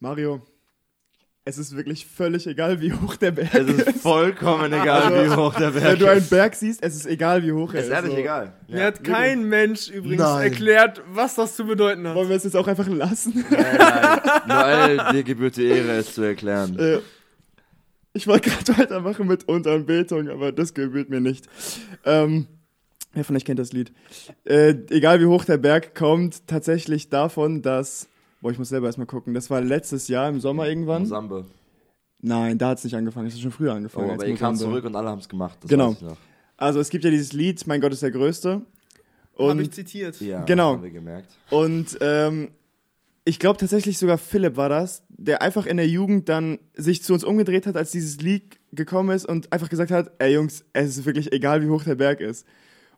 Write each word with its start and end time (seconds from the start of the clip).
Mario, 0.00 0.40
es 1.44 1.56
ist 1.58 1.74
wirklich 1.76 2.06
völlig 2.06 2.46
egal, 2.46 2.80
wie 2.80 2.92
hoch 2.92 3.16
der 3.16 3.30
Berg 3.32 3.54
Es 3.54 3.68
ist 3.68 4.00
vollkommen 4.02 4.72
egal, 4.72 5.02
Also, 5.14 5.24
wie 5.32 5.36
hoch 5.36 5.54
der 5.54 5.70
Berg 5.70 5.84
Wenn 5.84 5.98
du 5.98 6.06
einen 6.08 6.18
ist. 6.20 6.30
Berg 6.30 6.54
siehst, 6.54 6.82
es 6.82 6.94
ist 6.94 7.06
egal, 7.06 7.42
wie 7.42 7.52
hoch 7.52 7.72
er 7.72 7.80
ist 7.80 7.86
ist. 7.86 7.92
ehrlich 7.92 8.12
so. 8.12 8.18
egal. 8.18 8.52
Mir 8.68 8.84
hat 8.84 9.02
kein 9.02 9.44
Mensch 9.48 9.88
übrigens 9.88 10.22
Nein. 10.22 10.42
erklärt, 10.52 11.02
was 11.10 11.34
das 11.36 11.56
zu 11.56 11.64
bedeuten 11.64 12.06
hat. 12.06 12.14
Wollen 12.14 12.28
wir 12.28 12.36
es 12.36 12.44
jetzt 12.44 12.56
auch 12.56 12.68
einfach 12.68 12.86
lassen? 12.88 13.44
Nein, 13.50 13.78
nein. 14.46 15.00
All 15.00 15.12
dir 15.12 15.22
gebührt 15.22 15.56
die 15.56 15.64
Ehre, 15.66 15.92
es 15.96 16.14
zu 16.14 16.22
erklären. 16.22 16.78
Äh, 16.78 16.98
ich 18.12 18.26
wollte 18.26 18.50
gerade 18.50 18.78
weitermachen 18.78 19.26
mit 19.26 19.48
Unteranbetung, 19.48 20.28
aber 20.28 20.52
das 20.52 20.74
gebührt 20.74 21.08
mir 21.08 21.20
nicht. 21.20 21.48
Ähm, 22.04 22.46
wer 23.14 23.24
von 23.24 23.34
euch 23.36 23.46
kennt 23.46 23.58
das 23.58 23.72
Lied? 23.72 23.92
Äh, 24.44 24.74
egal 24.90 25.20
wie 25.20 25.26
hoch 25.26 25.44
der 25.46 25.56
Berg 25.58 25.94
kommt, 25.94 26.46
tatsächlich 26.46 27.08
davon, 27.08 27.62
dass. 27.62 28.06
Boah, 28.40 28.50
ich 28.52 28.58
muss 28.58 28.68
selber 28.68 28.86
erstmal 28.86 29.06
gucken. 29.06 29.34
Das 29.34 29.50
war 29.50 29.60
letztes 29.60 30.08
Jahr 30.08 30.28
im 30.28 30.40
Sommer 30.40 30.68
irgendwann. 30.68 31.06
Sambe. 31.06 31.44
Nein, 32.20 32.58
da 32.58 32.68
hat 32.70 32.78
es 32.78 32.84
nicht 32.84 32.94
angefangen. 32.96 33.26
Es 33.28 33.34
hat 33.34 33.40
schon 33.40 33.50
früher 33.52 33.72
angefangen. 33.74 34.10
Oh, 34.10 34.14
aber 34.14 34.26
ihr 34.26 34.36
kam 34.36 34.52
Mosambe. 34.54 34.72
zurück 34.72 34.84
und 34.84 34.96
alle 34.96 35.08
haben 35.08 35.18
es 35.20 35.28
gemacht. 35.28 35.58
Das 35.60 35.68
Genau. 35.70 35.96
Also 36.56 36.80
es 36.80 36.90
gibt 36.90 37.04
ja 37.04 37.10
dieses 37.10 37.32
Lied, 37.32 37.64
Mein 37.66 37.80
Gott 37.80 37.92
ist 37.92 38.02
der 38.02 38.10
Größte. 38.10 38.62
Habe 39.38 39.60
ich 39.62 39.68
Und, 39.68 39.74
zitiert. 39.74 40.20
Ja, 40.20 40.42
Genau. 40.44 40.72
haben 40.72 40.82
wir 40.82 40.90
gemerkt. 40.90 41.28
und 41.50 41.96
ähm, 42.00 42.48
ich 43.24 43.38
glaube 43.38 43.58
tatsächlich 43.58 43.98
sogar 43.98 44.18
Philipp 44.18 44.56
war 44.56 44.68
das, 44.68 45.04
der 45.10 45.42
einfach 45.42 45.66
in 45.66 45.76
der 45.76 45.86
Jugend 45.86 46.28
dann 46.28 46.58
sich 46.74 47.02
zu 47.04 47.12
uns 47.12 47.22
umgedreht 47.22 47.66
hat, 47.66 47.76
als 47.76 47.90
dieses 47.92 48.20
Lied 48.20 48.58
gekommen 48.72 49.10
ist 49.14 49.26
und 49.28 49.52
einfach 49.52 49.68
gesagt 49.68 49.90
hat, 49.92 50.10
ey 50.18 50.32
Jungs, 50.34 50.64
es 50.72 50.96
ist 50.96 51.04
wirklich 51.06 51.30
egal, 51.32 51.62
wie 51.62 51.68
hoch 51.68 51.84
der 51.84 51.94
Berg 51.96 52.20
ist. 52.20 52.46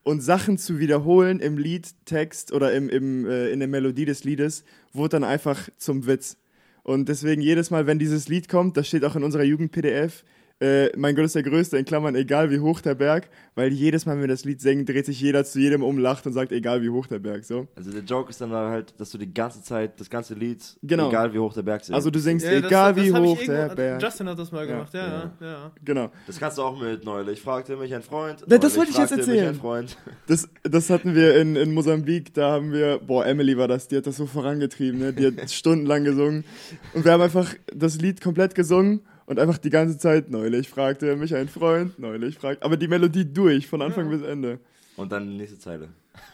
Und 0.02 0.22
Sachen 0.22 0.56
zu 0.56 0.78
wiederholen 0.78 1.40
im 1.40 1.58
Liedtext 1.58 2.52
oder 2.52 2.72
im, 2.72 2.88
im, 2.88 3.26
äh, 3.26 3.50
in 3.50 3.58
der 3.58 3.68
Melodie 3.68 4.06
des 4.06 4.24
Liedes 4.24 4.64
wurde 4.92 5.10
dann 5.10 5.24
einfach 5.24 5.68
zum 5.76 6.06
Witz. 6.06 6.38
Und 6.82 7.08
deswegen 7.08 7.42
jedes 7.42 7.70
Mal, 7.70 7.86
wenn 7.86 7.98
dieses 7.98 8.28
Lied 8.28 8.48
kommt, 8.48 8.76
das 8.76 8.88
steht 8.88 9.04
auch 9.04 9.14
in 9.14 9.24
unserer 9.24 9.44
Jugend-PDF, 9.44 10.24
äh, 10.60 10.90
mein 10.96 11.14
Gott 11.16 11.24
ist 11.24 11.34
der 11.34 11.42
Größte, 11.42 11.78
in 11.78 11.86
Klammern, 11.86 12.14
egal 12.14 12.50
wie 12.50 12.60
hoch 12.60 12.82
der 12.82 12.94
Berg, 12.94 13.28
weil 13.54 13.72
jedes 13.72 14.04
Mal, 14.04 14.12
wenn 14.16 14.20
wir 14.20 14.28
das 14.28 14.44
Lied 14.44 14.60
singen, 14.60 14.84
dreht 14.84 15.06
sich 15.06 15.18
jeder 15.20 15.42
zu 15.44 15.58
jedem 15.58 15.82
um, 15.82 15.96
lacht 15.98 16.26
und 16.26 16.34
sagt, 16.34 16.52
egal 16.52 16.82
wie 16.82 16.90
hoch 16.90 17.06
der 17.06 17.18
Berg, 17.18 17.44
so. 17.44 17.66
Also 17.74 17.90
der 17.90 18.02
Joke 18.02 18.28
ist 18.28 18.40
dann 18.42 18.50
halt, 18.52 18.92
dass 19.00 19.10
du 19.10 19.16
die 19.16 19.32
ganze 19.32 19.62
Zeit, 19.62 19.98
das 19.98 20.10
ganze 20.10 20.34
Lied, 20.34 20.62
Genau. 20.82 21.08
egal 21.08 21.32
wie 21.32 21.38
hoch 21.38 21.54
der 21.54 21.62
Berg 21.62 21.80
ist. 21.82 21.90
Also 21.92 22.10
du 22.10 22.18
singst, 22.18 22.44
Ja, 22.44 22.60
das- 22.60 22.66
egal 22.70 22.92
das 22.94 23.02
wie 23.02 23.08
ich 23.08 23.14
hoch 23.14 23.38
der 23.42 23.68
Berg. 23.74 24.02
Justin 24.02 24.28
hat 24.28 24.38
das 24.38 24.52
mal 24.52 24.66
gemacht, 24.66 24.92
ja, 24.92 25.06
ja. 25.08 25.32
Ja. 25.40 25.46
ja. 25.46 25.72
Genau. 25.82 26.10
das 26.26 26.38
kannst 26.38 26.58
du 26.58 26.62
auch 26.62 26.78
mit 26.78 27.04
neulich. 27.04 27.40
Fragte 27.40 27.76
mich 27.76 27.94
ein 27.94 28.02
Freund. 28.02 28.42
das 28.46 28.60
neulich 28.60 28.76
wollte 28.76 28.90
ich 28.90 28.98
jetzt 28.98 29.08
fragte 29.08 29.14
erzählen. 29.20 29.40
Mich 29.40 29.48
ein 29.48 29.60
Freund. 29.60 29.96
Das, 30.26 30.48
das 30.62 30.90
hatten 30.90 31.14
wir 31.14 31.36
in, 31.40 31.56
in 31.56 31.72
Mosambik, 31.72 32.34
da 32.34 32.52
haben 32.52 32.72
wir, 32.72 32.98
boah, 32.98 33.24
Emily 33.24 33.56
war 33.56 33.66
das, 33.68 33.88
die 33.88 33.96
hat 33.96 34.06
das 34.06 34.16
so 34.18 34.26
vorangetrieben, 34.26 35.00
ne? 35.00 35.12
die 35.14 35.26
hat 35.28 35.50
stundenlang 35.50 36.04
gesungen. 36.04 36.44
Und 36.92 37.04
wir 37.06 37.12
haben 37.12 37.22
einfach 37.22 37.54
das 37.74 37.96
Lied 38.00 38.20
komplett 38.20 38.54
gesungen 38.54 39.00
und 39.30 39.38
einfach 39.38 39.58
die 39.58 39.70
ganze 39.70 39.96
Zeit, 39.96 40.28
neulich 40.28 40.68
fragte 40.68 41.14
mich 41.14 41.32
ein 41.36 41.48
Freund, 41.48 41.96
neulich 42.00 42.36
fragte, 42.36 42.64
aber 42.64 42.76
die 42.76 42.88
Melodie 42.88 43.24
durch, 43.32 43.68
von 43.68 43.80
Anfang 43.80 44.10
Ja. 44.10 44.16
bis 44.16 44.26
Ende. 44.26 44.58
Und 44.96 45.12
dann 45.12 45.28
die 45.30 45.36
nächste 45.36 45.56
Zeile. 45.56 45.88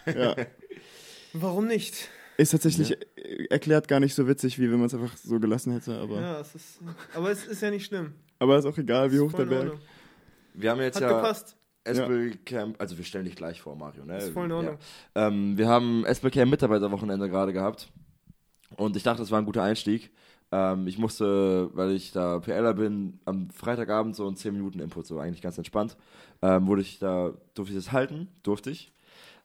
Ja. 0.07 0.35
Warum 1.35 1.67
nicht? 1.67 2.09
Ist 2.39 2.51
tatsächlich 2.53 2.93
äh, 3.17 3.45
erklärt 3.51 3.87
gar 3.87 4.01
nicht 4.01 4.15
so 4.15 4.27
witzig, 4.27 4.59
wie 4.59 4.71
wenn 4.71 4.79
man 4.79 4.87
es 4.87 4.95
einfach 4.95 5.15
so 5.19 5.39
gelassen 5.39 5.73
hätte, 5.75 5.99
aber, 5.99 6.21
Ja, 6.21 6.41
es 6.41 6.55
ist, 6.55 6.81
aber 7.15 7.31
es 7.31 7.47
ist 7.47 7.61
ja 7.61 7.71
nicht 7.71 7.85
schlimm. 7.85 8.15
aber 8.39 8.57
ist 8.59 8.65
auch 8.65 8.79
egal, 8.79 9.13
wie 9.13 9.21
hoch 9.21 9.33
der 9.33 9.45
Berg. 9.45 9.61
Ordnung. 9.65 9.81
Wir 10.55 10.71
haben 10.71 10.81
jetzt 10.81 10.97
Hat 10.97 11.03
ja 11.03 11.17
gepasst. 11.21 11.55
Espel 11.85 12.33
Camp, 12.47 12.81
also 12.81 12.97
wir 12.97 13.05
stellen 13.05 13.27
dich 13.27 13.37
gleich 13.37 13.61
vor, 13.61 13.77
Mario. 13.77 14.07
Ne? 14.07 14.17
Ist 14.17 14.31
voll 14.31 14.47
in 14.47 14.53
Ordnung. 14.53 14.79
Ja. 15.15 15.29
Ähm, 15.29 15.57
wir 15.59 15.69
haben 15.69 16.05
Espel 16.07 16.31
Camp 16.31 16.51
Mitarbeiterwochenende 16.51 17.29
gerade 17.29 17.53
gehabt. 17.53 17.91
Und 18.77 18.97
ich 18.97 19.03
dachte, 19.03 19.21
das 19.21 19.31
war 19.31 19.39
ein 19.39 19.45
guter 19.45 19.63
Einstieg. 19.63 20.11
Ähm, 20.57 20.87
ich 20.87 20.97
musste, 20.97 21.69
weil 21.75 21.91
ich 21.91 22.13
da 22.13 22.39
PLer 22.39 22.73
bin, 22.73 23.21
am 23.27 23.51
Freitagabend 23.51 24.17
so 24.17 24.27
einen 24.27 24.37
10 24.37 24.55
Minuten 24.55 24.81
Input, 24.81 25.07
so 25.07 25.19
eigentlich 25.19 25.43
ganz 25.43 25.59
entspannt. 25.59 25.99
Ähm, 26.41 26.67
wurde 26.67 26.81
ich 26.81 26.99
da, 26.99 27.35
durfte 27.55 27.75
ich 27.75 27.79
das 27.79 27.93
halten? 27.93 28.29
Durfte 28.43 28.71
ich. 28.71 28.91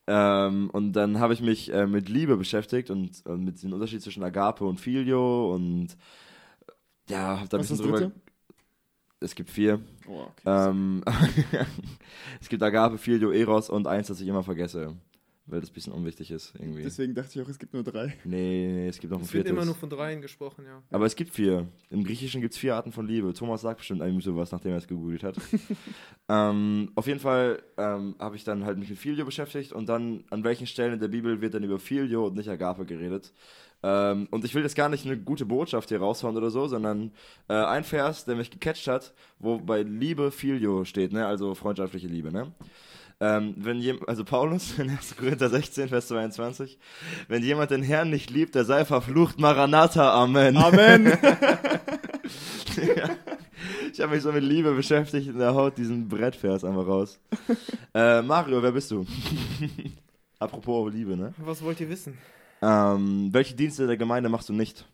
Ähm, 0.07 0.69
und 0.71 0.93
dann 0.93 1.19
habe 1.19 1.33
ich 1.33 1.41
mich 1.41 1.71
äh, 1.73 1.85
mit 1.85 2.07
Liebe 2.07 2.37
beschäftigt 2.37 2.89
und, 2.89 3.25
und 3.25 3.43
mit 3.43 3.61
dem 3.61 3.73
Unterschied 3.73 4.01
zwischen 4.01 4.23
Agape 4.23 4.63
und 4.63 4.79
Filio 4.79 5.53
und 5.53 5.97
ja, 7.09 7.41
hab 7.41 7.49
da 7.49 7.57
ein 7.57 7.61
bisschen 7.61 7.77
drüber. 7.77 7.97
dritte? 7.97 8.11
Es 9.19 9.35
gibt 9.35 9.49
vier. 9.49 9.81
Oh, 10.07 10.21
okay. 10.21 10.69
Ähm, 10.69 11.03
es 12.41 12.47
gibt 12.47 12.63
Agape, 12.63 12.97
Filio, 12.97 13.31
Eros 13.31 13.69
und 13.69 13.85
eins, 13.85 14.07
das 14.07 14.21
ich 14.21 14.27
immer 14.29 14.43
vergesse, 14.43 14.95
weil 15.51 15.59
das 15.61 15.69
ein 15.69 15.73
bisschen 15.73 15.93
unwichtig 15.93 16.31
ist 16.31 16.53
irgendwie. 16.57 16.83
Deswegen 16.83 17.13
dachte 17.13 17.29
ich 17.37 17.45
auch, 17.45 17.49
es 17.49 17.59
gibt 17.59 17.73
nur 17.73 17.83
drei. 17.83 18.15
Nee, 18.23 18.67
nee, 18.71 18.87
es 18.87 18.99
gibt 18.99 19.11
noch 19.11 19.19
ein 19.19 19.23
Es 19.23 19.33
wird 19.33 19.45
viertes. 19.45 19.51
immer 19.51 19.65
nur 19.65 19.75
von 19.75 19.89
dreien 19.89 20.21
gesprochen, 20.21 20.65
ja. 20.65 20.81
Aber 20.89 21.05
es 21.05 21.15
gibt 21.15 21.33
vier. 21.33 21.67
Im 21.89 22.03
Griechischen 22.03 22.41
gibt 22.41 22.53
es 22.53 22.59
vier 22.59 22.75
Arten 22.75 22.91
von 22.91 23.05
Liebe. 23.05 23.33
Thomas 23.33 23.61
sagt 23.61 23.79
bestimmt 23.79 24.01
irgendwie 24.01 24.23
sowas, 24.23 24.51
nachdem 24.51 24.71
er 24.71 24.77
es 24.77 24.87
gegoogelt 24.87 25.23
hat. 25.23 25.35
ähm, 26.29 26.91
auf 26.95 27.07
jeden 27.07 27.19
Fall 27.19 27.61
ähm, 27.77 28.15
habe 28.19 28.35
ich 28.35 28.43
dann 28.43 28.65
halt 28.65 28.77
mich 28.77 28.89
mit 28.89 28.97
Filio 28.97 29.25
beschäftigt 29.25 29.73
und 29.73 29.89
dann 29.89 30.23
an 30.29 30.43
welchen 30.43 30.67
Stellen 30.67 30.93
in 30.93 30.99
der 30.99 31.09
Bibel 31.09 31.41
wird 31.41 31.53
dann 31.53 31.63
über 31.63 31.79
Filio 31.79 32.27
und 32.27 32.35
nicht 32.35 32.49
Agape 32.49 32.85
geredet. 32.85 33.33
Ähm, 33.83 34.27
und 34.31 34.45
ich 34.45 34.53
will 34.53 34.61
jetzt 34.63 34.75
gar 34.75 34.89
nicht 34.89 35.05
eine 35.05 35.17
gute 35.17 35.45
Botschaft 35.45 35.89
hier 35.89 35.99
raushauen 35.99 36.37
oder 36.37 36.51
so, 36.51 36.67
sondern 36.67 37.11
äh, 37.47 37.53
ein 37.53 37.83
Vers, 37.83 38.25
der 38.25 38.35
mich 38.35 38.51
gecatcht 38.51 38.87
hat, 38.87 39.13
wo 39.39 39.57
bei 39.57 39.81
Liebe 39.81 40.31
Filio 40.31 40.85
steht, 40.85 41.13
ne? 41.13 41.25
also 41.25 41.55
freundschaftliche 41.55 42.07
Liebe. 42.07 42.31
Ne? 42.31 42.51
Ähm, 43.21 43.53
wenn 43.55 43.79
jem, 43.79 43.99
also 44.07 44.25
Paulus 44.25 44.73
in 44.79 44.89
1. 44.89 45.15
Korinther 45.15 45.49
16, 45.49 45.89
Vers 45.89 46.07
22, 46.07 46.79
wenn 47.27 47.43
jemand 47.43 47.69
den 47.69 47.83
Herrn 47.83 48.09
nicht 48.09 48.31
liebt, 48.31 48.55
der 48.55 48.65
sei 48.65 48.83
verflucht, 48.83 49.39
Maranatha, 49.39 50.11
Amen. 50.11 50.57
Amen! 50.57 51.17
Ja. 52.77 53.09
Ich 53.91 53.99
habe 53.99 54.15
mich 54.15 54.23
so 54.23 54.31
mit 54.31 54.43
Liebe 54.43 54.73
beschäftigt 54.73 55.27
und 55.27 55.41
er 55.41 55.53
haut 55.53 55.77
diesen 55.77 56.07
Brettvers 56.07 56.63
einfach 56.63 56.87
raus. 56.87 57.19
äh, 57.93 58.21
Mario, 58.21 58.63
wer 58.63 58.71
bist 58.71 58.89
du? 58.91 59.05
Apropos 60.39 60.91
Liebe, 60.91 61.17
ne? 61.17 61.33
Was 61.37 61.61
wollt 61.61 61.81
ihr 61.81 61.89
wissen? 61.89 62.17
Ähm, 62.61 63.27
welche 63.33 63.53
Dienste 63.53 63.87
der 63.87 63.97
Gemeinde 63.97 64.29
machst 64.29 64.47
du 64.47 64.53
nicht? 64.53 64.85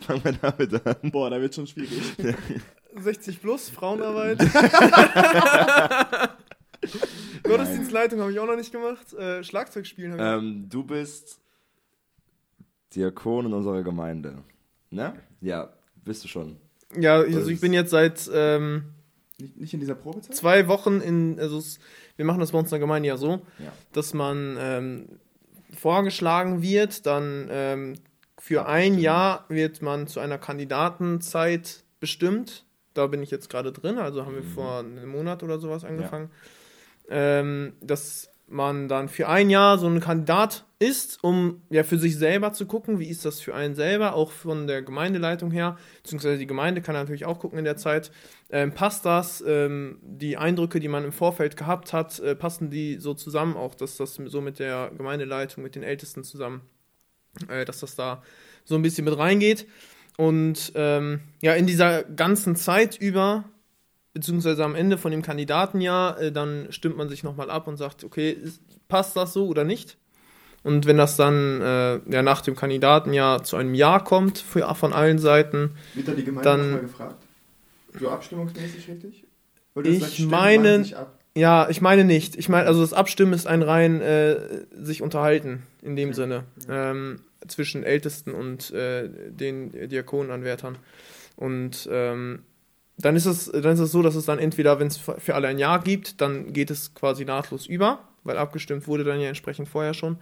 Fangen 0.00 0.24
wir 0.24 0.32
damit 0.32 0.86
an. 0.86 1.10
Boah, 1.10 1.28
da 1.28 1.38
wird 1.38 1.54
schon 1.54 1.66
schwierig. 1.66 2.00
60 2.96 3.40
plus, 3.40 3.68
Frauenarbeit. 3.70 4.38
Gottesdienstleitung 7.42 8.20
habe 8.20 8.32
ich 8.32 8.38
auch 8.38 8.46
noch 8.46 8.56
nicht 8.56 8.72
gemacht. 8.72 9.12
Äh, 9.14 9.42
Schlagzeug 9.44 9.86
spielen 9.86 10.12
habe 10.12 10.22
ich 10.22 10.28
Ähm, 10.44 10.66
du 10.68 10.84
bist 10.84 11.40
Diakon 12.94 13.46
in 13.46 13.52
unserer 13.52 13.82
Gemeinde. 13.82 14.42
Ne? 14.90 15.14
Ja, 15.40 15.72
bist 16.04 16.24
du 16.24 16.28
schon. 16.28 16.56
Ja, 16.98 17.16
also 17.20 17.50
ich 17.50 17.60
bin 17.60 17.72
jetzt 17.72 17.90
seit 17.90 18.28
ähm, 18.32 18.84
Nicht, 19.38 19.56
nicht 19.56 19.74
in 19.74 19.80
dieser 19.80 19.94
Probezeit? 19.94 20.34
zwei 20.34 20.66
Wochen 20.66 21.00
in, 21.00 21.38
also 21.38 21.58
es, 21.58 21.78
wir 22.16 22.24
machen 22.24 22.40
das 22.40 22.50
bei 22.52 22.58
uns 22.58 22.68
in 22.68 22.72
der 22.72 22.80
Gemeinde 22.80 23.08
ja 23.08 23.16
so, 23.16 23.42
Ja. 23.58 23.72
dass 23.92 24.12
man 24.12 24.56
ähm, 24.58 25.08
vorgeschlagen 25.76 26.62
wird, 26.62 27.06
dann 27.06 27.46
ähm, 27.50 27.94
für 28.38 28.66
ein 28.66 28.98
Jahr 28.98 29.44
wird 29.48 29.82
man 29.82 30.08
zu 30.08 30.18
einer 30.18 30.38
Kandidatenzeit 30.38 31.84
bestimmt. 32.00 32.64
Da 32.94 33.06
bin 33.06 33.22
ich 33.22 33.30
jetzt 33.30 33.48
gerade 33.48 33.72
drin, 33.72 33.98
also 33.98 34.26
haben 34.26 34.34
wir 34.34 34.42
vor 34.42 34.80
einem 34.80 35.08
Monat 35.08 35.42
oder 35.42 35.58
sowas 35.58 35.84
angefangen. 35.84 36.30
Ähm, 37.08 37.74
dass 37.80 38.30
man 38.50 38.88
dann 38.88 39.08
für 39.08 39.28
ein 39.28 39.48
Jahr 39.48 39.78
so 39.78 39.86
ein 39.86 40.00
Kandidat 40.00 40.64
ist, 40.80 41.22
um 41.22 41.62
ja 41.70 41.84
für 41.84 41.98
sich 41.98 42.16
selber 42.16 42.52
zu 42.52 42.66
gucken, 42.66 42.98
wie 42.98 43.08
ist 43.08 43.24
das 43.24 43.40
für 43.40 43.54
einen 43.54 43.74
selber, 43.74 44.14
auch 44.14 44.32
von 44.32 44.66
der 44.66 44.82
Gemeindeleitung 44.82 45.50
her, 45.50 45.78
beziehungsweise 46.02 46.38
die 46.38 46.46
Gemeinde 46.46 46.82
kann 46.82 46.94
natürlich 46.94 47.26
auch 47.26 47.38
gucken 47.38 47.58
in 47.58 47.64
der 47.64 47.76
Zeit, 47.76 48.10
ähm, 48.50 48.72
passt 48.72 49.04
das, 49.04 49.42
ähm, 49.46 49.98
die 50.02 50.36
Eindrücke, 50.36 50.80
die 50.80 50.88
man 50.88 51.04
im 51.04 51.12
Vorfeld 51.12 51.56
gehabt 51.56 51.92
hat, 51.92 52.18
äh, 52.20 52.34
passen 52.34 52.70
die 52.70 52.96
so 52.98 53.14
zusammen, 53.14 53.56
auch 53.56 53.74
dass 53.74 53.96
das 53.96 54.14
so 54.14 54.40
mit 54.40 54.58
der 54.58 54.90
Gemeindeleitung, 54.96 55.62
mit 55.62 55.74
den 55.74 55.82
Ältesten 55.82 56.24
zusammen, 56.24 56.62
äh, 57.48 57.64
dass 57.64 57.80
das 57.80 57.94
da 57.94 58.22
so 58.64 58.74
ein 58.74 58.82
bisschen 58.82 59.04
mit 59.04 59.16
reingeht. 59.16 59.66
Und 60.16 60.72
ähm, 60.74 61.20
ja, 61.40 61.54
in 61.54 61.66
dieser 61.66 62.02
ganzen 62.04 62.56
Zeit 62.56 62.96
über, 63.00 63.44
beziehungsweise 64.12 64.64
am 64.64 64.74
Ende 64.74 64.98
von 64.98 65.10
dem 65.12 65.22
Kandidatenjahr, 65.22 66.20
äh, 66.20 66.32
dann 66.32 66.66
stimmt 66.70 66.96
man 66.96 67.08
sich 67.08 67.22
nochmal 67.22 67.50
ab 67.50 67.66
und 67.68 67.76
sagt, 67.78 68.04
okay, 68.04 68.30
ist, 68.30 68.60
passt 68.88 69.16
das 69.16 69.32
so 69.32 69.46
oder 69.46 69.64
nicht? 69.64 69.96
Und 70.62 70.84
wenn 70.84 70.98
das 70.98 71.16
dann 71.16 71.62
äh, 71.62 72.00
ja, 72.12 72.22
nach 72.22 72.42
dem 72.42 72.54
Kandidatenjahr 72.54 73.42
zu 73.44 73.56
einem 73.56 73.74
Ja 73.74 73.98
kommt 73.98 74.36
für, 74.38 74.74
von 74.74 74.92
allen 74.92 75.18
Seiten, 75.18 75.70
Wird 75.94 76.08
da 76.08 76.12
die 76.12 76.24
Gemeinde 76.24 76.50
Dann- 76.50 76.70
mal 76.72 76.80
gefragt? 76.80 77.16
So 77.98 78.08
abstimmungsmäßig 78.10 78.88
richtig? 78.88 79.24
Ich 79.84 80.26
meine- 80.26 80.84
Ja, 81.34 81.68
ich 81.70 81.80
meine 81.80 82.04
nicht. 82.04 82.36
Ich 82.36 82.48
meine, 82.48 82.66
also 82.66 82.80
das 82.82 82.92
Abstimmen 82.92 83.32
ist 83.32 83.46
ein 83.46 83.62
rein 83.62 84.00
äh, 84.00 84.36
sich 84.72 85.00
unterhalten 85.00 85.62
in 85.80 85.96
dem 85.96 86.10
Okay. 86.10 86.16
Sinne 86.16 86.44
ähm, 86.68 87.20
zwischen 87.48 87.84
Ältesten 87.84 88.32
und 88.32 88.70
äh, 88.72 89.08
den 89.08 89.88
Diakonenanwärtern. 89.88 90.78
Und 91.36 91.88
ähm, 91.90 92.42
dann 92.98 93.16
ist 93.16 93.26
es, 93.26 93.50
dann 93.50 93.72
ist 93.72 93.80
es 93.80 93.92
so, 93.92 94.02
dass 94.02 94.14
es 94.14 94.26
dann 94.26 94.38
entweder, 94.38 94.78
wenn 94.78 94.88
es 94.88 94.98
für 94.98 95.34
alle 95.34 95.48
ein 95.48 95.58
Jahr 95.58 95.80
gibt, 95.82 96.20
dann 96.20 96.52
geht 96.52 96.70
es 96.70 96.94
quasi 96.94 97.24
nahtlos 97.24 97.66
über. 97.66 98.00
weil 98.22 98.36
abgestimmt 98.36 98.86
wurde 98.86 99.04
dann 99.04 99.20
ja 99.20 99.28
entsprechend 99.28 99.68
vorher 99.68 99.94
schon. 99.94 100.18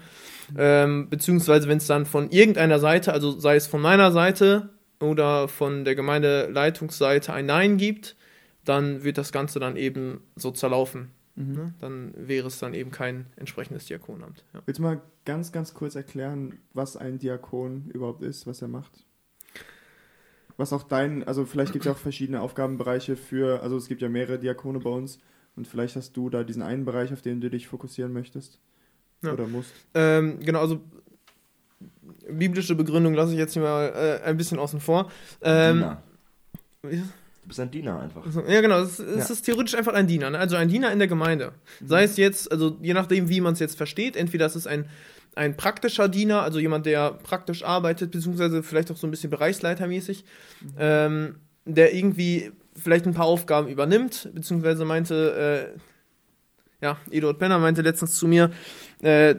Ähm, 0.57 1.09
beziehungsweise 1.11 1.69
wenn 1.69 1.79
es 1.79 1.87
dann 1.87 2.07
von 2.07 2.31
irgendeiner 2.31 2.79
Seite, 2.79 3.13
also 3.13 3.39
sei 3.39 3.57
es 3.57 3.67
von 3.67 3.81
meiner 3.81 4.13
Seite 4.13 4.69
oder 5.01 5.49
von 5.49 5.85
der 5.85 5.95
Gemeindeleitungsseite 5.95 7.33
ein 7.33 7.47
Nein 7.47 7.77
gibt, 7.77 8.17
dann 8.65 9.03
wird 9.03 9.19
das 9.19 9.33
Ganze 9.33 9.59
dann 9.59 9.77
eben 9.77 10.21
so 10.37 10.51
zerlaufen. 10.51 11.11
Mhm. 11.39 11.53
Ne? 11.55 11.75
Dann 11.81 12.13
wäre 12.17 12.49
es 12.49 12.59
dann 12.59 12.75
eben 12.75 12.91
kein 12.91 13.27
entsprechendes 13.37 13.87
Diakonamt. 13.87 14.45
Ja. 14.55 14.61
Willst 14.67 14.79
du 14.79 14.83
mal 14.83 15.01
ganz, 15.25 15.53
ganz 15.53 15.73
kurz 15.75 15.95
erklären, 15.95 16.59
was 16.75 16.97
ein 16.97 17.19
Diakon 17.19 17.91
überhaupt 17.93 18.23
ist, 18.23 18.47
was 18.47 18.61
er 18.63 18.69
macht? 18.69 19.05
Was 20.57 20.73
auch 20.73 20.83
dein, 20.83 21.23
also 21.23 21.45
vielleicht 21.45 21.73
gibt 21.73 21.85
es 21.85 21.87
ja 21.87 21.93
auch 21.93 21.99
verschiedene 21.99 22.41
Aufgabenbereiche 22.41 23.15
für, 23.17 23.63
also 23.63 23.77
es 23.77 23.87
gibt 23.87 24.03
ja 24.03 24.09
mehrere 24.09 24.39
Diakone 24.41 24.81
bei 24.81 24.91
uns 24.91 25.21
und 25.55 25.69
vielleicht 25.69 25.95
hast 25.95 26.17
du 26.17 26.29
da 26.31 26.43
diesen 26.43 26.63
einen 26.63 26.85
Bereich, 26.85 27.13
auf 27.13 27.23
den 27.23 27.41
du 27.41 27.49
dich 27.49 27.69
fokussieren 27.69 28.13
möchtest 28.13 28.59
Ja. 29.23 29.33
oder 29.33 29.47
musst. 29.47 29.73
Ähm, 29.95 30.41
genau, 30.41 30.61
also 30.61 30.81
biblische 32.29 32.75
Begründung 32.75 33.15
lasse 33.15 33.33
ich 33.33 33.39
jetzt 33.39 33.53
hier 33.53 33.63
mal 33.63 33.93
äh, 33.95 34.25
ein 34.25 34.37
bisschen 34.37 34.59
außen 34.59 34.81
vor. 34.81 35.11
Ähm, 35.43 35.77
Diener. 35.79 36.03
wie- 36.83 37.03
Du 37.49 37.53
bist 37.53 37.61
ein 37.61 37.71
Diener 37.71 37.99
einfach. 37.99 38.27
Ja, 38.47 38.61
genau. 38.61 38.81
Es, 38.83 38.99
es 38.99 39.27
Ja. 39.29 39.33
ist 39.33 39.43
theoretisch 39.43 39.75
einfach 39.75 39.95
ein 39.95 40.07
Diener. 40.07 40.29
Ne? 40.29 40.39
Also 40.39 40.57
ein 40.57 40.69
Diener 40.69 40.93
in 40.93 40.99
der 40.99 41.09
Gemeinde. 41.09 41.53
Sei 41.83 42.03
es 42.03 42.19
jetzt, 42.19 42.53
also 42.53 42.77
je 42.83 42.93
nachdem, 42.93 43.31
wie 43.31 43.41
man 43.41 43.55
es 43.55 43.59
jetzt 43.59 43.79
versteht, 43.79 44.17
entweder 44.17 44.45
ist 44.45 44.55
es 44.55 44.67
ein, 44.67 44.85
ein 45.35 45.57
praktischer 45.57 46.11
Diener, 46.11 46.43
also 46.43 46.59
jemand, 46.59 46.85
der 46.85 47.13
praktisch 47.13 47.63
arbeitet, 47.65 48.11
beziehungsweise 48.11 48.63
vielleicht 48.63 48.91
auch 48.91 48.99
so 48.99 49.07
ein 49.07 49.11
bisschen 49.11 49.31
bereichsleitermäßig, 49.31 50.27
ähm, 50.79 51.37
der 51.65 51.95
irgendwie 51.95 52.53
vielleicht 52.77 53.07
ein 53.07 53.15
paar 53.15 53.25
Aufgaben 53.25 53.69
übernimmt, 53.69 54.29
beziehungsweise 54.35 54.85
meinte, 54.85 55.73
äh, 55.75 56.85
ja, 56.85 56.99
Eduard 57.11 57.39
Benner 57.39 57.59
meinte 57.59 57.81
letztens 57.81 58.17
zu 58.17 58.29
mir, 58.29 58.51
äh, 59.01 59.37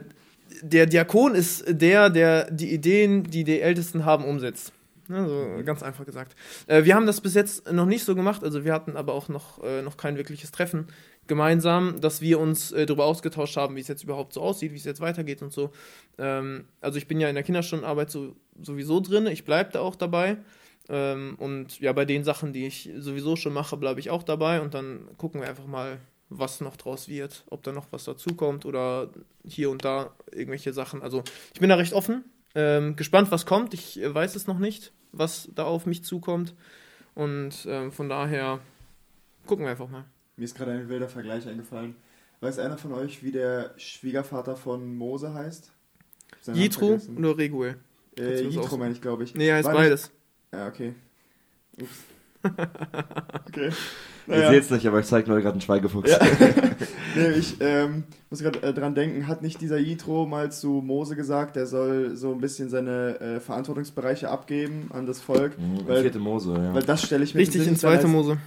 der 0.62 0.86
Diakon 0.86 1.36
ist 1.36 1.62
der, 1.68 2.10
der 2.10 2.50
die 2.50 2.74
Ideen, 2.74 3.22
die 3.22 3.44
die 3.44 3.60
Ältesten 3.60 4.04
haben, 4.04 4.24
umsetzt. 4.24 4.72
Ne, 5.10 5.28
so 5.28 5.64
ganz 5.64 5.82
einfach 5.82 6.06
gesagt. 6.06 6.36
Äh, 6.68 6.84
wir 6.84 6.94
haben 6.94 7.04
das 7.04 7.20
bis 7.20 7.34
jetzt 7.34 7.70
noch 7.72 7.86
nicht 7.86 8.04
so 8.04 8.14
gemacht, 8.14 8.44
also 8.44 8.64
wir 8.64 8.72
hatten 8.72 8.96
aber 8.96 9.12
auch 9.12 9.28
noch, 9.28 9.60
äh, 9.64 9.82
noch 9.82 9.96
kein 9.96 10.16
wirkliches 10.16 10.52
Treffen 10.52 10.86
gemeinsam, 11.26 12.00
dass 12.00 12.20
wir 12.20 12.38
uns 12.38 12.70
äh, 12.70 12.86
darüber 12.86 13.06
ausgetauscht 13.06 13.56
haben, 13.56 13.74
wie 13.74 13.80
es 13.80 13.88
jetzt 13.88 14.04
überhaupt 14.04 14.32
so 14.32 14.40
aussieht, 14.40 14.70
wie 14.72 14.76
es 14.76 14.84
jetzt 14.84 15.00
weitergeht 15.00 15.42
und 15.42 15.52
so. 15.52 15.72
Ähm, 16.16 16.66
also 16.80 16.96
ich 16.96 17.08
bin 17.08 17.18
ja 17.18 17.28
in 17.28 17.34
der 17.34 17.42
Kinderstundenarbeit 17.42 18.08
so, 18.12 18.36
sowieso 18.62 19.00
drin, 19.00 19.26
ich 19.26 19.44
bleibe 19.44 19.72
da 19.72 19.80
auch 19.80 19.96
dabei. 19.96 20.36
Ähm, 20.88 21.34
und 21.38 21.80
ja, 21.80 21.92
bei 21.92 22.04
den 22.04 22.22
Sachen, 22.22 22.52
die 22.52 22.68
ich 22.68 22.88
sowieso 22.96 23.34
schon 23.34 23.52
mache, 23.52 23.76
bleibe 23.76 23.98
ich 23.98 24.10
auch 24.10 24.22
dabei 24.22 24.60
und 24.60 24.74
dann 24.74 25.08
gucken 25.16 25.40
wir 25.40 25.48
einfach 25.48 25.66
mal, 25.66 25.98
was 26.28 26.60
noch 26.60 26.76
draus 26.76 27.08
wird, 27.08 27.44
ob 27.50 27.64
da 27.64 27.72
noch 27.72 27.88
was 27.90 28.04
dazukommt 28.04 28.64
oder 28.64 29.10
hier 29.44 29.70
und 29.70 29.84
da 29.84 30.14
irgendwelche 30.30 30.72
Sachen. 30.72 31.02
Also 31.02 31.24
ich 31.52 31.58
bin 31.58 31.68
da 31.68 31.74
recht 31.74 31.94
offen, 31.94 32.22
ähm, 32.54 32.96
gespannt, 32.96 33.30
was 33.30 33.46
kommt. 33.46 33.74
Ich 33.74 34.00
äh, 34.00 34.12
weiß 34.14 34.34
es 34.36 34.46
noch 34.46 34.58
nicht, 34.58 34.92
was 35.12 35.48
da 35.54 35.64
auf 35.64 35.86
mich 35.86 36.04
zukommt. 36.04 36.54
Und 37.14 37.66
ähm, 37.68 37.92
von 37.92 38.08
daher 38.08 38.60
gucken 39.46 39.64
wir 39.64 39.70
einfach 39.70 39.88
mal. 39.88 40.04
Mir 40.36 40.44
ist 40.44 40.56
gerade 40.56 40.72
ein 40.72 40.88
wilder 40.88 41.08
Vergleich 41.08 41.46
eingefallen. 41.46 41.96
Weiß 42.40 42.58
einer 42.58 42.78
von 42.78 42.92
euch, 42.92 43.22
wie 43.22 43.32
der 43.32 43.74
Schwiegervater 43.76 44.56
von 44.56 44.96
Mose 44.96 45.34
heißt? 45.34 45.70
Seinen 46.40 46.56
Jitro 46.56 46.98
oder 47.16 47.36
Reguel? 47.36 47.76
Äh, 48.18 48.42
Jitro 48.44 48.76
meine 48.78 48.92
ich, 48.94 49.02
glaube 49.02 49.24
ich. 49.24 49.34
Nee, 49.34 49.48
er 49.48 49.56
heißt 49.56 49.66
War 49.66 49.74
nicht- 49.74 49.82
beides. 49.82 50.10
Ja, 50.52 50.66
okay. 50.68 50.94
Ups. 51.80 52.04
okay. 53.48 53.66
Ihr 54.26 54.36
Naja. 54.36 54.50
seht's 54.50 54.70
nicht, 54.70 54.86
aber 54.86 55.00
ich 55.00 55.06
zeig 55.06 55.26
nur 55.26 55.36
gerade 55.40 55.52
einen 55.52 55.60
Schweigefuchs. 55.60 56.10
Ja. 56.10 56.18
nee, 57.28 57.38
ich 57.38 57.56
ähm, 57.60 58.04
muss 58.30 58.40
gerade 58.40 58.62
äh, 58.62 58.72
dran 58.72 58.94
denken, 58.94 59.26
hat 59.26 59.42
nicht 59.42 59.60
dieser 59.60 59.78
Jitro 59.78 60.26
mal 60.26 60.50
zu 60.52 60.82
Mose 60.84 61.16
gesagt, 61.16 61.56
der 61.56 61.66
soll 61.66 62.16
so 62.16 62.32
ein 62.32 62.40
bisschen 62.40 62.68
seine 62.68 63.20
äh, 63.20 63.40
Verantwortungsbereiche 63.40 64.28
abgeben 64.28 64.90
an 64.92 65.06
das 65.06 65.20
Volk? 65.20 65.58
Mhm, 65.58 65.86
Weil- 65.86 66.02
vierte 66.02 66.18
Mose, 66.18 66.52
ja. 66.54 66.74
Weil 66.74 66.82
das 66.82 67.02
stelle 67.02 67.24
ich 67.24 67.34
mir 67.34 67.40
Richtig, 67.40 67.66
in 67.66 67.76
zweite 67.76 68.06
Mose. 68.08 68.38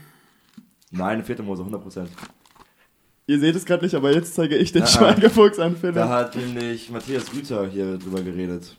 Nein, 0.91 1.23
vierte 1.23 1.43
Mose, 1.43 1.63
100%. 1.63 2.07
Ihr 3.25 3.39
seht 3.39 3.55
es 3.55 3.65
gerade 3.65 3.83
nicht, 3.83 3.95
aber 3.95 4.11
jetzt 4.11 4.35
zeige 4.35 4.57
ich 4.57 4.71
den 4.73 4.83
Ah, 4.83 4.85
ah. 4.85 4.89
Schweigefuchs 4.89 5.57
an 5.57 5.75
Philipp. 5.77 5.95
Da 5.95 6.09
hat 6.09 6.35
nämlich 6.35 6.89
Matthias 6.89 7.33
Rüther 7.33 7.67
hier 7.67 7.97
drüber 7.97 8.21
geredet. 8.21 8.75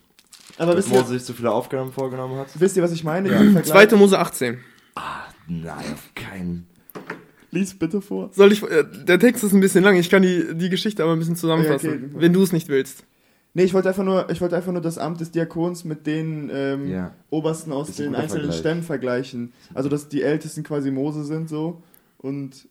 Aber 0.58 0.74
dass 0.74 0.84
wisst 0.84 0.94
ihr, 0.94 1.00
Mose 1.00 1.12
sich 1.14 1.24
zu 1.24 1.32
viele 1.32 1.50
Aufgaben 1.50 1.90
vorgenommen 1.92 2.36
hat. 2.38 2.48
wisst 2.54 2.76
ihr, 2.76 2.82
was 2.82 2.92
ich 2.92 3.02
meine? 3.04 3.30
Ja. 3.30 3.40
Im 3.40 3.52
Vergleich- 3.52 3.72
Zweite 3.72 3.96
Mose 3.96 4.18
18. 4.18 4.58
Nein, 5.48 5.72
auf 5.92 6.10
keinen. 6.14 6.66
Lies 7.54 7.74
bitte 7.78 8.00
vor. 8.02 8.30
Soll 8.32 8.52
ich, 8.52 8.62
äh, 8.62 8.84
der 9.06 9.18
Text 9.18 9.42
ist 9.44 9.52
ein 9.52 9.60
bisschen 9.60 9.82
lang, 9.84 9.96
ich 9.96 10.10
kann 10.10 10.22
die, 10.22 10.54
die 10.54 10.68
Geschichte 10.68 11.02
aber 11.02 11.12
ein 11.12 11.18
bisschen 11.18 11.36
zusammenfassen, 11.36 11.88
Ja, 11.90 11.96
okay. 11.96 12.10
wenn 12.16 12.32
du 12.32 12.42
es 12.42 12.52
nicht 12.52 12.68
willst. 12.68 13.04
Nee, 13.56 13.62
ich 13.62 13.72
wollte 13.72 13.88
einfach 13.88 14.02
nur, 14.04 14.28
ich 14.30 14.40
wollte 14.40 14.56
einfach 14.56 14.72
nur 14.72 14.82
das 14.82 14.98
Amt 14.98 15.20
des 15.20 15.30
Diakons 15.30 15.84
mit 15.84 16.06
den 16.08 16.50
ähm, 16.52 16.88
Ja. 16.90 17.14
Obersten 17.30 17.70
aus 17.72 17.88
Ist 17.88 18.00
ein 18.00 18.06
den 18.06 18.14
einzelnen 18.16 18.42
Vergleich. 18.46 18.58
Stämmen 18.58 18.82
vergleichen. 18.82 19.52
Also, 19.74 19.88
dass 19.88 20.08
die 20.08 20.22
Ältesten 20.22 20.64
quasi 20.64 20.90
Mose 20.90 21.22
sind 21.24 21.48
so 21.48 21.80
und 22.18 22.66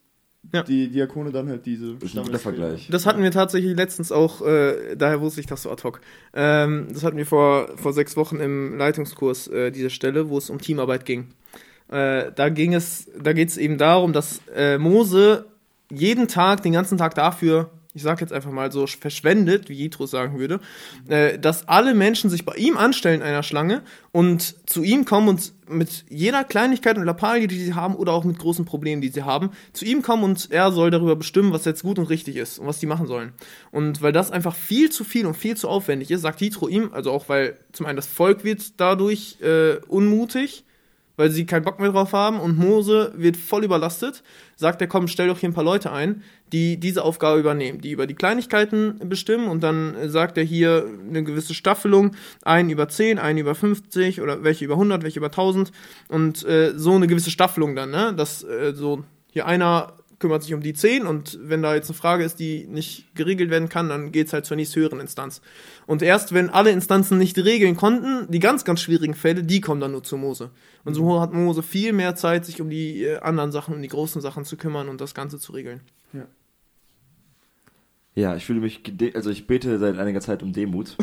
Ja. 0.51 0.61
die 0.63 0.89
Diakone 0.89 1.31
dann 1.31 1.47
halt 1.47 1.65
diese. 1.65 1.85
Ist 1.85 1.93
ein 1.93 1.99
guter 1.99 2.07
Stammesväter. 2.09 2.39
Vergleich. 2.39 2.89
Das 2.91 3.05
hatten 3.05 3.23
wir 3.23 3.31
tatsächlich 3.31 3.77
letztens 3.77 4.11
auch, 4.11 4.41
äh, 4.45 4.95
daher 4.97 5.21
wusste 5.21 5.39
ich 5.39 5.45
das 5.47 5.61
so 5.61 5.71
ad 5.71 5.81
hoc. 5.83 6.01
Ähm, 6.33 6.87
das 6.91 7.05
hatten 7.05 7.15
wir 7.15 7.25
vor, 7.25 7.69
vor 7.77 7.93
sechs 7.93 8.17
Wochen 8.17 8.41
im 8.41 8.77
Leitungskurs, 8.77 9.47
äh, 9.47 9.71
diese 9.71 9.89
Stelle, 9.89 10.27
wo 10.27 10.37
es 10.37 10.49
um 10.49 10.59
Teamarbeit 10.59 11.05
ging. 11.05 11.27
Äh, 11.93 12.31
da 12.35 12.49
ging 12.49 12.73
es, 12.73 13.07
da 13.21 13.33
geht 13.33 13.49
es 13.49 13.57
eben 13.57 13.77
darum, 13.77 14.13
dass 14.13 14.41
äh, 14.55 14.77
Mose 14.77 15.45
jeden 15.91 16.27
Tag, 16.27 16.63
den 16.63 16.73
ganzen 16.73 16.97
Tag 16.97 17.13
dafür, 17.13 17.69
ich 17.93 18.01
sag 18.01 18.19
jetzt 18.21 18.33
einfach 18.33 18.51
mal 18.51 18.71
so, 18.71 18.87
verschwendet, 18.87 19.69
wie 19.69 19.75
Jethro 19.75 20.07
sagen 20.07 20.39
würde, 20.39 20.59
äh, 21.07 21.37
dass 21.37 21.67
alle 21.67 21.93
Menschen 21.93 22.31
sich 22.31 22.45
bei 22.45 22.55
ihm 22.55 22.77
anstellen 22.77 23.21
in 23.21 23.27
einer 23.27 23.43
Schlange 23.43 23.83
und 24.11 24.55
zu 24.67 24.81
ihm 24.81 25.05
kommen 25.05 25.27
und 25.27 25.53
mit 25.67 26.05
jeder 26.09 26.43
Kleinigkeit 26.43 26.97
und 26.97 27.05
Lappalie, 27.05 27.47
die 27.47 27.63
sie 27.63 27.75
haben, 27.75 27.95
oder 27.95 28.13
auch 28.13 28.23
mit 28.23 28.39
großen 28.39 28.65
Problemen, 28.65 29.03
die 29.03 29.09
sie 29.09 29.21
haben, 29.21 29.51
zu 29.73 29.85
ihm 29.85 30.01
kommen 30.01 30.23
und 30.23 30.49
er 30.49 30.71
soll 30.71 30.89
darüber 30.89 31.15
bestimmen, 31.15 31.53
was 31.53 31.65
jetzt 31.65 31.83
gut 31.83 31.99
und 31.99 32.09
richtig 32.09 32.37
ist 32.37 32.57
und 32.57 32.65
was 32.65 32.79
die 32.79 32.87
machen 32.87 33.05
sollen. 33.05 33.33
Und 33.69 34.01
weil 34.01 34.11
das 34.11 34.31
einfach 34.31 34.55
viel 34.55 34.89
zu 34.89 35.03
viel 35.03 35.27
und 35.27 35.35
viel 35.35 35.55
zu 35.55 35.69
aufwendig 35.69 36.09
ist, 36.09 36.21
sagt 36.21 36.41
Jethro 36.41 36.67
ihm, 36.67 36.89
also 36.91 37.11
auch 37.11 37.29
weil 37.29 37.59
zum 37.71 37.85
einen 37.85 37.97
das 37.97 38.07
Volk 38.07 38.43
wird 38.43 38.79
dadurch 38.79 39.37
äh, 39.41 39.77
unmutig, 39.87 40.63
weil 41.23 41.31
sie 41.31 41.45
keinen 41.45 41.63
Bock 41.63 41.79
mehr 41.79 41.89
drauf 41.89 42.11
haben 42.11 42.37
und 42.37 42.57
Mose 42.57 43.13
wird 43.15 43.37
voll 43.37 43.63
überlastet, 43.63 44.23
sagt 44.57 44.81
er, 44.81 44.87
komm, 44.87 45.07
stell 45.07 45.29
doch 45.29 45.39
hier 45.39 45.47
ein 45.47 45.53
paar 45.53 45.63
Leute 45.63 45.89
ein, 45.93 46.21
die 46.51 46.77
diese 46.77 47.01
Aufgabe 47.01 47.39
übernehmen, 47.39 47.79
die 47.79 47.91
über 47.91 48.07
die 48.07 48.13
Kleinigkeiten 48.13 48.99
bestimmen 49.07 49.47
und 49.47 49.63
dann 49.63 49.95
sagt 50.09 50.37
er 50.37 50.43
hier 50.43 50.85
eine 51.07 51.23
gewisse 51.23 51.53
Staffelung, 51.53 52.11
einen 52.43 52.69
über 52.69 52.89
10, 52.89 53.19
einen 53.19 53.37
über 53.37 53.55
50 53.55 54.19
oder 54.19 54.43
welche 54.43 54.65
über 54.65 54.73
100, 54.73 55.01
welche 55.03 55.19
über 55.19 55.27
1000 55.27 55.71
und 56.09 56.43
äh, 56.43 56.73
so 56.75 56.93
eine 56.93 57.07
gewisse 57.07 57.31
Staffelung 57.31 57.73
dann, 57.73 57.91
ne, 57.91 58.13
dass 58.13 58.43
äh, 58.43 58.73
so 58.75 59.05
hier 59.31 59.45
einer 59.45 59.93
kümmert 60.23 60.41
sich 60.41 60.53
um 60.53 60.61
die 60.61 60.73
10 60.73 61.05
und 61.05 61.37
wenn 61.41 61.61
da 61.61 61.75
jetzt 61.75 61.89
eine 61.89 61.97
Frage 61.97 62.23
ist, 62.23 62.39
die 62.39 62.65
nicht 62.65 63.13
geregelt 63.13 63.49
werden 63.49 63.67
kann, 63.67 63.89
dann 63.89 64.13
geht 64.13 64.27
es 64.27 64.33
halt 64.33 64.45
zur 64.45 64.55
nächsthöheren 64.55 65.01
Instanz. 65.01 65.41
Und 65.85 66.01
erst 66.01 66.33
wenn 66.33 66.49
alle 66.49 66.71
Instanzen 66.71 67.17
nicht 67.17 67.37
regeln 67.37 67.75
konnten, 67.75 68.31
die 68.31 68.39
ganz, 68.39 68.63
ganz 68.63 68.79
schwierigen 68.79 69.15
Fälle, 69.15 69.43
die 69.43 69.59
kommen 69.59 69.81
dann 69.81 69.91
nur 69.91 70.01
zu 70.01 70.15
Mose. 70.15 70.51
Und 70.85 70.93
so 70.93 71.19
hat 71.19 71.33
Mose 71.33 71.61
viel 71.61 71.91
mehr 71.91 72.15
Zeit, 72.15 72.45
sich 72.45 72.61
um 72.61 72.69
die 72.69 73.03
äh, 73.03 73.17
anderen 73.17 73.51
Sachen, 73.51 73.75
um 73.75 73.81
die 73.81 73.89
großen 73.89 74.21
Sachen 74.21 74.45
zu 74.45 74.55
kümmern 74.55 74.87
und 74.87 75.01
das 75.01 75.13
Ganze 75.13 75.39
zu 75.39 75.51
regeln. 75.51 75.81
Ja, 76.13 76.25
ich 78.15 78.45
fühle 78.45 78.59
mich, 78.59 78.81
also 79.15 79.31
ich 79.31 79.47
bete 79.47 79.79
seit 79.79 79.97
einiger 79.97 80.21
Zeit 80.21 80.43
um 80.43 80.53
Demut. 80.53 80.95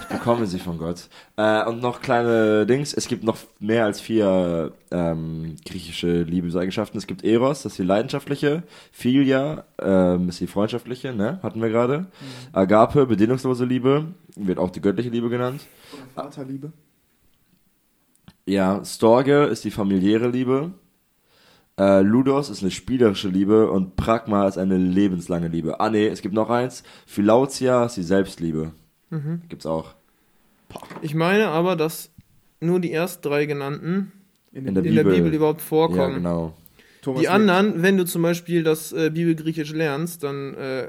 Ich 0.00 0.06
bekomme 0.06 0.46
sie 0.46 0.58
von 0.58 0.76
Gott. 0.76 1.08
Äh, 1.36 1.64
und 1.64 1.80
noch 1.80 2.02
kleine 2.02 2.66
Dings, 2.66 2.92
es 2.92 3.08
gibt 3.08 3.24
noch 3.24 3.38
mehr 3.58 3.86
als 3.86 4.02
vier 4.02 4.72
ähm, 4.90 5.56
griechische 5.64 6.22
Liebeseigenschaften. 6.22 6.98
Es 6.98 7.06
gibt 7.06 7.24
Eros, 7.24 7.62
das 7.62 7.72
ist 7.72 7.78
die 7.78 7.84
leidenschaftliche. 7.84 8.64
Philia 8.92 9.64
ähm, 9.80 10.28
ist 10.28 10.40
die 10.40 10.46
freundschaftliche, 10.46 11.14
ne? 11.14 11.38
Hatten 11.42 11.62
wir 11.62 11.70
gerade. 11.70 12.06
Agape, 12.52 13.06
bedingungslose 13.06 13.64
Liebe, 13.64 14.08
wird 14.36 14.58
auch 14.58 14.70
die 14.70 14.82
göttliche 14.82 15.08
Liebe 15.08 15.30
genannt. 15.30 15.62
Vaterliebe. 16.14 16.72
Ja, 18.44 18.84
Storge 18.84 19.44
ist 19.44 19.64
die 19.64 19.70
familiäre 19.70 20.28
Liebe. 20.28 20.72
Äh, 21.82 22.02
Ludos 22.02 22.48
ist 22.48 22.62
eine 22.62 22.70
spielerische 22.70 23.28
Liebe 23.28 23.70
und 23.70 23.96
Pragma 23.96 24.46
ist 24.46 24.56
eine 24.58 24.76
lebenslange 24.76 25.48
Liebe. 25.48 25.80
Ah 25.80 25.90
nee, 25.90 26.06
es 26.06 26.22
gibt 26.22 26.34
noch 26.34 26.48
eins. 26.50 26.84
Philautia 27.06 27.86
ist 27.86 27.96
die 27.96 28.02
Selbstliebe. 28.04 28.72
Gibt's 29.48 29.66
auch. 29.66 29.94
Ich 31.02 31.14
meine 31.14 31.48
aber, 31.48 31.76
dass 31.76 32.10
nur 32.60 32.78
die 32.80 32.92
erst 32.92 33.24
drei 33.24 33.46
genannten 33.46 34.12
In 34.52 34.64
der 34.64 34.68
in 34.84 34.94
der 34.94 35.02
Bibel. 35.02 35.16
Bibel 35.16 35.34
überhaupt 35.34 35.60
Ja, 35.60 35.66
vorkommen. 35.66 36.14
genau. 36.16 36.54
Thomas 37.02 37.20
Die 37.20 37.28
anderen, 37.28 37.82
wenn 37.82 37.96
du 37.96 38.04
zum 38.04 38.22
Beispiel 38.22 38.62
das 38.62 38.92
äh, 38.92 39.10
Bibelgriechisch 39.10 39.72
lernst, 39.72 40.22
dann 40.22 40.54
äh, 40.54 40.88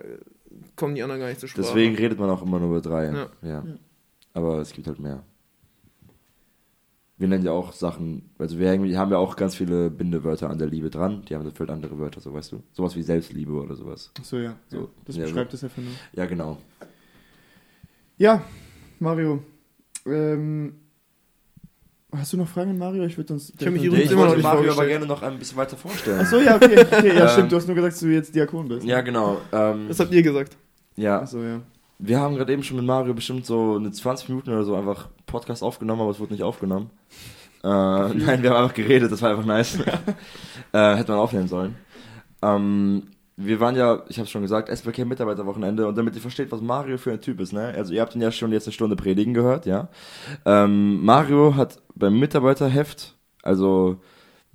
kommen 0.76 0.94
die 0.96 1.02
anderen 1.02 1.20
gar 1.22 1.28
nicht 1.28 1.40
zur 1.40 1.50
Sprache. 1.50 1.66
Deswegen 1.66 1.96
redet 1.96 2.20
man 2.20 2.30
auch 2.30 2.44
immer 2.44 2.60
nur 2.60 2.70
über 2.70 2.82
drei. 2.82 3.06
Ja. 3.06 3.28
Ja. 3.42 3.64
Aber 4.34 4.60
es 4.60 4.72
gibt 4.74 4.88
halt 4.88 5.00
mehr. 5.00 5.24
Wir 7.24 7.30
nennen 7.30 7.46
ja 7.46 7.54
auch 7.54 7.72
Sachen, 7.72 8.30
also 8.38 8.60
wir 8.60 8.70
haben 9.00 9.10
ja 9.12 9.18
auch 9.18 9.38
ganz 9.38 9.56
viele 9.56 9.90
Bindewörter 9.90 10.50
an 10.50 10.58
der 10.58 10.68
Liebe 10.68 10.90
dran, 10.90 11.24
die 11.24 11.36
haben 11.36 11.46
dafür 11.46 11.70
andere 11.70 11.98
Wörter, 11.98 12.20
so 12.20 12.34
weißt 12.34 12.52
du. 12.52 12.64
Sowas 12.74 12.98
wie 12.98 13.02
Selbstliebe 13.02 13.54
oder 13.54 13.76
sowas. 13.76 14.12
Achso, 14.20 14.40
ja. 14.40 14.58
So. 14.68 14.78
ja. 14.78 14.88
Das 15.06 15.16
Ja, 15.16 15.24
beschreibt 15.24 15.54
es 15.54 15.64
einfach 15.64 15.82
nur. 15.82 15.94
Ja, 16.12 16.26
genau. 16.26 16.58
Ja, 18.18 18.44
Mario. 19.00 19.42
Ähm, 20.06 20.74
hast 22.12 22.34
du 22.34 22.38
noch 22.38 22.50
Fragen 22.50 22.72
an 22.72 22.78
Mario? 22.78 23.06
Ich 23.06 23.16
würde 23.16 23.36
uns. 23.36 23.54
Ich 23.58 23.70
mich 23.70 23.86
ich 23.86 24.12
immer 24.12 24.26
noch 24.26 24.32
wollte 24.32 24.42
Mario 24.44 24.74
aber 24.74 24.86
gerne 24.86 25.06
noch 25.06 25.22
ein 25.22 25.40
bisschen 25.40 25.56
weiter 25.56 25.78
vorstellen. 25.78 26.20
Achso, 26.20 26.42
ja, 26.42 26.58
okay. 26.58 26.78
okay 26.78 27.08
ja, 27.16 27.24
Ähm, 27.24 27.30
stimmt. 27.30 27.54
Du 27.54 27.56
hast 27.56 27.68
nur 27.68 27.76
gesagt, 27.76 27.94
dass 27.94 28.02
du 28.02 28.08
jetzt 28.08 28.36
Diakon 28.36 28.68
bist. 28.68 28.86
Ja, 28.86 29.00
genau. 29.00 29.38
Ähm, 29.54 29.88
Das 29.88 29.98
habt 29.98 30.12
ihr 30.12 30.24
gesagt. 30.24 30.58
ja, 30.98 31.22
Achso, 31.22 31.42
ja. 31.42 31.62
Wir 32.06 32.20
haben 32.20 32.36
gerade 32.36 32.52
eben 32.52 32.64
schon 32.64 32.78
mit 32.78 32.86
Mario 32.86 33.14
bestimmt 33.14 33.46
so 33.46 33.78
eine 33.78 33.92
20 33.92 34.30
Minuten 34.30 34.50
oder 34.50 34.64
so 34.64 34.76
einfach 34.76 35.08
Podcast 35.26 35.64
aufgenommen, 35.64 36.02
aber 36.02 36.12
es 36.12 36.20
wurde 36.20 36.34
nicht 36.34 36.44
aufgenommen. 36.44 36.90
Äh, 37.64 37.68
nein, 37.68 38.44
wir 38.44 38.50
haben 38.50 38.64
einfach 38.64 38.74
geredet, 38.74 39.10
das 39.12 39.22
war 39.22 39.32
einfach 39.32 39.46
nice. 39.46 39.80
äh, 40.74 40.96
hätte 40.96 41.14
man 41.14 41.22
aufnehmen 41.22 41.48
sollen. 41.48 41.76
Ähm, 42.42 43.04
wir 43.38 43.60
waren 43.62 43.76
ja, 43.78 44.04
ich 44.10 44.20
habe 44.20 44.28
schon 44.28 44.42
gesagt, 44.42 44.68
SBK 44.68 45.06
Mitarbeiterwochenende 45.06 45.88
und 45.88 45.98
damit 45.98 46.14
ihr 46.16 46.22
versteht, 46.22 46.52
was 46.52 46.60
Mario 46.60 46.98
für 46.98 47.14
ein 47.14 47.22
Typ 47.22 47.40
ist, 47.40 47.54
ne? 47.54 47.74
Also 47.76 47.94
ihr 47.94 48.02
habt 48.02 48.16
ihn 48.16 48.22
ja 48.22 48.32
schon 48.32 48.52
jetzt 48.52 48.68
eine 48.68 48.74
Stunde 48.74 48.98
predigen 48.98 49.34
gehört, 49.34 49.66
ja? 49.66 49.88
Ähm, 50.46 51.04
Mario 51.06 51.56
hat 51.56 51.82
beim 51.96 52.20
Mitarbeiterheft, 52.20 53.16
also 53.44 54.02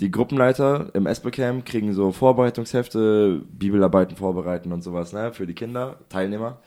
die 0.00 0.10
Gruppenleiter 0.10 0.90
im 0.92 1.06
SBCam 1.06 1.64
kriegen 1.64 1.94
so 1.94 2.12
Vorbereitungshefte, 2.12 3.42
Bibelarbeiten 3.50 4.16
vorbereiten 4.16 4.70
und 4.70 4.82
sowas, 4.82 5.14
ne? 5.14 5.32
Für 5.32 5.46
die 5.46 5.54
Kinder, 5.54 5.96
Teilnehmer. 6.10 6.60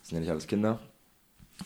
Das 0.00 0.08
sind 0.08 0.16
ja 0.16 0.20
nicht 0.20 0.30
alles 0.30 0.46
Kinder. 0.46 0.78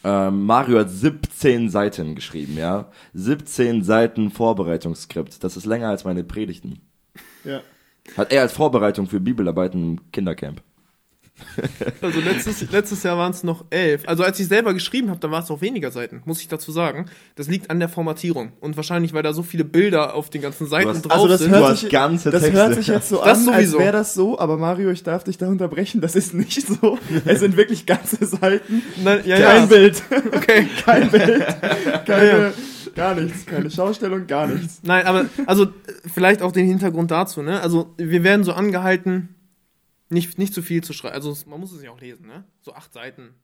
Ähm, 0.03 0.45
Mario 0.45 0.81
hat 0.81 0.91
17 0.91 1.71
Seiten 1.71 2.14
geschrieben, 2.14 2.57
ja? 2.57 2.91
17 3.14 3.83
Seiten 3.83 4.31
Vorbereitungsskript. 4.31 5.45
Das 5.45 5.57
ist 5.57 5.67
länger 5.67 5.88
als 5.88 6.05
meine 6.05 6.25
Predigten. 6.25 6.81
Ja. 7.45 7.61
Hat 8.17 8.33
er 8.33 8.43
als 8.43 8.53
Vorbereitung 8.53 9.07
für 9.07 9.21
Bibelarbeiten 9.21 9.83
im 9.83 10.11
Kindercamp. 10.11 10.62
Also 12.00 12.21
letztes, 12.21 12.71
letztes 12.71 13.03
Jahr 13.03 13.17
waren 13.19 13.33
es 13.33 13.43
noch 13.43 13.64
elf. 13.71 14.03
Also 14.07 14.23
als 14.23 14.38
ich 14.38 14.47
selber 14.47 14.73
geschrieben 14.75 15.09
habe, 15.11 15.19
da 15.21 15.31
war 15.31 15.43
es 15.43 15.50
auch 15.50 15.61
weniger 15.61 15.91
Seiten, 15.91 16.23
muss 16.26 16.41
ich 16.41 16.49
dazu 16.49 16.71
sagen. 16.71 17.07
Das 17.35 17.49
liegt 17.49 17.71
an 17.71 17.81
der 17.81 17.88
Formatierung. 17.88 18.53
Und 18.61 18.76
wahrscheinlich, 18.76 19.12
weil 19.14 19.23
da 19.23 19.33
so 19.33 19.43
viele 19.43 19.64
Bilder 19.64 20.14
auf 20.14 20.31
den 20.31 20.43
ganzen 20.43 20.67
Seiten 20.67 20.91
hast- 20.91 21.03
drauf 21.03 21.12
Also 21.12 21.29
das 21.29 21.41
sind. 21.41 21.50
Hört 21.53 21.79
sich, 21.79 21.91
ganze 21.91 22.31
das 22.31 22.43
Texte. 22.43 22.59
hört 22.61 22.75
sich 22.75 22.87
jetzt 22.88 23.09
so 23.09 23.17
Das 23.17 23.47
an, 23.47 23.55
als 23.55 23.71
sowieso. 23.71 23.79
wäre 23.79 23.93
das 23.93 24.14
so, 24.14 24.38
aber 24.38 24.57
Mario, 24.59 24.91
ich 24.91 25.03
darf 25.03 25.25
dich 25.25 25.38
da 25.38 25.49
unterbrechen, 25.49 26.00
das 26.00 26.14
ist 26.14 26.35
nicht 26.35 26.67
so. 26.67 26.99
Es 27.25 27.41
sind 27.41 27.57
wirklich 27.57 27.87
ganze 27.87 28.25
Seiten, 28.26 28.83
Nein, 29.03 29.21
ja, 29.25 29.37
kein 29.38 29.61
ja. 29.62 29.67
Bild, 29.67 30.03
Okay. 30.35 30.69
kein 30.85 31.11
Bild, 31.11 31.45
keine, 32.07 32.29
Ja, 32.29 32.53
gar 32.95 33.14
nichts, 33.14 33.45
keine 33.47 33.71
Schaustellung, 33.71 34.26
gar 34.26 34.47
nichts. 34.47 34.81
Nein, 34.83 35.05
aber 35.07 35.26
also 35.47 35.67
vielleicht 36.12 36.43
auch 36.43 36.53
den 36.53 36.67
Hintergrund 36.67 37.11
dazu, 37.11 37.43
ne? 37.43 37.61
Also 37.61 37.93
wir 37.97 38.23
werden 38.23 38.45
so 38.45 38.53
angehalten, 38.53 39.34
nicht, 40.14 40.38
nicht 40.38 40.54
zu 40.54 40.62
viel 40.62 40.83
zu 40.83 40.92
schreiben. 40.92 41.14
Also 41.14 41.37
man 41.47 41.61
muss 41.61 41.73
es 41.73 41.83
ja 41.83 41.90
auch 41.90 42.00
lesen, 42.00 42.26
ne? 42.26 42.44
So 42.62 42.73
acht 42.73 42.92
Seiten, 42.92 43.35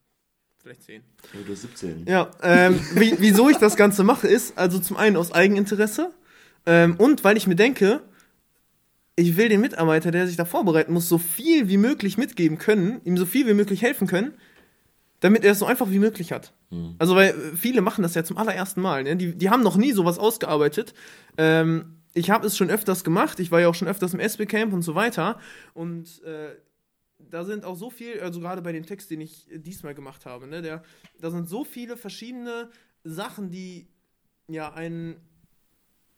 vielleicht 0.58 0.82
zehn. 0.82 1.02
Hast 1.48 1.62
17. 1.62 2.06
Ja, 2.06 2.30
ähm, 2.42 2.80
wie, 2.94 3.14
wieso 3.18 3.50
ich 3.50 3.58
das 3.58 3.76
Ganze 3.76 4.04
mache, 4.04 4.26
ist 4.26 4.56
also 4.56 4.78
zum 4.78 4.96
einen 4.96 5.16
aus 5.16 5.32
Eigeninteresse 5.32 6.12
ähm, 6.66 6.96
und 6.96 7.24
weil 7.24 7.36
ich 7.36 7.46
mir 7.46 7.56
denke, 7.56 8.02
ich 9.16 9.36
will 9.36 9.48
den 9.48 9.60
Mitarbeiter, 9.60 10.10
der 10.10 10.26
sich 10.26 10.36
da 10.36 10.44
vorbereiten 10.44 10.92
muss, 10.92 11.08
so 11.08 11.18
viel 11.18 11.68
wie 11.68 11.76
möglich 11.76 12.16
mitgeben 12.16 12.58
können, 12.58 13.00
ihm 13.04 13.16
so 13.16 13.26
viel 13.26 13.46
wie 13.46 13.54
möglich 13.54 13.82
helfen 13.82 14.06
können, 14.06 14.34
damit 15.20 15.44
er 15.44 15.52
es 15.52 15.58
so 15.58 15.66
einfach 15.66 15.90
wie 15.90 15.98
möglich 15.98 16.32
hat. 16.32 16.54
Mhm. 16.70 16.94
Also, 16.98 17.14
weil 17.14 17.30
äh, 17.30 17.56
viele 17.56 17.82
machen 17.82 18.02
das 18.02 18.14
ja 18.14 18.24
zum 18.24 18.38
allerersten 18.38 18.80
Mal. 18.80 19.04
Ne? 19.04 19.16
Die, 19.16 19.36
die 19.36 19.50
haben 19.50 19.62
noch 19.62 19.76
nie 19.76 19.92
sowas 19.92 20.18
ausgearbeitet. 20.18 20.94
Ähm, 21.36 21.99
ich 22.14 22.30
habe 22.30 22.46
es 22.46 22.56
schon 22.56 22.70
öfters 22.70 23.04
gemacht. 23.04 23.40
Ich 23.40 23.50
war 23.50 23.60
ja 23.60 23.68
auch 23.68 23.74
schon 23.74 23.88
öfters 23.88 24.14
im 24.14 24.20
SB-Camp 24.20 24.72
und 24.72 24.82
so 24.82 24.94
weiter. 24.94 25.38
Und 25.74 26.22
äh, 26.24 26.56
da 27.18 27.44
sind 27.44 27.64
auch 27.64 27.76
so 27.76 27.90
viel, 27.90 28.20
also 28.20 28.40
gerade 28.40 28.62
bei 28.62 28.72
dem 28.72 28.84
Text, 28.86 29.10
den 29.10 29.20
ich 29.20 29.50
äh, 29.50 29.58
diesmal 29.58 29.94
gemacht 29.94 30.26
habe, 30.26 30.46
ne, 30.46 30.62
der, 30.62 30.82
da 31.20 31.30
sind 31.30 31.48
so 31.48 31.64
viele 31.64 31.96
verschiedene 31.96 32.70
Sachen, 33.04 33.50
die 33.50 33.88
ja 34.48 34.72
einen 34.72 35.16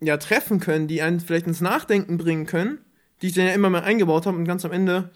ja, 0.00 0.16
treffen 0.16 0.58
können, 0.60 0.88
die 0.88 1.02
einen 1.02 1.20
vielleicht 1.20 1.46
ins 1.46 1.60
Nachdenken 1.60 2.18
bringen 2.18 2.46
können, 2.46 2.78
die 3.20 3.28
ich 3.28 3.34
dann 3.34 3.46
ja 3.46 3.52
immer 3.52 3.70
mehr 3.70 3.84
eingebaut 3.84 4.26
habe 4.26 4.36
und 4.36 4.44
ganz 4.44 4.64
am 4.64 4.72
Ende, 4.72 5.10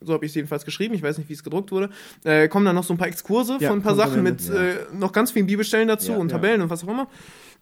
so 0.00 0.12
habe 0.12 0.24
ich 0.24 0.30
es 0.30 0.36
jedenfalls 0.36 0.64
geschrieben, 0.64 0.94
ich 0.94 1.02
weiß 1.02 1.18
nicht, 1.18 1.28
wie 1.28 1.32
es 1.32 1.42
gedruckt 1.42 1.72
wurde, 1.72 1.90
äh, 2.24 2.46
kommen 2.48 2.64
dann 2.66 2.76
noch 2.76 2.84
so 2.84 2.94
ein 2.94 2.98
paar 2.98 3.08
Exkurse 3.08 3.56
Ja, 3.58 3.68
von 3.70 3.80
ein 3.80 3.82
paar 3.82 3.96
Sachen 3.96 4.22
mit 4.22 4.42
ja. 4.42 4.54
äh, 4.54 4.76
noch 4.92 5.12
ganz 5.12 5.32
vielen 5.32 5.46
Bibelstellen 5.46 5.88
dazu 5.88 6.12
Ja. 6.12 6.18
und. 6.18 6.28
Tabellen 6.28 6.60
und 6.62 6.70
was 6.70 6.84
auch 6.84 6.88
immer. 6.88 7.08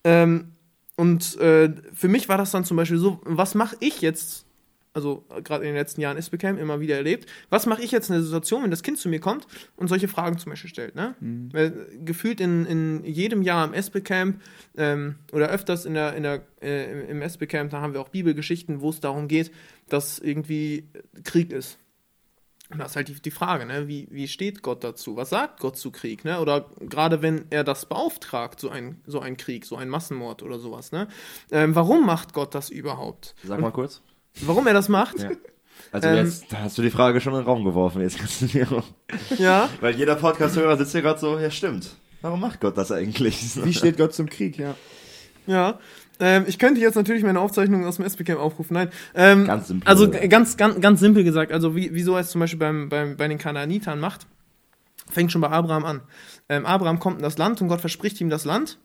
Ähm, 0.05 0.56
und 0.97 1.37
äh, 1.41 1.73
für 1.93 2.09
mich 2.09 2.29
war 2.29 2.39
das 2.39 2.51
dann 2.51 2.65
zum 2.65 2.77
Beispiel 2.77 2.99
so, 2.99 3.21
was 3.25 3.55
mache 3.55 3.77
ich 3.81 4.01
jetzt, 4.01 4.47
also 4.95 5.25
gerade 5.45 5.65
in 5.65 5.69
den 5.71 5.77
letzten 5.77 6.01
Jahren 6.01 6.17
SBCam 6.17 6.57
immer 6.57 6.81
wieder 6.81 6.97
erlebt, 6.97 7.29
was 7.51 7.67
mache 7.67 7.83
ich 7.83 7.91
jetzt 7.91 8.09
in 8.09 8.15
der 8.15 8.23
Situation, 8.23 8.63
wenn 8.63 8.71
das 8.71 8.83
Kind 8.83 8.97
zu 8.99 9.11
mir 9.11 9.21
kommt 9.21 9.47
und 9.77 9.89
solche 9.89 10.09
Fragen 10.09 10.39
zum 10.39 10.51
Beispiel 10.51 10.71
stellt, 10.71 10.95
ne? 10.95 11.15
Weil, 11.53 11.67
äh, 11.93 11.99
gefühlt 12.05 12.41
in, 12.41 12.65
in 12.65 13.05
jedem 13.05 13.43
Jahr 13.43 13.67
im 13.67 13.75
SB-Camp 13.75 14.41
ähm, 14.79 15.17
oder 15.33 15.49
öfters 15.51 15.85
in 15.85 15.93
der, 15.95 16.15
in 16.15 16.23
der, 16.23 16.43
äh, 16.63 16.91
im- 16.93 17.09
im 17.11 17.23
SB-Camp, 17.23 17.71
da 17.71 17.83
haben 17.83 17.93
wir 17.93 18.01
auch 18.01 18.09
Bibelgeschichten, 18.09 18.81
wo 18.81 18.89
es 18.89 19.01
darum 19.01 19.29
geht, 19.29 19.51
dass 19.91 20.19
irgendwie 20.19 20.89
Krieg 21.25 21.53
ist. 21.53 21.79
Und 22.71 22.79
das 22.79 22.91
ist 22.91 22.97
halt 22.97 23.09
die, 23.09 23.15
die 23.15 23.31
Frage, 23.31 23.65
ne? 23.65 23.87
wie, 23.87 24.09
wie 24.11 24.27
steht 24.27 24.63
Gott 24.63 24.83
dazu? 24.83 25.17
Was 25.17 25.31
sagt 25.31 25.61
Gott 25.61 25.77
zu 25.77 25.93
Krieg? 25.93 26.25
Ne? 26.25 26.41
Oder 26.41 26.67
gerade 26.81 27.23
wenn 27.23 27.45
er 27.51 27.63
das 27.63 27.87
beauftragt, 27.87 28.59
so 28.59 28.71
ein, 28.71 29.01
so 29.07 29.21
ein 29.21 29.37
Krieg, 29.37 29.65
so 29.65 29.77
ein 29.77 29.89
Massenmord 29.89 30.43
oder 30.43 30.59
sowas. 30.59 30.91
Ne? 30.91 31.07
Ähm, 31.53 31.77
warum 31.77 32.05
macht 32.05 32.33
Gott 32.33 32.55
das 32.57 32.69
überhaupt? 32.71 33.37
Sag 33.45 33.61
mal 33.61 33.71
kurz. 33.71 34.03
Warum 34.41 34.67
er 34.67 34.75
das 34.75 34.89
macht? 34.89 35.21
Ja. 35.21 35.31
Also 35.93 36.09
Ähm, 36.09 36.17
jetzt 36.17 36.53
da 36.53 36.59
hast 36.59 36.77
du 36.77 36.83
die 36.83 36.91
Frage 36.91 37.21
schon 37.21 37.35
in 37.35 37.41
den 37.41 37.47
Raum 37.47 37.65
geworfen. 37.65 38.03
Jetzt 38.03 38.19
kannst 38.19 38.41
du 38.43 38.47
dir 38.47 38.83
Ja. 39.39 39.69
Weil 39.81 39.95
jeder 39.95 40.17
Podcast-Hörer 40.17 40.77
sitzt 40.77 40.93
hier 40.93 41.03
gerade 41.03 41.21
so, 41.21 41.39
ja 41.39 41.51
stimmt. 41.51 41.97
Warum 42.23 42.41
macht 42.41 42.61
Gott 42.61 42.77
das 42.77 42.91
eigentlich? 42.91 43.41
Wie 43.65 43.75
steht 43.75 43.97
Gott 43.97 44.13
zum 44.13 44.29
Krieg, 44.29 44.59
ja. 44.59 44.75
Ja. 45.47 45.79
Ähm, 46.21 46.45
ich 46.47 46.59
könnte 46.59 46.81
jetzt 46.81 46.95
natürlich 46.95 47.23
meine 47.23 47.41
Aufzeichnungen 47.41 47.87
aus 47.87 47.97
dem 47.97 48.05
SBCam 48.05 48.39
aufrufen. 48.39 48.75
Nein. 48.75 48.89
Ähm, 49.15 49.47
Ganz 49.47 49.69
simpel. 49.69 49.89
Also 49.89 50.11
ganz, 50.11 50.57
ganz, 50.57 50.81
ganz 50.81 51.01
simpel 51.01 51.25
gesagt, 51.25 51.53
also 51.53 51.77
wie, 51.77 51.91
wieso 51.93 52.15
er 52.15 52.21
es 52.21 52.31
zum 52.31 52.41
Beispiel 52.41 52.59
beim, 52.59 52.89
beim, 52.89 53.17
bei 53.17 53.29
den 53.29 53.39
Kanaanitern 53.39 54.01
macht, 54.01 54.27
fängt 55.11 55.33
schon 55.33 55.41
bei 55.41 55.51
Abraham 55.51 55.85
an. 55.85 56.01
Ähm, 56.49 56.67
Abraham 56.67 56.99
kommt 56.99 57.19
in 57.19 57.23
das 57.23 57.39
Land 57.39 57.61
und 57.61 57.69
Gott 57.69 57.81
verspricht 57.81 58.21
ihm 58.21 58.31
das 58.31 58.45
Land. 58.45 58.79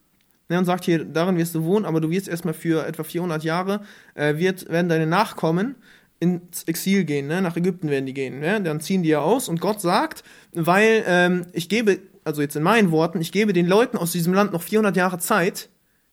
Ne, 0.50 0.57
und 0.59 0.65
sagt 0.65 0.83
hier, 0.83 1.05
darin 1.05 1.38
wirst 1.38 1.55
du 1.55 1.63
wohnen, 1.63 1.85
aber 1.85 2.01
du 2.01 2.09
wirst 2.09 2.27
erstmal 2.27 2.53
für 2.53 2.85
etwa 2.85 3.03
400 3.03 3.41
Jahre, 3.41 3.81
äh, 4.15 4.35
wird, 4.38 4.67
werden 4.69 4.89
deine 4.89 5.07
Nachkommen 5.07 5.75
ins 6.19 6.63
Exil 6.63 7.05
gehen, 7.05 7.27
ne? 7.27 7.41
nach 7.41 7.55
Ägypten 7.55 7.89
werden 7.89 8.05
die 8.05 8.13
gehen. 8.13 8.39
Ne? 8.39 8.61
Dann 8.61 8.79
ziehen 8.79 9.01
die 9.01 9.09
ja 9.09 9.21
aus 9.21 9.50
und 9.50 9.59
Gott 9.59 9.81
sagt, 9.81 10.23
weil 10.53 11.03
ähm, 11.07 11.47
ich 11.53 11.69
gebe, 11.69 12.00
also 12.25 12.41
jetzt 12.41 12.55
in 12.55 12.63
meinen 12.63 12.91
Worten, 12.91 13.21
ich 13.21 13.31
gebe 13.31 13.53
den 13.53 13.65
Leuten 13.65 13.97
aus 13.97 14.11
diesem 14.11 14.33
Land 14.33 14.51
noch 14.53 14.61
400 14.61 14.95
Jahre 14.95 15.17
Zeit, 15.17 15.69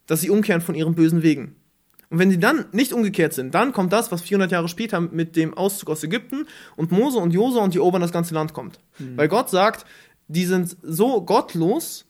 dass 0.08 0.20
sie 0.20 0.30
umkehren 0.30 0.60
von 0.60 0.74
ihren 0.74 0.96
bösen 0.96 1.22
Wegen. 1.22 1.54
Und 2.10 2.18
wenn 2.18 2.30
sie 2.30 2.40
dann 2.40 2.64
nicht 2.72 2.92
umgekehrt 2.92 3.34
sind, 3.34 3.54
dann 3.54 3.72
kommt 3.72 3.92
das, 3.92 4.10
was 4.10 4.22
400 4.22 4.50
Jahre 4.50 4.68
später 4.68 5.00
mit 5.00 5.36
dem 5.36 5.54
Auszug 5.54 5.90
aus 5.90 6.02
Ägypten 6.02 6.46
und 6.74 6.90
Mose 6.90 7.18
und 7.18 7.32
Josua 7.32 7.62
und 7.62 7.74
die 7.74 7.78
erobern 7.78 8.00
das 8.00 8.12
ganze 8.12 8.34
Land 8.34 8.54
kommt. 8.54 8.80
Weil 8.98 9.28
Gott 9.28 9.50
sagt, 9.50 9.84
die 10.26 10.46
sind 10.46 10.76
so 10.82 11.22
gottlos, 11.22 12.06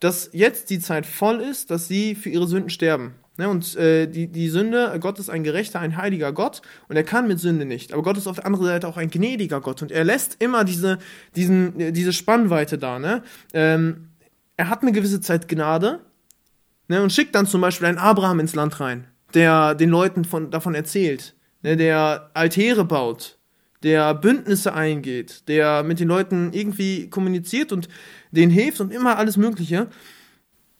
dass 0.00 0.30
jetzt 0.32 0.70
die 0.70 0.80
Zeit 0.80 1.06
voll 1.06 1.40
ist, 1.40 1.70
dass 1.70 1.88
sie 1.88 2.14
für 2.14 2.30
ihre 2.30 2.46
Sünden 2.48 2.70
sterben. 2.70 3.14
Ne, 3.36 3.48
und 3.48 3.74
äh, 3.74 4.06
die, 4.06 4.28
die 4.28 4.48
Sünde, 4.48 4.96
Gott 5.00 5.18
ist 5.18 5.28
ein 5.28 5.42
gerechter, 5.42 5.80
ein 5.80 5.96
heiliger 5.96 6.32
Gott 6.32 6.62
und 6.88 6.94
er 6.94 7.02
kann 7.02 7.26
mit 7.26 7.40
Sünde 7.40 7.64
nicht. 7.64 7.92
Aber 7.92 8.02
Gott 8.02 8.16
ist 8.16 8.28
auf 8.28 8.36
der 8.36 8.46
anderen 8.46 8.66
Seite 8.66 8.86
auch 8.86 8.96
ein 8.96 9.10
gnädiger 9.10 9.60
Gott 9.60 9.82
und 9.82 9.90
er 9.90 10.04
lässt 10.04 10.36
immer 10.40 10.62
diese, 10.62 10.98
diesen, 11.34 11.80
äh, 11.80 11.90
diese 11.90 12.12
Spannweite 12.12 12.78
da. 12.78 13.00
Ne? 13.00 13.24
Ähm, 13.52 14.10
er 14.56 14.68
hat 14.68 14.82
eine 14.82 14.92
gewisse 14.92 15.20
Zeit 15.20 15.48
Gnade 15.48 15.98
ne, 16.88 17.02
und 17.02 17.12
schickt 17.12 17.34
dann 17.34 17.46
zum 17.46 17.60
Beispiel 17.60 17.86
einen 17.86 17.98
Abraham 17.98 18.40
ins 18.40 18.54
Land 18.54 18.80
rein, 18.80 19.06
der 19.34 19.74
den 19.74 19.90
Leuten 19.90 20.24
von, 20.24 20.50
davon 20.50 20.74
erzählt, 20.74 21.34
ne, 21.62 21.76
der 21.76 22.30
Altäre 22.34 22.84
baut, 22.84 23.38
der 23.82 24.14
Bündnisse 24.14 24.72
eingeht, 24.72 25.48
der 25.48 25.82
mit 25.82 26.00
den 26.00 26.08
Leuten 26.08 26.52
irgendwie 26.52 27.10
kommuniziert 27.10 27.72
und 27.72 27.88
denen 28.32 28.50
hilft 28.50 28.80
und 28.80 28.92
immer 28.92 29.18
alles 29.18 29.36
Mögliche. 29.36 29.88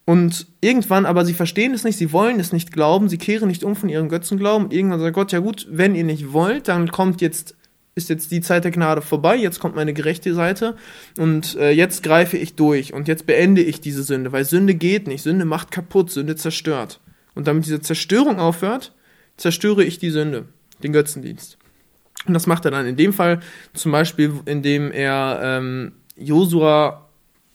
Und 0.07 0.47
irgendwann, 0.61 1.07
aber 1.07 1.25
sie 1.25 1.33
verstehen 1.33 1.73
es 1.73 1.85
nicht, 1.85 1.97
sie 1.97 2.13
wollen 2.13 2.39
es 2.39 2.53
nicht 2.53 2.73
glauben, 2.73 3.09
sie 3.09 3.17
kehren 3.17 3.49
nicht 3.49 3.65
um 3.65 3.75
von 3.75 3.89
ihrem 3.89 4.09
Götzenglauben. 4.09 4.67
Und 4.67 4.73
irgendwann 4.73 5.01
sagt 5.01 5.15
Gott, 5.15 5.33
ja 5.33 5.39
gut, 5.39 5.67
wenn 5.71 5.95
ihr 5.95 6.05
nicht 6.05 6.33
wollt, 6.33 6.69
dann 6.69 6.91
kommt 6.91 7.23
jetzt, 7.23 7.57
ist 7.95 8.09
jetzt 8.09 8.31
die 8.31 8.41
Zeit 8.41 8.65
der 8.65 8.71
Gnade 8.71 9.03
vorbei, 9.03 9.37
jetzt 9.37 9.61
kommt 9.61 9.77
meine 9.77 9.95
gerechte 9.95 10.35
Seite 10.35 10.77
und 11.19 11.57
äh, 11.57 11.71
jetzt 11.71 12.03
greife 12.03 12.37
ich 12.37 12.57
durch 12.57 12.93
und 12.93 13.09
jetzt 13.09 13.27
beende 13.27 13.63
ich 13.63 13.81
diese 13.81 14.03
Sünde, 14.03 14.33
weil 14.33 14.45
Sünde 14.45 14.75
geht 14.75 15.07
nicht, 15.07 15.23
Sünde 15.23 15.45
macht 15.45 15.71
kaputt, 15.71 16.11
Sünde 16.11 16.37
zerstört. 16.37 17.01
Und 17.35 17.47
damit 17.47 17.67
diese 17.67 17.81
Zerstörung 17.81 18.39
aufhört, 18.39 18.93
zerstöre 19.37 19.85
ich 19.85 19.99
die 19.99 20.11
Sünde, 20.11 20.47
den 20.83 20.93
Götzendienst. 20.93 21.59
Und 22.27 22.35
das 22.35 22.47
macht 22.47 22.65
er 22.65 22.71
dann 22.71 22.87
in 22.87 22.97
dem 22.97 23.13
Fall 23.13 23.41
zum 23.75 23.93
Beispiel, 23.93 24.33
indem 24.47 24.91
er 24.93 25.41
ähm, 25.43 25.93
Josua 26.17 27.09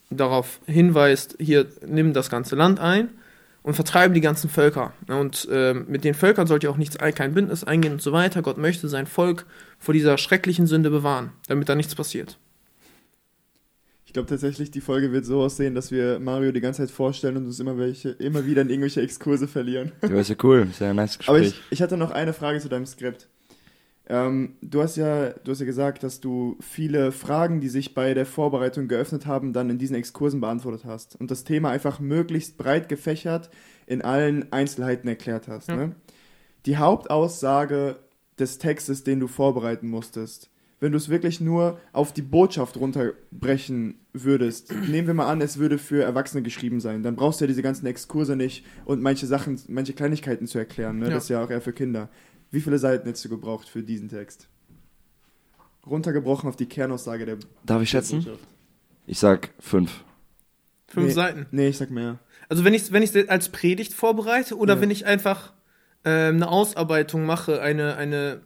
darauf 0.09 0.59
hinweist, 0.65 1.37
hier, 1.39 1.67
nimm 1.85 2.13
das 2.13 2.29
ganze 2.29 2.55
Land 2.55 2.79
ein. 2.79 3.09
Und 3.63 3.73
vertreibe 3.73 4.13
die 4.13 4.21
ganzen 4.21 4.49
Völker. 4.49 4.93
Ja, 5.07 5.19
und 5.19 5.47
äh, 5.51 5.73
mit 5.73 6.03
den 6.03 6.13
Völkern 6.13 6.47
sollt 6.47 6.63
ihr 6.63 6.71
auch 6.71 6.77
nichts, 6.77 6.97
kein 6.97 7.33
Bündnis 7.33 7.63
eingehen 7.63 7.93
und 7.93 8.01
so 8.01 8.11
weiter. 8.11 8.41
Gott 8.41 8.57
möchte 8.57 8.87
sein 8.87 9.07
Volk 9.07 9.45
vor 9.77 9.93
dieser 9.93 10.17
schrecklichen 10.17 10.67
Sünde 10.67 10.89
bewahren, 10.89 11.31
damit 11.47 11.69
da 11.69 11.75
nichts 11.75 11.95
passiert. 11.95 12.37
Ich 14.05 14.13
glaube 14.13 14.27
tatsächlich, 14.27 14.71
die 14.71 14.81
Folge 14.81 15.11
wird 15.11 15.23
so 15.25 15.41
aussehen, 15.41 15.75
dass 15.75 15.91
wir 15.91 16.19
Mario 16.19 16.51
die 16.51 16.61
ganze 16.61 16.81
Zeit 16.81 16.89
vorstellen 16.89 17.37
und 17.37 17.45
uns 17.45 17.59
immer 17.59 17.77
welche, 17.77 18.09
immer 18.09 18.43
wieder 18.47 18.63
in 18.63 18.69
irgendwelche 18.69 19.01
Exkurse 19.01 19.47
verlieren. 19.47 19.91
Ja, 20.01 20.19
ist 20.19 20.31
ja 20.31 20.35
cool, 20.41 20.67
ist 20.67 20.79
ja 20.79 20.89
ein 20.89 20.95
nice 20.95 21.19
Gespräch. 21.19 21.35
Aber 21.35 21.45
ich, 21.45 21.61
ich 21.69 21.81
hatte 21.83 21.95
noch 21.95 22.09
eine 22.09 22.33
Frage 22.33 22.59
zu 22.59 22.69
deinem 22.69 22.87
Skript. 22.87 23.29
Ähm, 24.11 24.55
du, 24.61 24.81
hast 24.81 24.97
ja, 24.97 25.29
du 25.29 25.51
hast 25.51 25.59
ja 25.59 25.65
gesagt, 25.67 26.01
dass 26.01 26.19
du 26.19 26.57
viele 26.59 27.11
Fragen, 27.11 27.61
die 27.61 27.69
sich 27.69 27.93
bei 27.93 28.15
der 28.15 28.25
Vorbereitung 28.25 28.87
geöffnet 28.87 29.27
haben, 29.27 29.53
dann 29.53 29.69
in 29.69 29.77
diesen 29.77 29.95
Exkursen 29.95 30.41
beantwortet 30.41 30.83
hast. 30.83 31.15
Und 31.15 31.29
das 31.29 31.43
Thema 31.43 31.69
einfach 31.69 31.99
möglichst 31.99 32.57
breit 32.57 32.89
gefächert 32.89 33.51
in 33.85 34.01
allen 34.01 34.51
Einzelheiten 34.51 35.07
erklärt 35.07 35.47
hast. 35.47 35.69
Ja. 35.69 35.75
Ne? 35.75 35.95
Die 36.65 36.77
Hauptaussage 36.77 37.97
des 38.39 38.57
Textes, 38.57 39.03
den 39.03 39.19
du 39.19 39.27
vorbereiten 39.27 39.87
musstest, 39.87 40.49
wenn 40.79 40.91
du 40.91 40.97
es 40.97 41.09
wirklich 41.09 41.41
nur 41.41 41.79
auf 41.91 42.13
die 42.13 42.21
Botschaft 42.21 42.77
runterbrechen 42.77 43.99
würdest, 44.13 44.73
nehmen 44.87 45.07
wir 45.07 45.13
mal 45.13 45.27
an, 45.27 45.41
es 45.41 45.57
würde 45.57 45.77
für 45.77 46.03
Erwachsene 46.03 46.41
geschrieben 46.41 46.79
sein, 46.79 47.03
dann 47.03 47.15
brauchst 47.15 47.41
du 47.41 47.45
ja 47.45 47.47
diese 47.47 47.61
ganzen 47.61 47.85
Exkurse 47.85 48.35
nicht 48.35 48.65
und 48.85 49.01
manche 49.01 49.27
Sachen, 49.27 49.59
manche 49.67 49.93
Kleinigkeiten 49.93 50.47
zu 50.47 50.57
erklären. 50.57 50.99
Ne? 50.99 51.07
Ja. 51.07 51.15
Das 51.15 51.23
ist 51.23 51.29
ja 51.29 51.43
auch 51.43 51.49
eher 51.49 51.61
für 51.61 51.73
Kinder. 51.73 52.09
Wie 52.51 52.61
viele 52.61 52.79
Seiten 52.79 53.05
hättest 53.07 53.25
du 53.25 53.29
gebraucht 53.29 53.67
für 53.67 53.83
diesen 53.83 54.09
Text? 54.09 54.47
Runtergebrochen 55.85 56.49
auf 56.49 56.55
die 56.55 56.65
Kernaussage 56.65 57.25
der 57.25 57.37
Darf 57.65 57.81
ich 57.81 57.89
schätzen? 57.89 58.25
Ich 59.07 59.19
sag 59.19 59.49
fünf. 59.59 60.03
Fünf 60.87 61.07
Nee. 61.07 61.13
Seiten. 61.13 61.45
Nee, 61.51 61.67
ich 61.69 61.77
sag 61.77 61.89
mehr. 61.91 62.19
Also 62.47 62.63
wenn 62.65 62.73
ich 62.73 62.91
wenn 62.91 63.03
ich 63.03 63.29
als 63.29 63.49
Predigt 63.49 63.93
vorbereite 63.93 64.57
oder 64.57 64.75
Ja. 64.75 64.81
wenn 64.81 64.91
ich 64.91 65.05
einfach 65.05 65.53
ähm, 66.05 66.35
eine 66.35 66.47
Ausarbeitung 66.49 67.25
mache, 67.25 67.61
eine 67.61 67.95
eine 67.95 68.41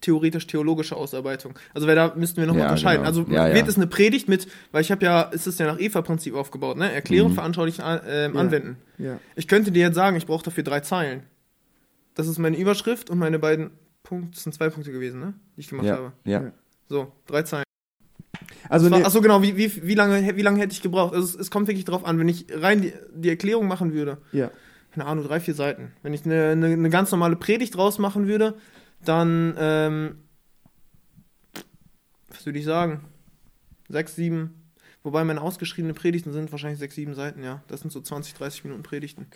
theoretisch-theologische 0.00 0.96
Ausarbeitung. 0.96 1.56
Also 1.74 1.86
weil 1.86 1.94
da 1.94 2.12
müssten 2.16 2.38
wir 2.38 2.46
nochmal 2.46 2.62
Ja, 2.64 2.68
unterscheiden. 2.70 3.04
genau. 3.04 3.08
Also 3.20 3.32
Ja, 3.32 3.48
ja. 3.48 3.54
wird 3.54 3.68
es 3.68 3.76
eine 3.76 3.86
Predigt 3.86 4.28
mit, 4.28 4.48
weil 4.72 4.80
ich 4.80 4.90
habe 4.90 5.04
ja, 5.04 5.30
es 5.32 5.46
ist 5.46 5.60
ja 5.60 5.66
nach 5.66 5.78
EVA-Prinzip 5.78 6.34
aufgebaut, 6.34 6.76
ne? 6.76 6.90
Erklären, 6.92 7.28
Mhm. 7.30 7.34
veranschaulichen, 7.34 7.84
Ja. 7.84 8.26
anwenden. 8.26 8.78
Ja. 8.98 9.20
Ich 9.36 9.46
könnte 9.46 9.70
dir 9.70 9.82
jetzt 9.86 9.94
sagen, 9.94 10.16
ich 10.16 10.26
brauche 10.26 10.44
dafür 10.44 10.64
drei 10.64 10.80
Zeilen. 10.80 11.22
Das 12.14 12.26
ist 12.28 12.38
meine 12.38 12.56
Überschrift 12.58 13.10
und 13.10 13.18
meine 13.18 13.38
beiden 13.38 13.70
Punkte, 14.02 14.30
das 14.34 14.42
sind 14.44 14.52
zwei 14.52 14.68
Punkte 14.68 14.92
gewesen, 14.92 15.20
ne? 15.20 15.34
Die 15.56 15.60
ich 15.60 15.68
gemacht 15.68 15.86
Ja, 15.86 15.96
habe. 15.96 16.12
ja. 16.24 16.42
Ja. 16.42 16.52
So, 16.88 17.12
drei 17.26 17.42
Zeilen. 17.42 17.64
Also, 18.68 18.90
war- 18.90 18.98
nee, 18.98 19.04
Achso, 19.04 19.20
genau, 19.20 19.42
wie, 19.42 19.56
wie, 19.56 19.82
wie, 19.82 19.94
lange, 19.94 20.36
wie 20.36 20.42
lange 20.42 20.60
hätte 20.60 20.72
ich 20.72 20.82
gebraucht? 20.82 21.14
Also 21.14 21.26
es, 21.26 21.34
es 21.46 21.50
kommt 21.50 21.68
wirklich 21.68 21.84
drauf 21.84 22.04
an, 22.04 22.18
wenn 22.18 22.28
ich 22.28 22.46
rein 22.50 22.82
die, 22.82 22.92
die 23.14 23.28
Erklärung 23.30 23.66
machen 23.66 23.92
würde, 23.92 24.18
ja. 24.32 24.50
keine 24.92 25.06
Ahnung, 25.06 25.24
drei, 25.24 25.40
vier 25.40 25.54
Seiten. 25.54 25.92
Wenn 26.02 26.12
ich 26.14 26.24
eine, 26.24 26.50
eine, 26.50 26.66
eine 26.66 26.90
ganz 26.90 27.10
normale 27.10 27.36
Predigt 27.36 27.74
draus 27.76 27.98
machen 27.98 28.26
würde, 28.26 28.54
dann, 29.04 29.54
ähm, 29.58 30.16
was 32.28 32.44
würde 32.46 32.58
ich 32.58 32.64
sagen? 32.64 33.00
Sechs, 33.88 34.14
sieben. 34.16 34.54
Wobei 35.02 35.24
meine 35.24 35.40
ausgeschriebenen 35.40 35.96
Predigten 35.96 36.32
sind 36.32 36.52
wahrscheinlich 36.52 36.78
sechs, 36.78 36.94
sieben 36.94 37.14
Seiten, 37.14 37.42
ja. 37.42 37.62
Das 37.68 37.80
sind 37.80 37.90
so 37.90 38.00
20, 38.00 38.34
30 38.34 38.64
Minuten 38.64 38.82
Predigten. 38.82 39.26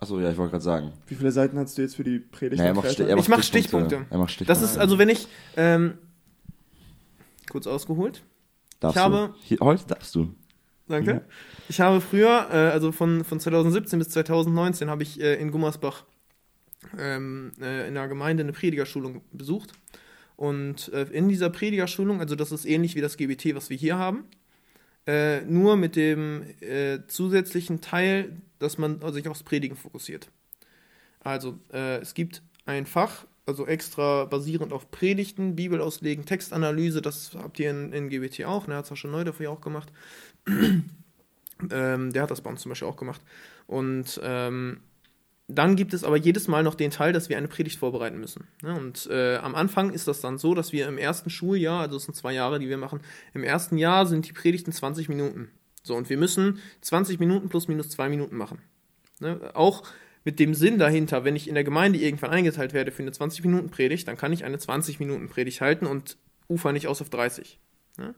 Achso, 0.00 0.20
ja, 0.20 0.30
ich 0.30 0.36
wollte 0.36 0.52
gerade 0.52 0.64
sagen. 0.64 0.92
Wie 1.08 1.16
viele 1.16 1.32
Seiten 1.32 1.58
hast 1.58 1.76
du 1.76 1.82
jetzt 1.82 1.96
für 1.96 2.04
die 2.04 2.20
Predigt? 2.20 2.60
Nee, 2.62 2.68
er 2.68 2.74
macht, 2.74 2.98
er 3.00 3.16
macht 3.16 3.24
Ich 3.24 3.28
mach 3.28 3.42
Stichpunkte. 3.42 3.88
Stichpunkte. 3.96 4.14
Er 4.14 4.18
macht 4.18 4.30
Stichpunkte. 4.30 4.60
Das 4.62 4.70
ist 4.70 4.78
also, 4.78 4.98
wenn 4.98 5.08
ich, 5.08 5.26
ähm, 5.56 5.98
kurz 7.50 7.66
ausgeholt. 7.66 8.22
Darfst 8.80 8.96
ich 8.96 9.02
du. 9.02 9.12
habe- 9.12 9.34
Hier, 9.42 9.58
heute 9.60 9.84
darfst 9.86 10.14
du. 10.14 10.34
Danke. 10.86 11.14
Mhm. 11.14 11.20
Ich 11.68 11.80
habe 11.80 12.00
früher, 12.00 12.46
äh, 12.50 12.56
also 12.70 12.92
von, 12.92 13.24
von 13.24 13.40
2017 13.40 13.98
bis 13.98 14.08
2019, 14.10 14.88
habe 14.88 15.02
ich 15.02 15.20
äh, 15.20 15.34
in 15.34 15.50
Gummersbach 15.50 16.04
ähm, 16.96 17.52
äh, 17.60 17.88
in 17.88 17.96
einer 17.96 18.06
Gemeinde 18.08 18.44
eine 18.44 18.52
Predigerschulung 18.52 19.22
besucht. 19.32 19.72
Und 20.36 20.92
äh, 20.92 21.02
in 21.10 21.28
dieser 21.28 21.50
Predigerschulung, 21.50 22.20
also 22.20 22.36
das 22.36 22.52
ist 22.52 22.64
ähnlich 22.64 22.94
wie 22.94 23.00
das 23.00 23.16
GBT, 23.16 23.56
was 23.56 23.68
wir 23.68 23.76
hier 23.76 23.98
haben, 23.98 24.24
äh, 25.06 25.40
nur 25.42 25.76
mit 25.76 25.96
dem 25.96 26.44
äh, 26.60 27.00
zusätzlichen 27.06 27.80
Teil, 27.80 28.36
dass 28.58 28.78
man 28.78 29.00
sich 29.12 29.28
aufs 29.28 29.42
Predigen 29.42 29.76
fokussiert. 29.76 30.30
Also 31.20 31.58
äh, 31.72 31.98
es 31.98 32.14
gibt 32.14 32.42
ein 32.66 32.86
Fach, 32.86 33.26
also 33.46 33.66
extra 33.66 34.26
basierend 34.26 34.72
auf 34.72 34.90
Predigten, 34.90 35.56
Bibel 35.56 35.80
auslegen, 35.80 36.26
Textanalyse, 36.26 37.00
das 37.00 37.32
habt 37.34 37.58
ihr 37.58 37.70
in, 37.70 37.92
in 37.92 38.08
GBT 38.10 38.44
auch, 38.44 38.66
ne, 38.66 38.76
hat 38.76 38.86
Sascha 38.86 39.08
Neu 39.08 39.24
dafür 39.24 39.50
auch 39.50 39.60
gemacht. 39.60 39.90
ähm, 41.70 42.12
der 42.12 42.22
hat 42.22 42.30
das 42.30 42.42
bei 42.42 42.50
uns 42.50 42.60
zum 42.60 42.70
Beispiel 42.70 42.88
auch 42.88 42.96
gemacht. 42.96 43.22
Und 43.66 44.20
ähm, 44.22 44.80
dann 45.50 45.76
gibt 45.76 45.94
es 45.94 46.04
aber 46.04 46.18
jedes 46.18 46.46
Mal 46.46 46.62
noch 46.62 46.74
den 46.74 46.90
Teil, 46.90 47.14
dass 47.14 47.30
wir 47.30 47.38
eine 47.38 47.48
Predigt 47.48 47.78
vorbereiten 47.78 48.20
müssen. 48.20 48.46
Ne? 48.62 48.74
Und 48.74 49.08
äh, 49.10 49.36
am 49.36 49.54
Anfang 49.54 49.90
ist 49.90 50.06
das 50.06 50.20
dann 50.20 50.36
so, 50.36 50.54
dass 50.54 50.72
wir 50.72 50.86
im 50.86 50.98
ersten 50.98 51.30
Schuljahr, 51.30 51.80
also 51.80 51.96
es 51.96 52.04
sind 52.04 52.14
zwei 52.14 52.34
Jahre, 52.34 52.58
die 52.58 52.68
wir 52.68 52.76
machen, 52.76 53.00
im 53.32 53.42
ersten 53.42 53.78
Jahr 53.78 54.04
sind 54.04 54.28
die 54.28 54.34
Predigten 54.34 54.72
20 54.72 55.08
Minuten. 55.08 55.50
So, 55.82 55.96
und 55.96 56.10
wir 56.10 56.18
müssen 56.18 56.60
20 56.82 57.18
Minuten 57.18 57.48
plus 57.48 57.66
minus 57.66 57.88
zwei 57.88 58.10
Minuten 58.10 58.36
machen. 58.36 58.58
Ne? 59.20 59.50
Auch 59.54 59.84
mit 60.24 60.38
dem 60.38 60.52
Sinn 60.52 60.78
dahinter, 60.78 61.24
wenn 61.24 61.34
ich 61.34 61.48
in 61.48 61.54
der 61.54 61.64
Gemeinde 61.64 61.98
irgendwann 61.98 62.30
eingeteilt 62.30 62.74
werde 62.74 62.90
für 62.90 63.02
eine 63.02 63.12
20-Minuten-Predigt, 63.12 64.06
dann 64.06 64.18
kann 64.18 64.34
ich 64.34 64.44
eine 64.44 64.58
20-Minuten-Predigt 64.58 65.62
halten 65.62 65.86
und 65.86 66.18
ufer 66.50 66.72
nicht 66.72 66.88
aus 66.88 67.00
auf 67.00 67.08
30. 67.08 67.58
Ne? 67.96 68.14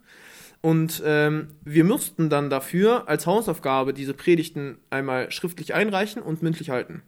Und 0.61 1.01
ähm, 1.07 1.55
wir 1.63 1.85
mussten 1.85 2.29
dann 2.29 2.51
dafür 2.51 3.09
als 3.09 3.27
Hausaufgabe 3.27 3.95
diese 3.95 4.15
Predigten 4.15 4.79
einmal 4.91 5.31
schriftlich 5.31 5.75
einreichen 5.75 6.21
und 6.21 6.43
mündlich 6.43 6.71
halten. 6.71 7.03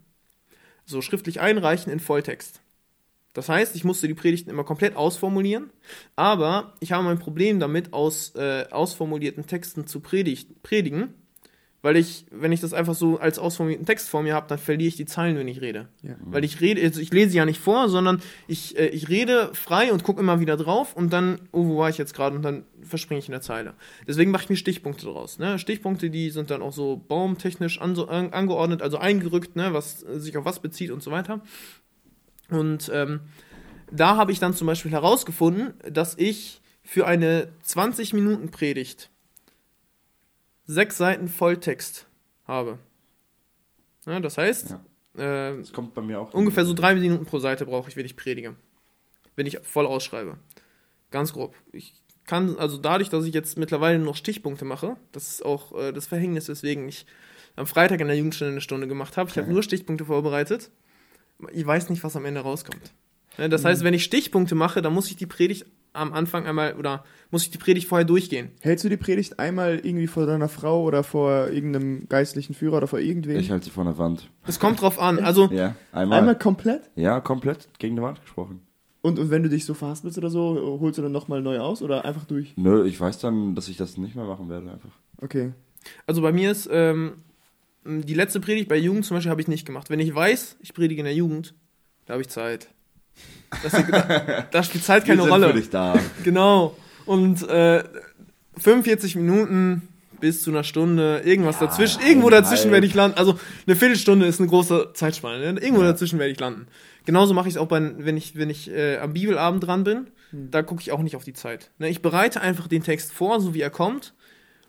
So 0.93 1.01
schriftlich 1.01 1.41
einreichen 1.41 1.91
in 1.91 2.01
Volltext. 2.01 2.61
Das 3.33 3.49
heißt, 3.49 3.75
ich 3.77 3.83
musste 3.83 4.07
die 4.07 4.15
Predigten 4.15 4.51
immer 4.51 4.63
komplett 4.63 4.95
ausformulieren, 4.95 5.71
aber 6.17 6.75
ich 6.81 6.93
habe 6.93 7.03
mein 7.03 7.19
Problem 7.19 7.61
damit, 7.61 7.95
aus 7.95 8.35
äh, 8.35 8.67
ausformulierten 8.71 9.47
Texten 9.47 9.87
zu 9.87 10.01
predigen, 10.01 11.15
weil 11.83 11.97
ich, 11.97 12.27
wenn 12.31 12.53
ich 12.53 12.61
das 12.61 12.73
einfach 12.73 12.95
so 12.95 13.19
als 13.19 13.41
ausformulierten 13.41 13.87
Text 13.87 14.09
vor 14.09 14.23
mir 14.23 14.35
habe, 14.35 14.47
dann 14.49 14.59
verliere 14.59 14.89
ich 14.89 14.97
die 14.97 15.05
Zeilen, 15.05 15.37
wenn 15.37 15.49
ich 15.49 15.61
rede. 15.61 15.89
Ja. 16.03 16.15
Weil 16.25 16.45
ich 16.45 16.61
rede, 16.61 16.81
also 16.81 17.01
ich 17.01 17.13
lese 17.13 17.37
ja 17.37 17.45
nicht 17.45 17.61
vor, 17.61 17.89
sondern 17.89 18.23
ich, 18.47 18.79
äh, 18.79 18.87
ich 18.87 19.09
rede 19.09 19.51
frei 19.53 19.93
und 19.93 20.05
gucke 20.05 20.21
immer 20.21 20.39
wieder 20.39 20.57
drauf 20.57 20.95
und 20.95 21.13
dann, 21.13 21.41
oh, 21.51 21.67
wo 21.67 21.79
war 21.79 21.91
ich 21.91 21.99
jetzt 21.99 22.15
gerade? 22.15 22.37
Und 22.37 22.43
dann 22.43 22.65
verspringe 22.83 23.19
ich 23.19 23.27
in 23.27 23.33
der 23.33 23.41
Zeile. 23.41 23.75
Deswegen 24.07 24.31
mache 24.31 24.45
ich 24.45 24.51
mir 24.51 24.57
Stichpunkte 24.57 25.07
draus. 25.07 25.41
Ne? 25.41 25.59
Stichpunkte, 25.59 26.09
die 26.09 26.31
sind 26.31 26.51
dann 26.51 26.63
auch 26.63 26.73
so 26.73 27.03
baumtechnisch 27.09 27.81
an, 27.81 27.99
angeordnet, 27.99 28.81
also 28.81 28.99
eingerückt, 28.99 29.57
ne? 29.57 29.75
was 29.75 30.01
sich 30.01 30.37
auf 30.37 30.45
was 30.45 30.61
bezieht 30.61 30.93
und 30.93 31.03
so 31.03 31.11
weiter. 31.11 31.41
Und 32.49 32.91
ähm, 32.95 33.21
da 33.91 34.17
habe 34.17 34.31
ich 34.31 34.39
dann 34.39 34.55
zum 34.55 34.69
Beispiel 34.69 34.93
herausgefunden, 34.93 35.75
dass 35.91 36.17
ich 36.17 36.61
für 36.85 37.07
eine 37.07 37.49
20-Minuten-Predigt 37.67 39.11
sechs 40.65 40.97
Seiten 40.99 41.29
Volltext 41.29 42.07
habe. 42.47 42.79
Ja, 44.07 44.21
das 44.21 44.39
heißt, 44.39 44.73
äh, 45.17 45.57
Das 45.57 45.73
kommt 45.73 45.95
bei 45.95 46.03
mir 46.03 46.21
auch. 46.21 46.35
ungefähr 46.35 46.65
so 46.65 46.75
drei 46.75 46.95
Minuten 46.95 47.25
pro 47.25 47.39
Seite 47.39 47.67
brauche 47.67 47.89
ich, 47.89 47.97
wenn 47.97 48.07
ich 48.07 48.17
predige. 48.17 48.57
Wenn 49.37 49.47
ich 49.47 49.59
voll 49.63 49.87
ausschreibe. 49.87 50.39
Ganz 51.11 51.33
grob. 51.33 51.55
Ich 51.73 51.95
kann, 52.27 52.57
also 52.59 52.79
dadurch, 52.79 53.11
dass 53.11 53.25
ich 53.25 53.35
jetzt 53.35 53.59
mittlerweile 53.59 53.99
nur 53.99 54.07
noch 54.09 54.17
Stichpunkte 54.17 54.65
mache, 54.65 54.97
das 55.13 55.29
ist 55.29 55.45
auch 55.45 55.77
äh, 55.79 55.93
das 55.93 56.07
Verhängnis, 56.07 56.49
weswegen 56.49 56.89
ich 56.89 57.07
am 57.57 57.67
Freitag 57.67 58.01
in 58.01 58.07
der 58.09 58.17
Jugendstunde 58.17 58.53
eine 58.53 58.61
Stunde 58.61 58.89
gemacht 58.89 59.17
habe. 59.17 59.31
Ich 59.31 59.39
habe 59.39 59.49
nur 59.53 59.63
Stichpunkte 59.63 60.05
vorbereitet. 60.05 60.71
Ich 61.53 61.67
weiß 61.67 61.91
nicht, 61.91 62.03
was 62.05 62.17
am 62.17 62.25
Ende 62.25 62.41
rauskommt. 62.41 62.93
Ja, 63.39 63.49
das 63.49 63.65
heißt, 63.65 63.83
wenn 63.83 63.95
ich 63.95 64.05
Stichpunkte 64.05 64.55
mache, 64.55 64.83
dann 64.83 64.93
muss 64.93 65.11
ich 65.11 65.17
die 65.17 65.27
Predigt 65.27 65.67
am 65.93 66.13
Anfang 66.13 66.47
einmal 66.47 66.75
oder 66.77 67.05
muss 67.31 67.45
ich 67.45 67.51
die 67.51 67.59
Predigt 67.59 67.89
vorher 67.89 68.05
durchgehen. 68.05 68.51
Hältst 68.61 68.85
du 68.85 68.89
die 68.89 68.97
Predigt 68.97 69.39
einmal 69.39 69.81
irgendwie 69.83 70.07
vor 70.07 70.27
deiner 70.27 70.49
Frau 70.49 70.83
oder 70.85 71.03
vor 71.05 71.49
irgendeinem 71.49 72.09
geistlichen 72.09 72.55
Führer 72.55 72.79
oder 72.79 72.87
vor 72.87 72.99
irgendwem? 72.99 73.39
Ich 73.39 73.51
halte 73.51 73.67
sie 73.67 73.71
vor 73.71 73.85
der 73.85 73.99
Wand. 73.99 74.31
Es 74.47 74.59
kommt 74.59 74.81
drauf 74.81 74.99
an. 74.99 75.19
Also, 75.19 75.51
Ja, 75.53 75.75
einmal. 75.93 76.19
einmal 76.21 76.39
komplett? 76.39 76.91
Ja, 76.97 77.21
komplett 77.21 77.69
gegen 77.79 77.97
die 77.97 78.03
Wand 78.03 78.21
gesprochen. 78.23 78.63
Und, 79.03 79.19
und 79.19 79.31
wenn 79.31 79.43
du 79.43 79.49
dich 79.49 79.65
so 79.65 79.75
verhaspelst 79.75 80.17
oder 80.17 80.31
so, 80.31 80.79
holst 80.81 80.97
du 80.99 81.03
dann 81.03 81.13
nochmal 81.13 81.43
neu 81.43 81.59
aus 81.59 81.83
oder 81.83 82.05
einfach 82.05 82.25
durch? 82.25 82.55
Nö, 82.57 82.87
ich 82.87 83.01
weiß 83.01 83.19
dann, 83.19 83.55
dass 83.55 83.69
ich 83.69 83.77
das 83.77 83.97
nicht 83.97 84.15
mehr 84.15 84.25
machen 84.25 84.49
werde 84.49 84.71
einfach. 84.71 84.91
Okay. 85.21 85.53
Also 86.07 86.23
bei 86.23 86.31
mir 86.33 86.53
ist 86.53 86.69
ähm, 86.71 87.15
die 87.85 88.15
letzte 88.15 88.39
Predigt 88.39 88.69
bei 88.69 88.77
Jugend 88.77 89.05
zum 89.05 89.17
Beispiel 89.17 89.31
habe 89.31 89.41
ich 89.41 89.49
nicht 89.49 89.67
gemacht. 89.67 89.91
Wenn 89.91 89.99
ich 89.99 90.15
weiß, 90.15 90.57
ich 90.61 90.73
predige 90.73 91.01
in 91.01 91.05
der 91.07 91.15
Jugend, 91.15 91.55
da 92.07 92.13
habe 92.13 92.23
ich 92.23 92.29
Zeit. 92.29 92.69
Das, 93.63 93.73
da, 93.73 94.45
da 94.51 94.63
spielt 94.63 94.85
Zeit 94.85 95.05
keine 95.05 95.19
Wir 95.19 95.23
sind 95.25 95.33
Rolle. 95.33 95.49
für 95.49 95.55
dich 95.55 95.71
da. 95.71 95.99
Genau. 96.25 96.77
Und 97.05 97.47
äh, 97.49 97.85
45 98.59 99.17
Minuten 99.17 99.89
bis 100.21 100.43
zu 100.43 100.51
einer 100.51 100.63
Stunde, 100.65 101.21
irgendwas 101.25 101.61
Ja, 101.61 101.67
dazwischen. 101.67 102.01
Irgendwo 102.03 102.29
eineinhalb. 102.29 102.45
dazwischen 102.45 102.71
werde 102.71 102.87
ich 102.87 102.95
landen. 102.95 103.19
Also 103.19 103.39
eine 103.67 103.77
Viertelstunde 103.77 104.27
ist 104.27 104.39
eine 104.41 104.49
große 104.49 104.91
Zeitspanne. 104.95 105.53
Ne? 105.53 105.61
Irgendwo 105.61 105.83
Ja. 105.83 105.89
dazwischen 105.89 106.19
werde 106.19 106.33
ich 106.33 106.39
landen. 106.41 106.67
Genauso 107.05 107.35
mache 107.35 107.49
ich 107.49 107.55
es 107.55 107.59
auch, 107.61 107.67
bei, 107.67 107.81
wenn 107.99 108.17
ich, 108.17 108.37
wenn 108.37 108.49
ich 108.49 108.71
äh, 108.71 108.99
am 108.99 109.13
Bibelabend 109.13 109.67
dran 109.67 109.85
bin. 109.85 110.07
Da 110.33 110.63
gucke 110.63 110.81
ich 110.81 110.93
auch 110.93 111.01
nicht 111.03 111.17
auf 111.17 111.25
die 111.25 111.35
Zeit. 111.35 111.71
Ne? 111.79 111.91
Ich 111.91 112.01
bereite 112.01 112.41
einfach 112.41 112.67
den 112.69 112.83
Text 112.83 113.13
vor, 113.13 113.41
so 113.41 113.53
wie 113.53 113.61
er 113.61 113.69
kommt, 113.69 114.15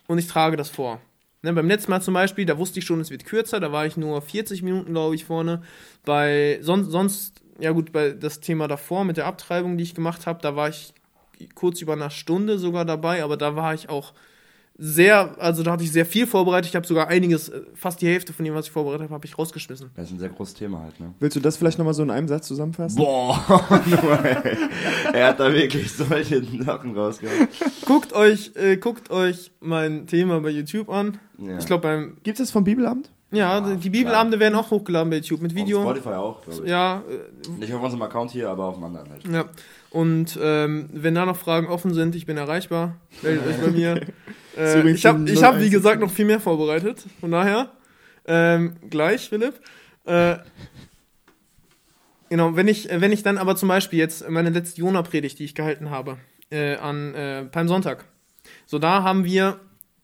und 0.08 0.18
ich 0.18 0.28
trage 0.28 0.58
das 0.58 0.68
vor. 0.70 1.00
Ne, 1.42 1.54
beim 1.54 1.68
letzten 1.68 1.92
Mal 1.92 2.02
zum 2.02 2.14
Beispiel, 2.14 2.46
da 2.46 2.58
wusste 2.58 2.80
ich 2.80 2.86
schon, 2.86 3.00
es 3.00 3.12
wird 3.12 3.24
kürzer, 3.26 3.60
da 3.62 3.72
war 3.72 3.86
ich 3.86 3.96
nur 3.96 4.22
40 4.22 4.62
Minuten, 4.62 4.92
glaube 4.94 5.16
ich, 5.16 5.24
vorne. 5.26 5.62
Bei 6.04 6.58
sonst, 6.62 6.90
sonst, 6.90 7.42
ja 7.60 7.72
gut, 7.72 7.92
bei 7.92 8.12
das 8.12 8.40
Thema 8.40 8.68
davor 8.68 9.04
mit 9.04 9.18
der 9.18 9.26
Abtreibung, 9.26 9.78
die 9.78 9.84
ich 9.84 9.96
gemacht 9.96 10.26
habe, 10.28 10.40
da 10.42 10.56
war 10.56 10.70
ich 10.70 10.94
kurz 11.56 11.82
über 11.82 11.94
eine 11.94 12.10
Stunde 12.10 12.58
sogar 12.58 12.86
dabei, 12.86 13.24
aber 13.24 13.38
da 13.38 13.56
war 13.56 13.74
ich 13.74 13.90
auch 13.90 14.14
sehr, 14.76 15.36
also 15.40 15.62
da 15.62 15.72
hatte 15.74 15.84
ich 15.84 15.92
sehr 15.92 16.06
viel 16.06 16.26
vorbereitet. 16.26 16.70
Ich 16.70 16.76
habe 16.76 16.88
sogar 16.88 17.08
einiges, 17.08 17.50
äh, 17.50 17.62
fast 17.76 18.02
die 18.02 18.08
Hälfte 18.08 18.34
von 18.34 18.44
dem, 18.44 18.56
was 18.56 18.66
ich 18.66 18.72
vorbereitet 18.72 19.04
habe, 19.04 19.14
habe 19.14 19.26
ich 19.26 19.38
rausgeschmissen. 19.38 19.92
Das 19.96 20.06
ist 20.06 20.14
ein 20.14 20.20
sehr 20.20 20.30
großes 20.30 20.56
Thema 20.56 20.82
halt, 20.82 21.00
ne? 21.00 21.14
Willst 21.20 21.36
du 21.36 21.40
das 21.40 21.58
vielleicht 21.58 21.78
nochmal 21.78 21.94
so 21.94 22.02
in 22.02 22.10
einem 22.10 22.28
Satz 22.28 22.48
zusammenfassen? 22.48 22.98
Boah, 22.98 23.40
er 25.14 25.28
hat 25.28 25.40
da 25.40 25.54
wirklich 25.54 25.92
solche 25.92 26.44
Sachen 26.64 26.98
rausgehauen. 26.98 27.48
Guckt 27.86 28.14
euch, 28.14 28.52
äh, 28.56 28.78
guckt 28.78 29.12
euch 29.12 29.52
mein 29.60 30.08
Thema 30.08 30.40
bei 30.40 30.50
YouTube 30.50 30.90
an. 30.90 31.20
Ja. 31.38 31.60
Ich 31.60 31.68
glaube 31.68 31.84
beim, 31.84 32.18
Gibt 32.24 32.40
es 32.40 32.50
vom 32.50 32.64
Bibelamt? 32.64 33.12
Ja, 33.34 33.62
die 33.62 33.90
Bibelabende 33.90 34.40
werden 34.40 34.56
auch 34.56 34.72
hochgeladen 34.72 35.10
bei 35.10 35.18
YouTube 35.18 35.42
mit 35.42 35.56
Video. 35.56 35.80
Auf 35.80 35.86
Spotify 35.86 36.16
auch, 36.16 36.42
glaube 36.44 36.64
ich. 36.64 36.70
Ja, 36.70 37.04
äh, 37.10 37.60
Nicht 37.60 37.74
auf 37.74 37.82
unserem 37.82 38.02
Account 38.04 38.32
hier, 38.32 38.50
aber 38.50 38.66
auf 38.66 38.76
dem 38.76 38.84
anderen 38.84 39.10
halt. 39.10 39.28
Ja, 39.28 39.46
und 39.90 40.40
ähm, 40.42 40.90
wenn 40.94 41.16
da 41.16 41.26
noch 41.26 41.38
Fragen 41.38 41.68
offen 41.68 41.94
sind, 41.94 42.16
ich 42.16 42.26
bin 42.26 42.38
erreichbar. 42.38 42.96
Meldet 43.22 43.48
euch 43.48 43.58
bei 43.58 43.72
mir. 43.72 44.02
Äh, 44.56 44.88
ich 44.92 45.04
habe, 45.08 45.28
ich 45.28 45.44
hab, 45.44 45.56
wie 45.56 45.64
01. 45.64 45.72
gesagt, 45.72 46.00
noch 46.00 46.12
viel 46.12 46.26
mehr 46.26 46.40
vorbereitet. 46.40 47.04
Von 47.20 47.32
daher, 47.32 47.72
ähm, 48.28 48.76
gleich, 48.88 49.30
Philipp. 49.30 49.56
Äh, 50.06 50.36
genau, 52.30 52.56
wenn 52.56 52.68
ich, 52.68 52.88
äh, 52.92 53.02
wenn 53.02 53.12
ich 53.12 53.24
dann 53.24 53.40
aber 53.40 53.56
zum 53.56 53.68
Beispiel 53.68 53.98
jetzt 53.98 54.30
meine 54.30 54.52
letzte 54.52 54.82
Jona-Predigt, 54.82 55.40
die 55.40 55.46
ich 55.46 55.56
gehalten 55.56 55.90
habe, 55.90 56.18
äh, 56.52 56.76
an 56.76 57.16
äh, 57.16 57.46
Palmsonntag. 57.46 58.06
So, 58.68 58.78
da 58.78 59.02
haben 59.02 59.26
wir 59.26 59.60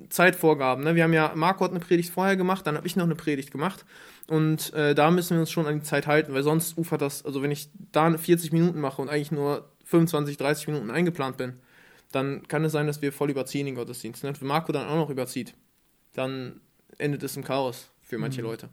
Zeitvorgaben. 0.08 0.84
Ne? 0.84 0.96
Wir 0.96 1.04
haben 1.04 1.14
ja, 1.14 1.34
Marco 1.36 1.64
hat 1.64 1.72
eine 1.72 1.80
Predigt 1.80 2.12
vorher 2.12 2.38
gemacht, 2.38 2.66
dann 2.66 2.78
habe 2.78 2.88
ich 2.88 2.96
noch 2.96 3.04
eine 3.04 3.16
Predigt 3.16 3.52
gemacht. 3.52 3.86
Und 4.28 4.74
äh, 4.74 4.96
da 4.96 5.12
müssen 5.12 5.36
wir 5.36 5.42
uns 5.42 5.52
schon 5.52 5.66
an 5.66 5.80
die 5.80 5.84
Zeit 5.84 6.08
halten, 6.08 6.34
weil 6.34 6.44
sonst 6.44 6.78
ufert 6.78 7.02
das, 7.02 7.26
also 7.26 7.42
wenn 7.42 7.52
ich 7.52 7.70
da 7.92 8.16
40 8.16 8.52
Minuten 8.52 8.80
mache 8.80 9.02
und 9.02 9.10
eigentlich 9.10 9.32
nur 9.32 9.70
25, 9.86 10.38
30 10.38 10.68
Minuten 10.68 10.92
eingeplant 10.92 11.38
bin, 11.38 11.60
dann 12.12 12.48
kann 12.48 12.64
es 12.64 12.72
sein, 12.72 12.88
dass 12.88 13.02
wir 13.02 13.12
voll 13.12 13.30
überziehen 13.30 13.66
den 13.66 13.76
Gottesdienst. 13.76 14.24
Ne? 14.24 14.34
Wenn 14.40 14.48
Marco 14.48 14.72
dann 14.72 14.88
auch 14.88 14.96
noch 14.96 15.10
überzieht, 15.10 15.56
dann 16.14 16.62
endet 16.98 17.24
es 17.24 17.36
im 17.38 17.44
Chaos 17.44 17.90
für 18.02 18.18
manche 18.18 18.42
Leute. 18.42 18.70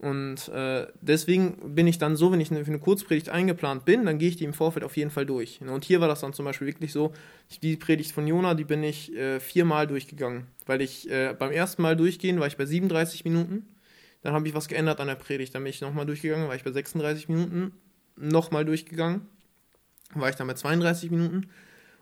Und 0.00 0.48
äh, 0.48 0.86
deswegen 1.02 1.74
bin 1.74 1.86
ich 1.86 1.98
dann 1.98 2.16
so, 2.16 2.32
wenn 2.32 2.40
ich 2.40 2.50
eine, 2.50 2.64
für 2.64 2.70
eine 2.70 2.78
Kurzpredigt 2.78 3.28
eingeplant 3.28 3.84
bin, 3.84 4.06
dann 4.06 4.18
gehe 4.18 4.30
ich 4.30 4.36
die 4.36 4.44
im 4.44 4.54
Vorfeld 4.54 4.82
auf 4.82 4.96
jeden 4.96 5.10
Fall 5.10 5.26
durch. 5.26 5.60
Ne? 5.60 5.70
Und 5.72 5.84
hier 5.84 6.00
war 6.00 6.08
das 6.08 6.22
dann 6.22 6.32
zum 6.32 6.46
Beispiel 6.46 6.66
wirklich 6.66 6.90
so, 6.90 7.12
die 7.62 7.76
Predigt 7.76 8.12
von 8.12 8.26
Jona, 8.26 8.54
die 8.54 8.64
bin 8.64 8.82
ich 8.82 9.14
äh, 9.14 9.40
viermal 9.40 9.86
durchgegangen. 9.86 10.46
Weil 10.64 10.80
ich 10.80 11.10
äh, 11.10 11.34
beim 11.38 11.52
ersten 11.52 11.82
Mal 11.82 11.96
durchgehen 11.96 12.40
war 12.40 12.46
ich 12.46 12.56
bei 12.56 12.64
37 12.64 13.26
Minuten. 13.26 13.68
Dann 14.22 14.32
habe 14.32 14.48
ich 14.48 14.54
was 14.54 14.68
geändert 14.68 15.00
an 15.00 15.08
der 15.08 15.16
Predigt. 15.16 15.54
Dann 15.54 15.64
bin 15.64 15.70
ich 15.70 15.82
nochmal 15.82 16.06
durchgegangen, 16.06 16.48
war 16.48 16.56
ich 16.56 16.64
bei 16.64 16.72
36 16.72 17.28
Minuten. 17.28 17.72
Nochmal 18.16 18.64
durchgegangen, 18.64 19.26
war 20.14 20.30
ich 20.30 20.36
dann 20.36 20.46
bei 20.46 20.54
32 20.54 21.10
Minuten. 21.10 21.50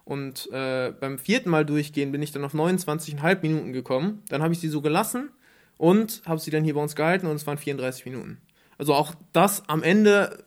Und 0.05 0.49
äh, 0.53 0.93
beim 0.93 1.19
vierten 1.19 1.51
Mal 1.51 1.67
durchgehen 1.67 2.13
bin 2.13 2.23
ich 2.23 2.31
dann 2.31 2.45
auf 2.45 2.55
29,5 2.55 3.43
Minuten 3.43 3.73
gekommen. 3.73 4.23
Dann 4.29 4.41
habe 4.41 4.53
ich 4.53 4.61
sie 4.61 4.69
so 4.69 4.83
gelassen 4.83 5.31
und 5.79 6.21
habe 6.27 6.41
sie 6.41 6.51
dann 6.51 6.65
hier 6.65 6.75
bei 6.75 6.83
uns 6.83 6.95
gehalten 6.95 7.27
und 7.27 7.37
es 7.37 7.47
waren 7.47 7.57
34 7.59 8.05
Minuten. 8.05 8.39
Also 8.77 8.93
auch 8.95 9.15
das 9.33 9.67
am 9.69 9.83
Ende 9.83 10.45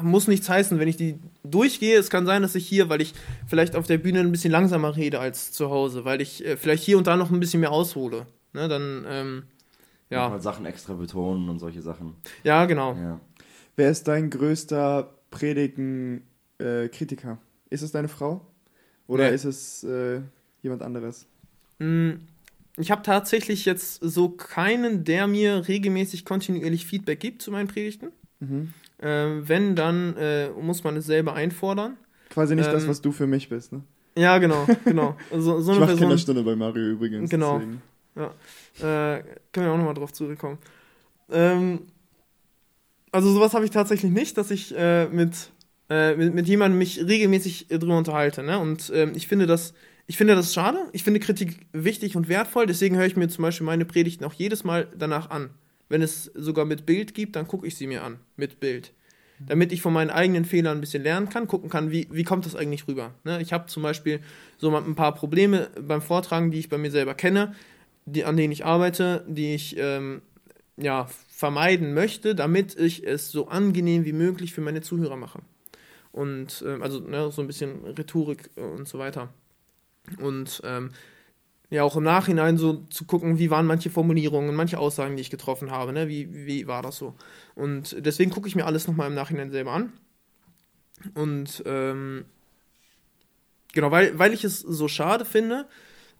muss 0.00 0.26
nichts 0.26 0.48
heißen, 0.48 0.78
wenn 0.78 0.88
ich 0.88 0.96
die 0.96 1.18
durchgehe. 1.44 1.98
Es 1.98 2.08
kann 2.10 2.24
sein, 2.26 2.40
dass 2.42 2.54
ich 2.54 2.66
hier, 2.66 2.88
weil 2.88 3.02
ich 3.02 3.12
vielleicht 3.46 3.76
auf 3.76 3.86
der 3.86 3.98
Bühne 3.98 4.20
ein 4.20 4.32
bisschen 4.32 4.50
langsamer 4.50 4.96
rede 4.96 5.20
als 5.20 5.52
zu 5.52 5.68
Hause, 5.70 6.04
weil 6.06 6.20
ich 6.22 6.44
äh, 6.44 6.56
vielleicht 6.56 6.82
hier 6.82 6.96
und 6.98 7.06
da 7.06 7.16
noch 7.16 7.30
ein 7.30 7.40
bisschen 7.40 7.60
mehr 7.60 7.72
aushole. 7.72 8.26
Ne, 8.54 8.68
dann, 8.68 9.04
ähm, 9.08 9.42
ja. 10.10 10.28
Mal 10.28 10.40
Sachen 10.40 10.66
extra 10.66 10.94
betonen 10.94 11.48
und 11.48 11.58
solche 11.58 11.80
Sachen. 11.82 12.16
Ja, 12.42 12.64
genau. 12.66 12.94
Ja. 12.94 13.20
Wer 13.76 13.90
ist 13.90 14.08
dein 14.08 14.28
größter 14.30 15.10
Predigen-Kritiker? 15.30 17.38
ist 17.70 17.82
es 17.82 17.92
deine 17.92 18.08
Frau? 18.08 18.46
Oder 19.06 19.28
Nee. 19.30 19.34
ist 19.34 19.44
es 19.44 19.84
äh, 19.84 20.20
jemand 20.62 20.82
anderes? 20.82 21.26
Mm, 21.78 22.12
Ich 22.78 22.90
habe 22.90 23.02
tatsächlich 23.02 23.64
jetzt 23.64 24.00
so 24.02 24.30
keinen, 24.30 25.04
der 25.04 25.26
mir 25.26 25.68
regelmäßig 25.68 26.24
kontinuierlich 26.24 26.86
Feedback 26.86 27.20
gibt 27.20 27.42
zu 27.42 27.50
meinen 27.50 27.68
Predigten. 27.68 28.12
Mhm. 28.40 28.72
Ähm, 29.00 29.48
wenn, 29.48 29.76
dann 29.76 30.16
äh, 30.16 30.48
muss 30.50 30.84
man 30.84 30.96
es 30.96 31.06
selber 31.06 31.34
einfordern. 31.34 31.96
Quasi 32.30 32.54
nicht 32.54 32.72
das, 32.72 32.84
Ähm, 32.84 32.88
was 32.88 33.02
du 33.02 33.12
für 33.12 33.26
mich 33.26 33.48
bist, 33.48 33.72
ne? 33.72 33.82
Ja, 34.16 34.38
genau, 34.38 34.66
genau. 34.84 35.16
So, 35.30 35.60
so 35.60 35.72
ich 35.72 35.76
eine 35.76 35.86
Person. 35.86 36.00
Kinderstunde 36.00 36.42
bei 36.42 36.56
Mario 36.56 36.84
übrigens. 36.84 37.30
Genau. 37.30 37.58
deswegen. 37.58 37.82
Äh, 38.16 39.22
können 39.52 39.66
wir 39.66 39.72
auch 39.72 39.78
nochmal 39.78 39.94
drauf 39.94 40.12
zurückkommen. 40.12 40.58
Ähm, 41.30 41.80
also 43.10 43.32
sowas 43.32 43.54
habe 43.54 43.64
ich 43.64 43.70
tatsächlich 43.70 44.10
nicht, 44.10 44.36
dass 44.38 44.50
ich 44.50 44.74
äh, 44.76 45.06
mit, 45.08 45.50
äh, 45.90 46.14
mit, 46.14 46.34
mit 46.34 46.48
jemandem 46.48 46.78
mich 46.78 47.04
regelmäßig 47.06 47.70
äh, 47.70 47.78
drüber 47.78 47.98
unterhalte. 47.98 48.42
Ne? 48.42 48.58
Und 48.58 48.90
ähm, 48.94 49.12
ich 49.14 49.28
finde 49.28 49.46
das, 49.46 49.74
ich 50.06 50.16
finde 50.16 50.34
das 50.34 50.52
schade. 50.52 50.78
Ich 50.92 51.04
finde 51.04 51.20
Kritik 51.20 51.66
wichtig 51.72 52.16
und 52.16 52.28
wertvoll. 52.28 52.66
Deswegen 52.66 52.96
höre 52.96 53.06
ich 53.06 53.16
mir 53.16 53.28
zum 53.28 53.42
Beispiel 53.42 53.66
meine 53.66 53.84
Predigten 53.84 54.24
auch 54.24 54.34
jedes 54.34 54.64
Mal 54.64 54.88
danach 54.96 55.30
an. 55.30 55.50
Wenn 55.88 56.02
es 56.02 56.24
sogar 56.34 56.64
mit 56.64 56.86
Bild 56.86 57.14
gibt, 57.14 57.36
dann 57.36 57.46
gucke 57.46 57.66
ich 57.66 57.76
sie 57.76 57.86
mir 57.86 58.02
an. 58.02 58.18
Mit 58.36 58.60
Bild. 58.60 58.92
Damit 59.46 59.72
ich 59.72 59.82
von 59.82 59.92
meinen 59.92 60.10
eigenen 60.10 60.44
Fehlern 60.44 60.78
ein 60.78 60.80
bisschen 60.80 61.02
lernen 61.02 61.28
kann, 61.28 61.48
gucken 61.48 61.68
kann, 61.68 61.90
wie, 61.90 62.06
wie 62.12 62.22
kommt 62.22 62.46
das 62.46 62.54
eigentlich 62.54 62.86
rüber. 62.86 63.14
Ne? 63.24 63.42
Ich 63.42 63.52
habe 63.52 63.66
zum 63.66 63.82
Beispiel 63.82 64.20
so 64.56 64.74
ein 64.74 64.94
paar 64.94 65.14
Probleme 65.14 65.70
beim 65.80 66.00
Vortragen, 66.00 66.52
die 66.52 66.60
ich 66.60 66.68
bei 66.68 66.78
mir 66.78 66.92
selber 66.92 67.14
kenne 67.14 67.54
die, 68.04 68.24
an 68.24 68.36
denen 68.36 68.52
ich 68.52 68.64
arbeite, 68.64 69.24
die 69.28 69.54
ich 69.54 69.76
ähm, 69.78 70.22
ja, 70.76 71.08
vermeiden 71.28 71.94
möchte, 71.94 72.34
damit 72.34 72.78
ich 72.78 73.06
es 73.06 73.30
so 73.30 73.48
angenehm 73.48 74.04
wie 74.04 74.12
möglich 74.12 74.52
für 74.52 74.60
meine 74.60 74.80
Zuhörer 74.80 75.16
mache. 75.16 75.40
Und 76.10 76.64
ähm, 76.66 76.82
also 76.82 77.00
ne, 77.00 77.30
so 77.30 77.40
ein 77.40 77.46
bisschen 77.46 77.84
Rhetorik 77.84 78.50
und 78.56 78.88
so 78.88 78.98
weiter. 78.98 79.32
Und 80.18 80.60
ähm, 80.64 80.90
ja, 81.70 81.84
auch 81.84 81.96
im 81.96 82.04
Nachhinein 82.04 82.58
so 82.58 82.84
zu 82.90 83.06
gucken, 83.06 83.38
wie 83.38 83.50
waren 83.50 83.66
manche 83.66 83.88
Formulierungen, 83.88 84.54
manche 84.54 84.78
Aussagen, 84.78 85.16
die 85.16 85.22
ich 85.22 85.30
getroffen 85.30 85.70
habe, 85.70 85.92
ne? 85.92 86.08
wie, 86.08 86.46
wie 86.46 86.66
war 86.66 86.82
das 86.82 86.96
so. 86.96 87.14
Und 87.54 87.96
deswegen 87.98 88.30
gucke 88.30 88.46
ich 88.46 88.54
mir 88.54 88.66
alles 88.66 88.86
nochmal 88.86 89.08
im 89.08 89.14
Nachhinein 89.14 89.50
selber 89.50 89.72
an. 89.72 89.92
Und 91.14 91.62
ähm, 91.64 92.26
genau, 93.72 93.90
weil, 93.90 94.18
weil 94.18 94.34
ich 94.34 94.44
es 94.44 94.60
so 94.60 94.86
schade 94.86 95.24
finde, 95.24 95.66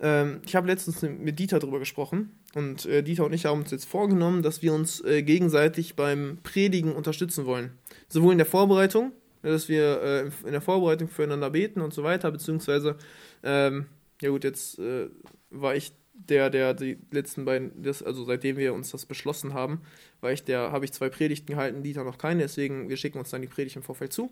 ähm, 0.01 0.41
ich 0.47 0.57
habe 0.57 0.67
letztens 0.67 1.03
mit 1.03 1.39
Dieter 1.39 1.59
drüber 1.59 1.79
gesprochen 1.79 2.31
und 2.55 2.87
äh, 2.87 3.03
Dieter 3.03 3.27
und 3.27 3.33
ich 3.33 3.45
haben 3.45 3.61
uns 3.61 3.71
jetzt 3.71 3.85
vorgenommen, 3.85 4.43
dass 4.43 4.63
wir 4.63 4.73
uns 4.73 5.03
äh, 5.05 5.23
gegenseitig 5.23 5.97
beim 5.97 6.39
Predigen 6.43 6.93
unterstützen 6.93 7.47
wollen. 7.47 7.73
Sowohl 8.09 8.33
in 8.33 8.39
der 8.39 8.47
Vorbereitung, 8.47 9.13
dass 9.43 9.69
wir 9.69 10.03
äh, 10.03 10.31
in 10.47 10.53
der 10.53 10.61
Vorbereitung 10.61 11.09
füreinander 11.09 11.51
beten 11.51 11.81
und 11.81 11.95
so 11.95 12.03
weiter, 12.03 12.31
beziehungsweise, 12.31 12.97
ähm, 13.43 13.87
ja 14.21 14.31
gut, 14.31 14.45
jetzt 14.45 14.79
äh, 14.79 15.09
war 15.51 15.75
ich 15.75 15.93
der, 16.15 16.51
der 16.51 16.75
die 16.75 16.99
letzten 17.11 17.45
beiden, 17.45 17.83
das, 17.83 18.03
also 18.03 18.25
seitdem 18.25 18.57
wir 18.57 18.75
uns 18.75 18.91
das 18.91 19.07
beschlossen 19.07 19.55
haben, 19.55 19.83
war 20.21 20.33
ich 20.33 20.45
der, 20.45 20.73
habe 20.73 20.85
ich 20.85 20.93
zwei 20.93 21.09
Predigten 21.09 21.47
gehalten, 21.47 21.83
Dieter 21.83 22.05
noch 22.05 22.19
keine, 22.19 22.43
deswegen 22.43 22.89
wir 22.89 22.97
schicken 22.97 23.19
uns 23.19 23.31
dann 23.31 23.43
die 23.43 23.49
Predigt 23.49 23.77
im 23.77 23.83
Vorfeld 23.83 24.13
zu. 24.13 24.31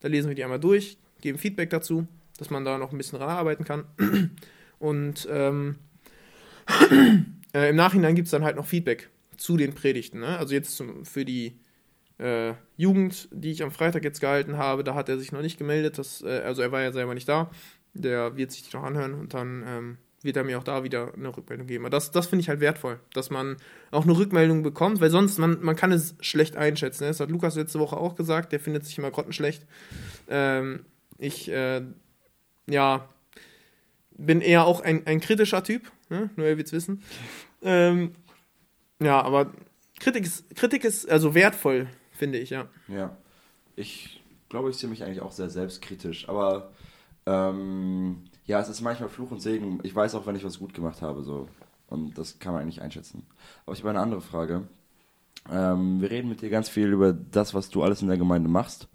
Da 0.00 0.08
lesen 0.08 0.28
wir 0.28 0.34
die 0.34 0.44
einmal 0.44 0.60
durch, 0.60 0.98
geben 1.20 1.38
Feedback 1.38 1.70
dazu, 1.70 2.06
dass 2.38 2.50
man 2.50 2.64
da 2.64 2.78
noch 2.78 2.92
ein 2.92 2.98
bisschen 2.98 3.18
dran 3.18 3.30
arbeiten 3.30 3.64
kann. 3.64 3.84
Und 4.78 5.26
ähm, 5.30 5.76
äh, 7.54 7.70
im 7.70 7.76
Nachhinein 7.76 8.14
gibt 8.14 8.26
es 8.26 8.32
dann 8.32 8.44
halt 8.44 8.56
noch 8.56 8.66
Feedback 8.66 9.08
zu 9.36 9.56
den 9.56 9.74
Predigten. 9.74 10.20
Ne? 10.20 10.38
Also 10.38 10.54
jetzt 10.54 10.76
zum, 10.76 11.04
für 11.04 11.24
die 11.24 11.58
äh, 12.18 12.54
Jugend, 12.76 13.28
die 13.32 13.50
ich 13.50 13.62
am 13.62 13.70
Freitag 13.70 14.04
jetzt 14.04 14.20
gehalten 14.20 14.56
habe, 14.56 14.84
da 14.84 14.94
hat 14.94 15.08
er 15.08 15.18
sich 15.18 15.32
noch 15.32 15.42
nicht 15.42 15.58
gemeldet. 15.58 15.98
Das, 15.98 16.22
äh, 16.22 16.42
also 16.44 16.62
er 16.62 16.72
war 16.72 16.82
ja 16.82 16.92
selber 16.92 17.14
nicht 17.14 17.28
da. 17.28 17.50
Der 17.94 18.36
wird 18.36 18.52
sich 18.52 18.68
die 18.68 18.76
noch 18.76 18.84
anhören 18.84 19.14
und 19.14 19.34
dann 19.34 19.64
ähm, 19.66 19.98
wird 20.24 20.36
er 20.36 20.44
mir 20.44 20.58
auch 20.58 20.64
da 20.64 20.82
wieder 20.82 21.12
eine 21.14 21.36
Rückmeldung 21.36 21.66
geben. 21.66 21.84
Aber 21.84 21.90
das, 21.90 22.10
das 22.10 22.26
finde 22.26 22.40
ich 22.40 22.48
halt 22.48 22.60
wertvoll, 22.60 22.98
dass 23.12 23.30
man 23.30 23.56
auch 23.90 24.04
eine 24.04 24.16
Rückmeldung 24.16 24.62
bekommt, 24.62 25.00
weil 25.00 25.10
sonst 25.10 25.38
man, 25.38 25.62
man 25.62 25.76
kann 25.76 25.92
es 25.92 26.16
schlecht 26.20 26.56
einschätzen. 26.56 27.04
Ne? 27.04 27.10
Das 27.10 27.20
hat 27.20 27.30
Lukas 27.30 27.56
letzte 27.56 27.78
Woche 27.78 27.96
auch 27.96 28.16
gesagt, 28.16 28.52
der 28.52 28.58
findet 28.58 28.86
sich 28.86 28.96
immer 28.96 29.10
grottenschlecht. 29.10 29.66
Ähm, 30.28 30.86
ich, 31.18 31.50
äh, 31.50 31.82
ja, 32.66 33.08
bin 34.16 34.40
eher 34.40 34.64
auch 34.64 34.80
ein, 34.80 35.06
ein 35.06 35.20
kritischer 35.20 35.62
Typ, 35.62 35.90
ne? 36.08 36.30
nur 36.36 36.46
ihr 36.46 36.56
wird's 36.56 36.72
wissen. 36.72 37.02
Ähm, 37.62 38.12
ja, 39.00 39.20
aber 39.20 39.52
Kritik 40.00 40.24
ist, 40.24 40.54
Kritik 40.56 40.84
ist 40.84 41.08
also 41.08 41.34
wertvoll, 41.34 41.88
finde 42.12 42.38
ich, 42.38 42.50
ja. 42.50 42.68
Ja. 42.88 43.16
Ich 43.76 44.22
glaube, 44.48 44.70
ich 44.70 44.76
sehe 44.76 44.88
mich 44.88 45.04
eigentlich 45.04 45.20
auch 45.20 45.32
sehr 45.32 45.50
selbstkritisch, 45.50 46.28
aber 46.28 46.72
ähm, 47.26 48.24
ja, 48.46 48.60
es 48.60 48.68
ist 48.68 48.80
manchmal 48.80 49.08
Fluch 49.08 49.30
und 49.30 49.40
Segen. 49.40 49.80
Ich 49.82 49.94
weiß 49.94 50.14
auch, 50.14 50.26
wenn 50.26 50.36
ich 50.36 50.44
was 50.44 50.58
gut 50.58 50.74
gemacht 50.74 51.02
habe, 51.02 51.22
so. 51.22 51.48
Und 51.88 52.18
das 52.18 52.38
kann 52.38 52.52
man 52.52 52.62
eigentlich 52.62 52.82
einschätzen. 52.82 53.26
Aber 53.64 53.74
ich 53.74 53.80
habe 53.80 53.90
eine 53.90 54.00
andere 54.00 54.20
Frage. 54.20 54.68
Ähm, 55.50 56.00
wir 56.00 56.10
reden 56.10 56.28
mit 56.28 56.40
dir 56.40 56.50
ganz 56.50 56.68
viel 56.68 56.88
über 56.88 57.12
das, 57.12 57.54
was 57.54 57.70
du 57.70 57.82
alles 57.82 58.02
in 58.02 58.08
der 58.08 58.16
Gemeinde 58.16 58.48
machst. 58.48 58.88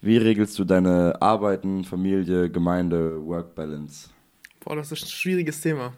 Wie 0.00 0.16
regelst 0.16 0.58
du 0.58 0.64
deine 0.64 1.20
Arbeiten, 1.20 1.84
Familie, 1.84 2.50
Gemeinde, 2.50 3.24
Work-Balance? 3.26 4.10
Boah, 4.60 4.76
das 4.76 4.92
ist 4.92 5.02
ein 5.02 5.08
schwieriges 5.08 5.60
Thema. 5.60 5.92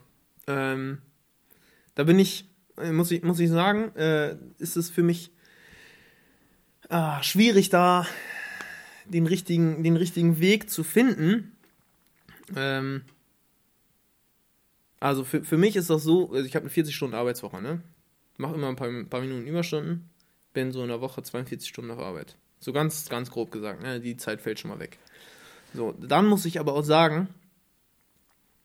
Ähm, 0.47 0.99
Da 1.95 2.05
bin 2.05 2.19
ich, 2.19 2.49
äh, 2.79 2.93
muss 2.93 3.11
ich, 3.11 3.23
muss 3.23 3.41
ich 3.41 3.51
sagen, 3.51 3.95
äh, 3.97 4.37
ist 4.59 4.77
es 4.77 4.89
für 4.89 5.03
mich 5.03 5.33
ah, 6.89 7.23
schwierig, 7.23 7.69
da 7.69 8.07
den 9.05 9.27
richtigen, 9.27 9.83
den 9.83 9.97
richtigen 9.97 10.41
Weg 10.41 10.71
zu 10.71 10.83
finden. 10.85 11.57
Ähm, 12.57 13.03
also 14.99 15.25
für, 15.25 15.43
für 15.43 15.57
mich 15.57 15.77
ist 15.77 15.91
das 15.91 16.03
so, 16.03 16.31
also 16.33 16.47
ich 16.47 16.55
habe 16.55 16.67
eine 16.67 16.75
40-Stunden-Arbeitswoche, 16.75 17.63
ne? 17.63 17.81
Mache 18.37 18.55
immer 18.55 18.69
ein 18.69 18.77
paar, 18.77 18.89
ein 18.89 19.09
paar 19.09 19.21
Minuten 19.21 19.47
Überstunden, 19.47 20.11
bin 20.53 20.73
so 20.73 20.83
in 20.83 20.89
der 20.89 21.01
Woche 21.01 21.23
42 21.23 21.69
Stunden 21.69 21.91
auf 21.91 21.99
Arbeit. 21.99 22.37
So 22.59 22.73
ganz, 22.73 23.09
ganz 23.09 23.31
grob 23.31 23.51
gesagt, 23.51 23.83
ne? 23.83 24.01
Die 24.01 24.17
Zeit 24.17 24.41
fällt 24.43 24.61
schon 24.61 24.71
mal 24.71 24.79
weg. 24.79 24.99
So, 25.73 25.93
dann 25.93 26.27
muss 26.27 26.45
ich 26.45 26.61
aber 26.61 26.75
auch 26.75 26.83
sagen, 26.83 27.29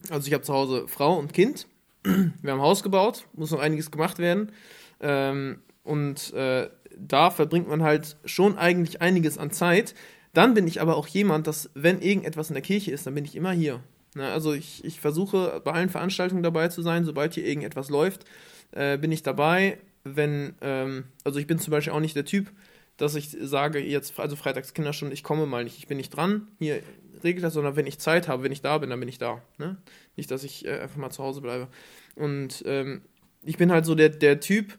also 0.10 0.28
ich 0.28 0.34
habe 0.34 0.44
zu 0.44 0.54
Hause 0.54 0.88
Frau 0.88 1.18
und 1.18 1.34
Kind. 1.34 1.68
Wir 2.04 2.52
haben 2.52 2.62
Haus 2.62 2.84
gebaut, 2.84 3.26
muss 3.34 3.52
noch 3.52 3.60
einiges 3.60 3.92
gemacht 3.92 4.20
werden. 4.20 4.52
Ähm, 5.00 5.62
und 5.84 6.34
äh, 6.34 6.70
da 6.98 7.32
verbringt 7.32 7.68
man 7.68 7.84
halt 7.84 8.18
schon 8.26 8.58
eigentlich 8.58 9.02
einiges 9.02 9.38
an 9.38 9.52
Zeit. 9.52 9.94
Dann 10.36 10.54
bin 10.54 10.68
ich 10.68 10.82
aber 10.82 10.98
auch 10.98 11.08
jemand, 11.08 11.48
dass, 11.48 11.70
wenn 11.76 12.02
irgendetwas 12.02 12.50
in 12.50 12.56
der 12.56 12.62
Kirche 12.62 12.92
ist, 12.92 13.08
dann 13.08 13.16
bin 13.16 13.24
ich 13.24 13.38
immer 13.38 13.54
hier. 13.54 13.82
Ne? 14.16 14.30
Also 14.30 14.52
ich, 14.52 14.84
ich 14.84 15.00
versuche 15.00 15.62
bei 15.64 15.72
allen 15.72 15.90
Veranstaltungen 15.90 16.44
dabei 16.44 16.68
zu 16.68 16.82
sein, 16.82 17.06
sobald 17.06 17.34
hier 17.36 17.46
irgendetwas 17.46 17.90
läuft, 17.90 18.26
äh, 18.72 18.98
bin 18.98 19.14
ich 19.14 19.24
dabei. 19.24 19.78
Wenn, 20.04 20.54
ähm, 20.60 21.06
also 21.24 21.40
ich 21.40 21.48
bin 21.48 21.58
zum 21.58 21.72
Beispiel 21.72 21.94
auch 21.94 22.02
nicht 22.02 22.18
der 22.18 22.26
Typ, 22.26 22.52
dass 22.98 23.16
ich 23.16 23.30
sage, 23.30 23.80
jetzt, 23.80 24.20
also 24.20 24.36
Freitags 24.36 24.74
Kinderstunde, 24.74 25.14
ich 25.14 25.24
komme 25.24 25.46
mal 25.46 25.64
nicht, 25.64 25.78
ich 25.78 25.88
bin 25.88 25.96
nicht 25.96 26.10
dran, 26.10 26.48
hier 26.60 26.82
regelt 27.24 27.46
das, 27.46 27.54
sondern 27.54 27.78
wenn 27.78 27.88
ich 27.88 28.00
Zeit 28.00 28.28
habe, 28.28 28.44
wenn 28.44 28.52
ich 28.52 28.62
da 28.62 28.78
bin, 28.78 28.90
dann 28.90 29.00
bin 29.00 29.10
ich 29.10 29.18
da. 29.18 29.42
Ne? 29.58 29.78
Nicht, 30.18 30.32
dass 30.32 30.44
ich 30.44 30.66
äh, 30.66 30.80
einfach 30.80 30.98
mal 30.98 31.12
zu 31.12 31.24
Hause 31.24 31.40
bleibe. 31.40 31.70
Und 32.16 32.62
ähm, 32.66 33.04
ich 33.42 33.56
bin 33.58 33.72
halt 33.72 33.86
so 33.86 33.96
der, 33.96 34.10
der 34.10 34.42
Typ, 34.42 34.78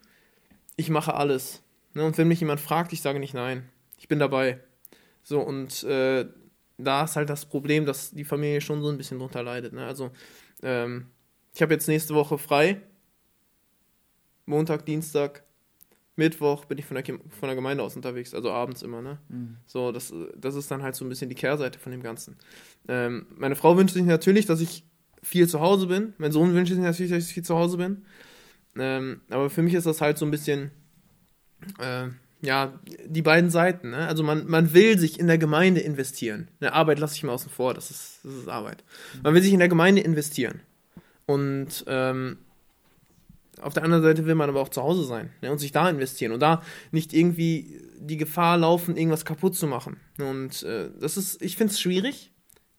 ich 0.75 0.91
mache 0.91 1.15
alles. 1.15 1.63
Ne? 1.95 2.05
Und 2.05 2.15
wenn 2.19 2.27
mich 2.27 2.41
jemand 2.41 2.59
fragt, 2.59 2.93
ich 2.93 3.01
sage 3.01 3.19
nicht 3.19 3.33
nein. 3.33 3.67
Ich 3.97 4.07
bin 4.07 4.19
dabei. 4.19 4.59
So, 5.27 5.41
und 5.41 5.83
äh, 5.83 6.25
da 6.77 7.03
ist 7.03 7.17
halt 7.17 7.29
das 7.29 7.45
Problem, 7.45 7.85
dass 7.85 8.11
die 8.11 8.23
Familie 8.23 8.61
schon 8.61 8.81
so 8.81 8.87
ein 8.87 8.95
bisschen 8.95 9.19
drunter 9.19 9.43
leidet. 9.43 9.73
Ne? 9.73 9.85
Also, 9.85 10.11
ähm, 10.63 11.07
ich 11.53 11.61
habe 11.61 11.73
jetzt 11.73 11.89
nächste 11.89 12.15
Woche 12.15 12.37
frei. 12.37 12.81
Montag, 14.45 14.85
Dienstag, 14.85 15.43
Mittwoch 16.15 16.63
bin 16.63 16.77
ich 16.77 16.85
von 16.85 16.95
der, 16.95 17.03
von 17.03 17.49
der 17.49 17.55
Gemeinde 17.55 17.83
aus 17.83 17.97
unterwegs, 17.97 18.33
also 18.33 18.51
abends 18.51 18.83
immer, 18.83 19.01
ne? 19.01 19.17
Mhm. 19.27 19.57
So, 19.65 19.91
das, 19.91 20.13
das 20.37 20.55
ist 20.55 20.71
dann 20.71 20.81
halt 20.81 20.95
so 20.95 21.03
ein 21.03 21.09
bisschen 21.09 21.27
die 21.27 21.35
Kehrseite 21.35 21.77
von 21.77 21.91
dem 21.91 22.01
Ganzen. 22.01 22.37
Ähm, 22.87 23.27
meine 23.35 23.57
Frau 23.57 23.75
wünscht 23.75 23.95
sich 23.95 24.05
natürlich, 24.05 24.45
dass 24.45 24.61
ich 24.61 24.85
viel 25.21 25.49
zu 25.49 25.59
Hause 25.59 25.87
bin. 25.87 26.13
Mein 26.19 26.31
Sohn 26.31 26.53
wünscht 26.53 26.71
sich 26.71 26.81
natürlich, 26.81 27.11
dass 27.11 27.25
ich 27.25 27.33
viel 27.33 27.43
zu 27.43 27.57
Hause 27.57 27.75
bin. 27.75 28.05
Ähm, 28.77 29.19
aber 29.29 29.49
für 29.49 29.61
mich 29.61 29.73
ist 29.73 29.87
das 29.87 29.99
halt 29.99 30.17
so 30.17 30.23
ein 30.23 30.31
bisschen, 30.31 30.71
äh, 31.79 32.07
ja, 32.47 32.79
die 33.05 33.21
beiden 33.21 33.49
Seiten. 33.49 33.89
Ne? 33.89 34.07
Also 34.07 34.23
man, 34.23 34.47
man 34.47 34.73
will 34.73 34.97
sich 34.97 35.19
in 35.19 35.27
der 35.27 35.37
Gemeinde 35.37 35.81
investieren. 35.81 36.47
Eine 36.61 36.71
Arbeit 36.71 36.97
lasse 36.97 37.13
ich 37.13 37.23
mal 37.23 37.33
außen 37.33 37.51
vor, 37.51 37.73
das 37.73 37.91
ist, 37.91 38.19
das 38.23 38.33
ist 38.35 38.47
Arbeit. 38.47 38.85
Man 39.21 39.33
will 39.33 39.41
sich 39.41 39.51
in 39.51 39.59
der 39.59 39.67
Gemeinde 39.67 40.01
investieren. 40.01 40.61
Und 41.25 41.83
ähm, 41.87 42.37
auf 43.59 43.73
der 43.73 43.83
anderen 43.83 44.01
Seite 44.01 44.25
will 44.25 44.35
man 44.35 44.47
aber 44.47 44.61
auch 44.61 44.69
zu 44.69 44.81
Hause 44.81 45.03
sein 45.03 45.29
ne, 45.41 45.51
und 45.51 45.57
sich 45.57 45.73
da 45.73 45.89
investieren 45.89 46.31
und 46.31 46.39
da 46.39 46.61
nicht 46.91 47.13
irgendwie 47.13 47.81
die 47.99 48.15
Gefahr 48.15 48.57
laufen, 48.57 48.95
irgendwas 48.95 49.25
kaputt 49.25 49.55
zu 49.55 49.67
machen. 49.67 49.97
Und 50.17 50.63
äh, 50.63 50.89
das 51.01 51.17
ist, 51.17 51.41
ich 51.41 51.57
finde 51.57 51.73
es 51.73 51.81
schwierig. 51.81 52.31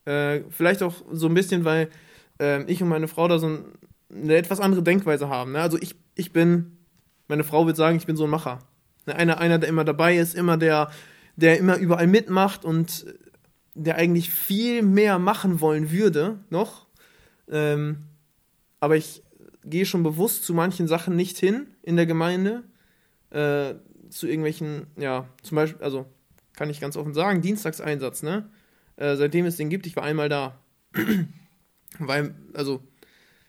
Äh, 0.06 0.44
vielleicht 0.48 0.82
auch 0.82 0.94
so 1.12 1.26
ein 1.26 1.34
bisschen, 1.34 1.66
weil 1.66 1.90
äh, 2.40 2.62
ich 2.72 2.82
und 2.82 2.88
meine 2.88 3.08
Frau 3.08 3.28
da 3.28 3.38
so 3.38 3.48
ein, 3.48 3.64
eine 4.10 4.36
etwas 4.36 4.60
andere 4.60 4.82
Denkweise 4.82 5.28
haben. 5.28 5.52
Ne? 5.52 5.60
Also 5.60 5.76
ich, 5.78 5.94
ich 6.14 6.32
bin, 6.32 6.78
meine 7.26 7.44
Frau 7.44 7.66
wird 7.66 7.76
sagen, 7.76 7.98
ich 7.98 8.06
bin 8.06 8.16
so 8.16 8.24
ein 8.24 8.30
Macher. 8.30 8.60
Ne? 9.08 9.16
Einer, 9.16 9.38
einer, 9.38 9.58
der 9.58 9.68
immer 9.68 9.84
dabei 9.84 10.16
ist, 10.16 10.34
immer 10.34 10.56
der, 10.56 10.90
der 11.36 11.58
immer 11.58 11.76
überall 11.76 12.06
mitmacht 12.06 12.64
und 12.64 13.06
der 13.74 13.96
eigentlich 13.96 14.30
viel 14.30 14.82
mehr 14.82 15.18
machen 15.18 15.60
wollen 15.60 15.90
würde 15.90 16.38
noch. 16.50 16.86
Ähm, 17.48 18.04
aber 18.80 18.96
ich 18.96 19.22
gehe 19.64 19.86
schon 19.86 20.02
bewusst 20.02 20.44
zu 20.44 20.54
manchen 20.54 20.88
Sachen 20.88 21.16
nicht 21.16 21.38
hin 21.38 21.68
in 21.82 21.96
der 21.96 22.06
Gemeinde. 22.06 22.64
Äh, 23.30 23.74
zu 24.10 24.26
irgendwelchen, 24.26 24.86
ja, 24.96 25.28
zum 25.42 25.56
Beispiel, 25.56 25.82
also 25.82 26.06
kann 26.54 26.70
ich 26.70 26.80
ganz 26.80 26.96
offen 26.96 27.12
sagen, 27.12 27.42
Dienstagseinsatz, 27.42 28.22
ne? 28.22 28.48
Äh, 28.96 29.16
seitdem 29.16 29.44
es 29.44 29.56
den 29.56 29.68
gibt, 29.68 29.86
ich 29.86 29.96
war 29.96 30.02
einmal 30.02 30.28
da. 30.28 30.58
Weil, 31.98 32.34
also, 32.54 32.82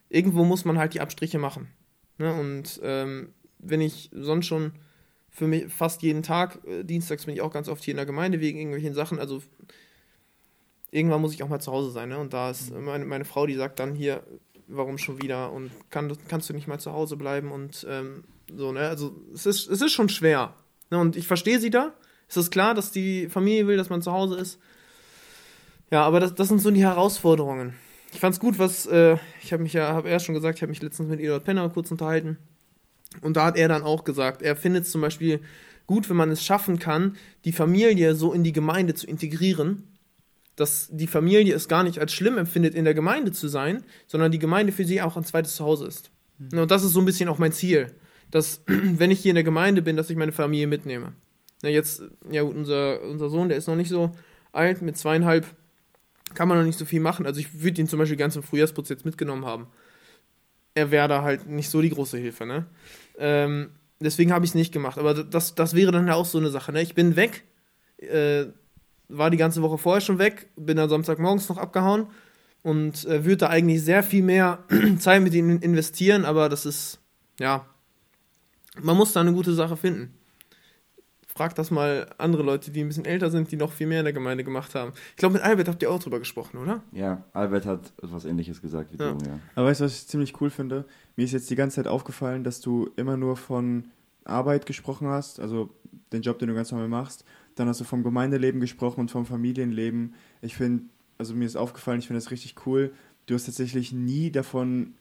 irgendwo 0.10 0.44
muss 0.44 0.66
man 0.66 0.78
halt 0.78 0.94
die 0.94 1.02
Abstriche 1.02 1.40
machen. 1.40 1.70
Ne? 2.18 2.34
Und 2.34 2.80
ähm, 2.84 3.30
wenn 3.58 3.82
ich 3.82 4.10
sonst 4.14 4.46
schon 4.46 4.74
für 5.32 5.48
mich 5.48 5.72
fast 5.72 6.02
jeden 6.02 6.24
Tag, 6.24 6.60
äh, 6.66 6.84
dienstags 6.84 7.26
bin 7.26 7.36
ich 7.36 7.42
auch 7.42 7.52
ganz 7.52 7.70
oft 7.70 7.84
hier 7.84 7.94
in 7.94 7.98
der 7.98 8.06
Gemeinde 8.06 8.40
wegen 8.40 8.58
irgendwelchen 8.58 8.94
Sachen, 8.94 9.20
also 9.20 9.42
irgendwann 10.92 11.22
muss 11.22 11.34
ich 11.34 11.44
auch 11.44 11.50
mal 11.50 11.60
zu 11.60 11.72
Hause 11.72 11.92
sein. 11.92 12.10
Ne? 12.10 12.18
Und 12.18 12.34
da 12.34 12.50
ist 12.50 12.74
meine, 12.74 13.06
meine 13.06 13.26
Frau, 13.26 13.46
die 13.46 13.56
sagt 13.56 13.80
dann 13.80 13.96
hier, 13.96 14.24
warum 14.68 14.98
schon 14.98 15.22
wieder 15.22 15.52
und 15.52 15.72
kann, 15.90 16.16
kannst 16.28 16.50
du 16.50 16.54
nicht 16.54 16.68
mal 16.68 16.80
zu 16.80 16.94
Hause 16.94 17.18
bleiben 17.18 17.52
und 17.52 17.86
ähm, 17.90 18.24
so, 18.56 18.72
ne? 18.72 18.88
Also 18.88 19.16
es 19.34 19.46
ist, 19.46 19.68
es 19.68 19.82
ist 19.82 19.92
schon 19.92 20.10
schwer. 20.10 20.56
Ne? 20.90 21.00
Und 21.00 21.16
ich 21.16 21.28
verstehe 21.28 21.60
sie 21.60 21.70
da. 21.70 21.94
Es 22.28 22.38
ist 22.38 22.52
klar, 22.52 22.74
dass 22.74 22.92
die 22.92 23.28
Familie 23.30 23.68
will, 23.68 23.78
dass 23.78 23.90
man 23.90 24.02
zu 24.02 24.12
Hause 24.12 24.38
ist. 24.38 24.60
Ja, 25.92 26.04
aber 26.04 26.20
das, 26.20 26.36
das 26.36 26.48
sind 26.48 26.62
so 26.62 26.70
die 26.70 26.84
Herausforderungen. 26.84 27.74
Ich 28.14 28.20
fand's 28.20 28.40
gut, 28.40 28.60
was, 28.60 28.86
äh, 28.86 29.18
ich 29.42 29.54
habe 29.54 29.64
mich 29.64 29.74
ja, 29.74 29.94
habe 29.94 30.10
erst 30.10 30.26
schon 30.26 30.36
gesagt, 30.36 30.58
ich 30.58 30.62
habe 30.62 30.70
mich 30.70 30.82
letztens 30.82 31.10
mit 31.10 31.20
Eduard 31.20 31.44
Penner 31.44 31.70
kurz 31.70 31.92
unterhalten. 31.92 32.38
Und 33.22 33.38
da 33.38 33.46
hat 33.46 33.58
er 33.58 33.68
dann 33.68 33.84
auch 33.84 34.04
gesagt, 34.04 34.42
er 34.42 34.56
findet 34.56 34.86
es 34.86 34.92
zum 34.92 35.02
Beispiel 35.02 35.40
gut, 35.88 36.10
wenn 36.10 36.18
man 36.18 36.30
es 36.30 36.44
schaffen 36.44 36.78
kann, 36.80 37.16
die 37.46 37.52
Familie 37.52 38.16
so 38.16 38.32
in 38.34 38.44
die 38.44 38.54
Gemeinde 38.54 38.94
zu 38.94 39.08
integrieren, 39.08 39.84
dass 40.56 40.90
die 40.92 41.08
Familie 41.08 41.56
es 41.56 41.68
gar 41.68 41.84
nicht 41.84 42.00
als 42.00 42.14
schlimm 42.14 42.38
empfindet, 42.38 42.76
in 42.76 42.86
der 42.86 42.94
Gemeinde 42.94 43.32
zu 43.32 43.48
sein, 43.48 43.84
sondern 44.08 44.32
die 44.32 44.40
Gemeinde 44.40 44.72
für 44.72 44.86
sie 44.86 45.02
auch 45.02 45.18
ein 45.18 45.24
zweites 45.24 45.56
Zuhause 45.56 45.88
ist. 45.88 46.12
Mhm. 46.38 46.60
Und 46.60 46.72
das 46.72 46.84
ist 46.84 46.92
so 46.92 47.00
ein 47.00 47.06
bisschen 47.06 47.30
auch 47.30 47.40
mein 47.40 47.52
Ziel, 47.52 47.88
dass, 48.30 48.62
wenn 48.68 49.12
ich 49.12 49.22
hier 49.22 49.32
in 49.32 49.36
der 49.36 49.44
Gemeinde 49.44 49.82
bin, 49.82 49.96
dass 49.96 50.10
ich 50.10 50.18
meine 50.18 50.32
Familie 50.32 50.68
mitnehme. 50.68 51.14
Na, 51.64 51.70
jetzt, 51.70 52.04
ja, 52.30 52.44
unser, 52.44 53.02
unser 53.02 53.30
Sohn, 53.30 53.50
der 53.50 53.58
ist 53.58 53.68
noch 53.68 53.76
nicht 53.76 53.90
so 53.90 54.12
alt, 54.52 54.82
mit 54.82 54.98
zweieinhalb 54.98 55.46
kann 56.34 56.48
man 56.48 56.58
noch 56.58 56.66
nicht 56.66 56.78
so 56.78 56.86
viel 56.86 57.00
machen. 57.00 57.26
Also 57.26 57.40
ich 57.40 57.62
würde 57.62 57.82
ihn 57.82 57.88
zum 57.88 58.00
Beispiel 58.00 58.18
ganz 58.18 58.36
im 58.36 58.44
Frühjahrsputz 58.44 58.90
jetzt 58.90 59.06
mitgenommen 59.06 59.46
haben. 59.46 59.68
Er 60.76 60.92
wäre 60.92 61.08
da 61.08 61.24
halt 61.24 61.48
nicht 61.48 61.70
so 61.70 61.82
die 61.82 61.90
große 61.90 62.18
Hilfe, 62.18 62.46
ne? 62.46 62.68
Ähm, 63.20 63.72
deswegen 64.00 64.32
habe 64.32 64.46
ich 64.46 64.52
es 64.52 64.56
nicht 64.56 64.74
gemacht. 64.74 64.98
Aber 64.98 65.14
das, 65.14 65.56
das 65.56 65.76
wäre 65.76 65.92
dann 65.92 66.08
ja 66.08 66.16
auch 66.16 66.26
so 66.26 66.38
eine 66.38 66.50
Sache, 66.50 66.72
ne? 66.72 66.82
Ich 66.82 66.96
bin 66.96 67.16
weg, 67.16 67.44
äh, 67.98 68.46
war 69.10 69.30
die 69.30 69.38
ganze 69.38 69.62
Woche 69.62 69.78
vorher 69.78 70.02
schon 70.02 70.20
weg, 70.20 70.48
bin 70.56 70.78
dann 70.78 70.90
Samstagmorgens 70.90 71.50
noch 71.50 71.58
abgehauen 71.58 72.08
und 72.64 73.06
äh, 73.06 73.26
würde 73.26 73.38
da 73.38 73.48
eigentlich 73.48 73.84
sehr 73.84 74.04
viel 74.04 74.24
mehr 74.24 74.60
Zeit 75.00 75.22
mit 75.22 75.34
ihnen 75.34 75.62
investieren, 75.62 76.26
aber 76.26 76.50
das 76.50 76.66
ist, 76.66 77.00
ja, 77.40 77.66
man 78.82 78.98
muss 78.98 79.14
da 79.14 79.22
eine 79.22 79.34
gute 79.34 79.54
Sache 79.54 79.78
finden. 79.78 80.14
Frag 81.40 81.56
das 81.56 81.72
mal 81.72 82.06
andere 82.18 82.44
Leute, 82.44 82.70
die 82.70 82.82
ein 82.82 82.90
bisschen 82.90 83.06
älter 83.06 83.32
sind, 83.32 83.52
die 83.52 83.56
noch 83.56 83.72
viel 83.72 83.88
mehr 83.88 84.00
in 84.00 84.06
der 84.06 84.14
Gemeinde 84.14 84.44
gemacht 84.44 84.76
haben. 84.76 84.92
Ich 85.12 85.16
glaube, 85.16 85.34
mit 85.34 85.42
Albert 85.42 85.70
habt 85.70 85.82
ihr 85.82 85.90
auch 85.90 86.00
drüber 86.00 86.20
gesprochen, 86.20 86.58
oder? 86.58 86.84
Ja, 86.92 87.24
Albert 87.34 87.66
hat 87.66 87.94
etwas 88.04 88.26
Ähnliches 88.26 88.62
gesagt 88.62 88.92
wie 88.94 89.02
ja. 89.02 89.14
du, 89.14 89.26
ja. 89.26 89.40
Aber 89.56 89.68
weißt 89.68 89.80
du, 89.80 89.86
was 89.86 89.96
ich 89.96 90.08
ziemlich 90.08 90.40
cool 90.42 90.50
finde? 90.50 90.86
Mir 91.16 91.24
ist 91.24 91.32
jetzt 91.32 91.50
die 91.50 91.56
ganze 91.56 91.78
Zeit 91.78 91.88
aufgefallen, 91.88 92.44
dass 92.44 92.60
du 92.60 92.90
immer 92.98 93.18
nur 93.18 93.38
von 93.38 93.86
Arbeit 94.26 94.66
gesprochen 94.66 95.08
hast, 95.08 95.40
also 95.40 95.70
den 96.12 96.22
Job, 96.22 96.40
den 96.40 96.50
du 96.50 96.56
ganz 96.56 96.72
normal 96.72 96.90
machst 96.90 97.24
dann 97.60 97.68
hast 97.68 97.82
du 97.82 97.84
vom 97.84 98.04
Gemeindeleben 98.04 98.62
gesprochen 98.62 99.02
und 99.02 99.12
vom 99.12 99.26
Familienleben. 99.26 100.14
Ich 100.42 100.56
finde, 100.56 100.86
also 101.18 101.34
mir 101.36 101.46
ist 101.46 101.58
aufgefallen, 101.58 102.00
ich 102.00 102.08
finde 102.08 102.22
das 102.22 102.32
richtig 102.32 102.56
cool. 102.66 102.94
Du 103.26 103.36
hast 103.36 103.46
tatsächlich 103.46 103.92
nie 103.92 104.32
davon 104.32 104.94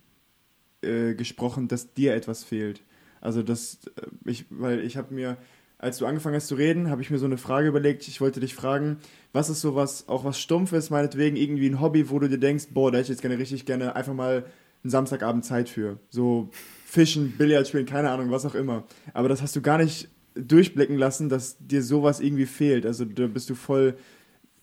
äh, 0.83 1.15
gesprochen, 1.15 1.69
dass 1.69 1.95
dir 1.95 2.15
etwas 2.15 2.43
fehlt. 2.43 2.83
Also 3.21 3.43
das, 3.43 3.79
äh, 3.97 4.31
ich, 4.31 4.47
weil 4.51 4.81
ich 4.81 4.97
habe 4.97 5.15
mir, 5.15 5.37
als 5.79 5.99
du 5.99 6.07
angefangen 6.07 6.35
hast 6.35 6.49
zu 6.49 6.57
reden, 6.57 6.91
habe 6.91 7.03
ich 7.03 7.11
mir 7.11 7.19
so 7.19 7.27
eine 7.27 7.39
Frage 7.39 7.69
überlegt. 7.69 8.07
Ich 8.09 8.21
wollte 8.21 8.41
dich 8.41 8.55
fragen, 8.55 8.99
was 9.33 9.49
ist 9.49 9.61
sowas, 9.61 10.09
auch 10.09 10.25
was 10.25 10.41
Stumpfes, 10.41 10.91
meinetwegen 10.91 11.37
irgendwie 11.37 11.69
ein 11.69 11.81
Hobby, 11.81 12.11
wo 12.11 12.19
du 12.19 12.29
dir 12.29 12.39
denkst, 12.39 12.69
boah, 12.73 12.91
da 12.91 12.99
hätte 12.99 13.07
ich 13.07 13.11
jetzt 13.11 13.23
gerne 13.23 13.39
richtig 13.39 13.65
gerne 13.65 13.95
einfach 13.95 14.15
mal 14.15 14.45
einen 14.83 14.91
Samstagabend 14.91 15.45
Zeit 15.45 15.69
für. 15.69 15.99
So 16.11 16.51
Fischen, 16.85 17.33
Billard 17.39 17.69
spielen, 17.69 17.87
keine 17.87 18.11
Ahnung, 18.11 18.31
was 18.31 18.45
auch 18.45 18.55
immer. 18.55 18.85
Aber 19.15 19.29
das 19.29 19.41
hast 19.41 19.55
du 19.55 19.61
gar 19.61 19.79
nicht 19.79 20.09
durchblicken 20.35 20.97
lassen, 20.97 21.29
dass 21.29 21.57
dir 21.59 21.83
sowas 21.83 22.21
irgendwie 22.21 22.47
fehlt. 22.47 22.85
Also 22.85 23.05
da 23.05 23.27
bist 23.27 23.49
du 23.51 23.55
voll, 23.55 23.97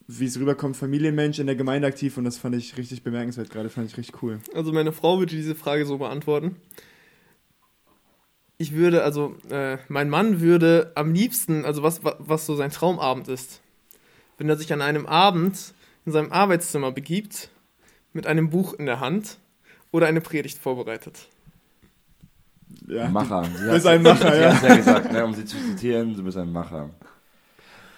wie 0.08 0.26
es 0.26 0.40
rüberkommt, 0.40 0.76
Familienmensch 0.76 1.40
in 1.40 1.48
der 1.48 1.56
Gemeinde 1.56 1.88
aktiv 1.88 2.18
und 2.18 2.26
das 2.26 2.38
fand 2.38 2.56
ich 2.56 2.78
richtig 2.78 3.04
bemerkenswert 3.04 3.50
gerade, 3.50 3.70
fand 3.70 3.90
ich 3.90 3.98
richtig 3.98 4.22
cool. 4.22 4.40
Also 4.54 4.72
meine 4.72 4.92
Frau 4.92 5.20
würde 5.20 5.36
diese 5.36 5.56
Frage 5.56 5.86
so 5.86 5.98
beantworten. 5.98 6.58
Ich 8.58 8.74
würde, 8.74 9.04
also 9.04 9.36
äh, 9.50 9.78
mein 9.90 10.10
Mann 10.10 10.40
würde 10.40 10.92
am 10.96 11.14
liebsten, 11.14 11.66
also 11.66 11.84
was, 11.84 12.02
was 12.04 12.46
so 12.46 12.56
sein 12.56 12.72
Traumabend 12.72 13.28
ist, 13.28 13.62
wenn 14.38 14.48
er 14.48 14.56
sich 14.56 14.72
an 14.72 14.82
einem 14.82 15.06
Abend 15.06 15.74
in 16.06 16.12
seinem 16.12 16.32
Arbeitszimmer 16.32 16.92
begibt, 16.92 17.50
mit 18.14 18.28
einem 18.28 18.50
Buch 18.50 18.74
in 18.74 18.86
der 18.86 19.02
Hand 19.02 19.38
oder 19.92 20.08
eine 20.08 20.22
Predigt 20.22 20.58
vorbereitet. 20.58 21.28
Ja, 22.88 23.10
Macher. 23.10 23.44
Sie 23.44 23.66
Du 23.66 23.72
bist 23.72 23.88
ein 23.88 24.02
Macher, 24.02 24.34
sie 24.34 24.42
ja. 24.42 24.54
hat's 24.54 24.62
ja 24.62 24.76
gesagt, 24.76 25.12
ne, 25.12 25.26
um 25.26 25.34
sie 25.34 25.46
zu 25.46 25.58
zitieren, 25.58 26.16
du 26.16 26.24
bist 26.24 26.38
ein 26.38 26.52
Macher. 26.52 26.90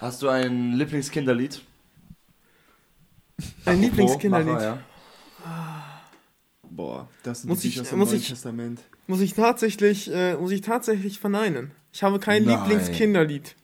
Hast 0.00 0.22
du 0.22 0.28
ein 0.28 0.72
Lieblingskinderlied? 0.74 1.60
Ein 3.38 3.46
Apropos 3.64 3.80
Lieblingskinderlied. 3.80 4.54
Macher, 4.54 4.64
ja. 4.64 4.78
Boah, 6.78 7.08
das 7.24 7.40
sind 7.42 7.48
Muss 7.50 7.58
die 7.60 7.68
ich- 7.68 7.74
Bücher 7.74 7.82
aus 7.82 7.88
dem 7.90 7.98
muss 7.98 8.08
Neuen 8.10 8.20
ich- 8.20 8.28
Testament. 8.28 8.80
Muss 9.08 9.20
ich 9.20 9.34
tatsächlich, 9.34 10.08
äh, 10.14 10.36
muss 10.36 10.52
ich 10.52 10.60
tatsächlich 10.60 11.18
verneinen. 11.18 11.72
Ich 11.92 12.04
habe 12.04 12.20
kein 12.20 12.44
Nein. 12.44 12.56
Lieblingskinderlied. 12.60 13.56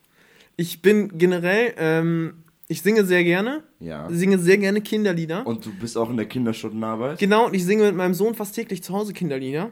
Ich 0.57 0.83
bin 0.83 1.16
generell, 1.16 1.74
ähm, 1.77 2.42
ich 2.66 2.83
singe 2.83 3.05
sehr 3.05 3.22
gerne, 3.22 3.62
Ja. 3.79 4.09
singe 4.11 4.38
sehr 4.40 4.59
gerne 4.59 4.81
Kinderlieder. 4.81 5.46
Und 5.46 5.64
du 5.64 5.70
bist 5.79 5.96
auch 5.96 6.11
in 6.11 6.16
der 6.16 6.27
Kinderstundenarbeit? 6.27 7.20
Genau, 7.20 7.46
und 7.46 7.55
ich 7.55 7.64
singe 7.64 7.85
mit 7.85 7.94
meinem 7.94 8.14
Sohn 8.14 8.35
fast 8.35 8.57
täglich 8.57 8.83
zu 8.83 8.92
Hause 8.92 9.12
Kinderlieder. 9.12 9.70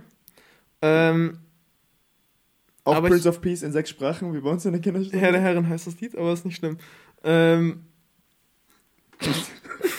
Ähm, 0.81 1.39
Auch 2.85 2.97
Aber 2.97 3.09
Prince 3.09 3.29
ich- 3.29 3.35
of 3.35 3.41
Peace 3.41 3.63
in 3.63 3.73
sechs 3.73 3.91
Sprachen, 3.91 4.33
wie 4.35 4.41
bei 4.41 4.51
uns 4.51 4.65
in 4.65 4.73
der 4.73 4.81
Kinderstunde. 4.81 5.19
Herr 5.19 5.33
der 5.33 5.41
Herren 5.41 5.69
heißt 5.69 5.87
das 5.89 6.01
Lied, 6.01 6.17
aber 6.17 6.33
ist 6.33 6.45
nicht 6.45 6.57
schlimm. 6.57 6.79
Ähm, 7.25 7.83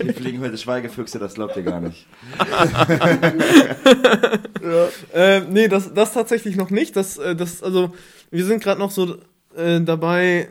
Hier 0.00 0.14
fliegen 0.14 0.40
heute 0.40 0.56
Schweigefüchse, 0.56 1.18
das 1.18 1.34
glaubt 1.34 1.56
ihr 1.56 1.62
gar 1.62 1.80
nicht. 1.80 2.06
äh, 5.14 5.40
nee, 5.40 5.68
das, 5.68 5.92
das 5.92 6.12
tatsächlich 6.12 6.56
noch 6.56 6.70
nicht. 6.70 6.96
Das, 6.96 7.18
äh, 7.18 7.34
das, 7.36 7.62
also, 7.62 7.92
wir 8.30 8.44
sind 8.44 8.62
gerade 8.62 8.80
noch 8.80 8.90
so 8.90 9.16
äh, 9.56 9.80
dabei, 9.80 10.48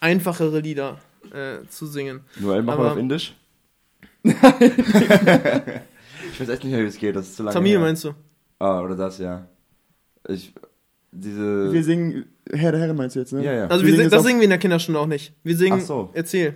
einfachere 0.00 0.60
Lieder 0.60 0.98
äh, 1.32 1.66
zu 1.68 1.86
singen. 1.86 2.20
Noel, 2.38 2.62
mach 2.62 2.74
Aber- 2.74 2.84
mal 2.84 2.92
auf 2.92 2.98
Indisch. 2.98 3.34
ich 4.24 4.34
weiß 6.40 6.48
echt 6.48 6.64
nicht 6.64 6.72
mehr, 6.72 6.82
wie 6.82 6.86
es 6.88 6.98
geht, 6.98 7.16
das 7.16 7.26
ist 7.28 7.36
zu 7.36 7.42
lange 7.42 7.54
Tamil 7.54 7.72
her. 7.72 7.80
meinst 7.80 8.04
du? 8.04 8.12
Ah, 8.60 8.80
oder 8.80 8.94
das, 8.96 9.18
ja. 9.18 9.46
Ich, 10.28 10.54
diese... 11.10 11.72
Wir 11.72 11.82
singen, 11.82 12.26
Herr 12.52 12.70
der 12.70 12.80
Herren 12.82 12.96
meinst 12.96 13.16
du 13.16 13.20
jetzt, 13.20 13.32
ne? 13.32 13.44
ja, 13.44 13.52
ja. 13.52 13.66
Also, 13.66 13.84
Wir 13.84 13.90
wir 13.92 13.96
singen 13.98 14.10
das 14.10 14.20
auf- 14.20 14.26
singen 14.26 14.38
wir 14.38 14.44
in 14.44 14.50
der 14.50 14.60
Kinderstunde 14.60 15.00
auch 15.00 15.08
nicht. 15.08 15.32
Wir 15.42 15.56
singen, 15.56 15.80
Ach 15.82 15.86
so. 15.86 16.10
erzähl. 16.14 16.54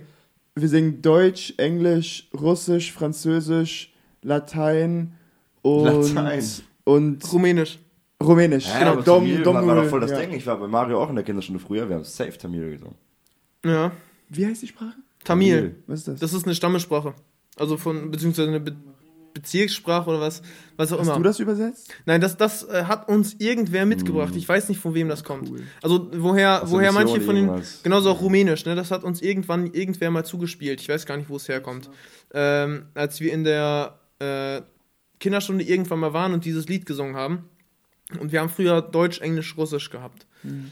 Wir 0.59 0.69
singen 0.69 1.01
Deutsch, 1.03 1.53
Englisch, 1.57 2.29
Russisch, 2.33 2.91
Französisch, 2.91 3.93
Latein 4.23 5.13
und, 5.61 6.15
Latein. 6.15 6.43
und 6.83 7.31
Rumänisch. 7.31 7.79
Rumänisch. 8.23 8.67
Hä, 8.67 8.79
genau, 8.79 8.95
Dom, 8.95 9.23
Tamil 9.23 9.43
Dom, 9.43 9.55
war, 9.55 9.67
war 9.67 9.75
doch 9.83 9.89
voll 9.89 9.99
das 9.99 10.11
ja. 10.11 10.19
Ding. 10.19 10.33
Ich 10.33 10.47
war 10.47 10.57
bei 10.57 10.67
Mario 10.67 11.01
auch 11.01 11.09
in 11.09 11.15
der 11.15 11.23
Kinderstunde 11.23 11.59
früher, 11.59 11.87
wir 11.87 11.97
haben 11.97 12.03
safe 12.03 12.35
Tamil 12.37 12.71
gesungen. 12.71 12.95
Ja. 13.63 13.91
Wie 14.29 14.47
heißt 14.47 14.63
die 14.63 14.67
Sprache? 14.67 14.95
Tamil. 15.23 15.75
Was 15.85 15.99
ist 15.99 16.07
das? 16.07 16.19
Das 16.21 16.33
ist 16.33 16.45
eine 16.45 16.55
Stammessprache. 16.55 17.13
Also 17.57 17.77
von, 17.77 18.09
beziehungsweise 18.09 18.49
eine 18.49 18.59
Be 18.59 18.75
Bezirkssprache 19.39 20.09
oder 20.09 20.19
was, 20.19 20.41
was 20.77 20.91
auch 20.91 20.99
Hast 20.99 21.07
immer. 21.07 21.17
du 21.17 21.23
das 21.23 21.39
übersetzt? 21.39 21.93
Nein, 22.05 22.21
das, 22.21 22.37
das 22.37 22.63
äh, 22.63 22.85
hat 22.85 23.07
uns 23.07 23.35
irgendwer 23.39 23.85
mitgebracht. 23.85 24.35
Ich 24.35 24.47
weiß 24.47 24.69
nicht, 24.69 24.79
von 24.79 24.93
wem 24.93 25.09
das 25.09 25.23
kommt. 25.23 25.49
Cool. 25.49 25.63
Also 25.81 26.09
woher, 26.13 26.63
Aus 26.63 26.71
woher 26.71 26.91
manche 26.91 27.21
von 27.21 27.35
den. 27.35 27.61
Genauso 27.83 28.11
auch 28.11 28.21
Rumänisch, 28.21 28.65
ne? 28.65 28.75
Das 28.75 28.91
hat 28.91 29.03
uns 29.03 29.21
irgendwann 29.21 29.73
irgendwer 29.73 30.11
mal 30.11 30.25
zugespielt. 30.25 30.81
Ich 30.81 30.89
weiß 30.89 31.05
gar 31.05 31.17
nicht, 31.17 31.29
wo 31.29 31.35
es 31.35 31.47
herkommt. 31.47 31.89
Ähm, 32.33 32.87
als 32.93 33.19
wir 33.19 33.31
in 33.31 33.43
der 33.43 33.99
äh, 34.19 34.61
Kinderstunde 35.19 35.63
irgendwann 35.63 35.99
mal 35.99 36.13
waren 36.13 36.33
und 36.33 36.45
dieses 36.45 36.67
Lied 36.67 36.85
gesungen 36.85 37.15
haben. 37.15 37.49
Und 38.19 38.31
wir 38.31 38.39
haben 38.39 38.49
früher 38.49 38.81
Deutsch, 38.81 39.19
Englisch, 39.19 39.57
Russisch 39.57 39.89
gehabt. 39.89 40.25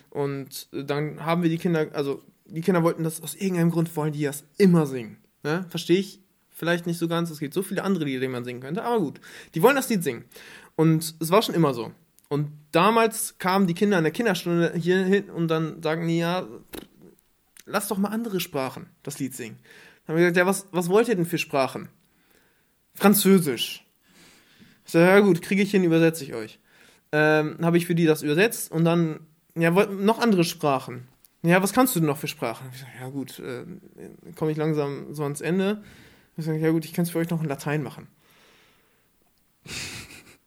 Und 0.09 0.67
äh, 0.73 0.83
dann 0.83 1.25
haben 1.25 1.43
wir 1.43 1.49
die 1.49 1.57
Kinder, 1.57 1.87
also 1.93 2.21
die 2.45 2.61
Kinder 2.61 2.83
wollten 2.83 3.03
das 3.03 3.21
aus 3.21 3.35
irgendeinem 3.35 3.71
Grund 3.71 3.95
wollen 3.95 4.13
die 4.13 4.23
das 4.23 4.45
immer 4.57 4.85
singen. 4.85 5.17
Ne? 5.43 5.65
Verstehe 5.69 5.99
ich 5.99 6.21
vielleicht 6.55 6.87
nicht 6.87 6.97
so 6.97 7.07
ganz. 7.07 7.29
Es 7.29 7.39
gibt 7.39 7.53
so 7.53 7.61
viele 7.61 7.83
andere 7.83 8.05
Lieder, 8.05 8.21
die 8.21 8.27
man 8.27 8.45
singen 8.45 8.61
könnte, 8.61 8.83
aber 8.83 8.99
gut. 8.99 9.21
Die 9.53 9.61
wollen 9.61 9.75
das 9.75 9.89
Lied 9.89 10.03
singen. 10.03 10.25
Und 10.75 11.15
es 11.19 11.29
war 11.29 11.41
schon 11.41 11.53
immer 11.53 11.73
so. 11.73 11.91
Und 12.29 12.49
damals 12.71 13.37
kamen 13.37 13.67
die 13.67 13.75
Kinder 13.75 13.97
in 13.97 14.03
der 14.03 14.13
Kinderstunde 14.13 14.73
hier 14.75 15.03
hin 15.03 15.29
und 15.29 15.49
dann 15.49 15.83
sagen 15.83 16.07
die, 16.07 16.17
ja, 16.17 16.47
lass 17.65 17.87
doch 17.87 17.97
mal 17.97 18.09
andere 18.09 18.39
Sprachen 18.39 18.87
das 19.03 19.19
Lied 19.19 19.35
singen. 19.35 19.59
Dann 20.05 20.15
haben 20.15 20.21
wir 20.21 20.29
gesagt, 20.31 20.37
ja, 20.37 20.45
was, 20.45 20.67
was 20.71 20.89
wollt 20.89 21.07
ihr 21.07 21.15
denn 21.15 21.25
für 21.25 21.37
Sprachen? 21.37 21.89
Französisch. 22.95 23.85
Ich 24.85 24.91
sage, 24.91 25.05
ja 25.05 25.19
gut, 25.19 25.41
kriege 25.41 25.61
ich 25.61 25.71
hin, 25.71 25.83
übersetze 25.83 26.23
ich 26.23 26.33
euch. 26.33 26.59
Ähm, 27.11 27.57
habe 27.61 27.77
ich 27.77 27.85
für 27.85 27.95
die 27.95 28.05
das 28.05 28.23
übersetzt 28.23 28.71
und 28.71 28.85
dann, 28.85 29.19
ja, 29.55 29.71
noch 29.71 30.19
andere 30.19 30.43
Sprachen. 30.43 31.07
Ja, 31.43 31.61
was 31.61 31.73
kannst 31.73 31.95
du 31.95 31.99
denn 31.99 32.07
noch 32.07 32.17
für 32.17 32.27
Sprachen? 32.27 32.69
Ich 32.73 32.79
sag, 32.79 32.87
ja 32.99 33.09
gut, 33.09 33.39
äh, 33.39 33.65
komme 34.35 34.51
ich 34.51 34.57
langsam 34.57 35.13
so 35.13 35.23
ans 35.23 35.41
Ende. 35.41 35.83
Ich 36.37 36.45
sage, 36.45 36.59
ja 36.59 36.71
gut, 36.71 36.85
ich 36.85 36.93
kann 36.93 37.03
es 37.03 37.11
für 37.11 37.19
euch 37.19 37.29
noch 37.29 37.41
in 37.41 37.47
Latein 37.49 37.81
machen. 37.83 38.07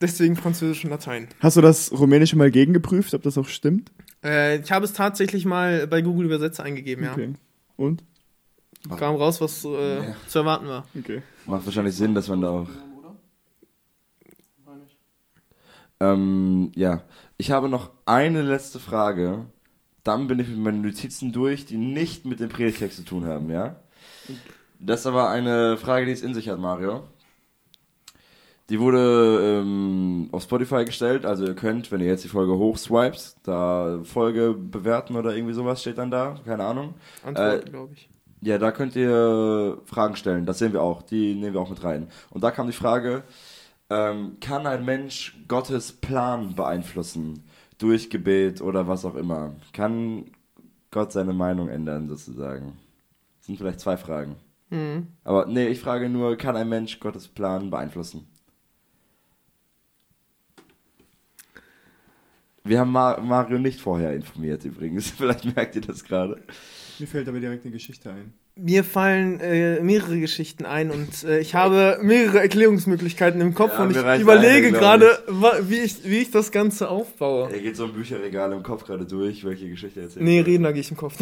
Deswegen 0.01 0.37
Französisch 0.37 0.85
und 0.85 0.90
Latein. 0.90 1.29
Hast 1.40 1.57
du 1.57 1.61
das 1.61 1.90
Rumänische 1.92 2.37
mal 2.37 2.51
gegengeprüft, 2.51 3.14
ob 3.14 3.22
das 3.22 3.37
auch 3.37 3.48
stimmt? 3.48 3.90
Äh, 4.22 4.59
ich 4.61 4.70
habe 4.70 4.85
es 4.85 4.92
tatsächlich 4.92 5.44
mal 5.44 5.87
bei 5.88 6.03
Google 6.03 6.27
Übersetzer 6.27 6.62
eingegeben, 6.62 7.05
ja. 7.05 7.12
Okay. 7.12 7.35
Und? 7.77 8.05
Kam 8.96 9.16
raus, 9.16 9.40
was 9.40 9.64
äh, 9.64 9.96
Ja. 10.09 10.16
zu 10.29 10.38
erwarten 10.40 10.68
war. 10.68 10.87
Okay. 10.96 11.22
Macht 11.46 11.64
wahrscheinlich 11.66 11.96
Sinn, 11.96 12.14
dass 12.14 12.29
man 12.29 12.40
da 12.42 12.51
auch. 12.51 12.68
Ähm, 16.01 16.70
ja. 16.77 17.03
Ich 17.38 17.51
habe 17.51 17.68
noch 17.68 17.90
eine 18.07 18.42
letzte 18.42 18.79
Frage. 18.79 19.46
Dann 20.05 20.29
bin 20.29 20.38
ich 20.38 20.48
mit 20.48 20.59
meinen 20.59 20.83
Notizen 20.83 21.33
durch, 21.33 21.66
die 21.66 21.77
nicht 21.77 22.24
mit 22.24 22.38
dem 22.40 22.48
Predigtext 22.48 22.96
zu 22.98 23.05
tun 23.05 23.24
haben, 23.27 23.51
ja? 23.51 23.77
Das 24.78 25.00
ist 25.00 25.06
aber 25.06 25.28
eine 25.30 25.76
Frage, 25.76 26.06
die 26.06 26.12
es 26.12 26.22
in 26.22 26.34
sich 26.34 26.48
hat, 26.48 26.58
Mario. 26.58 27.02
Die 28.70 28.78
wurde 28.80 29.60
ähm, 29.62 30.28
auf 30.30 30.42
Spotify 30.42 30.84
gestellt, 30.84 31.24
also 31.24 31.46
ihr 31.46 31.54
könnt, 31.54 31.90
wenn 31.90 32.00
ihr 32.02 32.06
jetzt 32.06 32.24
die 32.24 32.28
Folge 32.28 32.52
hochswipes, 32.58 33.36
da 33.42 34.00
Folge 34.04 34.52
bewerten 34.52 35.16
oder 35.16 35.34
irgendwie 35.34 35.54
sowas 35.54 35.80
steht 35.80 35.96
dann 35.96 36.10
da, 36.10 36.38
keine 36.44 36.64
Ahnung. 36.64 36.94
Antwort, 37.24 37.66
Äh, 37.66 37.70
glaube 37.70 37.94
ich. 37.94 38.10
Ja, 38.42 38.58
da 38.58 38.70
könnt 38.70 38.94
ihr 38.94 39.78
Fragen 39.86 40.16
stellen. 40.16 40.44
Das 40.46 40.58
sehen 40.58 40.72
wir 40.74 40.82
auch. 40.82 41.02
Die 41.02 41.34
nehmen 41.34 41.54
wir 41.54 41.60
auch 41.60 41.70
mit 41.70 41.82
rein. 41.82 42.08
Und 42.30 42.44
da 42.44 42.50
kam 42.50 42.66
die 42.66 42.72
Frage, 42.74 43.24
ähm, 43.90 44.36
kann 44.40 44.66
ein 44.66 44.84
Mensch 44.84 45.36
Gottes 45.48 45.92
Plan 45.92 46.54
beeinflussen? 46.54 47.44
Durch 47.78 48.10
Gebet 48.10 48.60
oder 48.60 48.86
was 48.86 49.04
auch 49.04 49.14
immer? 49.14 49.54
Kann 49.72 50.26
Gott 50.90 51.10
seine 51.12 51.32
Meinung 51.32 51.68
ändern, 51.68 52.08
sozusagen? 52.08 52.76
Das 53.38 53.46
sind 53.46 53.56
vielleicht 53.56 53.80
zwei 53.80 53.96
Fragen. 53.96 54.36
Mhm. 54.70 55.09
Aber 55.24 55.46
nee, 55.46 55.68
ich 55.68 55.81
frage 55.81 56.09
nur, 56.09 56.37
kann 56.37 56.57
ein 56.57 56.68
Mensch 56.68 57.00
Gottes 57.00 57.28
Plan 57.28 57.70
beeinflussen? 57.70 58.26
Wir 62.64 62.81
haben 62.81 62.92
Ma 62.92 63.18
Mario 63.20 63.59
nicht 63.59 63.81
vorher 63.81 64.12
informiert 64.14 64.64
übrigens. 64.64 65.11
Vielleicht 65.16 65.44
merkt 65.57 65.74
ihr 65.76 65.83
das 65.83 66.04
gerade. 66.04 66.42
Mir 66.98 67.06
fällt 67.06 67.28
aber 67.28 67.40
direkt 67.40 67.64
eine 67.64 67.72
Geschichte 67.72 68.11
ein. 68.11 68.32
Mir 68.56 68.82
fallen 68.82 69.38
äh, 69.40 69.80
mehrere 69.80 70.18
Geschichten 70.18 70.66
ein 70.66 70.90
und 70.90 71.22
äh, 71.22 71.38
ich 71.38 71.54
habe 71.54 71.98
mehrere 72.02 72.40
Erklärungsmöglichkeiten 72.40 73.40
im 73.40 73.54
Kopf 73.54 73.72
Ja, 73.74 73.84
und 73.84 73.90
ich 73.92 74.20
überlege 74.20 74.68
eine, 74.68 74.78
gerade, 74.78 75.22
wa- 75.28 75.58
wie 75.62 75.78
ich, 75.78 76.04
wie 76.04 76.18
ich 76.18 76.30
das 76.32 76.50
Ganze 76.50 76.88
aufbaue. 76.88 77.52
Er 77.52 77.61
geht 77.61 77.76
so 77.76 77.84
ein 77.84 77.92
Bücherregal 77.92 78.52
im 78.52 78.64
Kopf 78.64 78.84
gerade 78.84 79.04
durch, 79.06 79.44
welche 79.44 79.68
Geschichte 79.68 80.00
erzählt. 80.00 80.24
Nee, 80.24 80.40
Redner 80.40 80.72
gehe 80.72 80.80
ich 80.80 80.90
im 80.90 80.96
Kopf. 80.96 81.14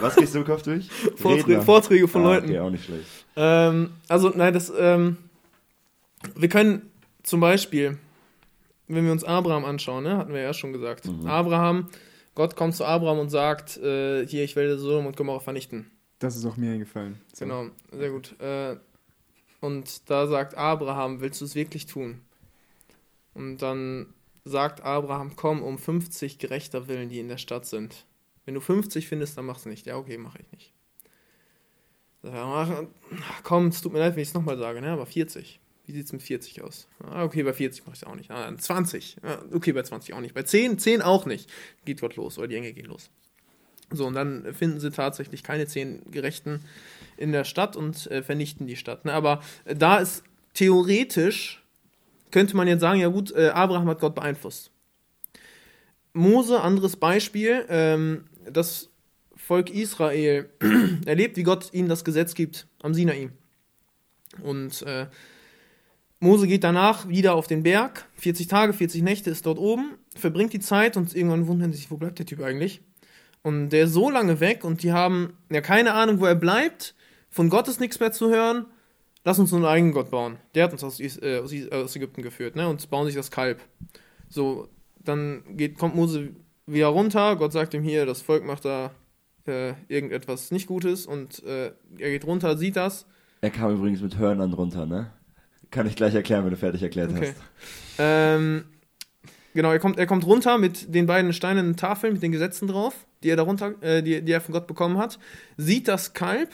Was 0.00 0.16
gehst 0.16 0.34
du 0.34 0.40
im 0.40 0.44
Kopf 0.44 0.62
durch? 0.62 0.90
Vorträge. 1.16 1.62
Vorträge 1.62 2.06
von 2.06 2.22
ah, 2.22 2.34
Leuten. 2.34 2.48
Okay, 2.48 2.58
auch 2.58 2.70
nicht 2.70 2.84
schlecht. 2.84 3.06
Ähm, 3.36 3.90
also, 4.08 4.30
nein, 4.34 4.52
das, 4.52 4.70
ähm, 4.78 5.16
wir 6.36 6.48
können 6.48 6.82
zum 7.22 7.40
Beispiel, 7.40 7.96
wenn 8.88 9.04
wir 9.06 9.12
uns 9.12 9.24
Abraham 9.24 9.64
anschauen, 9.64 10.04
ne, 10.04 10.18
hatten 10.18 10.34
wir 10.34 10.42
ja 10.42 10.52
schon 10.52 10.74
gesagt. 10.74 11.06
Mhm. 11.06 11.26
Abraham, 11.26 11.88
Gott 12.34 12.56
kommt 12.56 12.74
zu 12.74 12.84
Abraham 12.84 13.20
und 13.20 13.30
sagt, 13.30 13.76
äh, 13.76 14.26
hier, 14.26 14.44
ich 14.44 14.56
werde 14.56 14.78
Sodom 14.78 15.06
und 15.06 15.16
Gomorra 15.16 15.40
vernichten. 15.40 15.90
Das 16.18 16.36
ist 16.36 16.44
auch 16.44 16.56
mir 16.56 16.72
eingefallen. 16.72 17.20
So. 17.32 17.44
Genau, 17.44 17.66
sehr 17.92 18.10
gut. 18.10 18.38
Äh, 18.40 18.76
und 19.60 20.10
da 20.10 20.26
sagt 20.26 20.56
Abraham, 20.56 21.20
willst 21.20 21.40
du 21.40 21.44
es 21.44 21.54
wirklich 21.54 21.86
tun? 21.86 22.20
Und 23.34 23.58
dann 23.58 24.06
sagt 24.44 24.82
Abraham, 24.82 25.36
komm, 25.36 25.62
um 25.62 25.78
50 25.78 26.38
gerechter 26.38 26.88
Willen, 26.88 27.08
die 27.08 27.20
in 27.20 27.28
der 27.28 27.38
Stadt 27.38 27.66
sind. 27.66 28.04
Wenn 28.44 28.54
du 28.54 28.60
50 28.60 29.08
findest, 29.08 29.38
dann 29.38 29.46
mach's 29.46 29.64
nicht. 29.64 29.86
Ja, 29.86 29.96
okay, 29.96 30.18
mache 30.18 30.38
ich 30.40 30.52
nicht. 30.52 30.72
Ach, 32.26 32.70
komm, 33.42 33.68
es 33.68 33.82
tut 33.82 33.92
mir 33.92 33.98
leid, 33.98 34.16
wenn 34.16 34.22
ich 34.22 34.28
es 34.28 34.34
nochmal 34.34 34.58
sage, 34.58 34.80
ne? 34.80 34.90
aber 34.90 35.06
40. 35.06 35.60
Wie 35.86 35.92
sieht 35.92 36.06
es 36.06 36.12
mit 36.12 36.22
40 36.22 36.62
aus? 36.62 36.88
Ah, 37.02 37.24
okay, 37.24 37.42
bei 37.42 37.52
40 37.52 37.84
mache 37.84 37.94
ich 37.94 38.02
es 38.02 38.08
auch 38.08 38.14
nicht. 38.14 38.30
Ah, 38.30 38.44
dann 38.44 38.58
20. 38.58 39.18
Ah, 39.22 39.38
okay, 39.52 39.72
bei 39.72 39.82
20 39.82 40.14
auch 40.14 40.20
nicht. 40.20 40.34
Bei 40.34 40.42
10, 40.42 40.78
10 40.78 41.02
auch 41.02 41.26
nicht. 41.26 41.50
Geht 41.84 42.00
Gott 42.00 42.16
los 42.16 42.38
oder 42.38 42.48
die 42.48 42.56
Engel 42.56 42.72
gehen 42.72 42.86
los. 42.86 43.10
So, 43.90 44.06
und 44.06 44.14
dann 44.14 44.54
finden 44.54 44.80
sie 44.80 44.90
tatsächlich 44.90 45.42
keine 45.42 45.66
10 45.66 46.10
Gerechten 46.10 46.60
in 47.16 47.32
der 47.32 47.44
Stadt 47.44 47.76
und 47.76 48.10
äh, 48.10 48.22
vernichten 48.22 48.66
die 48.66 48.76
Stadt. 48.76 49.04
Ne? 49.04 49.12
Aber 49.12 49.42
äh, 49.66 49.76
da 49.76 49.98
ist 49.98 50.24
theoretisch, 50.54 51.62
könnte 52.30 52.56
man 52.56 52.66
jetzt 52.66 52.80
sagen, 52.80 53.00
ja 53.00 53.08
gut, 53.08 53.32
äh, 53.32 53.48
Abraham 53.48 53.88
hat 53.88 54.00
Gott 54.00 54.14
beeinflusst. 54.14 54.70
Mose, 56.14 56.60
anderes 56.60 56.96
Beispiel, 56.96 57.64
ähm, 57.68 58.24
das 58.50 58.88
Volk 59.36 59.68
Israel 59.68 60.48
erlebt, 61.06 61.36
wie 61.36 61.42
Gott 61.42 61.74
ihnen 61.74 61.88
das 61.88 62.04
Gesetz 62.04 62.34
gibt 62.34 62.66
am 62.82 62.94
Sinai. 62.94 63.30
Und 64.42 64.82
äh, 64.82 65.06
Mose 66.20 66.46
geht 66.46 66.64
danach 66.64 67.08
wieder 67.08 67.34
auf 67.34 67.46
den 67.46 67.62
Berg, 67.62 68.06
40 68.14 68.46
Tage, 68.46 68.72
40 68.72 69.02
Nächte 69.02 69.30
ist 69.30 69.46
dort 69.46 69.58
oben, 69.58 69.96
verbringt 70.16 70.52
die 70.52 70.60
Zeit 70.60 70.96
und 70.96 71.14
irgendwann 71.14 71.46
wundern 71.46 71.72
sich, 71.72 71.90
wo 71.90 71.96
bleibt 71.96 72.18
der 72.18 72.26
Typ 72.26 72.40
eigentlich? 72.40 72.80
Und 73.42 73.70
der 73.70 73.84
ist 73.84 73.92
so 73.92 74.08
lange 74.08 74.40
weg 74.40 74.64
und 74.64 74.82
die 74.82 74.92
haben 74.92 75.34
ja 75.50 75.60
keine 75.60 75.92
Ahnung, 75.92 76.20
wo 76.20 76.24
er 76.24 76.34
bleibt. 76.34 76.94
Von 77.28 77.50
Gott 77.50 77.68
ist 77.68 77.78
nichts 77.78 78.00
mehr 78.00 78.10
zu 78.10 78.30
hören. 78.30 78.66
Lass 79.22 79.38
uns 79.38 79.52
einen 79.52 79.66
eigenen 79.66 79.92
Gott 79.92 80.10
bauen. 80.10 80.38
Der 80.54 80.64
hat 80.64 80.72
uns 80.72 80.82
aus, 80.82 80.98
äh, 81.00 81.40
aus 81.70 81.96
Ägypten 81.96 82.22
geführt, 82.22 82.56
ne? 82.56 82.68
Und 82.68 82.88
bauen 82.90 83.06
sich 83.06 83.14
das 83.14 83.30
Kalb. 83.30 83.60
So, 84.28 84.68
dann 84.98 85.42
geht, 85.56 85.78
kommt 85.78 85.94
Mose 85.94 86.30
wieder 86.66 86.88
runter. 86.88 87.36
Gott 87.36 87.52
sagt 87.52 87.74
ihm 87.74 87.82
hier, 87.82 88.06
das 88.06 88.22
Volk 88.22 88.44
macht 88.44 88.64
da 88.64 88.92
äh, 89.46 89.74
irgendetwas 89.88 90.50
nicht 90.50 90.66
Gutes 90.66 91.06
und 91.06 91.42
äh, 91.44 91.72
er 91.98 92.10
geht 92.10 92.24
runter, 92.24 92.56
sieht 92.56 92.76
das. 92.76 93.06
Er 93.40 93.50
kam 93.50 93.74
übrigens 93.74 94.00
mit 94.00 94.16
Hörnern 94.16 94.52
runter, 94.54 94.86
ne? 94.86 95.10
Kann 95.70 95.86
ich 95.86 95.96
gleich 95.96 96.14
erklären, 96.14 96.44
wenn 96.44 96.50
du 96.50 96.56
fertig 96.56 96.82
erklärt 96.82 97.10
okay. 97.10 97.28
hast. 97.28 97.98
Ähm, 97.98 98.64
genau, 99.54 99.72
er 99.72 99.78
kommt, 99.78 99.98
er 99.98 100.06
kommt 100.06 100.26
runter 100.26 100.58
mit 100.58 100.94
den 100.94 101.06
beiden 101.06 101.32
steinernen 101.32 101.76
Tafeln, 101.76 102.14
mit 102.14 102.22
den 102.22 102.32
Gesetzen 102.32 102.68
drauf, 102.68 102.94
die 103.22 103.30
er 103.30 103.36
darunter, 103.36 103.80
äh, 103.82 104.02
die, 104.02 104.22
die 104.22 104.32
er 104.32 104.40
von 104.40 104.52
Gott 104.52 104.66
bekommen 104.66 104.98
hat, 104.98 105.18
sieht 105.56 105.88
das 105.88 106.12
Kalb 106.14 106.50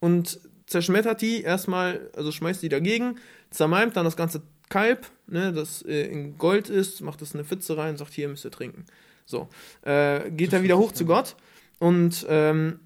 und 0.00 0.40
zerschmettert 0.66 1.20
die 1.22 1.42
erstmal, 1.42 2.10
also 2.14 2.32
schmeißt 2.32 2.62
die 2.62 2.68
dagegen, 2.68 3.16
zermalmt 3.50 3.96
dann 3.96 4.04
das 4.04 4.16
ganze 4.16 4.42
Kalb, 4.68 5.06
ne, 5.26 5.52
das 5.52 5.82
äh, 5.82 6.06
in 6.06 6.36
Gold 6.38 6.68
ist, 6.68 7.00
macht 7.00 7.22
das 7.22 7.32
in 7.32 7.40
eine 7.40 7.48
Pfütze 7.48 7.76
rein 7.76 7.90
und 7.90 7.96
sagt, 7.98 8.12
hier 8.12 8.28
müsst 8.28 8.44
ihr 8.44 8.50
trinken. 8.50 8.84
So, 9.24 9.48
äh, 9.82 10.30
geht 10.30 10.52
dann 10.52 10.62
wieder 10.62 10.78
hoch 10.78 10.92
zu 10.92 11.04
Gott 11.04 11.36
und 11.78 12.26
ähm, 12.28 12.80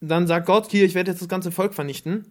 dann 0.00 0.26
sagt 0.26 0.46
Gott, 0.46 0.70
hier, 0.70 0.84
ich 0.84 0.94
werde 0.94 1.10
jetzt 1.10 1.20
das 1.20 1.28
ganze 1.28 1.50
Volk 1.50 1.74
vernichten. 1.74 2.24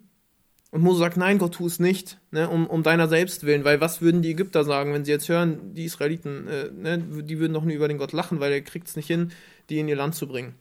Und 0.72 0.82
Mose 0.82 1.00
sagt, 1.00 1.16
nein, 1.16 1.38
Gott, 1.38 1.56
tu 1.56 1.66
es 1.66 1.80
nicht, 1.80 2.20
ne, 2.32 2.50
um, 2.50 2.68
um 2.68 2.84
deiner 2.84 3.08
selbst 3.08 3.46
willen, 3.46 3.64
weil 3.64 3.80
was 3.80 4.02
würden 4.02 4.22
die 4.22 4.32
Ägypter 4.32 4.66
sagen, 4.66 4.94
wenn 4.94 5.06
sie 5.06 5.12
jetzt 5.12 5.30
hören, 5.30 5.74
die 5.74 5.86
Israeliten, 5.86 6.48
äh, 6.48 6.70
ne, 6.72 6.98
die 7.24 7.40
würden 7.40 7.54
doch 7.54 7.64
nur 7.64 7.74
über 7.74 7.88
den 7.88 7.98
Gott 7.98 8.12
lachen, 8.12 8.42
weil 8.42 8.52
er 8.52 8.62
kriegt 8.62 8.88
es 8.88 8.98
nicht 8.98 9.08
hin, 9.08 9.32
die 9.70 9.80
in 9.80 9.88
ihr 9.88 9.96
Land 9.96 10.16
zu 10.16 10.28
bringen. 10.28 10.56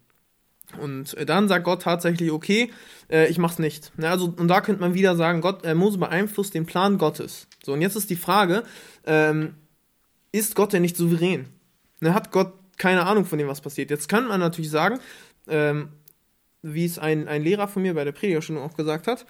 Und 0.80 1.14
äh, 1.14 1.26
dann 1.26 1.48
sagt 1.48 1.64
Gott 1.64 1.82
tatsächlich, 1.82 2.30
okay, 2.30 2.70
äh, 3.10 3.28
ich 3.28 3.38
mach's 3.38 3.58
nicht. 3.58 3.96
Ne, 3.98 4.08
also, 4.08 4.26
und 4.36 4.46
da 4.46 4.60
könnte 4.60 4.80
man 4.80 4.94
wieder 4.94 5.16
sagen, 5.16 5.40
Gott, 5.40 5.64
äh, 5.64 5.74
Mose 5.74 5.98
beeinflusst 5.98 6.54
den 6.54 6.66
Plan 6.66 6.98
Gottes. 6.98 7.48
So, 7.64 7.72
und 7.72 7.82
jetzt 7.82 7.96
ist 7.96 8.08
die 8.08 8.16
Frage, 8.16 8.62
ähm, 9.06 9.54
ist 10.30 10.54
Gott 10.54 10.72
denn 10.72 10.82
nicht 10.82 10.96
souverän? 10.96 11.46
Ne, 12.00 12.14
hat 12.14 12.30
Gott 12.30 12.52
keine 12.78 13.06
Ahnung 13.06 13.24
von 13.24 13.38
dem, 13.38 13.48
was 13.48 13.60
passiert? 13.60 13.90
Jetzt 13.90 14.08
kann 14.08 14.28
man 14.28 14.38
natürlich 14.38 14.70
sagen, 14.70 15.00
ähm, 15.48 15.88
wie 16.62 16.84
es 16.84 16.98
ein, 16.98 17.26
ein 17.28 17.42
Lehrer 17.42 17.68
von 17.68 17.82
mir 17.82 17.94
bei 17.94 18.04
der 18.04 18.12
Predigerschule 18.12 18.60
auch 18.60 18.76
gesagt 18.76 19.06
hat, 19.06 19.26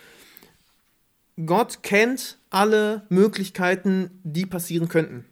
Gott 1.45 1.83
kennt 1.83 2.39
alle 2.51 3.07
Möglichkeiten, 3.11 4.11
die 4.25 4.47
passieren 4.47 4.89
könnten. 4.89 5.27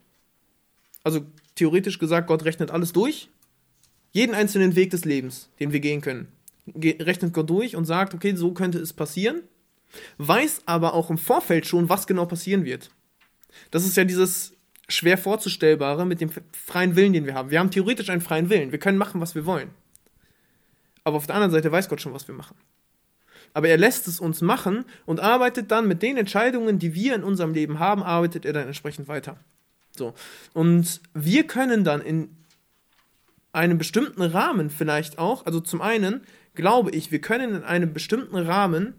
Also 1.02 1.24
theoretisch 1.54 1.98
gesagt, 1.98 2.26
Gott 2.26 2.44
rechnet 2.44 2.70
alles 2.70 2.92
durch. 2.92 3.30
Jeden 4.12 4.34
einzelnen 4.34 4.76
Weg 4.76 4.90
des 4.90 5.04
Lebens, 5.04 5.48
den 5.60 5.72
wir 5.72 5.80
gehen 5.80 6.00
können, 6.00 6.28
rechnet 6.76 7.32
Gott 7.32 7.48
durch 7.48 7.74
und 7.74 7.84
sagt, 7.84 8.14
okay, 8.14 8.34
so 8.36 8.52
könnte 8.52 8.78
es 8.78 8.92
passieren. 8.92 9.42
Weiß 10.18 10.62
aber 10.66 10.94
auch 10.94 11.10
im 11.10 11.18
Vorfeld 11.18 11.66
schon, 11.66 11.88
was 11.88 12.06
genau 12.06 12.26
passieren 12.26 12.64
wird. 12.64 12.90
Das 13.70 13.84
ist 13.84 13.96
ja 13.96 14.04
dieses 14.04 14.52
schwer 14.88 15.16
vorzustellbare 15.16 16.04
mit 16.04 16.20
dem 16.20 16.30
freien 16.52 16.96
Willen, 16.96 17.12
den 17.12 17.26
wir 17.26 17.34
haben. 17.34 17.50
Wir 17.50 17.58
haben 17.58 17.70
theoretisch 17.70 18.10
einen 18.10 18.20
freien 18.20 18.50
Willen. 18.50 18.72
Wir 18.72 18.78
können 18.78 18.98
machen, 18.98 19.20
was 19.20 19.34
wir 19.34 19.46
wollen. 19.46 19.70
Aber 21.04 21.16
auf 21.16 21.26
der 21.26 21.34
anderen 21.34 21.52
Seite 21.52 21.70
weiß 21.70 21.88
Gott 21.88 22.00
schon, 22.00 22.12
was 22.12 22.28
wir 22.28 22.34
machen. 22.34 22.56
Aber 23.54 23.68
er 23.68 23.78
lässt 23.78 24.06
es 24.08 24.20
uns 24.20 24.42
machen 24.42 24.84
und 25.06 25.20
arbeitet 25.20 25.70
dann 25.70 25.88
mit 25.88 26.02
den 26.02 26.18
Entscheidungen, 26.18 26.78
die 26.78 26.94
wir 26.94 27.14
in 27.14 27.24
unserem 27.24 27.54
Leben 27.54 27.78
haben, 27.78 28.02
arbeitet 28.02 28.44
er 28.44 28.52
dann 28.52 28.66
entsprechend 28.66 29.08
weiter. 29.08 29.38
So. 29.96 30.12
Und 30.52 31.00
wir 31.14 31.46
können 31.46 31.84
dann 31.84 32.02
in 32.02 32.36
einem 33.52 33.78
bestimmten 33.78 34.20
Rahmen 34.20 34.68
vielleicht 34.68 35.18
auch, 35.18 35.46
also 35.46 35.60
zum 35.60 35.80
einen 35.80 36.22
glaube 36.54 36.90
ich, 36.90 37.10
wir 37.10 37.20
können 37.20 37.54
in 37.54 37.62
einem 37.62 37.92
bestimmten 37.92 38.36
Rahmen 38.36 38.94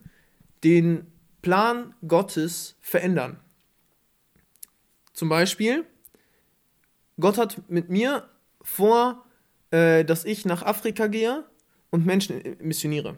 den 0.63 1.07
Plan 1.41 1.93
Gottes 2.07 2.75
verändern. 2.81 3.39
Zum 5.13 5.29
Beispiel, 5.29 5.85
Gott 7.19 7.37
hat 7.37 7.69
mit 7.69 7.89
mir 7.89 8.27
vor, 8.61 9.25
äh, 9.71 10.03
dass 10.03 10.25
ich 10.25 10.45
nach 10.45 10.63
Afrika 10.63 11.07
gehe 11.07 11.45
und 11.89 12.05
Menschen 12.05 12.57
missioniere. 12.59 13.17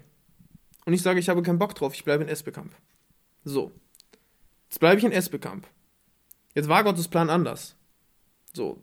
Und 0.87 0.93
ich 0.93 1.01
sage, 1.01 1.19
ich 1.19 1.27
habe 1.27 1.41
keinen 1.41 1.59
Bock 1.59 1.75
drauf, 1.75 1.93
ich 1.93 2.05
bleibe 2.05 2.23
in 2.23 2.29
Esbekamp. 2.29 2.73
So. 3.43 3.73
Jetzt 4.69 4.79
bleibe 4.79 4.97
ich 4.97 5.03
in 5.03 5.11
Esbekamp. 5.11 5.67
Jetzt 6.55 6.69
war 6.69 6.85
Gottes 6.85 7.09
Plan 7.09 7.29
anders. 7.29 7.75
So. 8.53 8.79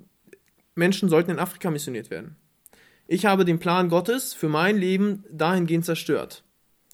Menschen 0.75 1.09
sollten 1.09 1.31
in 1.31 1.39
Afrika 1.39 1.71
missioniert 1.71 2.11
werden. 2.11 2.37
Ich 3.07 3.25
habe 3.25 3.47
den 3.47 3.59
Plan 3.59 3.89
Gottes 3.89 4.35
für 4.35 4.51
mein 4.51 4.77
Leben 4.77 5.25
dahingehend 5.31 5.87
zerstört. 5.87 6.45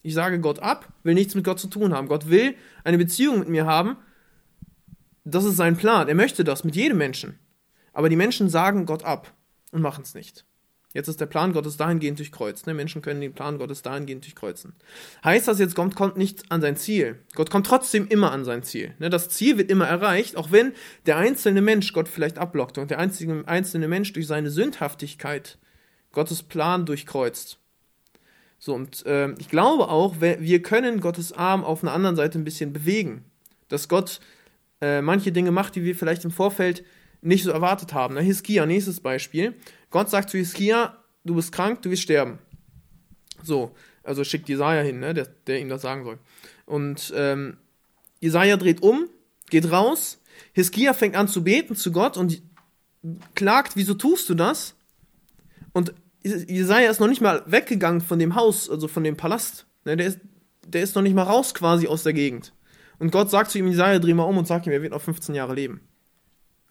Ich 0.02 0.14
sage 0.14 0.38
Gott 0.38 0.60
ab, 0.60 0.92
will 1.02 1.14
nichts 1.14 1.34
mit 1.34 1.44
Gott 1.44 1.58
zu 1.58 1.66
tun 1.66 1.92
haben. 1.92 2.06
Gott 2.06 2.28
will 2.28 2.54
eine 2.84 2.96
Beziehung 2.96 3.40
mit 3.40 3.48
mir 3.48 3.66
haben. 3.66 3.96
Das 5.24 5.44
ist 5.44 5.56
sein 5.56 5.76
Plan. 5.76 6.06
Er 6.06 6.14
möchte 6.14 6.44
das 6.44 6.62
mit 6.62 6.76
jedem 6.76 6.98
Menschen. 6.98 7.36
Aber 7.92 8.10
die 8.10 8.16
Menschen 8.16 8.48
sagen 8.48 8.86
Gott 8.86 9.02
ab 9.02 9.34
und 9.72 9.82
machen 9.82 10.04
es 10.04 10.14
nicht. 10.14 10.46
Jetzt 10.92 11.06
ist 11.06 11.20
der 11.20 11.26
Plan 11.26 11.52
Gottes 11.52 11.76
dahingehend 11.76 12.18
durchkreuzt. 12.18 12.66
Ne? 12.66 12.74
Menschen 12.74 13.00
können 13.00 13.20
den 13.20 13.32
Plan 13.32 13.58
Gottes 13.58 13.82
dahingehend 13.82 14.24
durchkreuzen. 14.24 14.74
Heißt 15.22 15.46
das 15.46 15.60
jetzt, 15.60 15.76
Gott 15.76 15.94
kommt 15.94 16.16
nicht 16.16 16.50
an 16.50 16.60
sein 16.60 16.76
Ziel. 16.76 17.20
Gott 17.34 17.48
kommt 17.48 17.66
trotzdem 17.66 18.08
immer 18.08 18.32
an 18.32 18.44
sein 18.44 18.64
Ziel. 18.64 18.94
Ne? 18.98 19.08
Das 19.08 19.28
Ziel 19.28 19.56
wird 19.56 19.70
immer 19.70 19.86
erreicht, 19.86 20.36
auch 20.36 20.50
wenn 20.50 20.72
der 21.06 21.16
einzelne 21.16 21.62
Mensch 21.62 21.92
Gott 21.92 22.08
vielleicht 22.08 22.38
ablockt 22.38 22.76
und 22.78 22.90
der 22.90 22.98
einzige, 22.98 23.44
einzelne 23.46 23.86
Mensch 23.86 24.12
durch 24.12 24.26
seine 24.26 24.50
Sündhaftigkeit 24.50 25.58
Gottes 26.10 26.42
Plan 26.42 26.86
durchkreuzt. 26.86 27.58
So, 28.58 28.74
und 28.74 29.06
äh, 29.06 29.32
ich 29.38 29.48
glaube 29.48 29.88
auch, 29.88 30.16
wir 30.20 30.62
können 30.62 31.00
Gottes 31.00 31.32
Arm 31.32 31.64
auf 31.64 31.82
einer 31.82 31.92
anderen 31.92 32.16
Seite 32.16 32.38
ein 32.38 32.44
bisschen 32.44 32.72
bewegen. 32.72 33.24
Dass 33.68 33.88
Gott 33.88 34.20
äh, 34.80 35.00
manche 35.02 35.30
Dinge 35.30 35.52
macht, 35.52 35.76
die 35.76 35.84
wir 35.84 35.94
vielleicht 35.94 36.24
im 36.24 36.32
Vorfeld 36.32 36.84
nicht 37.22 37.44
so 37.44 37.50
erwartet 37.50 37.92
haben. 37.92 38.14
Ne? 38.14 38.20
Hiskia, 38.20 38.66
nächstes 38.66 39.00
Beispiel. 39.00 39.54
Gott 39.90 40.10
sagt 40.10 40.30
zu 40.30 40.38
Hiskia, 40.38 40.96
du 41.24 41.34
bist 41.34 41.52
krank, 41.52 41.82
du 41.82 41.90
wirst 41.90 42.02
sterben. 42.02 42.38
So, 43.42 43.74
also 44.02 44.24
schickt 44.24 44.48
Jesaja 44.48 44.82
hin, 44.82 45.00
ne, 45.00 45.14
der, 45.14 45.26
der 45.46 45.60
ihm 45.60 45.68
das 45.68 45.82
sagen 45.82 46.04
soll. 46.04 46.18
Und 46.66 47.12
ähm, 47.16 47.56
Jesaja 48.20 48.56
dreht 48.56 48.82
um, 48.82 49.08
geht 49.48 49.70
raus. 49.70 50.18
Hiskia 50.52 50.94
fängt 50.94 51.16
an 51.16 51.28
zu 51.28 51.44
beten 51.44 51.76
zu 51.76 51.92
Gott 51.92 52.16
und 52.16 52.42
klagt, 53.34 53.76
wieso 53.76 53.94
tust 53.94 54.28
du 54.28 54.34
das? 54.34 54.74
Und 55.72 55.94
Jesaja 56.22 56.90
ist 56.90 57.00
noch 57.00 57.08
nicht 57.08 57.22
mal 57.22 57.42
weggegangen 57.46 58.00
von 58.00 58.18
dem 58.18 58.34
Haus, 58.34 58.68
also 58.68 58.88
von 58.88 59.04
dem 59.04 59.16
Palast. 59.16 59.66
Ne, 59.84 59.96
der, 59.96 60.06
ist, 60.06 60.20
der 60.66 60.82
ist 60.82 60.94
noch 60.94 61.02
nicht 61.02 61.14
mal 61.14 61.22
raus 61.22 61.54
quasi 61.54 61.86
aus 61.86 62.02
der 62.02 62.12
Gegend. 62.12 62.52
Und 62.98 63.12
Gott 63.12 63.30
sagt 63.30 63.50
zu 63.50 63.58
ihm, 63.58 63.68
Jesaja, 63.68 63.98
dreh 63.98 64.12
mal 64.12 64.24
um 64.24 64.36
und 64.36 64.46
sag 64.46 64.66
ihm, 64.66 64.72
er 64.72 64.82
wird 64.82 64.92
noch 64.92 65.00
15 65.00 65.34
Jahre 65.34 65.54
leben. 65.54 65.80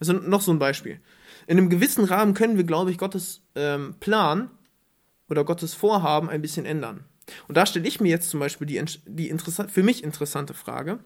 Also 0.00 0.14
noch 0.14 0.40
so 0.40 0.52
ein 0.52 0.58
Beispiel 0.58 1.00
in 1.50 1.58
einem 1.58 1.68
gewissen 1.68 2.04
Rahmen 2.04 2.34
können 2.34 2.56
wir, 2.56 2.64
glaube 2.64 2.92
ich, 2.92 2.98
Gottes 2.98 3.42
ähm, 3.56 3.94
Plan 3.98 4.50
oder 5.28 5.44
Gottes 5.44 5.74
Vorhaben 5.74 6.30
ein 6.30 6.42
bisschen 6.42 6.64
ändern. 6.64 7.04
Und 7.48 7.56
da 7.56 7.66
stelle 7.66 7.88
ich 7.88 8.00
mir 8.00 8.08
jetzt 8.08 8.30
zum 8.30 8.38
Beispiel 8.38 8.68
die, 8.68 8.80
die 9.06 9.34
für 9.68 9.82
mich 9.82 10.04
interessante 10.04 10.54
Frage. 10.54 11.00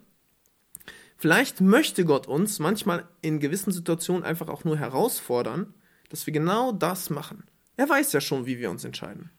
Vielleicht 1.17 1.63
möchte 1.63 2.05
Gott 2.05 2.27
uns 2.27 2.59
manchmal 2.59 3.09
in 3.23 3.41
gewissen 3.41 3.73
Situationen 3.73 4.23
einfach 4.23 4.49
auch 4.49 4.65
nur 4.65 4.77
herausfordern, 4.77 5.73
dass 6.11 6.27
wir 6.27 6.35
genau 6.35 6.73
das 6.73 7.09
machen. 7.09 7.45
Er 7.79 7.89
weiß 7.89 8.13
ja 8.13 8.21
schon, 8.21 8.45
wie 8.45 8.59
wir 8.59 8.71
uns 8.71 8.85
entscheiden. 8.85 9.31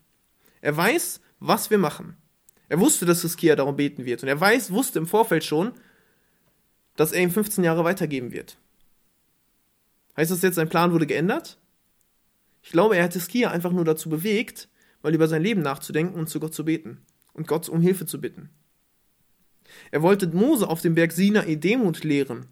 Er 0.62 0.76
weiß, 0.76 1.22
was 1.40 1.70
wir 1.70 1.78
machen. 1.78 2.18
Er 2.68 2.80
wusste, 2.80 3.06
dass 3.06 3.22
Hiskia 3.22 3.56
darum 3.56 3.76
beten 3.76 4.06
wird. 4.06 4.24
Und 4.24 4.30
er 4.30 4.40
weiß, 4.40 4.72
wusste 4.72 4.98
im 4.98 5.06
Vorfeld 5.06 5.44
schon, 5.44 5.74
dass 6.96 7.12
er 7.12 7.22
ihm 7.22 7.30
15 7.30 7.64
Jahre 7.64 7.84
weitergeben 7.84 8.32
wird. 8.32 8.58
Heißt 10.18 10.32
das 10.32 10.42
jetzt, 10.42 10.56
sein 10.56 10.70
Plan 10.70 10.92
wurde 10.92 11.08
geändert? 11.08 11.58
Ich 12.62 12.72
glaube, 12.72 12.98
er 12.98 13.04
hat 13.04 13.14
Hiskia 13.14 13.52
einfach 13.52 13.72
nur 13.72 13.86
dazu 13.86 14.10
bewegt, 14.10 14.70
mal 15.04 15.14
über 15.14 15.28
sein 15.28 15.44
Leben 15.44 15.62
nachzudenken 15.62 16.20
und 16.20 16.30
zu 16.30 16.40
Gott 16.40 16.54
zu 16.54 16.66
beten 16.66 17.02
und 17.34 17.48
Gott 17.48 17.70
um 17.70 17.82
Hilfe 17.82 18.06
zu 18.06 18.20
bitten. 18.20 18.50
Er 19.92 20.02
wollte 20.02 20.28
Mose 20.28 20.68
auf 20.68 20.82
dem 20.82 20.96
Berg 20.96 21.12
Sinai 21.12 21.56
Demut 21.56 22.04
lehren, 22.04 22.48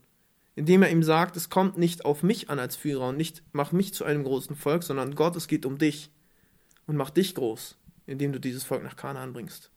indem 0.56 0.84
er 0.84 0.92
ihm 0.92 1.04
sagt, 1.04 1.36
es 1.36 1.50
kommt 1.50 1.78
nicht 1.78 2.06
auf 2.06 2.22
mich 2.22 2.50
an 2.50 2.60
als 2.60 2.76
Führer 2.76 3.10
und 3.10 3.18
nicht 3.18 3.44
mach 3.54 3.72
mich 3.72 3.94
zu 3.94 4.06
einem 4.06 4.24
großen 4.24 4.56
Volk, 4.56 4.84
sondern 4.84 5.16
Gott, 5.16 5.36
es 5.36 5.48
geht 5.48 5.66
um 5.66 5.78
dich 5.78 6.12
und 6.86 6.96
mach 6.96 7.10
dich 7.10 7.34
groß, 7.34 7.78
indem 8.06 8.34
du 8.34 8.40
dieses 8.40 8.64
Volk 8.64 8.84
nach 8.84 8.96
Kanaan 8.96 9.34
bringst. 9.34 9.72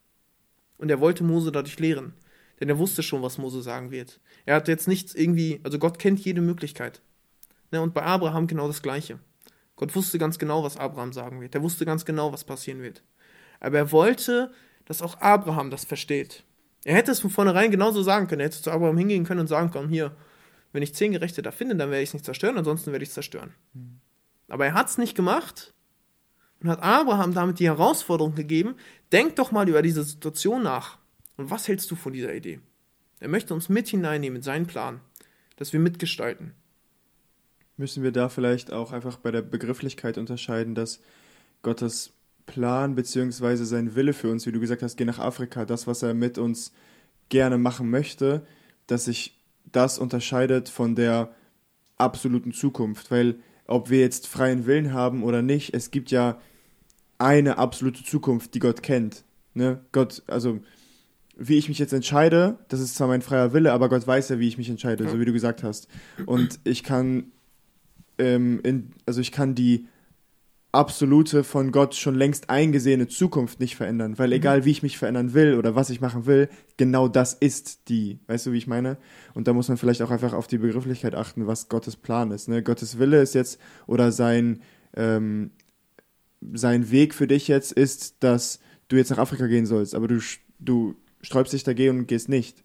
Und 0.76 0.90
er 0.90 1.00
wollte 1.00 1.24
Mose 1.24 1.52
dadurch 1.52 1.78
lehren, 1.78 2.12
denn 2.60 2.68
er 2.68 2.78
wusste 2.78 3.02
schon, 3.02 3.22
was 3.22 3.38
Mose 3.38 3.62
sagen 3.62 3.90
wird. 3.90 4.20
Er 4.44 4.56
hat 4.56 4.68
jetzt 4.68 4.88
nichts 4.88 5.14
irgendwie, 5.14 5.60
also 5.62 5.78
Gott 5.78 5.98
kennt 5.98 6.20
jede 6.20 6.42
Möglichkeit. 6.42 7.00
Ne, 7.70 7.80
und 7.80 7.94
bei 7.94 8.02
Abraham 8.02 8.46
genau 8.46 8.66
das 8.66 8.82
Gleiche. 8.82 9.18
Gott 9.76 9.94
wusste 9.94 10.18
ganz 10.18 10.38
genau, 10.38 10.62
was 10.62 10.76
Abraham 10.76 11.12
sagen 11.12 11.40
wird. 11.40 11.54
Er 11.54 11.62
wusste 11.62 11.84
ganz 11.84 12.04
genau, 12.04 12.32
was 12.32 12.44
passieren 12.44 12.80
wird. 12.82 13.02
Aber 13.60 13.78
er 13.78 13.92
wollte, 13.92 14.52
dass 14.86 15.02
auch 15.02 15.20
Abraham 15.20 15.70
das 15.70 15.84
versteht. 15.84 16.44
Er 16.84 16.94
hätte 16.94 17.10
es 17.10 17.20
von 17.20 17.30
vornherein 17.30 17.70
genauso 17.70 18.02
sagen 18.02 18.26
können. 18.26 18.40
Er 18.40 18.46
hätte 18.46 18.62
zu 18.62 18.70
Abraham 18.70 18.96
hingehen 18.96 19.24
können 19.24 19.40
und 19.40 19.48
sagen 19.48 19.70
können, 19.70 19.88
hier, 19.88 20.16
wenn 20.72 20.82
ich 20.82 20.94
zehn 20.94 21.12
Gerechte 21.12 21.42
da 21.42 21.50
finde, 21.50 21.76
dann 21.76 21.90
werde 21.90 22.02
ich 22.02 22.10
es 22.10 22.14
nicht 22.14 22.24
zerstören, 22.24 22.56
ansonsten 22.56 22.92
werde 22.92 23.02
ich 23.02 23.08
es 23.08 23.14
zerstören. 23.14 23.54
Mhm. 23.74 24.00
Aber 24.48 24.66
er 24.66 24.74
hat 24.74 24.88
es 24.88 24.98
nicht 24.98 25.16
gemacht 25.16 25.74
und 26.62 26.70
hat 26.70 26.82
Abraham 26.82 27.34
damit 27.34 27.58
die 27.58 27.66
Herausforderung 27.66 28.34
gegeben, 28.34 28.76
denk 29.12 29.36
doch 29.36 29.52
mal 29.52 29.68
über 29.68 29.82
diese 29.82 30.04
Situation 30.04 30.62
nach. 30.62 30.98
Und 31.36 31.50
was 31.50 31.68
hältst 31.68 31.90
du 31.90 31.96
von 31.96 32.12
dieser 32.12 32.34
Idee? 32.34 32.60
Er 33.20 33.28
möchte 33.28 33.54
uns 33.54 33.68
mit 33.68 33.88
hineinnehmen 33.88 34.36
in 34.36 34.42
seinen 34.42 34.66
Plan, 34.66 35.00
dass 35.56 35.72
wir 35.72 35.80
mitgestalten. 35.80 36.54
Müssen 37.76 38.02
wir 38.02 38.12
da 38.12 38.28
vielleicht 38.28 38.72
auch 38.72 38.92
einfach 38.92 39.18
bei 39.18 39.30
der 39.30 39.42
Begrifflichkeit 39.42 40.18
unterscheiden, 40.18 40.74
dass 40.74 41.00
Gottes 41.62 42.12
Plan 42.46 42.94
bzw. 42.94 43.56
sein 43.64 43.94
Wille 43.94 44.12
für 44.12 44.30
uns, 44.30 44.46
wie 44.46 44.52
du 44.52 44.60
gesagt 44.60 44.82
hast, 44.82 44.96
geh 44.96 45.04
nach 45.04 45.18
Afrika, 45.18 45.64
das, 45.64 45.86
was 45.86 46.02
er 46.02 46.14
mit 46.14 46.38
uns 46.38 46.72
gerne 47.28 47.58
machen 47.58 47.90
möchte, 47.90 48.46
dass 48.86 49.06
sich 49.06 49.38
das 49.72 49.98
unterscheidet 49.98 50.68
von 50.68 50.94
der 50.94 51.34
absoluten 51.98 52.52
Zukunft, 52.52 53.10
weil 53.10 53.36
ob 53.66 53.90
wir 53.90 54.00
jetzt 54.00 54.26
freien 54.28 54.66
Willen 54.66 54.92
haben 54.92 55.22
oder 55.24 55.42
nicht, 55.42 55.74
es 55.74 55.90
gibt 55.90 56.10
ja 56.10 56.40
eine 57.18 57.58
absolute 57.58 58.04
Zukunft, 58.04 58.54
die 58.54 58.60
Gott 58.60 58.82
kennt. 58.82 59.24
Ne? 59.54 59.80
Gott, 59.92 60.22
also 60.26 60.60
wie 61.36 61.58
ich 61.58 61.68
mich 61.68 61.78
jetzt 61.78 61.92
entscheide, 61.92 62.58
das 62.68 62.80
ist 62.80 62.94
zwar 62.94 63.08
mein 63.08 63.22
freier 63.22 63.52
Wille, 63.52 63.72
aber 63.72 63.88
Gott 63.88 64.06
weiß 64.06 64.28
ja, 64.30 64.38
wie 64.38 64.48
ich 64.48 64.58
mich 64.58 64.70
entscheide, 64.70 65.08
so 65.08 65.18
wie 65.20 65.24
du 65.24 65.32
gesagt 65.32 65.62
hast. 65.62 65.88
Und 66.24 66.60
ich 66.64 66.82
kann, 66.82 67.32
ähm, 68.18 68.60
in, 68.62 68.92
also 69.06 69.20
ich 69.20 69.32
kann 69.32 69.54
die 69.54 69.86
absolute 70.76 71.42
von 71.42 71.72
Gott 71.72 71.94
schon 71.94 72.14
längst 72.14 72.50
eingesehene 72.50 73.08
Zukunft 73.08 73.60
nicht 73.60 73.76
verändern, 73.76 74.18
weil 74.18 74.28
mhm. 74.28 74.34
egal 74.34 74.64
wie 74.64 74.70
ich 74.70 74.82
mich 74.82 74.98
verändern 74.98 75.32
will 75.32 75.54
oder 75.54 75.74
was 75.74 75.90
ich 75.90 76.00
machen 76.00 76.26
will, 76.26 76.48
genau 76.76 77.08
das 77.08 77.32
ist 77.32 77.88
die. 77.88 78.20
Weißt 78.26 78.46
du, 78.46 78.52
wie 78.52 78.58
ich 78.58 78.66
meine? 78.66 78.98
Und 79.34 79.48
da 79.48 79.54
muss 79.54 79.68
man 79.68 79.78
vielleicht 79.78 80.02
auch 80.02 80.10
einfach 80.10 80.34
auf 80.34 80.46
die 80.46 80.58
Begrifflichkeit 80.58 81.14
achten, 81.14 81.46
was 81.46 81.68
Gottes 81.68 81.96
Plan 81.96 82.30
ist. 82.30 82.48
Ne? 82.48 82.62
Gottes 82.62 82.98
Wille 82.98 83.22
ist 83.22 83.34
jetzt 83.34 83.58
oder 83.86 84.12
sein, 84.12 84.60
ähm, 84.94 85.50
sein 86.52 86.90
Weg 86.90 87.14
für 87.14 87.26
dich 87.26 87.48
jetzt 87.48 87.72
ist, 87.72 88.16
dass 88.20 88.60
du 88.88 88.96
jetzt 88.96 89.10
nach 89.10 89.18
Afrika 89.18 89.46
gehen 89.46 89.66
sollst, 89.66 89.94
aber 89.94 90.08
du, 90.08 90.20
du 90.58 90.94
sträubst 91.22 91.54
dich 91.54 91.64
dagegen 91.64 92.00
und 92.00 92.06
gehst 92.06 92.28
nicht. 92.28 92.62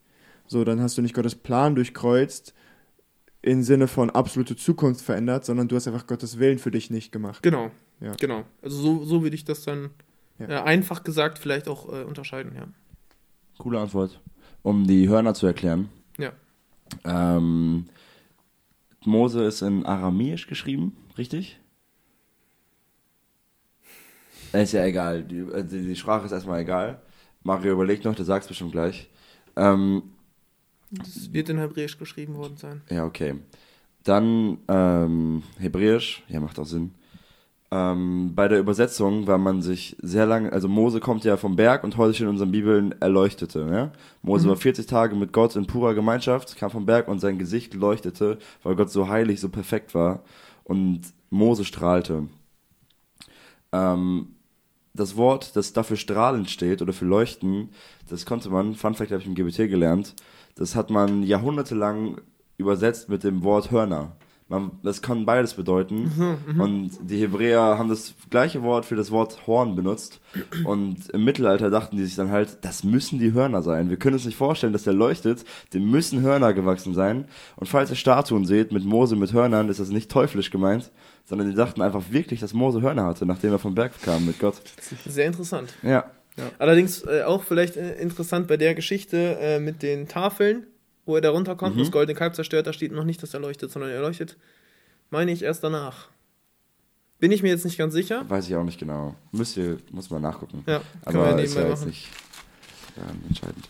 So, 0.48 0.66
dann 0.66 0.82
hast 0.82 0.98
du 0.98 1.02
nicht 1.02 1.16
Gottes 1.16 1.36
Plan 1.36 1.76
durchkreuzt 1.76 2.54
im 3.42 3.64
Sinne 3.64 3.88
von 3.88 4.10
absolute 4.10 4.56
Zukunft 4.56 5.02
verändert, 5.02 5.46
sondern 5.46 5.68
du 5.68 5.76
hast 5.76 5.88
einfach 5.88 6.08
Gottes 6.08 6.38
Willen 6.40 6.60
für 6.60 6.72
dich 6.72 6.92
nicht 6.92 7.12
gemacht. 7.12 7.42
Genau. 7.42 7.72
Ja. 8.00 8.14
Genau. 8.20 8.44
Also 8.62 8.78
so, 8.78 9.04
so 9.04 9.24
würde 9.24 9.36
ich 9.36 9.46
das 9.46 9.64
dann 9.64 9.90
ja. 10.40 10.48
äh, 10.48 10.62
einfach 10.62 11.04
gesagt 11.04 11.40
vielleicht 11.40 11.68
auch 11.68 11.88
äh, 11.90 12.04
unterscheiden, 12.04 12.54
ja. 12.56 12.68
Coole 13.58 13.80
Antwort. 13.80 14.20
Um 14.64 14.86
die 14.86 15.10
Hörner 15.10 15.34
zu 15.34 15.48
erklären. 15.48 15.90
Ja. 16.18 16.34
Ähm, 17.04 17.86
Mose 19.06 19.44
ist 19.44 19.62
in 19.62 19.86
Aramäisch 19.86 20.48
geschrieben, 20.48 20.96
richtig? 21.18 21.60
Ist 24.54 24.74
ja 24.74 24.86
egal. 24.86 25.24
Die, 25.24 25.46
also 25.52 25.78
die 25.78 25.96
Sprache 25.96 26.26
ist 26.26 26.32
erstmal 26.32 26.62
egal. 26.62 27.02
Mario 27.44 27.74
überlegt 27.74 28.06
noch, 28.06 28.16
du 28.16 28.24
sagst 28.24 28.50
bestimmt 28.50 28.74
gleich. 28.74 29.10
Ähm, 29.56 30.04
das 30.92 31.32
wird 31.34 31.50
in 31.50 31.58
Hebräisch 31.58 31.98
geschrieben 31.98 32.36
worden 32.36 32.58
sein. 32.58 32.82
Ja, 32.90 33.06
okay. 33.06 33.36
Dann 34.04 34.58
ähm, 34.68 35.44
Hebräisch, 35.58 36.24
ja, 36.28 36.40
macht 36.40 36.60
auch 36.60 36.66
Sinn. 36.66 36.92
Ähm, 37.74 38.34
bei 38.36 38.50
der 38.50 38.60
Übersetzung 38.60 39.28
war 39.28 39.38
man 39.38 39.62
sich 39.62 39.96
sehr 40.02 40.26
lange, 40.26 40.52
also 40.52 40.68
Mose 40.68 41.00
kommt 41.00 41.24
ja 41.24 41.38
vom 41.38 41.56
Berg 41.56 41.86
und 41.86 41.96
heute 41.96 42.14
steht 42.14 42.26
in 42.26 42.32
unseren 42.32 42.52
Bibeln 42.52 42.94
erleuchtete. 43.00 43.66
Ja? 43.72 43.92
Mose 44.22 44.46
mhm. 44.46 44.50
war 44.50 44.58
40 44.58 44.88
Tage 44.88 45.16
mit 45.16 45.32
Gott 45.32 45.56
in 45.56 45.68
purer 45.68 45.94
Gemeinschaft, 45.94 46.58
kam 46.58 46.70
vom 46.70 46.86
Berg 46.86 47.08
und 47.08 47.20
sein 47.20 47.40
Gesicht 47.40 47.74
leuchtete, 47.74 48.40
weil 48.64 48.76
Gott 48.76 48.92
so 48.92 49.08
heilig, 49.08 49.40
so 49.40 49.48
perfekt 49.48 49.96
war 49.96 50.24
und 50.66 51.02
Mose 51.30 51.64
strahlte. 51.64 52.28
Ähm, 53.72 54.36
das 54.94 55.16
Wort, 55.16 55.56
das 55.56 55.72
dafür 55.72 55.96
strahlend 55.96 56.50
steht 56.50 56.82
oder 56.82 56.92
für 56.92 57.06
leuchten, 57.06 57.70
das 58.10 58.26
konnte 58.26 58.50
man, 58.50 58.76
Fun 58.76 58.96
Fact 58.96 59.12
habe 59.12 59.22
ich 59.22 59.28
im 59.28 59.36
GBT 59.36 59.70
gelernt, 59.70 60.14
das 60.56 60.76
hat 60.76 60.90
man 60.90 61.24
jahrhundertelang 61.24 62.22
übersetzt 62.58 63.10
mit 63.10 63.24
dem 63.24 63.44
Wort 63.44 63.72
Hörner. 63.72 64.16
Man, 64.52 64.72
das 64.84 65.02
kann 65.02 65.26
beides 65.26 65.54
bedeuten. 65.54 66.12
Mhm, 66.14 66.56
mhm, 66.56 66.60
und 66.60 66.92
die 67.10 67.20
Hebräer 67.20 67.78
haben 67.78 67.88
das 67.88 68.14
gleiche 68.30 68.62
Wort 68.64 68.84
für 68.84 68.98
das 68.98 69.10
Wort 69.10 69.48
Horn 69.48 69.78
benutzt. 69.78 70.20
Und 70.66 71.10
im 71.12 71.24
Mittelalter 71.24 71.70
dachten 71.70 71.96
die 71.96 72.04
sich 72.04 72.18
dann 72.18 72.32
halt, 72.32 72.58
das 72.60 72.84
müssen 72.84 73.18
die 73.18 73.32
Hörner 73.32 73.62
sein. 73.62 73.90
Wir 73.90 73.96
können 73.96 74.16
uns 74.16 74.26
nicht 74.26 74.36
vorstellen, 74.36 74.74
dass 74.74 74.84
der 74.84 74.92
leuchtet. 74.92 75.46
Dem 75.74 75.90
müssen 75.90 76.20
Hörner 76.20 76.54
gewachsen 76.54 76.94
sein. 76.94 77.30
Und 77.56 77.68
falls 77.68 77.92
ihr 77.92 77.96
Statuen 77.96 78.44
seht 78.44 78.74
mit 78.74 78.84
Mose 78.84 79.16
mit 79.16 79.32
Hörnern, 79.32 79.70
ist 79.70 79.80
das 79.80 79.88
nicht 79.88 80.12
teuflisch 80.12 80.52
gemeint, 80.52 80.92
sondern 81.24 81.50
die 81.50 81.56
dachten 81.56 81.82
einfach 81.82 82.12
wirklich, 82.12 82.42
dass 82.42 82.54
Mose 82.54 82.82
Hörner 82.82 83.06
hatte, 83.06 83.26
nachdem 83.26 83.54
er 83.54 83.60
vom 83.60 83.74
Berg 83.74 84.02
kam 84.02 84.26
mit 84.26 84.38
Gott. 84.38 84.62
Sehr 85.06 85.28
interessant. 85.28 85.74
Ja. 85.82 86.12
Ja. 86.38 86.52
Allerdings 86.60 87.06
äh, 87.06 87.24
auch 87.24 87.44
vielleicht 87.44 87.78
äh, 87.78 87.96
interessant 87.96 88.48
bei 88.48 88.58
der 88.58 88.76
Geschichte 88.76 89.38
äh, 89.40 89.60
mit 89.60 89.82
den 89.82 90.08
Tafeln 90.08 90.66
wo 91.06 91.16
er 91.16 91.22
da 91.22 91.32
runterkommt, 91.32 91.76
mhm. 91.76 91.80
das 91.80 91.92
goldene 91.92 92.18
Kalb 92.18 92.36
zerstört, 92.36 92.68
da 92.68 92.74
steht 92.74 92.92
noch 92.92 93.04
nicht, 93.04 93.22
dass 93.24 93.34
er 93.34 93.40
leuchtet, 93.40 93.72
sondern 93.72 93.92
er 93.92 94.02
leuchtet, 94.02 94.38
meine 95.10 95.32
ich, 95.32 95.44
erst 95.44 95.64
danach. 95.64 96.08
Bin 97.20 97.32
ich 97.32 97.44
mir 97.44 97.50
jetzt 97.50 97.66
nicht 97.66 97.78
ganz 97.78 97.94
sicher. 97.94 98.28
Weiß 98.30 98.48
ich 98.48 98.56
auch 98.56 98.64
nicht 98.64 98.80
genau. 98.80 99.16
Müsst 99.32 99.58
ihr, 99.58 99.78
muss 99.92 100.10
man 100.10 100.22
nachgucken. 100.22 100.64
Ja, 100.66 100.82
aber 101.06 101.40
ist 101.40 101.56
ja 101.56 101.68
jetzt 101.68 101.86
nicht 101.86 102.10
ja, 102.96 103.04
entscheidend. 103.28 103.70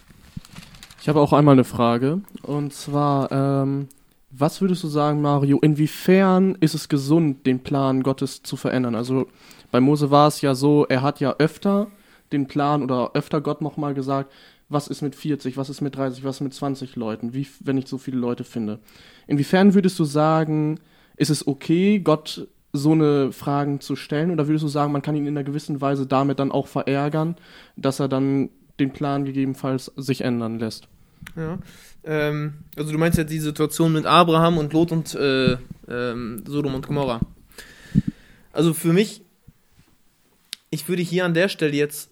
Ich 1.01 1.09
habe 1.09 1.19
auch 1.19 1.33
einmal 1.33 1.53
eine 1.53 1.65
Frage. 1.65 2.21
Und 2.43 2.73
zwar, 2.73 3.29
ähm, 3.31 3.89
was 4.29 4.61
würdest 4.61 4.83
du 4.83 4.87
sagen, 4.87 5.21
Mario, 5.21 5.59
inwiefern 5.59 6.55
ist 6.61 6.75
es 6.75 6.87
gesund, 6.87 7.45
den 7.45 7.61
Plan 7.61 8.03
Gottes 8.03 8.41
zu 8.43 8.55
verändern? 8.55 8.95
Also 8.95 9.27
bei 9.71 9.81
Mose 9.81 10.11
war 10.11 10.27
es 10.27 10.41
ja 10.41 10.55
so, 10.55 10.85
er 10.87 11.01
hat 11.01 11.19
ja 11.19 11.35
öfter 11.37 11.87
den 12.31 12.47
Plan 12.47 12.83
oder 12.83 13.11
öfter 13.13 13.41
Gott 13.41 13.61
nochmal 13.61 13.93
gesagt, 13.93 14.31
was 14.69 14.87
ist 14.87 15.01
mit 15.01 15.15
40, 15.15 15.57
was 15.57 15.69
ist 15.69 15.81
mit 15.81 15.95
30, 15.95 16.23
was 16.23 16.37
ist 16.37 16.41
mit 16.41 16.53
20 16.53 16.95
Leuten, 16.95 17.33
wie, 17.33 17.47
wenn 17.59 17.77
ich 17.77 17.87
so 17.87 17.97
viele 17.97 18.17
Leute 18.17 18.43
finde. 18.43 18.79
Inwiefern 19.27 19.73
würdest 19.73 19.99
du 19.99 20.05
sagen, 20.05 20.79
ist 21.17 21.29
es 21.29 21.45
okay, 21.45 21.99
Gott 21.99 22.47
so 22.73 22.93
eine 22.93 23.33
Fragen 23.33 23.81
zu 23.81 23.95
stellen, 23.97 24.31
oder 24.31 24.47
würdest 24.47 24.63
du 24.63 24.69
sagen, 24.69 24.93
man 24.93 25.01
kann 25.01 25.15
ihn 25.15 25.27
in 25.27 25.37
einer 25.37 25.43
gewissen 25.43 25.81
Weise 25.81 26.07
damit 26.07 26.39
dann 26.39 26.51
auch 26.51 26.67
verärgern, 26.67 27.35
dass 27.75 27.99
er 27.99 28.07
dann 28.07 28.49
den 28.79 28.93
Plan 28.93 29.25
gegebenenfalls 29.25 29.91
sich 29.97 30.21
ändern 30.21 30.57
lässt? 30.57 30.87
Ja, 31.35 31.59
ähm, 32.03 32.53
also 32.77 32.91
du 32.91 32.97
meinst 32.97 33.17
ja 33.17 33.23
die 33.23 33.39
Situation 33.39 33.93
mit 33.93 34.05
Abraham 34.05 34.57
und 34.57 34.73
Lot 34.73 34.91
und 34.91 35.13
äh, 35.15 35.57
ähm, 35.89 36.43
Sodom 36.47 36.75
und 36.75 36.87
Gomorra. 36.87 37.19
Also 38.53 38.73
für 38.73 38.93
mich, 38.93 39.21
ich 40.69 40.87
würde 40.87 41.01
hier 41.01 41.25
an 41.25 41.33
der 41.33 41.49
Stelle 41.49 41.75
jetzt 41.75 42.10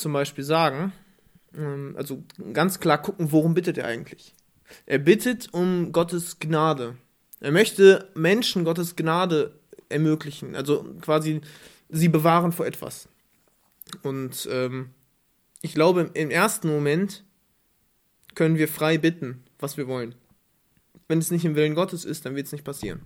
zum 0.00 0.12
Beispiel 0.12 0.44
sagen, 0.44 0.92
ähm, 1.56 1.94
also 1.96 2.24
ganz 2.52 2.80
klar 2.80 3.00
gucken, 3.00 3.32
worum 3.32 3.54
bittet 3.54 3.78
er 3.78 3.86
eigentlich. 3.86 4.34
Er 4.86 4.98
bittet 4.98 5.52
um 5.52 5.92
Gottes 5.92 6.38
Gnade. 6.38 6.96
Er 7.40 7.52
möchte 7.52 8.08
Menschen 8.14 8.64
Gottes 8.64 8.96
Gnade 8.96 9.58
ermöglichen, 9.88 10.54
also 10.54 10.84
quasi 11.00 11.40
sie 11.88 12.08
bewahren 12.08 12.52
vor 12.52 12.66
etwas. 12.66 13.08
Und 14.02 14.48
ähm, 14.50 14.90
ich 15.62 15.74
glaube, 15.74 16.10
im 16.14 16.30
ersten 16.30 16.68
Moment 16.68 17.24
können 18.34 18.56
wir 18.56 18.68
frei 18.68 18.98
bitten, 18.98 19.42
was 19.58 19.76
wir 19.76 19.88
wollen. 19.88 20.14
Wenn 21.08 21.18
es 21.18 21.30
nicht 21.30 21.44
im 21.44 21.56
Willen 21.56 21.74
Gottes 21.74 22.04
ist, 22.04 22.24
dann 22.24 22.36
wird 22.36 22.46
es 22.46 22.52
nicht 22.52 22.64
passieren. 22.64 23.02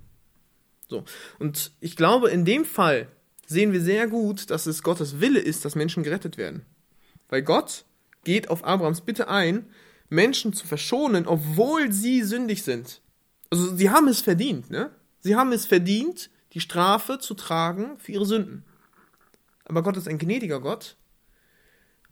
So. 0.89 1.05
Und 1.39 1.73
ich 1.81 1.97
glaube, 1.97 2.29
in 2.31 2.45
dem 2.45 2.65
Fall 2.65 3.09
sehen 3.47 3.73
wir 3.73 3.81
sehr 3.81 4.07
gut, 4.07 4.51
dass 4.51 4.67
es 4.67 4.83
Gottes 4.83 5.21
Wille 5.21 5.41
ist, 5.41 5.65
dass 5.65 5.75
Menschen 5.75 6.03
gerettet 6.03 6.37
werden. 6.37 6.67
Weil 7.29 7.43
Gott 7.43 7.85
geht 8.25 8.51
auf 8.51 8.65
Abrahams 8.65 9.03
Bitte 9.03 9.29
ein, 9.29 9.67
Menschen 10.09 10.53
zu 10.53 10.67
verschonen, 10.67 11.27
obwohl 11.27 11.93
sie 11.93 12.23
sündig 12.23 12.63
sind. 12.63 13.01
Also 13.51 13.75
sie 13.75 13.91
haben 13.91 14.09
es 14.09 14.21
verdient, 14.21 14.71
ne? 14.71 14.91
Sie 15.21 15.37
haben 15.37 15.53
es 15.53 15.67
verdient, 15.67 16.31
die 16.53 16.61
Strafe 16.61 17.19
zu 17.19 17.35
tragen 17.35 17.99
für 17.99 18.13
ihre 18.13 18.27
Sünden. 18.27 18.65
Aber 19.65 19.83
Gott 19.83 19.97
ist 19.97 20.09
ein 20.09 20.19
gnädiger 20.19 20.61
Gott 20.61 20.97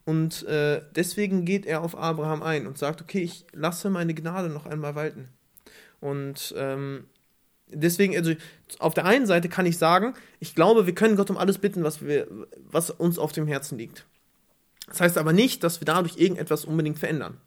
und 0.05 0.43
äh, 0.45 0.83
deswegen 0.95 1.45
geht 1.45 1.67
er 1.67 1.83
auf 1.83 1.97
Abraham 1.97 2.43
ein 2.43 2.67
und 2.67 2.79
sagt, 2.79 3.01
okay, 3.01 3.23
ich 3.23 3.47
lasse 3.53 3.91
meine 3.91 4.15
Gnade 4.15 4.49
noch 4.49 4.67
einmal 4.67 4.95
walten. 4.95 5.29
Und 6.01 6.53
ähm, 6.57 7.05
deswegen, 7.69 8.17
also 8.17 8.33
auf 8.81 8.95
der 8.95 9.05
einen 9.05 9.27
Seite 9.27 9.49
kann 9.49 9.67
ich 9.67 9.79
sagen, 9.79 10.15
ich 10.41 10.55
glaube, 10.55 10.87
wir 10.87 10.95
können 10.95 11.17
Gott 11.17 11.31
um 11.31 11.37
alles 11.37 11.59
bitten, 11.59 11.85
was, 11.85 12.05
wir, 12.05 12.27
was 12.57 12.91
uns 12.91 13.19
auf 13.19 13.33
dem 13.33 13.47
Herzen 13.47 13.79
liegt. 13.79 14.07
Das 14.87 15.01
heißt 15.01 15.18
aber 15.18 15.33
nicht, 15.33 15.62
dass 15.64 15.80
wir 15.80 15.87
dadurch 15.87 16.16
irgendetwas 16.18 16.64
unbedingt 16.64 16.99
verändern. 16.99 17.41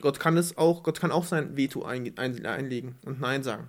Gott 0.00 0.18
kann 0.18 0.36
es 0.36 0.56
auch, 0.56 0.82
Gott 0.82 1.00
kann 1.00 1.12
auch 1.12 1.24
sein 1.24 1.56
Veto 1.56 1.82
ein, 1.84 2.16
ein, 2.18 2.44
einlegen 2.46 2.96
und 3.04 3.20
Nein 3.20 3.42
sagen. 3.42 3.68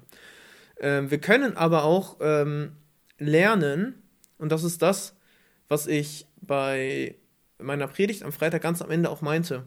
Ähm, 0.79 1.11
wir 1.11 1.19
können 1.19 1.57
aber 1.57 1.83
auch 1.83 2.17
ähm, 2.21 2.73
lernen, 3.17 4.01
und 4.37 4.51
das 4.51 4.63
ist 4.63 4.81
das, 4.81 5.15
was 5.67 5.87
ich 5.87 6.27
bei 6.41 7.15
meiner 7.59 7.87
Predigt 7.87 8.23
am 8.23 8.31
Freitag 8.31 8.61
ganz 8.61 8.81
am 8.81 8.91
Ende 8.91 9.09
auch 9.09 9.21
meinte, 9.21 9.65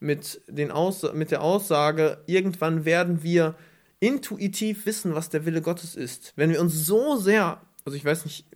mit, 0.00 0.42
den 0.48 0.70
Aus 0.70 1.02
mit 1.14 1.30
der 1.30 1.42
Aussage, 1.42 2.22
irgendwann 2.26 2.84
werden 2.84 3.22
wir 3.22 3.54
intuitiv 4.00 4.86
wissen, 4.86 5.14
was 5.14 5.30
der 5.30 5.46
Wille 5.46 5.62
Gottes 5.62 5.94
ist. 5.94 6.34
Wenn 6.36 6.50
wir 6.50 6.60
uns 6.60 6.86
so 6.86 7.16
sehr, 7.16 7.60
also 7.84 7.96
ich 7.96 8.04
weiß 8.04 8.24
nicht, 8.24 8.46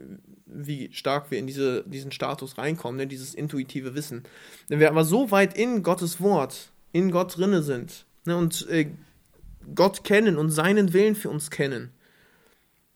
wie 0.53 0.93
stark 0.93 1.31
wir 1.31 1.39
in 1.39 1.47
diese, 1.47 1.85
diesen 1.85 2.13
Status 2.13 2.59
reinkommen, 2.59 2.97
ne, 2.97 3.07
dieses 3.07 3.35
intuitive 3.35 3.95
Wissen. 3.95 4.25
Wenn 4.69 4.81
wir 4.81 4.91
aber 4.91 5.05
so 5.05 5.31
weit 5.31 5.57
in 5.57 5.83
Gottes 5.83 6.21
Wort, 6.21 6.71
in 6.93 7.11
Gott 7.11 7.37
drinne 7.37 7.63
sind 7.63 8.07
ne, 8.25 8.37
und 8.37 8.69
äh, 8.69 8.91
Gott 9.75 10.05
kennen 10.05 10.39
und 10.39 10.51
seinen 10.51 10.93
Willen 10.93 11.15
für 11.15 11.31
uns 11.31 11.51
kennen, 11.51 11.91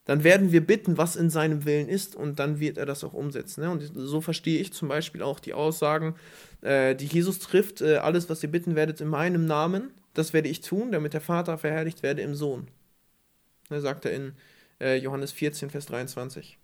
dann 0.05 0.25
werden 0.25 0.51
wir 0.51 0.67
bitten, 0.67 0.99
was 0.99 1.15
in 1.15 1.31
seinem 1.31 1.65
Willen 1.65 1.89
ist 1.89 2.17
und 2.17 2.39
dann 2.39 2.59
wird 2.59 2.77
er 2.77 2.87
das 2.87 3.05
auch 3.05 3.13
umsetzen. 3.13 3.63
Ne? 3.63 3.71
Und 3.71 3.93
so 3.95 4.21
verstehe 4.21 4.61
ich 4.61 4.73
zum 4.73 4.89
Beispiel 4.89 5.23
auch 5.23 5.39
die 5.39 5.55
Aussagen, 5.55 6.17
äh, 6.63 6.97
die 6.97 7.07
Jesus 7.07 7.39
trifft, 7.39 7.81
äh, 7.83 7.97
alles, 7.97 8.29
was 8.29 8.43
ihr 8.43 8.51
bitten 8.51 8.75
werdet 8.75 9.01
in 9.01 9.09
meinem 9.09 9.47
Namen, 9.47 9.93
das 10.15 10.33
werde 10.33 10.49
ich 10.49 10.61
tun, 10.61 10.93
damit 10.93 11.15
der 11.15 11.21
Vater 11.21 11.57
verherrlicht 11.57 12.03
werde 12.03 12.23
im 12.23 12.35
Sohn. 12.35 12.69
Ne, 13.71 13.81
sagt 13.81 14.05
er 14.05 14.13
in 14.13 14.33
äh, 14.81 14.97
Johannes 14.97 15.31
14, 15.33 15.71
Vers 15.71 15.87
23. 15.87 16.59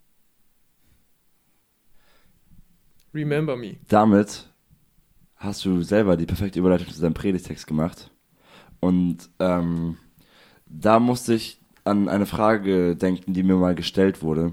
Remember 3.15 3.57
me. 3.57 3.77
Damit 3.89 4.49
hast 5.37 5.65
du 5.65 5.83
selber 5.83 6.17
die 6.17 6.27
perfekte 6.27 6.59
Überleitung 6.59 6.89
zu 6.89 7.01
deinem 7.01 7.15
Predigtext 7.15 7.67
gemacht. 7.67 8.11
Und 8.81 9.31
ähm, 9.39 9.97
da 10.67 11.01
musste 11.01 11.35
ich 11.35 11.61
an 11.85 12.09
eine 12.09 12.27
Frage 12.27 12.97
denken, 12.97 13.33
die 13.33 13.43
mir 13.43 13.57
mal 13.57 13.75
gestellt 13.75 14.23
wurde. 14.23 14.53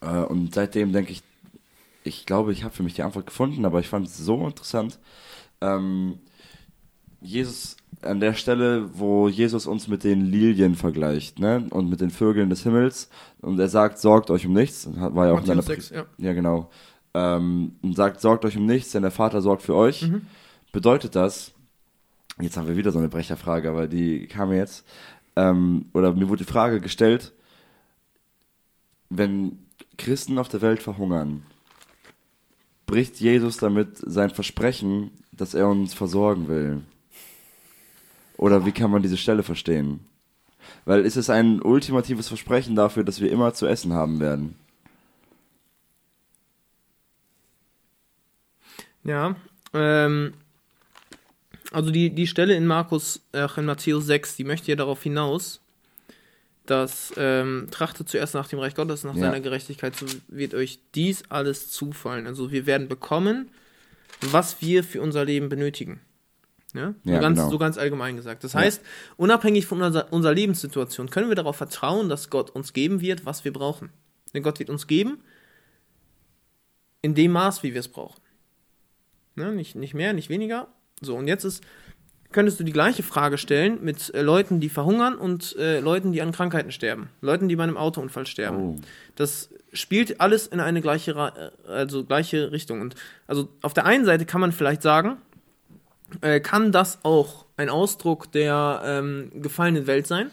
Äh, 0.00 0.22
und 0.22 0.54
seitdem 0.54 0.92
denke 0.92 1.12
ich, 1.12 1.22
ich 2.04 2.26
glaube, 2.26 2.52
ich 2.52 2.62
habe 2.62 2.74
für 2.74 2.82
mich 2.82 2.94
die 2.94 3.02
Antwort 3.02 3.26
gefunden, 3.26 3.64
aber 3.64 3.80
ich 3.80 3.88
fand 3.88 4.06
es 4.06 4.16
so 4.16 4.46
interessant. 4.46 4.98
Ähm, 5.60 6.18
Jesus, 7.20 7.76
an 8.02 8.20
der 8.20 8.34
Stelle, 8.34 8.90
wo 8.92 9.28
Jesus 9.28 9.66
uns 9.66 9.88
mit 9.88 10.04
den 10.04 10.20
Lilien 10.20 10.74
vergleicht, 10.74 11.38
ne? 11.38 11.66
Und 11.70 11.88
mit 11.88 12.00
den 12.00 12.10
Vögeln 12.10 12.50
des 12.50 12.62
Himmels. 12.62 13.08
Und 13.40 13.58
er 13.58 13.68
sagt, 13.68 13.98
sorgt 13.98 14.30
euch 14.30 14.46
um 14.46 14.52
nichts. 14.52 14.88
War 14.94 15.26
ja 15.26 15.32
auch 15.32 15.40
in 15.40 15.46
seiner 15.46 15.62
Matthäus 15.62 15.88
6, 15.88 15.90
ja. 15.90 16.06
ja, 16.18 16.32
genau. 16.34 16.70
Ähm, 17.16 17.76
und 17.80 17.96
sagt, 17.96 18.20
sorgt 18.20 18.44
euch 18.44 18.58
um 18.58 18.66
nichts, 18.66 18.92
denn 18.92 19.00
der 19.00 19.10
Vater 19.10 19.40
sorgt 19.40 19.62
für 19.62 19.74
euch. 19.74 20.02
Mhm. 20.02 20.26
Bedeutet 20.70 21.16
das, 21.16 21.52
jetzt 22.38 22.58
haben 22.58 22.68
wir 22.68 22.76
wieder 22.76 22.92
so 22.92 22.98
eine 22.98 23.08
Brecherfrage, 23.08 23.70
aber 23.70 23.86
die 23.86 24.26
kam 24.26 24.50
mir 24.50 24.58
jetzt, 24.58 24.84
ähm, 25.34 25.86
oder 25.94 26.12
mir 26.12 26.28
wurde 26.28 26.44
die 26.44 26.52
Frage 26.52 26.78
gestellt, 26.78 27.32
wenn 29.08 29.58
Christen 29.96 30.38
auf 30.38 30.48
der 30.48 30.60
Welt 30.60 30.82
verhungern, 30.82 31.44
bricht 32.84 33.18
Jesus 33.18 33.56
damit 33.56 33.96
sein 33.96 34.28
Versprechen, 34.28 35.10
dass 35.32 35.54
er 35.54 35.68
uns 35.68 35.94
versorgen 35.94 36.48
will? 36.48 36.82
Oder 38.36 38.66
wie 38.66 38.72
kann 38.72 38.90
man 38.90 39.00
diese 39.00 39.16
Stelle 39.16 39.42
verstehen? 39.42 40.00
Weil 40.84 41.06
ist 41.06 41.16
es 41.16 41.30
ein 41.30 41.62
ultimatives 41.62 42.28
Versprechen 42.28 42.76
dafür, 42.76 43.04
dass 43.04 43.22
wir 43.22 43.32
immer 43.32 43.54
zu 43.54 43.66
essen 43.66 43.94
haben 43.94 44.20
werden? 44.20 44.56
Ja, 49.06 49.36
ähm, 49.72 50.34
also 51.72 51.90
die, 51.90 52.10
die 52.10 52.26
Stelle 52.26 52.54
in 52.54 52.66
Markus, 52.66 53.20
äh, 53.32 53.46
in 53.56 53.64
Matthäus 53.66 54.06
6, 54.06 54.36
die 54.36 54.44
möchte 54.44 54.70
ja 54.70 54.76
darauf 54.76 55.02
hinaus, 55.02 55.60
dass 56.64 57.12
ähm, 57.16 57.68
trachtet 57.70 58.08
zuerst 58.08 58.34
nach 58.34 58.48
dem 58.48 58.58
Reich 58.58 58.74
Gottes, 58.74 59.04
nach 59.04 59.14
Ja. 59.14 59.20
seiner 59.20 59.40
Gerechtigkeit, 59.40 59.94
so 59.96 60.06
wird 60.28 60.54
euch 60.54 60.80
dies 60.94 61.22
alles 61.28 61.70
zufallen. 61.70 62.26
Also 62.26 62.50
wir 62.50 62.66
werden 62.66 62.88
bekommen, 62.88 63.50
was 64.20 64.60
wir 64.60 64.82
für 64.82 65.00
unser 65.02 65.24
Leben 65.24 65.48
benötigen. 65.48 66.00
Ja? 66.74 66.94
So, 67.04 67.12
Ja, 67.12 67.20
ganz, 67.20 67.38
genau. 67.38 67.50
so 67.50 67.58
ganz 67.58 67.78
allgemein 67.78 68.16
gesagt. 68.16 68.42
Das 68.44 68.54
heißt, 68.54 68.80
unabhängig 69.16 69.66
von 69.66 69.80
unserer, 69.82 70.12
unserer 70.12 70.34
Lebenssituation 70.34 71.10
können 71.10 71.28
wir 71.28 71.36
darauf 71.36 71.56
vertrauen, 71.56 72.08
dass 72.08 72.30
Gott 72.30 72.50
uns 72.50 72.72
geben 72.72 73.00
wird, 73.00 73.24
was 73.26 73.44
wir 73.44 73.52
brauchen. 73.52 73.90
Denn 74.34 74.42
Gott 74.42 74.58
wird 74.58 74.70
uns 74.70 74.86
geben, 74.86 75.18
in 77.02 77.14
dem 77.14 77.32
Maß, 77.32 77.62
wie 77.62 77.72
wir 77.74 77.80
es 77.80 77.88
brauchen. 77.88 78.20
Ne? 79.36 79.52
Nicht, 79.52 79.76
nicht 79.76 79.94
mehr, 79.94 80.12
nicht 80.12 80.28
weniger. 80.28 80.68
So, 81.00 81.14
und 81.16 81.28
jetzt 81.28 81.44
ist, 81.44 81.62
könntest 82.32 82.58
du 82.58 82.64
die 82.64 82.72
gleiche 82.72 83.02
Frage 83.02 83.38
stellen 83.38 83.78
mit 83.82 84.12
äh, 84.14 84.22
Leuten, 84.22 84.60
die 84.60 84.68
verhungern 84.68 85.14
und 85.14 85.54
äh, 85.56 85.80
Leuten, 85.80 86.12
die 86.12 86.22
an 86.22 86.32
Krankheiten 86.32 86.72
sterben. 86.72 87.10
Leuten, 87.20 87.48
die 87.48 87.56
bei 87.56 87.62
einem 87.62 87.76
Autounfall 87.76 88.26
sterben. 88.26 88.58
Oh. 88.58 88.76
Das 89.14 89.50
spielt 89.72 90.20
alles 90.20 90.46
in 90.46 90.60
eine 90.60 90.80
gleiche, 90.80 91.14
Ra- 91.14 91.34
äh, 91.66 91.68
also 91.70 92.04
gleiche 92.04 92.50
Richtung. 92.50 92.80
Und 92.80 92.94
also 93.26 93.48
auf 93.62 93.74
der 93.74 93.84
einen 93.84 94.04
Seite 94.04 94.24
kann 94.24 94.40
man 94.40 94.52
vielleicht 94.52 94.82
sagen, 94.82 95.18
äh, 96.20 96.40
kann 96.40 96.72
das 96.72 97.00
auch 97.04 97.46
ein 97.56 97.68
Ausdruck 97.68 98.32
der 98.32 98.82
ähm, 98.84 99.30
gefallenen 99.34 99.86
Welt 99.86 100.06
sein? 100.06 100.30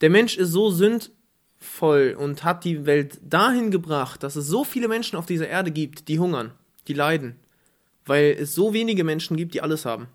Der 0.00 0.10
Mensch 0.10 0.36
ist 0.36 0.50
so 0.50 0.70
sündvoll 0.72 2.16
und 2.18 2.42
hat 2.42 2.64
die 2.64 2.84
Welt 2.84 3.20
dahin 3.22 3.70
gebracht, 3.70 4.24
dass 4.24 4.34
es 4.34 4.48
so 4.48 4.64
viele 4.64 4.88
Menschen 4.88 5.16
auf 5.16 5.26
dieser 5.26 5.46
Erde 5.46 5.70
gibt, 5.70 6.08
die 6.08 6.18
hungern, 6.18 6.50
die 6.88 6.94
leiden, 6.94 7.36
weil 8.06 8.36
es 8.38 8.54
so 8.54 8.72
wenige 8.72 9.04
Menschen 9.04 9.36
gibt, 9.36 9.54
die 9.54 9.60
alles 9.60 9.84
haben. 9.84 10.08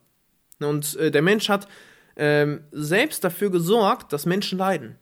Und 0.60 0.96
äh, 0.96 1.12
der 1.12 1.22
Mensch 1.22 1.50
hat 1.50 1.68
ähm, 2.16 2.62
selbst 2.72 3.24
dafür 3.24 3.52
gesorgt, 3.52 4.14
dass 4.14 4.26
Menschen 4.26 4.58
leiden. 4.58 4.96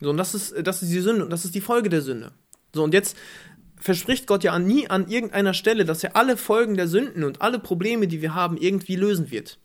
So, 0.00 0.10
und 0.10 0.16
das 0.16 0.34
ist, 0.34 0.54
das 0.66 0.82
ist 0.82 0.92
die 0.92 1.00
Sünde 1.00 1.24
und 1.24 1.30
das 1.30 1.44
ist 1.44 1.54
die 1.54 1.60
Folge 1.60 1.88
der 1.88 2.02
Sünde. 2.02 2.32
So, 2.74 2.82
und 2.82 2.94
jetzt 2.94 3.16
verspricht 3.76 4.26
Gott 4.26 4.44
ja 4.44 4.58
nie 4.58 4.88
an 4.88 5.08
irgendeiner 5.08 5.54
Stelle, 5.54 5.84
dass 5.84 6.04
er 6.04 6.16
alle 6.16 6.36
Folgen 6.36 6.76
der 6.76 6.88
Sünden 6.88 7.24
und 7.24 7.42
alle 7.42 7.58
Probleme, 7.58 8.06
die 8.06 8.22
wir 8.22 8.34
haben, 8.34 8.56
irgendwie 8.56 8.96
lösen 8.96 9.30
wird. 9.30 9.58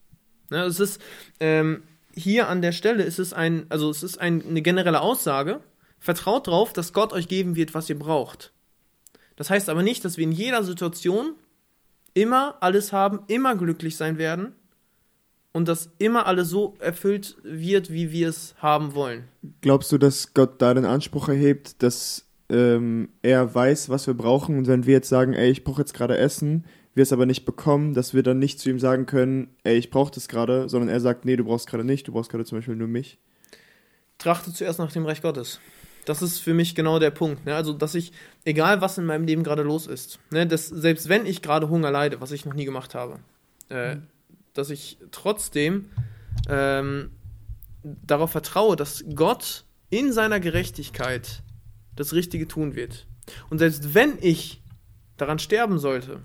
Ne, 0.50 0.64
es 0.64 0.80
ist 0.80 1.02
ähm, 1.40 1.84
hier 2.14 2.48
an 2.48 2.62
der 2.62 2.72
Stelle 2.72 3.04
ist 3.04 3.20
es 3.20 3.34
ein, 3.34 3.66
also 3.70 3.90
es 3.90 4.04
ist 4.04 4.20
ein, 4.20 4.46
eine 4.48 4.62
generelle 4.62 5.02
Aussage. 5.02 5.62
Vertraut 6.00 6.48
darauf, 6.48 6.72
dass 6.72 6.94
Gott 6.94 7.14
euch 7.14 7.28
geben 7.28 7.56
wird, 7.56 7.74
was 7.74 7.90
ihr 7.90 7.98
braucht. 7.98 8.54
Das 9.36 9.50
heißt 9.50 9.70
aber 9.70 9.84
nicht, 9.84 10.06
dass 10.06 10.18
wir 10.18 10.24
in 10.24 10.32
jeder 10.32 10.64
Situation 10.64 11.36
immer 12.16 12.56
alles 12.62 12.92
haben, 12.92 13.20
immer 13.28 13.56
glücklich 13.56 13.96
sein 13.96 14.18
werden 14.18 14.56
und 15.52 15.68
dass 15.68 15.92
immer 16.00 16.26
alles 16.26 16.50
so 16.50 16.74
erfüllt 16.80 17.38
wird, 17.44 17.92
wie 17.92 18.12
wir 18.12 18.30
es 18.30 18.56
haben 18.58 18.96
wollen. 18.96 19.26
Glaubst 19.62 19.92
du, 19.92 20.00
dass 20.00 20.34
Gott 20.34 20.62
da 20.62 20.74
den 20.74 20.86
Anspruch 20.86 21.30
erhebt, 21.30 21.84
dass 21.84 22.26
ähm, 22.50 23.10
er 23.22 23.54
weiß, 23.54 23.90
was 23.90 24.08
wir 24.08 24.16
brauchen 24.16 24.58
und 24.58 24.68
wenn 24.68 24.86
wir 24.86 24.94
jetzt 24.94 25.10
sagen, 25.10 25.34
ey, 25.34 25.52
ich 25.52 25.64
brauche 25.64 25.82
jetzt 25.82 25.94
gerade 25.94 26.18
Essen, 26.18 26.66
wir 26.94 27.04
es 27.04 27.14
aber 27.14 27.26
nicht 27.26 27.46
bekommen, 27.46 27.94
dass 27.94 28.14
wir 28.14 28.24
dann 28.24 28.40
nicht 28.40 28.60
zu 28.60 28.70
ihm 28.70 28.80
sagen 28.80 29.06
können, 29.06 29.50
ey, 29.64 29.76
ich 29.76 29.90
brauche 29.92 30.12
das 30.12 30.28
gerade, 30.28 30.70
sondern 30.70 30.90
er 30.90 31.02
sagt, 31.02 31.26
nee, 31.26 31.36
du 31.36 31.44
brauchst 31.44 31.68
gerade 31.68 31.84
nicht, 31.84 32.08
du 32.08 32.14
brauchst 32.14 32.32
gerade 32.32 32.46
zum 32.46 32.58
Beispiel 32.58 32.76
nur 32.76 32.88
mich. 32.88 33.20
trachte 34.18 34.54
zuerst 34.54 34.80
nach 34.80 34.92
dem 34.92 35.06
Reich 35.06 35.22
Gottes. 35.22 35.60
Das 36.06 36.22
ist 36.22 36.40
für 36.40 36.54
mich 36.54 36.76
genau 36.76 37.00
der 37.00 37.12
Punkt. 37.12 37.46
Ne? 37.46 37.56
Also, 37.56 37.74
dass 37.74 37.96
ich, 37.96 38.12
egal 38.44 38.82
was 38.82 38.98
in 38.98 39.06
meinem 39.06 39.26
Leben 39.26 39.44
gerade 39.44 39.64
los 39.64 39.88
ist, 39.88 40.20
ne, 40.32 40.46
dass, 40.46 40.68
selbst 40.68 41.10
wenn 41.10 41.26
ich 41.26 41.42
gerade 41.42 41.70
Hunger 41.70 41.92
leide, 41.92 42.22
was 42.22 42.32
ich 42.32 42.46
noch 42.46 42.54
nie 42.54 42.66
gemacht 42.66 42.96
habe, 42.96 43.20
äh, 43.70 43.98
dass 44.54 44.70
ich 44.70 44.98
trotzdem 45.12 45.90
ähm, 46.48 47.12
darauf 47.84 48.32
vertraue, 48.32 48.76
dass 48.76 49.04
Gott 49.16 49.66
in 49.90 50.12
seiner 50.12 50.40
Gerechtigkeit 50.40 51.44
das 51.96 52.14
Richtige 52.14 52.48
tun 52.48 52.76
wird. 52.76 53.08
Und 53.50 53.60
selbst 53.60 53.94
wenn 53.94 54.18
ich 54.22 54.62
daran 55.18 55.40
sterben 55.40 55.80
sollte 55.80 56.22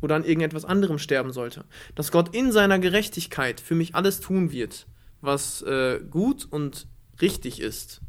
oder 0.00 0.16
an 0.16 0.24
irgendetwas 0.24 0.64
anderem 0.64 0.98
sterben 0.98 1.32
sollte, 1.32 1.64
dass 1.94 2.12
Gott 2.12 2.34
in 2.34 2.52
seiner 2.52 2.78
Gerechtigkeit 2.78 3.60
für 3.60 3.74
mich 3.74 3.94
alles 3.94 4.20
tun 4.20 4.52
wird, 4.52 4.86
was 5.20 5.62
äh, 5.62 6.00
gut 6.10 6.46
und 6.50 6.86
richtig 7.20 7.60
ist. 7.60 8.00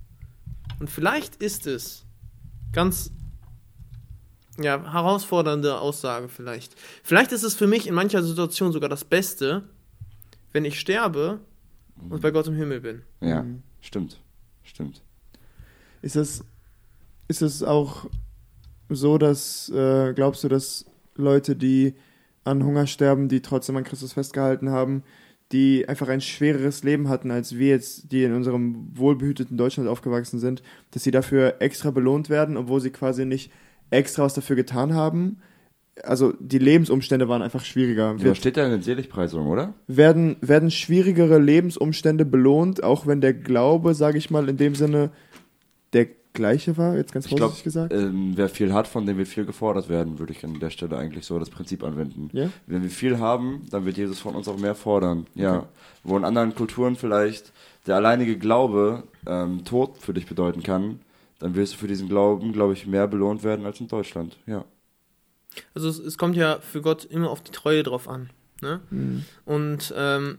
Und 0.80 0.90
vielleicht 0.90 1.36
ist 1.38 1.68
es 1.68 2.06
ganz 2.72 3.12
ja, 4.60 4.92
herausfordernde 4.92 5.80
Aussage 5.80 6.28
vielleicht. 6.30 6.76
Vielleicht 7.04 7.32
ist 7.32 7.44
es 7.44 7.56
für 7.56 7.68
mich 7.68 7.88
in 7.88 7.94
mancher 7.96 8.24
Situation 8.24 8.72
sogar 8.72 8.90
das 8.90 9.06
Beste, 9.06 9.64
wenn 10.52 10.66
ich 10.66 10.80
sterbe 10.80 11.40
und 12.10 12.22
bei 12.22 12.32
Gott 12.32 12.48
im 12.48 12.56
Himmel 12.56 12.82
bin. 12.82 13.02
Ja, 13.22 13.44
Mhm. 13.44 13.64
stimmt. 13.82 14.20
Stimmt. 14.64 15.02
Ist 16.02 16.16
es, 16.16 16.44
ist 17.28 17.42
es 17.42 17.64
auch 17.64 18.06
so, 18.90 19.18
dass, 19.18 19.70
äh, 19.70 20.14
glaubst 20.14 20.44
du, 20.44 20.48
dass 20.48 20.86
Leute, 21.16 21.56
die 21.56 21.96
an 22.44 22.64
Hunger 22.64 22.88
sterben, 22.88 23.28
die 23.30 23.42
trotzdem 23.42 23.76
an 23.78 23.84
Christus 23.84 24.14
festgehalten 24.14 24.70
haben, 24.70 25.04
die 25.52 25.90
einfach 25.90 26.08
ein 26.10 26.22
schwereres 26.22 26.84
Leben 26.84 27.10
hatten 27.10 27.32
als 27.32 27.58
wir 27.58 27.70
jetzt, 27.70 28.12
die 28.12 28.24
in 28.24 28.34
unserem 28.34 28.92
wohlbehüteten 28.94 29.58
Deutschland 29.58 29.90
aufgewachsen 29.90 30.40
sind, 30.40 30.62
dass 30.92 31.04
sie 31.04 31.12
dafür 31.12 31.56
extra 31.60 31.92
belohnt 31.92 32.30
werden, 32.30 32.56
obwohl 32.56 32.82
sie 32.82 32.92
quasi 32.92 33.26
nicht 33.26 33.52
extra 33.90 34.24
was 34.24 34.36
dafür 34.36 34.56
getan 34.56 34.94
haben? 34.94 35.38
Also 36.04 36.34
die 36.40 36.60
Lebensumstände 36.60 37.28
waren 37.28 37.42
einfach 37.42 37.66
schwieriger. 37.66 38.16
Ja, 38.18 38.24
Wird, 38.24 38.38
steht 38.38 38.58
da 38.58 38.66
in 38.66 38.72
den 38.72 38.82
Seligpreisungen, 38.84 39.48
oder? 39.48 39.74
werden, 39.88 40.38
werden 40.40 40.72
schwierigere 40.72 41.40
Lebensumstände 41.40 42.26
belohnt, 42.26 42.84
auch 42.84 43.06
wenn 43.06 43.20
der 43.20 43.34
Glaube, 43.34 43.96
sage 43.96 44.18
ich 44.18 44.30
mal, 44.30 44.48
in 44.48 44.58
dem 44.58 44.76
Sinne, 44.76 45.12
der 45.94 46.08
gleiche 46.34 46.78
war, 46.78 46.96
jetzt 46.96 47.12
ganz 47.12 47.28
vorsichtig 47.28 47.64
gesagt. 47.64 47.94
ähm, 47.94 48.34
wer 48.36 48.50
viel 48.50 48.74
hat, 48.74 48.88
von 48.88 49.06
dem 49.06 49.18
wird 49.18 49.28
viel 49.28 49.46
gefordert 49.46 49.90
werden, 49.90 50.20
würde 50.20 50.32
ich 50.34 50.44
an 50.44 50.60
der 50.60 50.70
Stelle 50.70 50.98
eigentlich 50.98 51.26
so 51.26 51.40
das 51.40 51.50
Prinzip 51.50 51.84
anwenden. 51.84 52.30
Ja? 52.34 52.50
Wenn 52.68 52.84
wir 52.84 52.90
viel 52.90 53.20
haben, 53.20 53.66
dann 53.72 53.86
wird 53.86 53.98
Jesus 53.98 54.20
von 54.20 54.36
uns 54.36 54.48
auch 54.48 54.58
mehr 54.58 54.76
fordern. 54.76 55.28
Ja. 55.36 55.68
Wo 56.04 56.18
in 56.18 56.24
anderen 56.24 56.56
Kulturen 56.56 56.96
vielleicht 56.96 57.52
der 57.88 57.96
alleinige 57.96 58.38
Glaube 58.38 59.04
ähm, 59.26 59.66
Tod 59.66 59.98
für 59.98 60.14
dich 60.14 60.28
bedeuten 60.28 60.64
kann, 60.64 61.00
dann 61.40 61.56
wirst 61.56 61.74
du 61.74 61.78
für 61.78 61.88
diesen 61.88 62.10
Glauben, 62.10 62.52
glaube 62.52 62.74
ich, 62.74 62.86
mehr 62.86 63.08
belohnt 63.08 63.44
werden 63.44 63.66
als 63.66 63.80
in 63.80 63.88
Deutschland. 63.88 64.38
Ja. 64.46 64.66
Also 65.74 65.90
es, 65.90 65.98
es 66.00 66.18
kommt 66.18 66.36
ja 66.36 66.60
für 66.60 66.82
Gott 66.82 67.06
immer 67.06 67.30
auf 67.30 67.42
die 67.42 67.52
Treue 67.52 67.84
drauf 67.84 68.08
an. 68.08 68.30
Ne? 68.62 68.82
Mhm. 68.90 69.26
Und 69.46 69.94
ähm, 69.98 70.38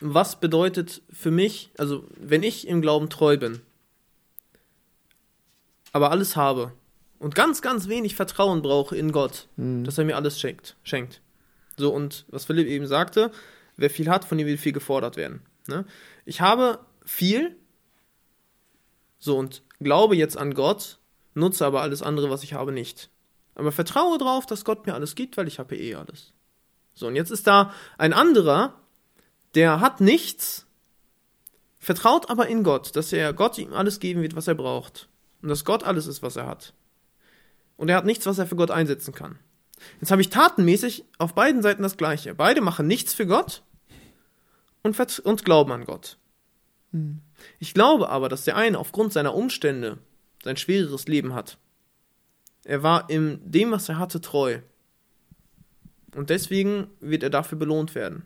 was 0.00 0.40
bedeutet 0.40 1.02
für 1.12 1.30
mich, 1.30 1.70
also 1.78 2.04
wenn 2.18 2.42
ich 2.42 2.66
im 2.66 2.82
Glauben 2.82 3.08
treu 3.08 3.36
bin, 3.36 3.60
aber 5.92 6.10
alles 6.10 6.36
habe 6.36 6.72
und 7.18 7.34
ganz, 7.34 7.62
ganz 7.62 7.88
wenig 7.88 8.14
Vertrauen 8.14 8.62
brauche 8.62 8.96
in 8.96 9.12
Gott, 9.12 9.48
Mhm. 9.56 9.84
dass 9.84 9.98
er 9.98 10.04
mir 10.04 10.16
alles 10.16 10.40
schenkt, 10.40 10.76
schenkt. 10.82 11.20
So, 11.76 11.92
und 11.92 12.24
was 12.28 12.44
Philipp 12.44 12.66
eben 12.68 12.86
sagte, 12.86 13.30
wer 13.76 13.90
viel 13.90 14.08
hat, 14.10 14.24
von 14.24 14.38
dem 14.38 14.46
wird 14.46 14.60
viel 14.60 14.72
gefordert 14.72 15.16
werden. 15.16 15.42
Ne? 15.66 15.84
Ich 16.24 16.40
habe 16.40 16.80
viel, 17.04 17.56
so, 19.18 19.36
und 19.38 19.62
glaube 19.80 20.16
jetzt 20.16 20.36
an 20.36 20.54
Gott, 20.54 20.98
nutze 21.34 21.64
aber 21.64 21.82
alles 21.82 22.02
andere, 22.02 22.30
was 22.30 22.42
ich 22.42 22.54
habe, 22.54 22.72
nicht. 22.72 23.10
Aber 23.54 23.72
vertraue 23.72 24.18
darauf, 24.18 24.46
dass 24.46 24.64
Gott 24.64 24.86
mir 24.86 24.94
alles 24.94 25.14
gibt, 25.14 25.36
weil 25.36 25.48
ich 25.48 25.58
habe 25.58 25.76
eh 25.76 25.94
alles. 25.94 26.32
So, 26.94 27.06
und 27.06 27.16
jetzt 27.16 27.30
ist 27.30 27.46
da 27.46 27.72
ein 27.98 28.12
anderer, 28.12 28.74
der 29.54 29.80
hat 29.80 30.00
nichts, 30.00 30.66
vertraut 31.78 32.30
aber 32.30 32.46
in 32.48 32.62
Gott, 32.62 32.94
dass 32.96 33.12
er 33.12 33.32
Gott 33.32 33.58
ihm 33.58 33.72
alles 33.72 34.00
geben 34.00 34.22
wird, 34.22 34.36
was 34.36 34.48
er 34.48 34.54
braucht. 34.54 35.08
Und 35.42 35.48
dass 35.48 35.64
Gott 35.64 35.84
alles 35.84 36.06
ist, 36.06 36.22
was 36.22 36.36
er 36.36 36.46
hat. 36.46 36.74
Und 37.76 37.88
er 37.88 37.96
hat 37.96 38.04
nichts, 38.04 38.26
was 38.26 38.38
er 38.38 38.46
für 38.46 38.56
Gott 38.56 38.70
einsetzen 38.70 39.14
kann. 39.14 39.38
Jetzt 40.00 40.10
habe 40.10 40.20
ich 40.20 40.28
tatenmäßig 40.28 41.04
auf 41.18 41.34
beiden 41.34 41.62
Seiten 41.62 41.82
das 41.82 41.96
Gleiche. 41.96 42.34
Beide 42.34 42.60
machen 42.60 42.86
nichts 42.86 43.14
für 43.14 43.26
Gott 43.26 43.62
und, 44.82 44.98
und 45.20 45.44
glauben 45.44 45.72
an 45.72 45.84
Gott. 45.84 46.18
Ich 47.58 47.74
glaube 47.74 48.08
aber, 48.08 48.28
dass 48.28 48.44
der 48.44 48.56
eine 48.56 48.78
aufgrund 48.78 49.12
seiner 49.12 49.34
Umstände 49.34 49.98
sein 50.42 50.56
schwereres 50.56 51.06
Leben 51.06 51.34
hat. 51.34 51.58
Er 52.64 52.82
war 52.82 53.08
in 53.08 53.40
dem, 53.44 53.70
was 53.70 53.88
er 53.88 53.98
hatte, 53.98 54.20
treu. 54.20 54.58
Und 56.14 56.30
deswegen 56.30 56.88
wird 57.00 57.22
er 57.22 57.30
dafür 57.30 57.58
belohnt 57.58 57.94
werden. 57.94 58.24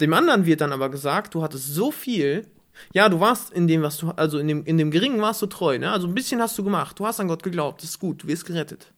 Dem 0.00 0.14
anderen 0.14 0.46
wird 0.46 0.60
dann 0.60 0.72
aber 0.72 0.90
gesagt, 0.90 1.34
du 1.34 1.42
hattest 1.42 1.74
so 1.74 1.90
viel, 1.90 2.46
ja, 2.92 3.08
du 3.08 3.20
warst 3.20 3.52
in 3.52 3.66
dem, 3.66 3.82
was 3.82 3.98
du, 3.98 4.10
also 4.10 4.38
in 4.38 4.48
dem, 4.48 4.64
in 4.64 4.78
dem 4.78 4.90
Geringen 4.90 5.20
warst 5.20 5.42
du 5.42 5.46
treu, 5.46 5.78
ne? 5.78 5.90
Also 5.90 6.06
ein 6.06 6.14
bisschen 6.14 6.40
hast 6.40 6.56
du 6.58 6.64
gemacht, 6.64 6.98
du 6.98 7.06
hast 7.06 7.20
an 7.20 7.28
Gott 7.28 7.42
geglaubt, 7.42 7.82
das 7.82 7.90
ist 7.90 7.98
gut, 7.98 8.22
du 8.22 8.28
wirst 8.28 8.46
gerettet. 8.46 8.92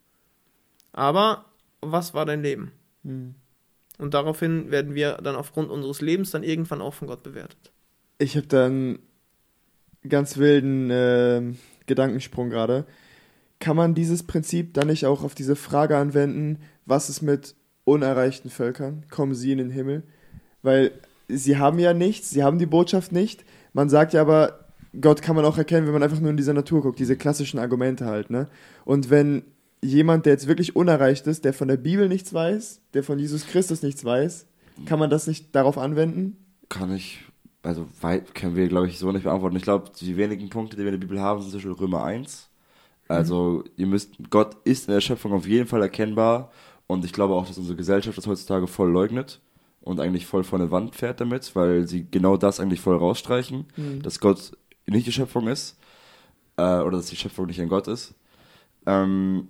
Aber 0.93 1.47
was 1.81 2.15
war 2.15 2.27
dein 2.27 2.43
Leben? 2.43 2.73
Mhm. 3.03 3.35
Und 3.99 4.15
daraufhin 4.15 4.71
werden 4.71 4.95
wir 4.95 5.19
dann 5.23 5.37
aufgrund 5.37 5.71
unseres 5.71 6.01
Lebens 6.01 6.31
dann 6.31 6.43
irgendwann 6.43 6.81
auch 6.81 6.95
von 6.95 7.09
Gott 7.09 7.23
bewertet. 7.23 7.71
Ich 8.19 8.37
habe 8.37 8.47
da 8.47 8.67
einen 8.67 8.99
ganz 10.09 10.39
wilden 10.39 10.89
ähm, 10.91 11.59
Gedankensprung 11.87 12.51
gerade. 12.51 12.87
Kann 13.59 13.77
man 13.77 13.95
dieses 13.95 14.23
Prinzip 14.23 14.73
dann 14.73 14.87
nicht 14.87 15.05
auch 15.05 15.23
auf 15.23 15.35
diese 15.35 15.55
Frage 15.55 15.99
anwenden, 15.99 16.61
was 16.87 17.11
ist 17.11 17.21
mit 17.21 17.55
unerreichten 17.85 18.51
Völkern? 18.51 19.05
Kommen 19.11 19.35
sie 19.35 19.53
in 19.53 19.59
den 19.59 19.71
Himmel? 19.71 20.03
Weil 20.63 20.93
sie 21.29 21.59
haben 21.59 21.79
ja 21.79 21.93
nichts, 21.93 22.31
sie 22.31 22.43
haben 22.43 22.59
die 22.59 22.67
Botschaft 22.67 23.13
nicht. 23.13 23.45
Man 23.73 23.89
sagt 23.89 24.13
ja 24.13 24.21
aber, 24.21 24.67
Gott 25.01 25.23
kann 25.23 25.37
man 25.37 25.45
auch 25.45 25.59
erkennen, 25.59 25.87
wenn 25.87 25.93
man 25.93 26.03
einfach 26.03 26.21
nur 26.21 26.31
in 26.31 26.37
dieser 26.37 26.53
Natur 26.53 26.83
guckt, 26.83 26.99
diese 26.99 27.17
klassischen 27.17 27.59
Argumente 27.59 28.07
halt, 28.07 28.31
ne? 28.31 28.49
Und 28.85 29.11
wenn 29.11 29.45
jemand, 29.83 30.27
der 30.27 30.33
jetzt 30.33 30.47
wirklich 30.47 30.77
unerreicht 30.77 31.27
ist, 31.27 31.45
der 31.45 31.53
von 31.53 31.69
der 31.69 31.77
Bibel 31.77 32.09
nichts 32.09 32.35
weiß, 32.35 32.81
der 32.95 33.05
von 33.05 33.19
Jesus 33.19 33.47
Christus 33.47 33.83
nichts 33.83 34.05
weiß, 34.05 34.47
kann 34.87 34.99
man 34.99 35.11
das 35.11 35.27
nicht 35.27 35.55
darauf 35.55 35.79
anwenden? 35.79 36.37
Kann 36.69 36.95
ich, 36.95 37.21
also 37.63 37.87
weit 38.01 38.35
können 38.35 38.57
wir, 38.57 38.69
glaube 38.69 38.89
ich, 38.89 38.99
so 38.99 39.13
nicht 39.13 39.25
beantworten. 39.25 39.57
Ich 39.57 39.63
glaube, 39.63 39.91
die 39.99 40.17
wenigen 40.17 40.49
Punkte, 40.49 40.77
die 40.77 40.83
wir 40.83 40.93
in 40.93 41.01
der 41.01 41.07
Bibel 41.07 41.21
haben, 41.21 41.41
sind 41.41 41.51
zum 41.51 41.59
Beispiel 41.59 41.85
Römer 41.85 42.05
1. 42.05 42.49
Also, 43.09 43.65
ihr 43.77 43.87
müsst, 43.87 44.13
Gott 44.31 44.57
ist 44.65 44.87
in 44.87 44.95
der 44.95 45.01
Schöpfung 45.01 45.33
auf 45.33 45.47
jeden 45.47 45.67
Fall 45.67 45.83
erkennbar. 45.83 46.53
Und 46.87 47.05
ich 47.05 47.13
glaube 47.13 47.35
auch, 47.35 47.47
dass 47.47 47.59
unsere 47.59 47.77
Gesellschaft 47.77 48.17
das 48.17 48.27
heutzutage 48.27 48.69
voll 48.69 48.91
leugnet 48.91 49.41
und 49.81 50.01
eigentlich 50.01 50.27
voll 50.27 50.45
vor 50.45 50.59
eine 50.59 50.71
Wand 50.71 50.95
fährt 50.95 51.21
damit, 51.21 51.55
weil 51.57 51.87
sie 51.87 52.07
genau 52.11 52.37
das 52.37 52.61
eigentlich 52.61 52.81
voll 52.81 52.97
rausstreichen, 52.97 53.67
dass 54.03 54.21
Gott 54.21 54.53
nicht 54.87 55.07
die 55.07 55.13
Schöpfung 55.13 55.49
ist 55.49 55.79
äh, 56.57 56.81
oder 56.81 56.99
dass 56.99 57.07
die 57.07 57.17
Schöpfung 57.17 57.47
nicht 57.47 57.61
ein 57.61 57.69
Gott 57.69 57.89
ist. 57.89 58.15
Ähm, 58.87 59.49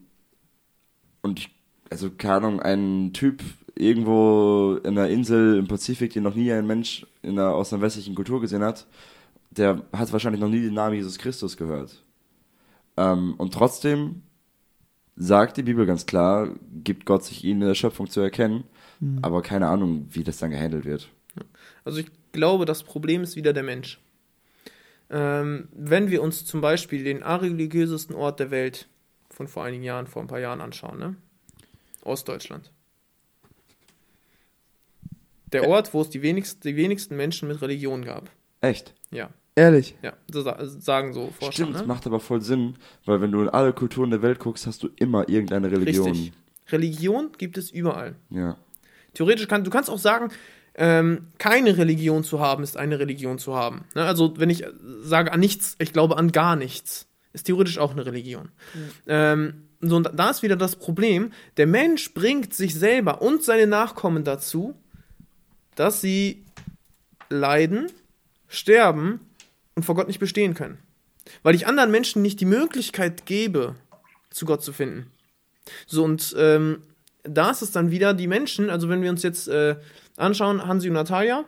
und 1.22 1.38
ich, 1.38 1.50
also 1.90 2.10
keine 2.10 2.34
Ahnung, 2.36 2.60
ein 2.60 3.12
Typ 3.12 3.42
irgendwo 3.74 4.78
in 4.84 4.98
einer 4.98 5.08
Insel 5.08 5.58
im 5.58 5.68
Pazifik, 5.68 6.12
den 6.12 6.22
noch 6.22 6.34
nie 6.34 6.52
ein 6.52 6.66
Mensch 6.66 7.06
in 7.22 7.38
einer, 7.38 7.54
aus 7.54 7.72
einer 7.72 7.82
westlichen 7.82 8.14
Kultur 8.14 8.40
gesehen 8.40 8.62
hat, 8.62 8.86
der 9.50 9.82
hat 9.92 10.12
wahrscheinlich 10.12 10.40
noch 10.40 10.48
nie 10.48 10.60
den 10.60 10.74
Namen 10.74 10.96
Jesus 10.96 11.18
Christus 11.18 11.56
gehört. 11.56 12.04
Ähm, 12.96 13.34
und 13.38 13.54
trotzdem 13.54 14.22
sagt 15.16 15.56
die 15.56 15.62
Bibel 15.62 15.86
ganz 15.86 16.06
klar, 16.06 16.54
gibt 16.84 17.04
Gott 17.06 17.24
sich 17.24 17.44
ihnen 17.44 17.62
in 17.62 17.68
der 17.68 17.74
Schöpfung 17.74 18.08
zu 18.08 18.20
erkennen, 18.20 18.64
aber 19.22 19.42
keine 19.42 19.68
Ahnung, 19.68 20.06
wie 20.10 20.24
das 20.24 20.38
dann 20.38 20.50
gehandelt 20.50 20.84
wird. 20.84 21.08
Also 21.84 21.98
ich 21.98 22.06
glaube, 22.32 22.64
das 22.64 22.82
Problem 22.82 23.22
ist 23.22 23.36
wieder 23.36 23.52
der 23.52 23.62
Mensch. 23.62 24.00
Ähm, 25.08 25.68
wenn 25.72 26.10
wir 26.10 26.22
uns 26.22 26.44
zum 26.44 26.60
Beispiel 26.60 27.02
den 27.02 27.22
areligiösesten 27.22 28.14
Ort 28.14 28.38
der 28.38 28.50
Welt 28.50 28.88
von 29.30 29.48
vor 29.48 29.64
einigen 29.64 29.82
Jahren, 29.82 30.06
vor 30.06 30.22
ein 30.22 30.28
paar 30.28 30.38
Jahren 30.38 30.60
anschauen, 30.60 30.98
ne? 30.98 31.16
Ostdeutschland. 32.04 32.70
Der 35.52 35.68
Ort, 35.68 35.92
wo 35.94 36.02
es 36.02 36.10
die 36.10 36.22
wenigsten, 36.22 36.60
die 36.62 36.76
wenigsten 36.76 37.16
Menschen 37.16 37.48
mit 37.48 37.60
Religion 37.60 38.04
gab. 38.04 38.30
Echt? 38.60 38.94
Ja, 39.10 39.30
Ehrlich? 39.56 39.96
ja, 40.02 40.12
so 40.30 40.42
sa 40.42 40.64
sagen 40.64 41.12
so 41.12 41.28
Forscher. 41.28 41.64
Stimmt, 41.64 41.74
ne? 41.74 41.86
macht 41.86 42.06
aber 42.06 42.20
voll 42.20 42.40
Sinn, 42.40 42.76
weil 43.04 43.20
wenn 43.20 43.32
du 43.32 43.42
in 43.42 43.48
alle 43.48 43.72
Kulturen 43.72 44.10
der 44.10 44.22
Welt 44.22 44.38
guckst, 44.38 44.66
hast 44.66 44.82
du 44.82 44.88
immer 44.96 45.28
irgendeine 45.28 45.70
Religion. 45.70 46.08
Richtig. 46.08 46.32
Religion 46.68 47.30
gibt 47.36 47.58
es 47.58 47.70
überall. 47.70 48.14
Ja. 48.30 48.56
Theoretisch 49.14 49.48
kann 49.48 49.64
du 49.64 49.70
kannst 49.70 49.90
auch 49.90 49.98
sagen, 49.98 50.30
ähm, 50.74 51.26
keine 51.38 51.76
Religion 51.76 52.24
zu 52.24 52.40
haben 52.40 52.62
ist 52.62 52.76
eine 52.76 52.98
Religion 52.98 53.38
zu 53.38 53.54
haben. 53.54 53.84
Ne? 53.94 54.04
Also 54.04 54.34
wenn 54.38 54.50
ich 54.50 54.64
sage 55.02 55.32
an 55.32 55.40
nichts, 55.40 55.76
ich 55.78 55.92
glaube 55.92 56.16
an 56.16 56.32
gar 56.32 56.56
nichts, 56.56 57.06
ist 57.32 57.46
theoretisch 57.46 57.78
auch 57.78 57.92
eine 57.92 58.06
Religion. 58.06 58.50
Ähm, 59.06 59.64
so, 59.80 59.96
und 59.96 60.10
da 60.14 60.30
ist 60.30 60.42
wieder 60.42 60.56
das 60.56 60.76
Problem, 60.76 61.32
der 61.56 61.66
Mensch 61.66 62.12
bringt 62.12 62.54
sich 62.54 62.74
selber 62.74 63.22
und 63.22 63.42
seine 63.42 63.66
Nachkommen 63.66 64.24
dazu, 64.24 64.74
dass 65.74 66.00
sie 66.00 66.44
leiden, 67.30 67.90
sterben 68.48 69.20
und 69.74 69.84
vor 69.84 69.94
Gott 69.94 70.08
nicht 70.08 70.18
bestehen 70.18 70.54
können. 70.54 70.78
Weil 71.42 71.54
ich 71.54 71.66
anderen 71.66 71.90
Menschen 71.90 72.22
nicht 72.22 72.40
die 72.40 72.46
Möglichkeit 72.46 73.24
gebe, 73.24 73.76
zu 74.30 74.44
Gott 74.44 74.62
zu 74.62 74.72
finden. 74.72 75.10
So, 75.86 76.04
und 76.04 76.34
ähm, 76.36 76.82
da 77.24 77.50
ist 77.50 77.62
es 77.62 77.70
dann 77.70 77.90
wieder 77.90 78.14
die 78.14 78.26
Menschen, 78.26 78.70
also 78.70 78.88
wenn 78.88 79.02
wir 79.02 79.10
uns 79.10 79.22
jetzt 79.22 79.48
äh, 79.48 79.76
anschauen, 80.16 80.66
Hansi 80.66 80.88
und 80.88 80.94
Natalia 80.94 81.44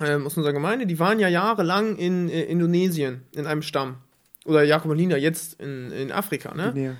ähm, 0.00 0.26
aus 0.26 0.36
unserer 0.36 0.52
Gemeinde, 0.52 0.86
die 0.86 0.98
waren 0.98 1.18
ja 1.18 1.28
jahrelang 1.28 1.96
in 1.96 2.28
äh, 2.28 2.44
Indonesien 2.44 3.22
in 3.34 3.46
einem 3.46 3.62
Stamm. 3.62 3.98
Oder 4.44 4.62
Jakob 4.62 4.90
und 4.90 4.98
Lina 4.98 5.16
jetzt 5.16 5.60
in, 5.60 5.90
in 5.92 6.12
Afrika, 6.12 6.54
ne? 6.54 6.72
Nee. 6.74 6.90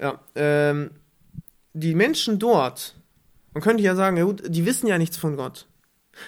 Ja, 0.00 0.20
ähm, 0.34 0.90
die 1.74 1.94
Menschen 1.94 2.38
dort, 2.38 2.96
man 3.54 3.62
könnte 3.62 3.82
ja 3.82 3.94
sagen, 3.94 4.16
ja 4.16 4.24
gut, 4.24 4.42
die 4.48 4.66
wissen 4.66 4.86
ja 4.86 4.98
nichts 4.98 5.16
von 5.16 5.36
Gott. 5.36 5.66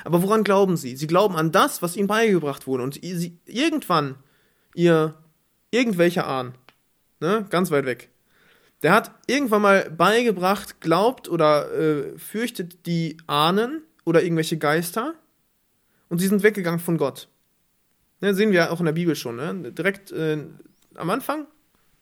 Aber 0.04 0.22
woran 0.22 0.44
glauben 0.44 0.76
sie? 0.76 0.96
Sie 0.96 1.06
glauben 1.06 1.36
an 1.36 1.52
das, 1.52 1.82
was 1.82 1.96
ihnen 1.96 2.06
beigebracht 2.06 2.66
wurde. 2.66 2.84
Und 2.84 2.94
sie, 2.94 3.38
irgendwann, 3.44 4.16
ihr, 4.74 5.14
irgendwelcher 5.70 6.26
Ahn, 6.26 6.54
ne, 7.20 7.46
ganz 7.50 7.70
weit 7.70 7.84
weg, 7.84 8.10
der 8.84 8.92
hat 8.92 9.12
irgendwann 9.26 9.62
mal 9.62 9.90
beigebracht, 9.90 10.82
glaubt 10.82 11.30
oder 11.30 11.72
äh, 11.72 12.18
fürchtet 12.18 12.84
die 12.84 13.16
Ahnen 13.26 13.82
oder 14.04 14.22
irgendwelche 14.22 14.58
Geister 14.58 15.14
und 16.10 16.18
sie 16.18 16.28
sind 16.28 16.42
weggegangen 16.42 16.80
von 16.80 16.98
Gott. 16.98 17.28
Ne, 18.20 18.34
sehen 18.34 18.52
wir 18.52 18.70
auch 18.70 18.80
in 18.80 18.84
der 18.84 18.92
Bibel 18.92 19.16
schon. 19.16 19.36
Ne? 19.36 19.72
Direkt 19.72 20.12
äh, 20.12 20.36
am 20.96 21.08
Anfang, 21.08 21.46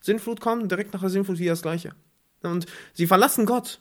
Sinnflut 0.01 0.41
kommt, 0.41 0.69
direkt 0.69 0.91
nach 0.91 0.99
der 0.99 1.09
Sinnflut 1.09 1.39
wieder 1.39 1.53
das 1.53 1.61
Gleiche. 1.61 1.95
Und 2.41 2.65
sie 2.93 3.07
verlassen 3.07 3.45
Gott. 3.45 3.79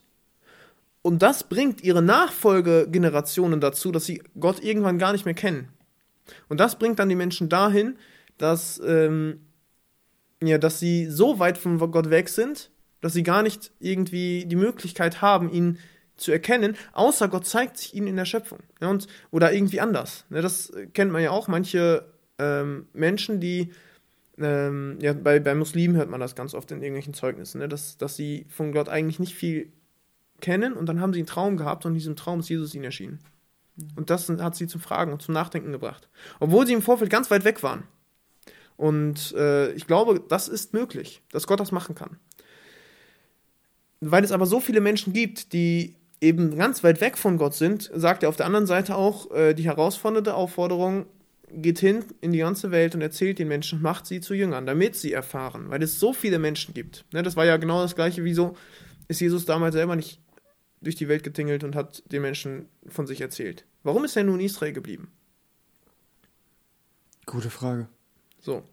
Und 1.02 1.22
das 1.22 1.42
bringt 1.42 1.82
ihre 1.82 2.02
Nachfolgegenerationen 2.02 3.60
dazu, 3.60 3.90
dass 3.90 4.04
sie 4.04 4.22
Gott 4.38 4.62
irgendwann 4.62 4.98
gar 4.98 5.10
nicht 5.10 5.24
mehr 5.24 5.34
kennen. 5.34 5.70
Und 6.48 6.60
das 6.60 6.78
bringt 6.78 7.00
dann 7.00 7.08
die 7.08 7.16
Menschen 7.16 7.48
dahin, 7.48 7.98
dass, 8.38 8.80
ähm, 8.86 9.40
ja, 10.40 10.58
dass 10.58 10.78
sie 10.78 11.06
so 11.10 11.40
weit 11.40 11.58
von 11.58 11.78
Gott 11.90 12.08
weg 12.08 12.28
sind, 12.28 12.70
dass 13.02 13.12
sie 13.12 13.22
gar 13.22 13.42
nicht 13.42 13.70
irgendwie 13.78 14.46
die 14.46 14.56
Möglichkeit 14.56 15.20
haben, 15.20 15.52
ihn 15.52 15.78
zu 16.16 16.32
erkennen, 16.32 16.76
außer 16.92 17.28
Gott 17.28 17.46
zeigt 17.46 17.76
sich 17.76 17.94
ihnen 17.94 18.06
in 18.06 18.16
der 18.16 18.24
Schöpfung. 18.24 18.60
Ja, 18.80 18.88
und, 18.88 19.06
oder 19.30 19.52
irgendwie 19.52 19.80
anders. 19.80 20.24
Ne, 20.30 20.40
das 20.40 20.72
kennt 20.94 21.12
man 21.12 21.22
ja 21.22 21.30
auch. 21.30 21.48
Manche 21.48 22.06
ähm, 22.38 22.86
Menschen, 22.94 23.40
die 23.40 23.72
ähm, 24.38 24.98
ja, 25.00 25.12
bei, 25.12 25.40
bei 25.40 25.54
Muslimen 25.54 25.96
hört 25.96 26.08
man 26.08 26.20
das 26.20 26.34
ganz 26.34 26.54
oft 26.54 26.70
in 26.70 26.80
irgendwelchen 26.80 27.14
Zeugnissen, 27.14 27.58
ne? 27.58 27.68
dass, 27.68 27.98
dass 27.98 28.16
sie 28.16 28.46
von 28.48 28.72
Gott 28.72 28.88
eigentlich 28.88 29.18
nicht 29.18 29.34
viel 29.34 29.72
kennen 30.40 30.72
und 30.72 30.86
dann 30.86 31.00
haben 31.00 31.12
sie 31.12 31.20
einen 31.20 31.26
Traum 31.26 31.56
gehabt 31.56 31.84
und 31.84 31.92
in 31.92 31.98
diesem 31.98 32.16
Traum 32.16 32.40
ist 32.40 32.48
Jesus 32.48 32.74
ihnen 32.74 32.84
erschienen. 32.84 33.18
Und 33.96 34.10
das 34.10 34.28
hat 34.28 34.54
sie 34.54 34.66
zum 34.66 34.80
Fragen 34.80 35.12
und 35.12 35.22
zum 35.22 35.34
Nachdenken 35.34 35.72
gebracht. 35.72 36.08
Obwohl 36.40 36.66
sie 36.66 36.72
im 36.72 36.82
Vorfeld 36.82 37.10
ganz 37.10 37.30
weit 37.30 37.44
weg 37.44 37.62
waren. 37.62 37.84
Und 38.76 39.32
äh, 39.32 39.72
ich 39.72 39.86
glaube, 39.86 40.20
das 40.28 40.48
ist 40.48 40.74
möglich, 40.74 41.22
dass 41.30 41.46
Gott 41.46 41.60
das 41.60 41.72
machen 41.72 41.94
kann. 41.94 42.18
Weil 44.04 44.24
es 44.24 44.32
aber 44.32 44.46
so 44.46 44.58
viele 44.58 44.80
Menschen 44.80 45.12
gibt, 45.12 45.52
die 45.52 45.94
eben 46.20 46.56
ganz 46.56 46.82
weit 46.82 47.00
weg 47.00 47.16
von 47.16 47.38
Gott 47.38 47.54
sind, 47.54 47.88
sagt 47.94 48.24
er 48.24 48.28
auf 48.28 48.36
der 48.36 48.46
anderen 48.46 48.66
Seite 48.66 48.96
auch 48.96 49.30
äh, 49.30 49.54
die 49.54 49.64
herausfordernde 49.64 50.34
Aufforderung, 50.34 51.06
geht 51.54 51.78
hin 51.78 52.04
in 52.20 52.32
die 52.32 52.38
ganze 52.38 52.72
Welt 52.72 52.96
und 52.96 53.00
erzählt 53.00 53.38
den 53.38 53.46
Menschen, 53.46 53.80
macht 53.80 54.06
sie 54.06 54.20
zu 54.20 54.34
Jüngern, 54.34 54.66
damit 54.66 54.96
sie 54.96 55.12
erfahren, 55.12 55.66
weil 55.68 55.82
es 55.82 56.00
so 56.00 56.12
viele 56.12 56.40
Menschen 56.40 56.74
gibt. 56.74 57.04
Ne, 57.12 57.22
das 57.22 57.36
war 57.36 57.44
ja 57.44 57.58
genau 57.58 57.80
das 57.80 57.94
gleiche, 57.94 58.24
wieso 58.24 58.56
ist 59.06 59.20
Jesus 59.20 59.44
damals 59.44 59.74
selber 59.74 59.94
nicht 59.94 60.20
durch 60.80 60.96
die 60.96 61.06
Welt 61.08 61.22
getingelt 61.22 61.62
und 61.62 61.76
hat 61.76 62.02
den 62.10 62.22
Menschen 62.22 62.66
von 62.88 63.06
sich 63.06 63.20
erzählt. 63.20 63.66
Warum 63.84 64.04
ist 64.04 64.16
er 64.16 64.24
nun 64.24 64.40
in 64.40 64.46
Israel 64.46 64.72
geblieben? 64.72 65.12
Gute 67.26 67.50
Frage. 67.50 67.86
So. 68.40 68.64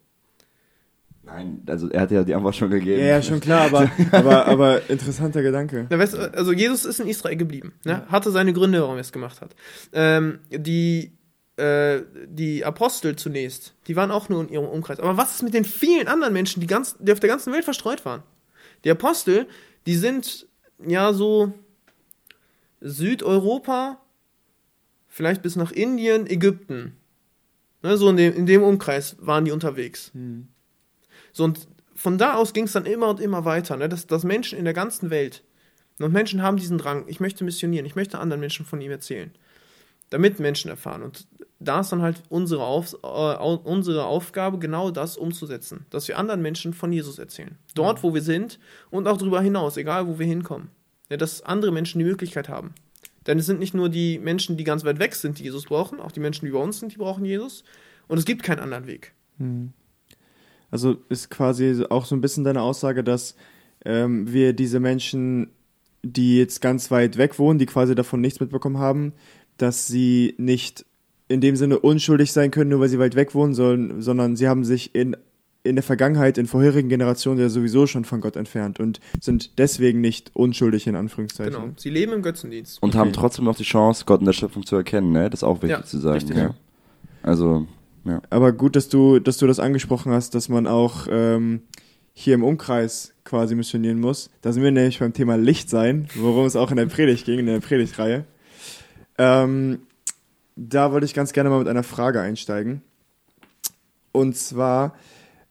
Nein, 1.32 1.62
also 1.68 1.90
er 1.90 2.02
hat 2.02 2.12
ja 2.12 2.24
die 2.24 2.34
Antwort 2.34 2.56
schon 2.56 2.70
gegeben. 2.70 3.00
Ja, 3.00 3.08
ja 3.08 3.22
schon 3.22 3.40
klar, 3.40 3.68
aber, 3.68 3.92
aber, 4.12 4.46
aber 4.48 4.90
interessanter 4.90 5.42
Gedanke. 5.42 5.86
Na, 5.90 6.00
weißt, 6.00 6.16
also 6.16 6.52
Jesus 6.52 6.86
ist 6.86 7.00
in 7.00 7.08
Israel 7.08 7.36
geblieben, 7.36 7.74
ne? 7.84 8.06
hatte 8.08 8.32
seine 8.32 8.54
Gründe, 8.54 8.82
warum 8.82 8.96
er 8.96 9.02
es 9.02 9.12
gemacht 9.12 9.42
hat. 9.42 9.56
Ähm, 9.94 10.40
die, 10.50 11.12
äh, 11.58 12.02
die 12.28 12.66
Apostel 12.66 13.16
zunächst, 13.16 13.76
die 13.88 13.96
waren 13.96 14.12
auch 14.12 14.30
nur 14.30 14.42
in 14.42 14.50
ihrem 14.50 14.66
Umkreis. 14.66 15.00
Aber 15.00 15.18
was 15.18 15.36
ist 15.36 15.44
mit 15.44 15.54
den 15.54 15.66
vielen 15.66 16.08
anderen 16.08 16.34
Menschen, 16.34 16.62
die, 16.62 16.68
ganz, 16.68 16.96
die 17.00 17.12
auf 17.12 17.20
der 17.20 17.30
ganzen 17.30 17.54
Welt 17.54 17.64
verstreut 17.64 18.06
waren? 18.06 18.24
Die 18.84 18.92
Apostel, 18.92 19.48
die 19.86 19.96
sind 19.96 20.48
ja 20.86 21.14
so 21.14 21.54
Südeuropa, 22.82 24.00
vielleicht 25.08 25.42
bis 25.42 25.56
nach 25.56 25.72
Indien, 25.72 26.28
Ägypten. 26.28 26.96
Ne, 27.84 27.98
so 27.98 28.10
in 28.10 28.18
dem, 28.18 28.34
in 28.36 28.46
dem 28.46 28.64
Umkreis 28.64 29.16
waren 29.20 29.46
die 29.46 29.52
unterwegs. 29.52 30.12
Hm. 30.14 30.48
So, 31.40 31.46
und 31.46 31.70
von 31.96 32.18
da 32.18 32.34
aus 32.34 32.52
ging 32.52 32.66
es 32.66 32.74
dann 32.74 32.86
immer 32.86 33.08
und 33.08 33.22
immer 33.22 33.46
weiter, 33.46 33.78
ne? 33.78 33.88
dass, 33.88 34.06
dass 34.08 34.26
Menschen 34.26 34.60
in 34.60 34.66
der 34.66 34.74
ganzen 34.74 35.10
Welt, 35.10 35.42
und 35.98 36.12
Menschen 36.12 36.42
haben 36.42 36.58
diesen 36.58 36.78
Drang, 36.78 37.06
ich 37.08 37.22
möchte 37.22 37.46
missionieren, 37.46 37.86
ich 37.86 37.96
möchte 37.96 38.20
anderen 38.20 38.42
Menschen 38.42 38.66
von 38.66 38.82
ihm 38.82 38.92
erzählen, 38.92 39.32
damit 40.10 40.42
Menschen 40.42 40.70
erfahren. 40.70 41.02
Und 41.02 41.28
da 41.60 41.80
ist 41.80 41.94
dann 41.94 42.02
halt 42.02 42.24
unsere, 42.28 42.64
Auf, 42.64 42.94
äh, 43.04 43.08
unsere 43.08 44.04
Aufgabe, 44.04 44.60
genau 44.60 44.92
das 44.92 45.16
umzusetzen, 45.16 45.86
dass 45.92 46.10
wir 46.10 46.18
anderen 46.18 46.42
Menschen 46.42 46.74
von 46.74 46.92
Jesus 46.92 47.20
erzählen. 47.20 47.58
Dort, 47.74 48.04
wo 48.04 48.14
wir 48.14 48.22
sind 48.22 48.60
und 48.90 49.08
auch 49.08 49.18
darüber 49.18 49.42
hinaus, 49.42 49.78
egal 49.78 50.08
wo 50.08 50.20
wir 50.20 50.26
hinkommen. 50.26 50.72
Ja, 51.10 51.16
dass 51.16 51.42
andere 51.42 51.72
Menschen 51.72 52.00
die 52.00 52.06
Möglichkeit 52.06 52.50
haben. 52.50 52.74
Denn 53.28 53.40
es 53.40 53.46
sind 53.46 53.60
nicht 53.60 53.74
nur 53.74 53.88
die 53.88 54.20
Menschen, 54.20 54.58
die 54.58 54.66
ganz 54.66 54.84
weit 54.84 55.00
weg 55.00 55.16
sind, 55.16 55.40
die 55.40 55.44
Jesus 55.44 55.66
brauchen, 55.66 56.02
auch 56.02 56.12
die 56.12 56.20
Menschen, 56.20 56.46
die 56.46 56.52
bei 56.52 56.60
uns 56.60 56.82
sind, 56.82 56.92
die 56.92 56.98
brauchen 56.98 57.24
Jesus. 57.24 57.64
Und 58.10 58.18
es 58.18 58.26
gibt 58.26 58.44
keinen 58.44 58.60
anderen 58.60 58.88
Weg. 58.88 59.14
Hm. 59.38 59.72
Also 60.72 60.98
ist 61.10 61.30
quasi 61.30 61.84
auch 61.90 62.06
so 62.06 62.16
ein 62.16 62.22
bisschen 62.22 62.44
deine 62.44 62.62
Aussage, 62.62 63.04
dass 63.04 63.36
ähm, 63.86 64.32
wir 64.32 64.54
diese 64.54 64.80
Menschen, 64.80 65.50
die 66.04 66.38
jetzt 66.38 66.62
ganz 66.62 66.92
weit 66.92 67.18
weg 67.18 67.40
wohnen, 67.40 67.60
die 67.60 67.66
quasi 67.66 67.96
davon 67.96 68.22
nichts 68.22 68.40
mitbekommen 68.40 68.78
haben, 68.78 69.14
dass 69.58 69.88
sie 69.88 70.36
nicht 70.38 70.86
in 71.28 71.42
dem 71.42 71.56
Sinne 71.56 71.80
unschuldig 71.80 72.32
sein 72.32 72.52
können, 72.52 72.70
nur 72.72 72.80
weil 72.80 72.90
sie 72.90 73.00
weit 73.00 73.16
weg 73.16 73.36
wohnen 73.36 73.54
sollen, 73.54 74.02
sondern 74.02 74.36
sie 74.36 74.48
haben 74.48 74.64
sich 74.64 74.96
in, 74.96 75.16
in 75.64 75.76
der 75.76 75.84
Vergangenheit, 75.84 76.38
in 76.38 76.48
vorherigen 76.48 76.90
Generationen 76.90 77.40
ja 77.40 77.50
sowieso 77.50 77.86
schon 77.86 78.06
von 78.06 78.22
Gott 78.22 78.36
entfernt 78.36 78.80
und 78.80 79.00
sind 79.22 79.60
deswegen 79.60 80.02
nicht 80.02 80.32
unschuldig 80.34 80.88
in 80.88 80.96
Anführungszeichen. 80.96 81.54
Genau. 81.54 81.74
Sie 81.78 81.90
leben 81.90 82.14
im 82.14 82.22
Götzendienst. 82.22 82.82
Und 82.82 82.96
haben 82.96 83.14
trotzdem 83.14 83.46
noch 83.46 83.56
die 83.56 83.64
Chance, 83.64 84.06
Gott 84.06 84.22
in 84.22 84.26
der 84.26 84.34
Schöpfung 84.34 84.66
zu 84.66 84.76
erkennen, 84.76 85.12
ne? 85.12 85.30
Das 85.30 85.42
ist 85.42 85.44
auch 85.44 85.62
wichtig 85.62 85.70
Ja, 85.80 85.84
zu 85.84 86.00
sagen. 86.00 86.16
richtig. 86.16 86.38
Ja. 86.38 86.56
Also, 87.22 87.68
ja. 88.10 88.22
Aber 88.30 88.52
gut, 88.52 88.76
dass 88.76 88.90
du, 88.90 89.20
dass 89.20 89.38
du 89.38 89.48
das 89.48 89.60
angesprochen 89.60 90.12
hast, 90.12 90.36
dass 90.36 90.50
man 90.50 90.68
auch 90.68 91.08
ähm, 91.10 91.62
hier 92.14 92.34
im 92.34 92.44
Umkreis 92.44 93.14
quasi 93.24 93.56
missionieren 93.56 94.00
muss. 94.00 94.30
Da 94.42 94.52
sind 94.52 94.64
wir 94.64 94.72
nämlich 94.72 95.00
beim 95.00 95.14
Thema 95.14 95.38
Licht 95.38 95.70
sein, 95.70 96.08
worum 96.16 96.46
es 96.46 96.56
auch 96.56 96.72
in 96.72 96.78
der 96.78 96.88
Predigt 96.88 97.26
ging, 97.26 97.40
in 97.40 97.46
der 97.46 97.60
Predigtreihe. 97.60 98.26
Ähm, 99.18 99.82
da 100.56 100.92
wollte 100.92 101.06
ich 101.06 101.14
ganz 101.14 101.32
gerne 101.32 101.50
mal 101.50 101.60
mit 101.60 101.68
einer 101.68 101.84
Frage 101.84 102.20
einsteigen. 102.20 102.82
Und 104.12 104.36
zwar, 104.36 104.96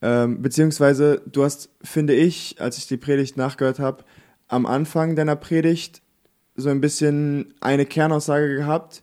ähm, 0.03 0.43
beziehungsweise 0.43 1.23
du 1.27 1.45
hast, 1.45 1.71
finde 1.83 2.15
ich, 2.15 2.61
als 2.61 2.79
ich 2.79 2.87
die 2.87 2.97
Predigt 2.97 3.37
nachgehört 3.37 3.79
habe, 3.79 4.05
am 4.49 4.67
Anfang 4.67 5.17
deiner 5.17 5.37
Predigt 5.37 6.03
so 6.57 6.69
ein 6.69 6.81
bisschen 6.81 7.55
eine 7.61 7.87
Kernaussage 7.87 8.57
gehabt 8.57 9.03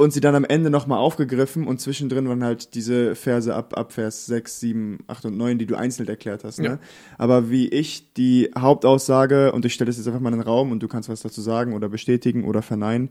und 0.00 0.14
sie 0.14 0.20
dann 0.22 0.34
am 0.34 0.44
Ende 0.44 0.70
nochmal 0.70 0.96
aufgegriffen 0.96 1.66
und 1.66 1.78
zwischendrin 1.78 2.26
waren 2.26 2.42
halt 2.42 2.74
diese 2.74 3.14
Verse 3.14 3.54
ab, 3.54 3.76
ab 3.76 3.92
Vers 3.92 4.24
6, 4.24 4.58
7, 4.58 4.98
8 5.08 5.26
und 5.26 5.36
9, 5.36 5.58
die 5.58 5.66
du 5.66 5.74
einzeln 5.74 6.08
erklärt 6.08 6.42
hast. 6.42 6.58
Ne? 6.58 6.66
Ja. 6.66 6.78
Aber 7.18 7.50
wie 7.50 7.68
ich 7.68 8.14
die 8.14 8.50
Hauptaussage, 8.56 9.52
und 9.52 9.66
ich 9.66 9.74
stelle 9.74 9.90
das 9.90 9.98
jetzt 9.98 10.06
einfach 10.06 10.20
mal 10.20 10.32
in 10.32 10.38
den 10.38 10.48
Raum 10.48 10.72
und 10.72 10.82
du 10.82 10.88
kannst 10.88 11.10
was 11.10 11.20
dazu 11.20 11.42
sagen 11.42 11.74
oder 11.74 11.90
bestätigen 11.90 12.44
oder 12.44 12.62
verneinen, 12.62 13.10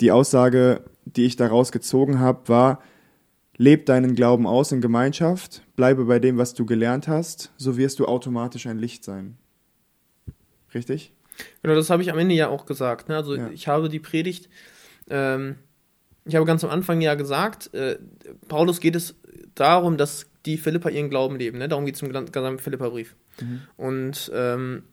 die 0.00 0.10
Aussage, 0.10 0.82
die 1.04 1.26
ich 1.26 1.36
daraus 1.36 1.70
gezogen 1.70 2.18
habe, 2.18 2.48
war, 2.48 2.82
leb 3.56 3.86
deinen 3.86 4.16
Glauben 4.16 4.48
aus 4.48 4.72
in 4.72 4.80
Gemeinschaft, 4.80 5.62
bleibe 5.76 6.06
bei 6.06 6.18
dem, 6.18 6.38
was 6.38 6.54
du 6.54 6.66
gelernt 6.66 7.06
hast, 7.06 7.52
so 7.56 7.76
wirst 7.76 8.00
du 8.00 8.06
automatisch 8.06 8.66
ein 8.66 8.80
Licht 8.80 9.04
sein. 9.04 9.36
Richtig? 10.74 11.12
Genau, 11.62 11.76
das 11.76 11.88
habe 11.88 12.02
ich 12.02 12.10
am 12.10 12.18
Ende 12.18 12.34
ja 12.34 12.48
auch 12.48 12.66
gesagt. 12.66 13.08
Ne? 13.08 13.14
Also 13.14 13.36
Ja. 13.36 13.48
ich 13.50 13.68
habe 13.68 13.88
die 13.88 14.00
Predigt, 14.00 14.48
ähm, 15.08 15.54
ich 16.26 16.34
habe 16.34 16.44
ganz 16.44 16.64
am 16.64 16.70
Anfang 16.70 17.00
ja 17.00 17.14
gesagt, 17.14 17.72
äh, 17.72 17.98
Paulus 18.48 18.80
geht 18.80 18.96
es 18.96 19.14
darum, 19.54 19.96
dass 19.96 20.26
die 20.44 20.58
Philipper 20.58 20.90
ihren 20.90 21.08
Glauben 21.10 21.36
leben. 21.36 21.58
Ne? 21.58 21.68
Darum 21.68 21.86
geht 21.86 21.94
es 21.94 22.02
im 22.02 22.08
gesamten 22.08 22.32
gesamten 22.32 22.62
Philipperbrief. 22.62 23.16
Und 23.76 24.30
ähm, 24.34 24.84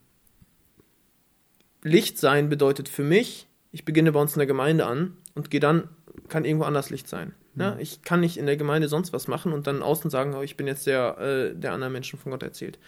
Licht 1.84 2.18
sein 2.18 2.50
bedeutet 2.50 2.90
für 2.90 3.04
mich, 3.04 3.48
ich 3.72 3.86
beginne 3.86 4.12
bei 4.12 4.20
uns 4.20 4.34
in 4.34 4.40
der 4.40 4.48
Gemeinde 4.48 4.86
an 4.86 5.18
und 5.36 5.50
gehe 5.50 5.60
dann, 5.60 5.90
kann 6.30 6.46
irgendwo 6.46 6.66
anders 6.66 6.90
Licht 6.90 7.08
sein. 7.08 7.34
Ne? 7.56 7.78
Ich 7.80 8.02
kann 8.02 8.20
nicht 8.20 8.38
in 8.38 8.46
der 8.46 8.58
Gemeinde 8.58 8.88
sonst 8.88 9.14
was 9.14 9.28
machen 9.28 9.54
und 9.54 9.68
dann 9.68 9.84
außen 9.84 10.10
sagen, 10.10 10.34
oh, 10.36 10.42
ich 10.42 10.58
bin 10.58 10.68
jetzt 10.68 10.88
der, 10.88 11.18
äh, 11.20 11.56
der 11.56 11.74
anderen 11.74 11.94
Menschen 11.94 12.20
von 12.20 12.32
Gott 12.32 12.44
erzählt. 12.44 12.80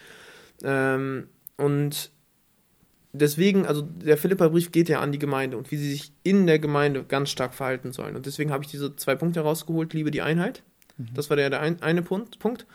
Ähm, 0.62 1.28
und 1.56 2.10
deswegen, 3.18 3.66
also 3.66 3.82
der 3.82 4.16
Philipperbrief 4.16 4.72
geht 4.72 4.88
ja 4.88 5.00
an 5.00 5.12
die 5.12 5.18
Gemeinde 5.18 5.56
und 5.56 5.70
wie 5.70 5.76
sie 5.76 5.90
sich 5.90 6.12
in 6.22 6.46
der 6.46 6.58
Gemeinde 6.58 7.04
ganz 7.04 7.30
stark 7.30 7.54
verhalten 7.54 7.92
sollen. 7.92 8.16
Und 8.16 8.26
deswegen 8.26 8.50
habe 8.50 8.64
ich 8.64 8.70
diese 8.70 8.96
zwei 8.96 9.14
Punkte 9.14 9.40
herausgeholt, 9.40 9.92
liebe 9.92 10.10
die 10.10 10.22
Einheit. 10.22 10.62
Das 10.98 11.28
war 11.28 11.36
der, 11.36 11.50
der 11.50 11.60
ein, 11.60 11.82
eine 11.82 12.02
Punkt, 12.02 12.38
Punkt. 12.38 12.66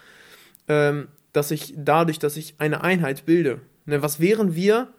Ähm, 0.67 1.07
dass 1.33 1.51
ich 1.51 1.73
dadurch, 1.77 2.19
dass 2.19 2.37
ich 2.37 2.55
eine 2.57 2.83
Einheit 2.83 3.25
bilde, 3.25 3.61
ne, 3.85 4.01
was 4.01 4.19
wären 4.19 4.55
wir 4.55 4.93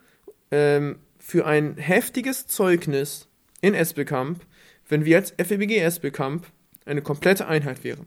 ähm, 0.51 0.99
für 1.18 1.47
ein 1.47 1.76
heftiges 1.76 2.47
Zeugnis 2.47 3.28
in 3.61 3.74
Esbekamp, 3.74 4.45
wenn 4.88 5.05
wir 5.05 5.18
als 5.18 5.32
FEBG 5.38 5.78
Esbekamp 5.78 6.47
eine 6.84 7.03
komplette 7.03 7.47
Einheit 7.47 7.84
wären? 7.84 8.07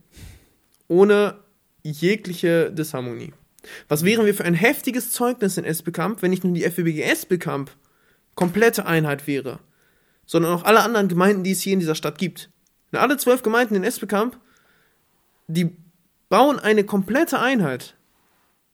Ohne 0.87 1.37
jegliche 1.83 2.71
Disharmonie. 2.71 3.33
Was 3.87 4.03
wären 4.03 4.25
wir 4.25 4.33
für 4.33 4.45
ein 4.45 4.53
heftiges 4.53 5.11
Zeugnis 5.11 5.57
in 5.57 5.65
Esbekamp, 5.65 6.21
wenn 6.21 6.31
nicht 6.31 6.43
nur 6.43 6.53
die 6.53 6.63
FEBG 6.63 7.01
Esbekamp 7.01 7.71
komplette 8.35 8.85
Einheit 8.85 9.27
wäre, 9.27 9.59
sondern 10.25 10.53
auch 10.53 10.63
alle 10.63 10.81
anderen 10.81 11.07
Gemeinden, 11.07 11.43
die 11.43 11.51
es 11.51 11.61
hier 11.61 11.73
in 11.73 11.79
dieser 11.79 11.95
Stadt 11.95 12.17
gibt. 12.17 12.49
Na, 12.91 12.99
alle 12.99 13.17
zwölf 13.17 13.43
Gemeinden 13.43 13.75
in 13.75 13.83
Esbekamp, 13.83 14.39
die 15.47 15.75
bauen 16.29 16.59
eine 16.59 16.83
komplette 16.83 17.39
Einheit. 17.39 17.95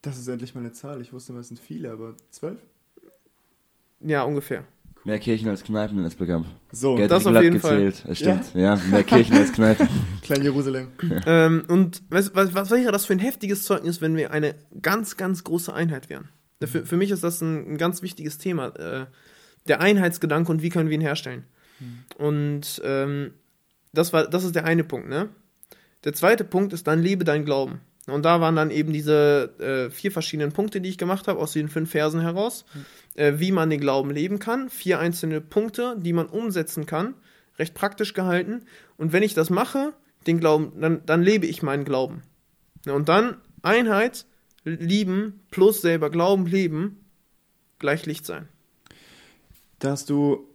Das 0.01 0.17
ist 0.17 0.27
endlich 0.27 0.55
mal 0.55 0.61
eine 0.61 0.71
Zahl. 0.71 1.01
Ich 1.01 1.13
wusste, 1.13 1.33
es 1.37 1.49
sind 1.49 1.59
viele, 1.59 1.91
aber 1.91 2.15
zwölf? 2.31 2.59
Ja, 3.99 4.23
ungefähr. 4.23 4.65
Mehr 5.03 5.19
Kirchen 5.19 5.49
als 5.49 5.63
Kneipen 5.63 5.97
in 5.97 6.05
Esbekamp. 6.05 6.45
So, 6.71 6.95
Gerd 6.95 7.09
das 7.09 7.25
auf 7.25 7.41
jeden 7.41 7.55
gezählt. 7.55 8.03
Es 8.07 8.19
stimmt. 8.19 8.53
Ja? 8.53 8.75
mehr 8.75 9.03
Kirchen 9.03 9.35
als 9.35 9.51
Kneipen. 9.51 9.87
Klein 10.21 10.43
Jerusalem. 10.43 10.89
ähm, 11.25 11.63
und 11.67 12.03
was, 12.09 12.35
was, 12.35 12.53
was 12.53 12.69
wäre 12.69 12.91
das 12.91 13.05
für 13.05 13.13
ein 13.13 13.19
heftiges 13.19 13.63
Zeugnis, 13.63 14.01
wenn 14.01 14.15
wir 14.15 14.31
eine 14.31 14.55
ganz, 14.81 15.17
ganz 15.17 15.43
große 15.43 15.73
Einheit 15.73 16.09
wären? 16.09 16.29
Für, 16.63 16.85
für 16.85 16.97
mich 16.97 17.09
ist 17.09 17.23
das 17.23 17.41
ein, 17.41 17.73
ein 17.73 17.77
ganz 17.77 18.03
wichtiges 18.03 18.37
Thema. 18.37 18.67
Äh, 18.75 19.05
der 19.67 19.81
Einheitsgedanke 19.81 20.51
und 20.51 20.61
wie 20.61 20.69
können 20.69 20.89
wir 20.89 20.95
ihn 20.95 21.01
herstellen. 21.01 21.45
Und 22.17 22.81
ähm, 22.83 23.33
das, 23.93 24.13
war, 24.13 24.27
das 24.27 24.43
ist 24.43 24.55
der 24.55 24.65
eine 24.65 24.83
Punkt. 24.83 25.09
Ne? 25.09 25.29
Der 26.03 26.13
zweite 26.13 26.43
Punkt 26.43 26.73
ist 26.73 26.87
dann, 26.87 27.01
lebe 27.01 27.23
dein 27.23 27.45
Glauben. 27.45 27.81
Und 28.07 28.25
da 28.25 28.41
waren 28.41 28.55
dann 28.55 28.71
eben 28.71 28.93
diese 28.93 29.53
äh, 29.59 29.91
vier 29.91 30.11
verschiedenen 30.11 30.51
Punkte, 30.51 30.81
die 30.81 30.89
ich 30.89 30.97
gemacht 30.97 31.27
habe, 31.27 31.39
aus 31.39 31.53
den 31.53 31.69
fünf 31.69 31.91
Versen 31.91 32.21
heraus, 32.21 32.65
äh, 33.15 33.33
wie 33.37 33.51
man 33.51 33.69
den 33.69 33.79
Glauben 33.79 34.11
leben 34.11 34.39
kann. 34.39 34.69
Vier 34.69 34.99
einzelne 34.99 35.41
Punkte, 35.41 35.95
die 35.99 36.13
man 36.13 36.27
umsetzen 36.27 36.85
kann, 36.85 37.15
recht 37.59 37.73
praktisch 37.73 38.13
gehalten. 38.13 38.63
Und 38.97 39.13
wenn 39.13 39.23
ich 39.23 39.33
das 39.33 39.49
mache, 39.49 39.93
den 40.27 40.39
Glauben, 40.39 40.73
dann, 40.79 41.05
dann 41.05 41.21
lebe 41.21 41.45
ich 41.45 41.63
meinen 41.63 41.85
Glauben. 41.85 42.21
Ja, 42.85 42.93
und 42.93 43.09
dann 43.09 43.37
Einheit, 43.61 44.25
lieben, 44.63 45.41
plus 45.51 45.81
selber 45.81 46.09
glauben, 46.09 46.45
leben, 46.45 47.05
gleich 47.79 48.05
Licht 48.05 48.25
sein. 48.25 48.47
Da 49.79 49.91
hast 49.91 50.09
du 50.09 50.47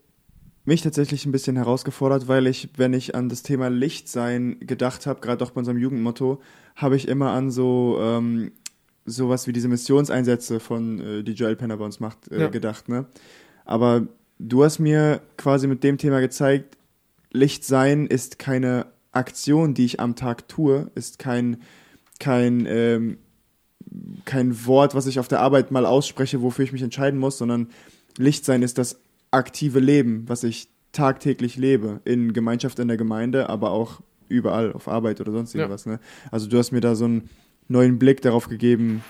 mich 0.65 0.83
tatsächlich 0.83 1.27
ein 1.27 1.33
bisschen 1.33 1.57
herausgefordert, 1.57 2.29
weil 2.29 2.47
ich, 2.47 2.71
wenn 2.77 2.93
ich 2.93 3.15
an 3.15 3.29
das 3.29 3.43
Thema 3.43 3.69
Lichtsein 3.69 4.59
gedacht 4.61 5.07
habe, 5.07 5.21
gerade 5.21 5.45
auch 5.45 5.53
bei 5.53 5.61
unserem 5.61 5.79
Jugendmotto, 5.79 6.41
habe 6.75 6.97
ich 6.97 7.09
immer 7.09 7.31
an 7.31 7.51
so 7.51 7.99
ähm, 8.01 8.53
sowas 9.07 9.47
wie 9.47 9.53
diese 9.53 9.69
Missionseinsätze 9.69 10.61
von 10.61 11.01
äh, 11.01 11.23
die 11.23 11.33
Joel 11.33 11.57
Penner 11.57 11.77
bei 11.77 11.85
uns 11.85 12.01
macht 12.01 12.31
äh, 12.31 12.41
Ja. 12.43 12.49
gedacht, 12.49 12.89
ne? 12.89 13.07
Aber 13.65 14.07
du 14.39 14.65
hast 14.65 14.79
mir 14.79 15.21
quasi 15.37 15.67
mit 15.67 15.83
dem 15.85 15.97
Thema 15.99 16.21
gezeigt, 16.21 16.77
Lichtsein 17.33 18.07
ist 18.07 18.39
keine 18.39 18.87
Aktion, 19.13 19.75
die 19.75 19.85
ich 19.85 20.01
am 20.01 20.15
Tag 20.17 20.49
tue, 20.49 20.91
ist 20.95 21.19
kein 21.19 21.59
kein 22.19 22.67
ähm, 22.69 23.19
kein 24.25 24.67
Wort, 24.67 24.95
was 24.95 25.07
ich 25.07 25.19
auf 25.19 25.29
der 25.29 25.41
Arbeit 25.41 25.71
mal 25.71 25.87
ausspreche, 25.87 26.43
wofür 26.43 26.65
ich 26.65 26.73
mich 26.73 26.83
entscheiden 26.83 27.19
muss, 27.19 27.39
sondern 27.39 27.69
Lichtsein 28.19 28.63
ist 28.63 28.79
das 28.79 28.99
aktive 29.31 29.79
Leben, 29.81 30.25
was 30.29 30.45
ich 30.45 30.69
tagtäglich 30.93 31.57
lebe, 31.57 32.01
in 32.05 32.33
Gemeinschaft 32.33 32.79
in 32.79 32.89
der 32.89 32.97
Gemeinde, 32.97 33.49
aber 33.49 33.71
auch 33.71 34.01
überall 34.29 34.73
auf 34.73 34.89
Arbeit 34.89 35.21
oder 35.21 35.33
sonst 35.33 35.53
Ja. 35.55 35.61
irgendwas. 35.61 35.87
Ne? 35.87 36.01
Also 36.31 36.49
du 36.49 36.59
hast 36.59 36.73
mir 36.73 36.81
da 36.81 36.95
so 36.95 37.05
einen 37.05 37.29
neuen 37.69 37.99
Blick 37.99 38.21
darauf 38.23 38.49
gegeben, 38.49 39.03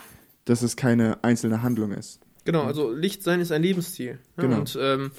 dass 0.44 0.62
es 0.62 0.76
keine 0.76 1.22
einzelne 1.22 1.62
Handlung 1.62 1.92
ist. 1.92 2.20
Genau, 2.44 2.62
also 2.62 2.92
Licht 2.92 3.22
sein 3.22 3.40
ist 3.40 3.52
ein 3.52 3.62
Lebensstil. 3.62 4.12
Ne? 4.12 4.18
Genau. 4.36 4.58
Und 4.58 4.78
ähm, 4.80 5.10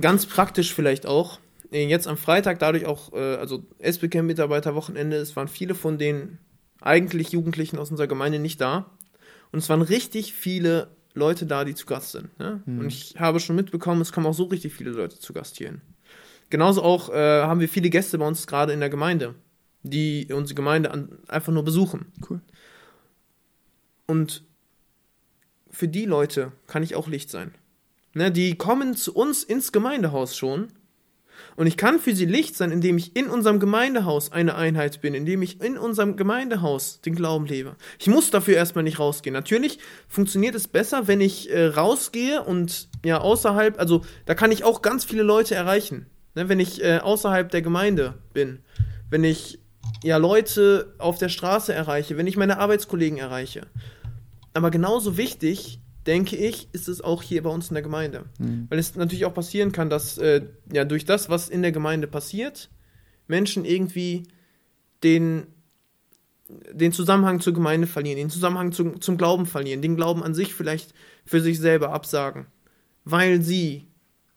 ganz 0.00 0.26
praktisch 0.26 0.72
vielleicht 0.72 1.06
auch. 1.06 1.40
äh, 1.72 1.86
Jetzt 1.86 2.06
am 2.06 2.16
Freitag 2.16 2.58
dadurch 2.60 2.86
auch, 2.86 3.12
äh, 3.12 3.36
also 3.36 3.64
SBK-Mitarbeiterwochenende, 3.80 5.16
es 5.16 5.34
waren 5.36 5.48
viele 5.48 5.74
von 5.74 5.98
den 5.98 6.38
eigentlich 6.80 7.32
Jugendlichen 7.32 7.78
aus 7.78 7.90
unserer 7.90 8.06
Gemeinde 8.06 8.38
nicht 8.38 8.60
da. 8.60 8.90
Und 9.50 9.58
es 9.58 9.68
waren 9.68 9.82
richtig 9.82 10.32
viele 10.34 10.88
Leute 11.14 11.46
da, 11.46 11.64
die 11.64 11.74
zu 11.74 11.86
Gast 11.86 12.12
sind. 12.12 12.38
Ne? 12.38 12.62
Und 12.66 12.86
ich 12.86 13.16
habe 13.18 13.40
schon 13.40 13.56
mitbekommen, 13.56 14.00
es 14.00 14.12
kommen 14.12 14.26
auch 14.26 14.34
so 14.34 14.44
richtig 14.44 14.72
viele 14.72 14.90
Leute 14.90 15.18
zu 15.18 15.32
Gast 15.32 15.56
hierhin. 15.56 15.80
Genauso 16.50 16.82
auch 16.82 17.10
äh, 17.10 17.42
haben 17.42 17.60
wir 17.60 17.68
viele 17.68 17.90
Gäste 17.90 18.18
bei 18.18 18.26
uns 18.26 18.46
gerade 18.46 18.72
in 18.72 18.80
der 18.80 18.88
Gemeinde, 18.90 19.34
die 19.82 20.32
unsere 20.32 20.54
Gemeinde 20.54 20.90
an, 20.90 21.18
einfach 21.28 21.52
nur 21.52 21.64
besuchen. 21.64 22.12
Cool. 22.28 22.40
Und 24.06 24.44
für 25.70 25.88
die 25.88 26.06
Leute 26.06 26.52
kann 26.66 26.82
ich 26.82 26.94
auch 26.94 27.08
Licht 27.08 27.30
sein. 27.30 27.54
Ne, 28.14 28.32
die 28.32 28.56
kommen 28.56 28.96
zu 28.96 29.14
uns 29.14 29.44
ins 29.44 29.70
Gemeindehaus 29.70 30.36
schon. 30.36 30.68
Und 31.54 31.66
ich 31.68 31.76
kann 31.76 32.00
für 32.00 32.14
sie 32.14 32.24
Licht 32.24 32.56
sein, 32.56 32.72
indem 32.72 32.98
ich 32.98 33.14
in 33.14 33.28
unserem 33.28 33.60
Gemeindehaus 33.60 34.32
eine 34.32 34.56
Einheit 34.56 35.00
bin, 35.00 35.14
indem 35.14 35.42
ich 35.42 35.60
in 35.60 35.78
unserem 35.78 36.16
Gemeindehaus 36.16 37.00
den 37.00 37.14
Glauben 37.14 37.46
lebe. 37.46 37.76
Ich 38.00 38.08
muss 38.08 38.30
dafür 38.30 38.56
erstmal 38.56 38.82
nicht 38.82 38.98
rausgehen. 38.98 39.34
Natürlich 39.34 39.78
funktioniert 40.08 40.56
es 40.56 40.66
besser, 40.66 41.06
wenn 41.06 41.20
ich 41.20 41.50
äh, 41.50 41.66
rausgehe 41.66 42.42
und 42.42 42.88
ja 43.04 43.20
außerhalb, 43.20 43.78
also 43.78 44.02
da 44.26 44.34
kann 44.34 44.50
ich 44.50 44.64
auch 44.64 44.82
ganz 44.82 45.04
viele 45.04 45.22
Leute 45.22 45.54
erreichen. 45.54 46.06
Ne, 46.34 46.48
wenn 46.48 46.60
ich 46.60 46.82
äh, 46.82 46.98
außerhalb 46.98 47.50
der 47.50 47.62
Gemeinde 47.62 48.14
bin, 48.32 48.60
wenn 49.10 49.22
ich 49.22 49.60
ja 50.02 50.16
Leute 50.16 50.94
auf 50.98 51.18
der 51.18 51.28
Straße 51.28 51.72
erreiche, 51.72 52.16
wenn 52.16 52.26
ich 52.26 52.36
meine 52.36 52.58
Arbeitskollegen 52.58 53.18
erreiche. 53.18 53.66
Aber 54.54 54.70
genauso 54.70 55.16
wichtig, 55.16 55.80
denke 56.06 56.36
ich, 56.36 56.68
ist 56.72 56.88
es 56.88 57.00
auch 57.00 57.22
hier 57.22 57.42
bei 57.42 57.50
uns 57.50 57.68
in 57.68 57.74
der 57.74 57.82
Gemeinde. 57.82 58.24
Weil 58.38 58.78
es 58.78 58.94
natürlich 58.96 59.26
auch 59.26 59.34
passieren 59.34 59.72
kann, 59.72 59.90
dass 59.90 60.16
äh, 60.18 60.46
ja 60.72 60.84
durch 60.84 61.04
das, 61.04 61.28
was 61.28 61.48
in 61.48 61.62
der 61.62 61.72
Gemeinde 61.72 62.06
passiert, 62.06 62.70
Menschen 63.26 63.64
irgendwie 63.64 64.24
den, 65.02 65.46
den 66.72 66.92
Zusammenhang 66.92 67.40
zur 67.40 67.52
Gemeinde 67.52 67.86
verlieren, 67.86 68.16
den 68.16 68.30
Zusammenhang 68.30 68.72
zum, 68.72 69.00
zum 69.00 69.18
Glauben 69.18 69.44
verlieren, 69.46 69.82
den 69.82 69.96
Glauben 69.96 70.22
an 70.22 70.34
sich 70.34 70.54
vielleicht 70.54 70.94
für 71.26 71.40
sich 71.40 71.58
selber 71.60 71.92
absagen, 71.92 72.46
weil 73.04 73.42
sie 73.42 73.86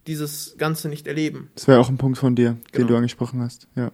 dieses 0.08 0.56
Ganze 0.58 0.90
nicht 0.90 1.08
erleben. 1.08 1.52
Das 1.56 1.68
wäre 1.68 1.80
auch 1.80 1.90
ein 1.90 1.98
Punkt 1.98 2.18
von 2.18 2.36
dir, 2.36 2.58
Genau. 2.72 2.78
den 2.78 2.88
du 2.88 2.96
angesprochen 2.98 3.42
hast. 3.42 3.68
Ja. 3.76 3.92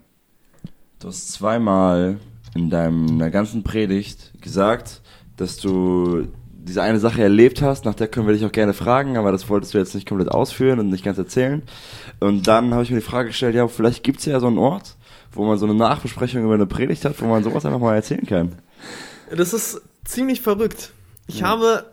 Du 1.00 1.08
hast 1.08 1.32
zweimal 1.32 2.18
in 2.56 2.70
deiner 2.70 3.30
ganzen 3.30 3.64
Predigt 3.64 4.32
gesagt, 4.42 5.02
dass 5.38 5.58
du 5.58 6.28
diese 6.50 6.82
eine 6.82 7.00
Sache 7.00 7.22
erlebt 7.22 7.62
hast, 7.62 7.86
nach 7.86 7.94
der 7.94 8.08
können 8.08 8.28
wir 8.28 8.34
dich 8.34 8.46
auch 8.46 8.52
gerne 8.52 8.74
fragen, 8.74 9.16
aber 9.16 9.32
das 9.32 9.48
wolltest 9.50 9.74
du 9.74 9.78
jetzt 9.78 9.96
nicht 9.96 10.08
komplett 10.08 10.30
ausführen 10.30 10.80
und 10.80 10.90
nicht 10.90 11.04
ganz 11.06 11.18
erzählen. 11.18 11.62
Und 12.20 12.48
dann 12.48 12.74
habe 12.74 12.84
ich 12.84 12.90
mir 12.90 12.98
die 12.98 13.06
Frage 13.06 13.30
gestellt, 13.30 13.56
ja, 13.56 13.68
vielleicht 13.68 14.04
gibt 14.04 14.20
es 14.20 14.26
ja 14.26 14.40
so 14.40 14.48
einen 14.48 14.58
Ort, 14.58 14.96
wo 15.32 15.46
man 15.46 15.58
so 15.58 15.66
eine 15.66 15.76
Nachbesprechung 15.76 16.44
über 16.44 16.56
eine 16.56 16.66
Predigt 16.66 17.06
hat, 17.06 17.22
wo 17.22 17.26
man 17.28 17.44
sowas 17.44 17.66
einfach 17.66 17.80
mal 17.80 17.96
erzählen 17.96 18.26
kann. 18.26 18.54
Das 19.34 19.54
ist 19.54 19.82
ziemlich 20.04 20.42
verrückt. 20.42 20.92
Ich 21.28 21.44
habe 21.44 21.86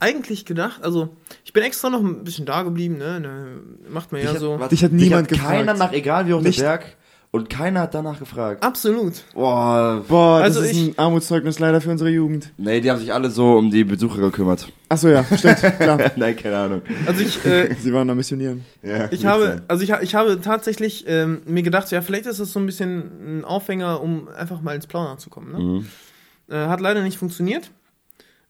eigentlich 0.00 0.44
gedacht, 0.44 0.82
also 0.82 1.10
ich 1.44 1.52
bin 1.52 1.62
extra 1.62 1.90
noch 1.90 2.00
ein 2.00 2.24
bisschen 2.24 2.46
da 2.46 2.62
geblieben, 2.62 2.96
ne? 2.98 3.20
ne 3.20 3.46
macht 3.88 4.10
man 4.10 4.20
ja 4.20 4.28
Dich 4.28 4.34
hat- 4.34 4.40
so. 4.40 4.58
warte, 4.58 4.74
Dich 4.74 4.82
hat 4.82 4.92
dich 4.92 5.00
niemand 5.02 5.30
hat 5.30 5.38
Keiner 5.38 5.72
gefragt. 5.74 5.78
nach, 5.78 5.92
egal 5.92 6.26
wie 6.26 6.34
hoch 6.34 6.40
Nicht- 6.40 6.58
der 6.58 6.64
Berg, 6.64 6.96
und 7.34 7.48
keiner 7.50 7.80
hat 7.80 7.94
danach 7.94 8.18
gefragt. 8.18 8.62
Absolut. 8.62 9.14
Boah, 9.32 10.04
Boah, 10.06 10.40
Also 10.42 10.60
das 10.60 10.70
ist 10.70 10.76
ich- 10.76 10.88
ein 10.88 10.98
Armutszeugnis 10.98 11.58
leider 11.58 11.80
für 11.80 11.90
unsere 11.90 12.10
Jugend. 12.10 12.52
nee, 12.58 12.80
die 12.80 12.90
haben 12.90 13.00
sich 13.00 13.12
alle 13.12 13.30
so 13.30 13.54
um 13.56 13.70
die 13.70 13.84
Besucher 13.84 14.20
gekümmert. 14.20 14.70
Achso, 14.90 15.08
ja, 15.08 15.24
stimmt, 15.24 15.58
klar. 15.78 15.98
Nein, 16.16 16.36
keine 16.36 16.58
Ahnung. 16.58 16.82
Also 17.06 17.22
ich, 17.22 17.44
äh, 17.46 17.74
Sie 17.80 17.92
waren 17.92 18.06
da 18.06 18.14
missionieren. 18.14 18.64
Ja, 18.82 19.10
ich 19.10 19.24
habe, 19.24 19.44
sein. 19.44 19.62
also 19.66 19.82
ich, 19.82 19.90
ich 20.02 20.14
habe 20.14 20.40
tatsächlich 20.42 21.04
ähm, 21.08 21.40
mir 21.46 21.62
gedacht, 21.62 21.90
ja, 21.90 22.02
vielleicht 22.02 22.26
ist 22.26 22.38
das 22.38 22.52
so 22.52 22.60
ein 22.60 22.66
bisschen 22.66 23.38
ein 23.40 23.44
Aufhänger, 23.46 24.02
um 24.02 24.28
einfach 24.28 24.60
mal 24.60 24.74
ins 24.76 24.86
Plaudern 24.86 25.18
zu 25.18 25.30
kommen. 25.30 25.52
Ne? 25.52 25.58
Mhm. 25.58 25.86
Äh, 26.54 26.66
hat 26.68 26.80
leider 26.82 27.02
nicht 27.02 27.16
funktioniert. 27.16 27.70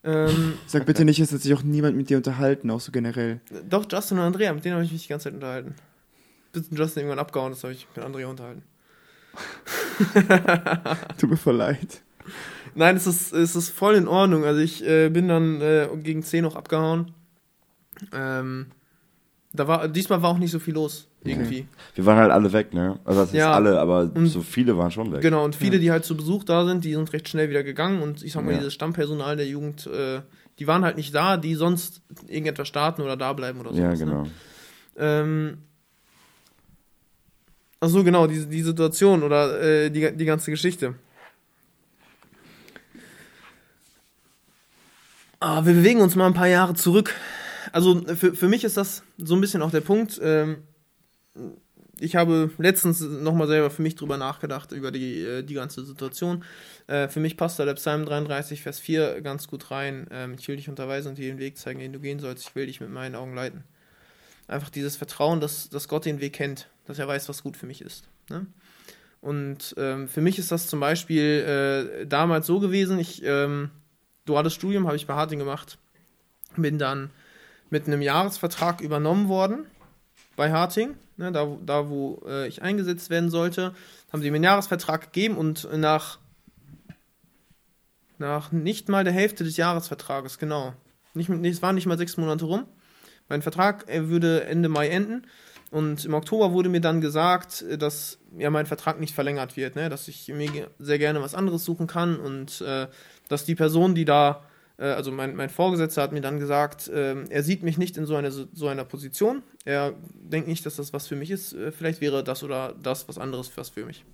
Ähm, 0.03 0.55
Sag 0.67 0.85
bitte 0.85 1.05
nicht, 1.05 1.21
es 1.21 1.31
hat 1.31 1.39
sich 1.39 1.53
auch 1.53 1.63
niemand 1.63 1.95
mit 1.95 2.09
dir 2.09 2.17
unterhalten, 2.17 2.69
auch 2.69 2.81
so 2.81 2.91
generell. 2.91 3.39
doch, 3.69 3.85
Justin 3.89 4.17
und 4.17 4.25
Andrea, 4.25 4.51
mit 4.53 4.65
denen 4.65 4.75
habe 4.75 4.83
ich 4.83 4.91
mich 4.91 5.03
die 5.03 5.07
ganze 5.07 5.23
Zeit 5.25 5.35
unterhalten. 5.35 5.75
Bis 6.51 6.65
Justin 6.69 7.03
irgendwann 7.03 7.19
abgehauen 7.19 7.53
ist, 7.53 7.63
habe 7.63 7.71
ich 7.73 7.87
mit 7.95 8.03
Andrea 8.05 8.27
unterhalten. 8.27 8.61
Tut 11.17 11.29
mir 11.29 11.37
voll 11.37 11.55
leid. 11.55 12.01
Nein, 12.75 12.95
es 12.95 13.05
ist, 13.07 13.33
es 13.33 13.55
ist 13.55 13.69
voll 13.69 13.95
in 13.95 14.07
Ordnung. 14.07 14.43
Also 14.45 14.59
ich 14.61 14.83
äh, 14.87 15.09
bin 15.09 15.27
dann 15.27 15.61
äh, 15.61 15.87
gegen 16.01 16.23
10 16.23 16.43
noch 16.43 16.55
abgehauen. 16.55 17.11
Ähm, 18.11 18.67
da 19.53 19.67
war, 19.67 19.87
diesmal 19.87 20.21
war 20.23 20.31
auch 20.31 20.39
nicht 20.39 20.49
so 20.51 20.57
viel 20.57 20.73
los, 20.73 21.07
irgendwie. 21.23 21.67
Wir 21.93 22.05
waren 22.07 22.17
halt 22.17 22.31
alle 22.31 22.51
weg, 22.53 22.73
ne? 22.73 22.97
Also 23.05 23.19
das 23.21 23.29
ist 23.29 23.35
Ja. 23.35 23.53
alle, 23.53 23.79
aber 23.79 24.09
so 24.25 24.41
viele 24.41 24.75
waren 24.77 24.89
schon 24.89 25.11
weg. 25.11 25.21
Genau, 25.21 25.45
und 25.45 25.55
viele, 25.55 25.77
die 25.77 25.91
halt 25.91 26.05
zu 26.05 26.17
Besuch 26.17 26.43
da 26.43 26.65
sind, 26.65 26.83
die 26.83 26.93
sind 26.93 27.13
recht 27.13 27.29
schnell 27.29 27.49
wieder 27.51 27.61
gegangen. 27.63 28.01
Und 28.01 28.23
ich 28.23 28.31
sag 28.33 28.43
mal, 28.43 28.51
Ja. 28.53 28.57
dieses 28.57 28.73
Stammpersonal 28.73 29.37
der 29.37 29.45
Jugend, 29.47 29.85
äh, 29.87 30.21
die 30.57 30.65
waren 30.65 30.83
halt 30.83 30.97
nicht 30.97 31.13
da, 31.13 31.37
die 31.37 31.53
sonst 31.53 32.01
irgendetwas 32.27 32.67
starten 32.67 33.03
oder 33.03 33.15
da 33.15 33.33
bleiben 33.33 33.59
oder 33.59 33.73
so. 33.73 33.79
Ja, 33.79 33.93
genau. 33.93 34.23
Ne? 34.23 34.29
Ähm, 34.97 35.57
ach 37.83 37.89
so, 37.89 38.03
genau, 38.03 38.27
die, 38.27 38.45
die 38.45 38.61
Situation 38.61 39.23
oder 39.23 39.61
äh, 39.61 39.89
die, 39.89 40.15
die 40.15 40.25
ganze 40.25 40.51
Geschichte. 40.51 40.95
Ah, 45.41 45.65
wir 45.65 45.73
bewegen 45.73 45.99
uns 45.99 46.15
mal 46.15 46.27
ein 46.27 46.33
paar 46.33 46.47
Jahre 46.47 46.75
zurück. 46.75 47.13
Also 47.73 48.01
für, 48.15 48.33
für 48.33 48.47
mich 48.47 48.63
ist 48.63 48.77
das 48.77 49.03
so 49.17 49.35
ein 49.35 49.41
bisschen 49.41 49.61
auch 49.61 49.71
der 49.71 49.81
Punkt. 49.81 50.17
Ähm, 50.23 50.63
ich 51.99 52.15
habe 52.15 52.51
letztens 52.57 53.01
nochmal 53.01 53.47
selber 53.47 53.69
für 53.69 53.81
mich 53.81 53.95
drüber 53.95 54.15
nachgedacht, 54.15 54.71
über 54.71 54.91
die, 54.91 55.19
äh, 55.19 55.43
die 55.43 55.55
ganze 55.55 55.83
Situation. 55.83 56.45
Äh, 56.87 57.09
für 57.09 57.19
mich 57.19 57.35
passt 57.35 57.59
da 57.59 57.65
der 57.65 57.73
Psalm 57.73 58.05
33, 58.05 58.61
Vers 58.61 58.79
4 58.79 59.21
ganz 59.21 59.49
gut 59.49 59.71
rein. 59.71 60.07
Ähm, 60.09 60.35
ich 60.39 60.47
will 60.47 60.55
dich 60.55 60.69
unterweisen 60.69 61.09
und 61.09 61.17
dir 61.17 61.27
den 61.27 61.39
Weg 61.39 61.57
zeigen, 61.57 61.79
den 61.79 61.91
du 61.91 61.99
gehen 61.99 62.19
sollst. 62.19 62.47
Ich 62.47 62.55
will 62.55 62.67
dich 62.67 62.79
mit 62.79 62.91
meinen 62.91 63.15
Augen 63.15 63.35
leiten. 63.35 63.65
Einfach 64.47 64.69
dieses 64.69 64.95
Vertrauen, 64.95 65.41
dass, 65.41 65.69
dass 65.69 65.89
Gott 65.89 66.05
den 66.05 66.21
Weg 66.21 66.33
kennt, 66.33 66.69
dass 66.85 66.99
er 66.99 67.07
weiß, 67.07 67.29
was 67.29 67.43
gut 67.43 67.57
für 67.57 67.65
mich 67.65 67.81
ist. 67.81 68.07
Ne? 68.29 68.45
Und 69.21 69.73
ähm, 69.77 70.07
für 70.09 70.21
mich 70.21 70.37
ist 70.37 70.51
das 70.51 70.67
zum 70.67 70.79
Beispiel 70.79 72.01
äh, 72.01 72.05
damals 72.05 72.45
so 72.45 72.59
gewesen, 72.59 72.99
ich, 72.99 73.23
ähm, 73.23 73.71
duales 74.25 74.53
Studium 74.53 74.85
habe 74.85 74.97
ich 74.97 75.07
bei 75.07 75.13
Harting 75.13 75.39
gemacht, 75.39 75.77
bin 76.57 76.77
dann 76.77 77.09
mit 77.69 77.87
einem 77.87 78.01
Jahresvertrag 78.01 78.81
übernommen 78.81 79.29
worden 79.29 79.65
bei 80.35 80.51
Harting, 80.51 80.95
ne, 81.17 81.31
da, 81.31 81.47
wo- 81.47 81.59
da 81.65 81.89
wo 81.89 82.21
äh, 82.27 82.47
ich 82.47 82.61
eingesetzt 82.61 83.09
werden 83.09 83.29
sollte, 83.29 83.73
haben 84.11 84.21
sie 84.21 84.29
mir 84.29 84.35
einen 84.35 84.43
Jahresvertrag 84.43 85.13
gegeben 85.13 85.37
und 85.37 85.67
nach, 85.77 86.19
nach 88.17 88.51
nicht 88.51 88.89
mal 88.89 89.03
der 89.03 89.13
Hälfte 89.13 89.43
des 89.43 89.57
Jahresvertrages, 89.57 90.37
genau, 90.37 90.73
nicht, 91.13 91.29
es 91.29 91.61
waren 91.61 91.75
nicht 91.75 91.85
mal 91.85 91.97
sechs 91.97 92.17
Monate 92.17 92.45
rum, 92.45 92.65
mein 93.29 93.41
Vertrag 93.41 93.85
würde 93.87 94.43
Ende 94.43 94.69
Mai 94.69 94.89
enden 94.89 95.25
und 95.73 96.05
im 96.05 96.13
Oktober 96.13 96.51
wurde 96.51 96.69
mir 96.69 96.81
dann 96.81 97.01
gesagt, 97.01 97.63
äh, 97.63 97.77
dass 97.79 98.19
ja 98.37 98.49
mein 98.51 98.67
Vertrag 98.67 98.99
nicht 98.99 99.15
verlängert 99.15 99.57
wird, 99.57 99.75
ne, 99.75 99.89
dass 99.89 100.07
ich 100.07 100.27
mir 100.27 100.69
sehr 100.77 100.99
gerne 100.99 101.21
was 101.21 101.33
anderes 101.33 101.65
suchen 101.65 101.87
kann 101.87 102.19
und 102.19 102.61
äh, 102.61 102.87
dass 103.27 103.43
die 103.43 103.55
Person, 103.55 103.95
die 103.95 104.05
da 104.05 104.43
äh, 104.77 104.85
also 104.85 105.11
mein, 105.11 105.35
mein 105.35 105.49
Vorgesetzter 105.49 106.03
hat 106.03 106.11
mir 106.11 106.21
dann 106.21 106.39
gesagt, 106.39 106.91
ähm, 106.93 107.25
er 107.29 107.41
sieht 107.41 107.63
mich 107.63 107.79
nicht 107.79 107.97
in 107.97 108.05
so 108.05 108.15
einer, 108.15 108.29
so 108.31 108.67
einer 108.67 108.85
Position. 108.85 109.41
Er 109.65 109.95
denkt 110.13 110.47
nicht, 110.47 110.63
dass 110.65 110.75
das 110.75 110.93
was 110.93 111.07
für 111.07 111.15
mich 111.15 111.31
ist. 111.31 111.53
Äh, 111.53 111.71
vielleicht 111.71 112.01
wäre 112.01 112.23
das 112.23 112.43
oder 112.43 112.75
das 112.81 113.07
was 113.07 113.17
anderes 113.17 113.51
was 113.55 113.69
für 113.69 113.85
mich. 113.85 114.05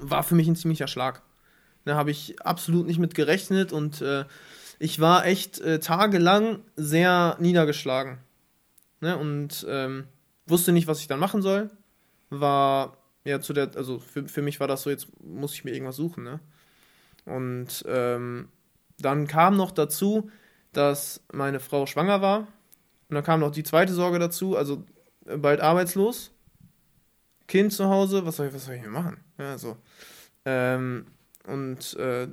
War 0.00 0.24
für 0.24 0.34
mich 0.34 0.48
ein 0.48 0.56
ziemlicher 0.56 0.88
Schlag. 0.88 1.22
Da 1.84 1.94
habe 1.94 2.10
ich 2.10 2.42
absolut 2.42 2.88
nicht 2.88 2.98
mit 2.98 3.14
gerechnet 3.14 3.72
und 3.72 4.02
äh, 4.02 4.24
ich 4.80 4.98
war 4.98 5.24
echt 5.26 5.60
äh, 5.60 5.78
tagelang 5.78 6.58
sehr 6.74 7.36
niedergeschlagen. 7.38 8.18
Ne? 9.00 9.16
Und 9.16 9.64
ähm, 9.68 10.08
wusste 10.46 10.72
nicht, 10.72 10.86
was 10.86 11.00
ich 11.00 11.06
dann 11.06 11.20
machen 11.20 11.42
soll. 11.42 11.70
War 12.30 12.96
ja 13.24 13.40
zu 13.40 13.52
der, 13.52 13.70
also 13.76 13.98
für, 13.98 14.28
für 14.28 14.42
mich 14.42 14.60
war 14.60 14.68
das 14.68 14.82
so, 14.82 14.90
jetzt 14.90 15.08
muss 15.22 15.54
ich 15.54 15.64
mir 15.64 15.72
irgendwas 15.72 15.96
suchen. 15.96 16.24
Ne? 16.24 16.40
Und 17.24 17.84
ähm, 17.86 18.48
dann 18.98 19.26
kam 19.26 19.56
noch 19.56 19.70
dazu, 19.72 20.30
dass 20.72 21.22
meine 21.32 21.60
Frau 21.60 21.86
schwanger 21.86 22.22
war. 22.22 22.40
Und 23.08 23.14
dann 23.14 23.24
kam 23.24 23.40
noch 23.40 23.50
die 23.50 23.64
zweite 23.64 23.92
Sorge 23.92 24.18
dazu, 24.18 24.56
also 24.56 24.84
äh, 25.26 25.36
bald 25.36 25.60
arbeitslos. 25.60 26.32
Kind 27.46 27.72
zu 27.72 27.88
Hause, 27.88 28.26
was 28.26 28.36
soll 28.36 28.48
ich, 28.48 28.54
was 28.54 28.64
soll 28.64 28.74
ich 28.74 28.86
machen? 28.86 29.18
Ja, 29.38 29.56
so. 29.58 29.76
Ähm, 30.44 31.06
und 31.46 31.94
äh, 31.94 32.28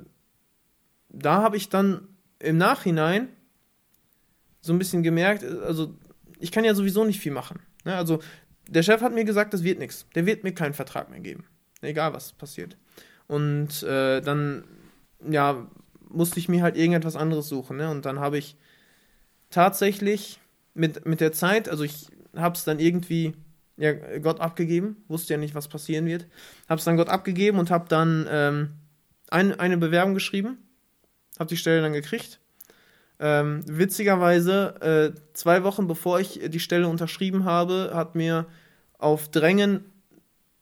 da 1.08 1.42
habe 1.42 1.56
ich 1.56 1.68
dann 1.68 2.08
im 2.40 2.56
Nachhinein 2.56 3.28
so 4.60 4.72
ein 4.72 4.78
bisschen 4.78 5.02
gemerkt, 5.02 5.44
also 5.44 5.94
ich 6.38 6.50
kann 6.50 6.64
ja 6.64 6.74
sowieso 6.74 7.04
nicht 7.04 7.20
viel 7.20 7.32
machen. 7.32 7.60
Ne? 7.84 7.94
Also 7.94 8.20
der 8.68 8.82
Chef 8.82 9.00
hat 9.02 9.14
mir 9.14 9.24
gesagt, 9.24 9.54
das 9.54 9.62
wird 9.62 9.78
nichts. 9.78 10.06
Der 10.14 10.26
wird 10.26 10.44
mir 10.44 10.52
keinen 10.52 10.74
Vertrag 10.74 11.10
mehr 11.10 11.20
geben. 11.20 11.44
Egal 11.80 12.14
was 12.14 12.32
passiert. 12.32 12.76
Und 13.26 13.82
äh, 13.82 14.20
dann, 14.20 14.64
ja, 15.28 15.66
musste 16.08 16.38
ich 16.38 16.48
mir 16.48 16.62
halt 16.62 16.76
irgendetwas 16.76 17.16
anderes 17.16 17.48
suchen. 17.48 17.76
Ne? 17.76 17.90
Und 17.90 18.06
dann 18.06 18.20
habe 18.20 18.38
ich 18.38 18.56
tatsächlich 19.50 20.40
mit, 20.74 21.06
mit 21.06 21.20
der 21.20 21.32
Zeit, 21.32 21.68
also 21.68 21.84
ich 21.84 22.08
habe 22.34 22.56
es 22.56 22.64
dann 22.64 22.78
irgendwie 22.78 23.34
ja, 23.76 23.92
Gott 24.18 24.40
abgegeben, 24.40 25.04
wusste 25.08 25.34
ja 25.34 25.38
nicht, 25.38 25.54
was 25.54 25.68
passieren 25.68 26.06
wird. 26.06 26.26
Habe 26.68 26.78
es 26.78 26.84
dann 26.84 26.96
Gott 26.96 27.08
abgegeben 27.08 27.58
und 27.58 27.70
habe 27.70 27.88
dann 27.88 28.26
ähm, 28.30 28.70
ein, 29.30 29.58
eine 29.58 29.78
Bewerbung 29.78 30.14
geschrieben, 30.14 30.58
habe 31.38 31.48
die 31.48 31.56
Stelle 31.56 31.82
dann 31.82 31.92
gekriegt. 31.92 32.40
Ähm, 33.26 33.62
witzigerweise, 33.66 35.14
äh, 35.14 35.18
zwei 35.32 35.64
Wochen 35.64 35.86
bevor 35.86 36.20
ich 36.20 36.40
die 36.44 36.60
Stelle 36.60 36.88
unterschrieben 36.88 37.46
habe, 37.46 37.92
hat 37.94 38.14
mir 38.14 38.44
auf 38.98 39.30
Drängen 39.30 39.86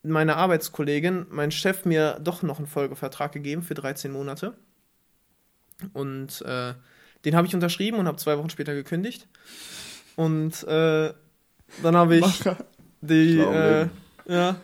meiner 0.05 0.37
Arbeitskollegin 0.37 1.27
mein 1.29 1.51
Chef 1.51 1.85
mir 1.85 2.21
doch 2.23 2.45
noch 2.45 2.59
einen 2.59 2.69
Folgevertrag 2.69 3.33
gegeben 3.33 3.65
für 3.65 3.75
13 3.75 4.13
Monate. 4.13 4.55
Und 5.93 6.41
äh, 6.43 6.75
den 7.25 7.35
habe 7.35 7.49
ich 7.49 7.55
unterschrieben 7.57 7.99
und 7.99 8.07
habe 8.07 8.19
zwei 8.19 8.39
Wochen 8.39 8.51
später 8.51 8.75
gekündigt. 8.75 9.27
Und 10.15 10.63
äh, 10.63 11.13
dann 11.83 11.97
habe 11.97 12.15
ich 12.15 12.45
Macher. 12.45 12.59
die, 13.01 13.41
äh, 13.41 13.89
ja, 14.29 14.55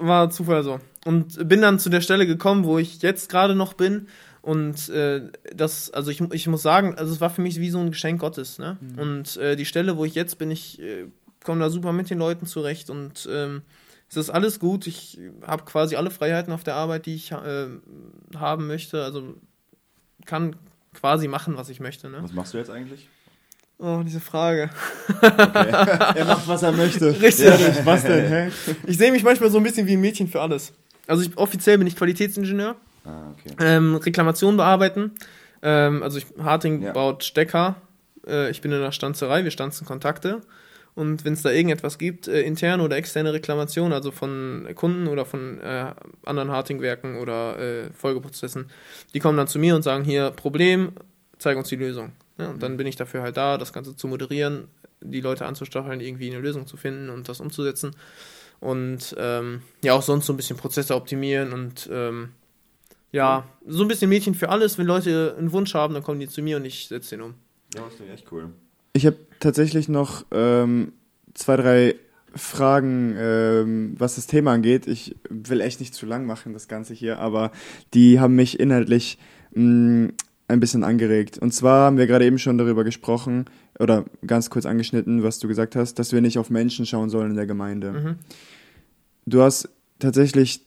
war 0.00 0.30
Zufall 0.30 0.62
so. 0.62 0.78
Und 1.04 1.48
bin 1.48 1.60
dann 1.60 1.80
zu 1.80 1.90
der 1.90 2.02
Stelle 2.02 2.24
gekommen, 2.24 2.62
wo 2.62 2.78
ich 2.78 3.02
jetzt 3.02 3.28
gerade 3.28 3.56
noch 3.56 3.72
bin. 3.72 4.06
Und 4.42 4.88
äh, 4.88 5.22
das, 5.54 5.90
also 5.90 6.10
ich, 6.10 6.20
ich 6.20 6.48
muss 6.48 6.62
sagen, 6.62 6.96
also 6.96 7.12
es 7.12 7.20
war 7.20 7.30
für 7.30 7.42
mich 7.42 7.60
wie 7.60 7.70
so 7.70 7.78
ein 7.78 7.90
Geschenk 7.90 8.20
Gottes. 8.20 8.58
Ne? 8.58 8.76
Und 8.96 9.36
äh, 9.36 9.54
die 9.54 9.64
Stelle, 9.64 9.96
wo 9.96 10.04
ich 10.04 10.14
jetzt 10.14 10.38
bin, 10.38 10.50
ich 10.50 10.80
äh, 10.80 11.06
komme 11.44 11.60
da 11.60 11.70
super 11.70 11.92
mit 11.92 12.10
den 12.10 12.18
Leuten 12.18 12.46
zurecht 12.46 12.90
und 12.90 13.28
ähm, 13.30 13.62
es 14.08 14.16
ist 14.16 14.30
alles 14.30 14.58
gut. 14.58 14.86
Ich 14.86 15.18
habe 15.46 15.64
quasi 15.64 15.96
alle 15.96 16.10
Freiheiten 16.10 16.52
auf 16.52 16.64
der 16.64 16.74
Arbeit, 16.74 17.06
die 17.06 17.14
ich 17.14 17.32
äh, 17.32 17.68
haben 18.36 18.66
möchte. 18.66 19.04
Also 19.04 19.36
kann 20.26 20.56
quasi 20.92 21.28
machen, 21.28 21.56
was 21.56 21.68
ich 21.68 21.80
möchte. 21.80 22.10
Ne? 22.10 22.18
Was 22.20 22.32
machst 22.32 22.52
du 22.52 22.58
jetzt 22.58 22.70
eigentlich? 22.70 23.08
Oh, 23.78 24.02
diese 24.04 24.20
Frage. 24.20 24.70
Er 25.22 26.24
macht, 26.24 26.46
was 26.46 26.62
er 26.62 26.72
möchte. 26.72 27.20
Richtig. 27.20 27.46
Ehrlich, 27.46 27.84
was 27.84 28.02
denn, 28.02 28.28
hä? 28.28 28.50
Ich 28.86 28.96
sehe 28.98 29.10
mich 29.10 29.24
manchmal 29.24 29.50
so 29.50 29.58
ein 29.58 29.64
bisschen 29.64 29.86
wie 29.86 29.94
ein 29.94 30.00
Mädchen 30.00 30.28
für 30.28 30.40
alles. 30.40 30.72
Also 31.06 31.22
ich, 31.22 31.36
offiziell 31.36 31.78
bin 31.78 31.86
ich 31.86 31.96
Qualitätsingenieur, 31.96 32.76
Ah, 33.04 33.30
okay. 33.32 33.54
ähm, 33.60 33.96
Reklamationen 33.96 34.56
bearbeiten. 34.56 35.12
Ähm, 35.62 36.02
also 36.02 36.18
ich, 36.18 36.26
Harting 36.38 36.82
Ja. 36.82 36.92
baut 36.92 37.24
Stecker. 37.24 37.76
Äh, 38.26 38.50
ich 38.50 38.60
bin 38.60 38.72
in 38.72 38.80
der 38.80 38.92
Stanzerei, 38.92 39.44
wir 39.44 39.50
stanzen 39.50 39.86
Kontakte. 39.86 40.40
Und 40.94 41.24
wenn 41.24 41.32
es 41.32 41.40
da 41.42 41.50
irgendetwas 41.50 41.96
gibt, 41.96 42.28
äh, 42.28 42.42
interne 42.42 42.82
oder 42.82 42.96
externe 42.96 43.32
Reklamation, 43.32 43.92
also 43.94 44.10
von 44.10 44.68
Kunden 44.74 45.08
oder 45.08 45.24
von 45.24 45.58
äh, 45.60 45.86
anderen 46.26 46.50
Harting-Werken 46.50 47.16
oder 47.16 47.58
äh, 47.58 47.90
Folgeprozessen, 47.94 48.68
die 49.14 49.18
kommen 49.18 49.38
dann 49.38 49.48
zu 49.48 49.58
mir 49.58 49.74
und 49.74 49.82
sagen, 49.82 50.04
hier, 50.04 50.30
Problem, 50.30 50.92
zeig 51.38 51.56
uns 51.56 51.68
die 51.68 51.76
Lösung. 51.76 52.12
Ja, 52.38 52.48
und 52.50 52.62
dann 52.62 52.76
bin 52.76 52.86
ich 52.86 52.96
dafür 52.96 53.22
halt 53.22 53.36
da, 53.38 53.56
das 53.56 53.72
Ganze 53.72 53.96
zu 53.96 54.06
moderieren, 54.06 54.68
die 55.00 55.20
Leute 55.22 55.46
anzustacheln, 55.46 56.00
irgendwie 56.00 56.30
eine 56.30 56.40
Lösung 56.40 56.66
zu 56.66 56.76
finden 56.76 57.08
und 57.08 57.28
das 57.28 57.40
umzusetzen. 57.40 57.96
Und 58.60 59.16
ähm, 59.18 59.62
ja, 59.82 59.94
auch 59.94 60.02
sonst 60.02 60.26
so 60.26 60.32
ein 60.32 60.36
bisschen 60.36 60.56
Prozesse 60.56 60.94
optimieren 60.94 61.52
und 61.52 61.88
ähm, 61.90 62.30
ja, 63.12 63.44
so 63.66 63.82
ein 63.82 63.88
bisschen 63.88 64.08
Mädchen 64.08 64.34
für 64.34 64.48
alles. 64.48 64.78
Wenn 64.78 64.86
Leute 64.86 65.36
einen 65.38 65.52
Wunsch 65.52 65.74
haben, 65.74 65.94
dann 65.94 66.02
kommen 66.02 66.18
die 66.18 66.28
zu 66.28 66.42
mir 66.42 66.56
und 66.56 66.64
ich 66.64 66.88
setze 66.88 67.16
den 67.16 67.22
um. 67.22 67.34
Ja, 67.74 67.82
das 67.84 67.96
klingt 67.96 68.12
echt 68.12 68.32
cool. 68.32 68.50
Ich 68.94 69.06
habe 69.06 69.16
tatsächlich 69.38 69.88
noch 69.88 70.24
ähm, 70.30 70.92
zwei, 71.34 71.56
drei 71.56 71.94
Fragen, 72.34 73.14
ähm, 73.18 73.94
was 73.98 74.16
das 74.16 74.26
Thema 74.26 74.52
angeht. 74.52 74.86
Ich 74.86 75.14
will 75.28 75.60
echt 75.60 75.80
nicht 75.80 75.94
zu 75.94 76.06
lang 76.06 76.26
machen, 76.26 76.54
das 76.54 76.68
Ganze 76.68 76.94
hier, 76.94 77.18
aber 77.18 77.52
die 77.92 78.20
haben 78.20 78.34
mich 78.34 78.58
inhaltlich 78.58 79.18
mh, 79.52 80.10
ein 80.48 80.60
bisschen 80.60 80.84
angeregt. 80.84 81.38
Und 81.38 81.52
zwar 81.52 81.86
haben 81.86 81.98
wir 81.98 82.06
gerade 82.06 82.24
eben 82.24 82.38
schon 82.38 82.58
darüber 82.58 82.84
gesprochen 82.84 83.46
oder 83.78 84.04
ganz 84.26 84.50
kurz 84.50 84.66
angeschnitten, 84.66 85.22
was 85.22 85.38
du 85.38 85.48
gesagt 85.48 85.76
hast, 85.76 85.98
dass 85.98 86.12
wir 86.12 86.20
nicht 86.20 86.38
auf 86.38 86.50
Menschen 86.50 86.86
schauen 86.86 87.10
sollen 87.10 87.30
in 87.30 87.36
der 87.36 87.46
Gemeinde. 87.46 87.92
Mhm. 87.92 88.14
Du 89.26 89.42
hast 89.42 89.68
tatsächlich 89.98 90.62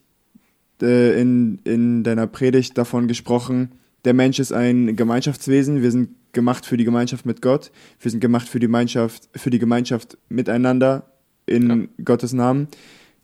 äh, 0.82 1.20
in, 1.20 1.60
in 1.64 2.04
deiner 2.04 2.28
Predigt 2.28 2.78
davon 2.78 3.08
gesprochen, 3.08 3.72
der 4.06 4.14
Mensch 4.14 4.40
ist 4.40 4.52
ein 4.52 4.96
Gemeinschaftswesen, 4.96 5.82
wir 5.82 5.92
sind 5.92 6.10
gemacht 6.32 6.66
für 6.66 6.78
die 6.78 6.84
Gemeinschaft 6.84 7.26
mit 7.26 7.42
Gott, 7.42 7.72
wir 8.00 8.12
sind 8.12 8.20
gemacht 8.20 8.48
für 8.48 8.60
die 8.60 8.68
Gemeinschaft, 8.68 9.30
für 9.36 9.50
die 9.50 9.60
Gemeinschaft 9.60 10.18
miteinander 10.30 11.12
in 11.46 11.90
Gottes 12.04 12.34
Namen. 12.34 12.68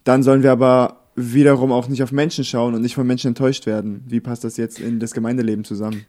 Dann 0.03 0.23
sollen 0.23 0.43
wir 0.43 0.51
aber 0.51 1.01
wiederum 1.15 1.71
auch 1.71 1.87
nicht 1.87 2.01
auf 2.03 2.11
Menschen 2.11 2.43
schauen 2.43 2.73
und 2.73 2.81
nicht 2.81 2.95
von 2.95 3.05
Menschen 3.05 3.29
enttäuscht 3.29 3.65
werden. 3.65 4.03
Wie 4.07 4.19
passt 4.19 4.43
das 4.43 4.57
jetzt 4.57 4.79
in 4.79 4.99
das 4.99 5.11
Gemeindeleben 5.11 5.63
zusammen? 5.63 6.05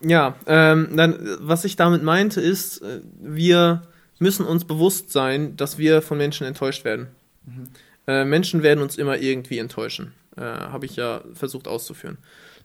Ja, 0.00 0.36
ähm, 0.46 0.88
dann, 0.96 1.12
äh, 1.14 1.36
was 1.40 1.64
ich 1.64 1.76
damit 1.76 2.02
meinte, 2.02 2.40
ist, 2.40 2.82
äh, 2.82 3.00
wir 3.20 3.82
müssen 4.18 4.46
uns 4.46 4.64
bewusst 4.64 5.12
sein, 5.12 5.56
dass 5.56 5.78
wir 5.78 6.02
von 6.02 6.18
Menschen 6.18 6.46
enttäuscht 6.46 6.84
werden. 6.84 7.08
Äh, 8.06 8.24
Menschen 8.24 8.62
werden 8.62 8.82
uns 8.82 8.96
immer 8.96 9.18
irgendwie 9.18 9.58
enttäuschen. 9.58 10.12
Äh, 10.38 10.42
habe 10.42 10.86
ich 10.86 10.94
ja 10.94 11.22
versucht 11.34 11.66
auszuführen. 11.66 12.18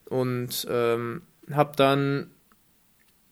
Und 0.06 0.68
ähm, 0.70 1.24
habe 1.52 1.72
dann, 1.76 2.30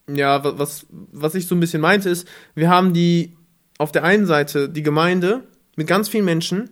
ja, 0.10 0.44
wa- 0.44 0.54
was, 0.58 0.88
was 0.90 1.36
ich 1.36 1.46
so 1.46 1.54
ein 1.54 1.60
bisschen 1.60 1.82
meinte, 1.82 2.10
ist, 2.10 2.28
wir 2.56 2.70
haben 2.70 2.94
die, 2.94 3.38
auf 3.78 3.92
der 3.92 4.04
einen 4.04 4.26
Seite 4.26 4.68
die 4.68 4.82
Gemeinde 4.82 5.44
mit 5.76 5.86
ganz 5.86 6.10
vielen 6.10 6.26
Menschen, 6.26 6.72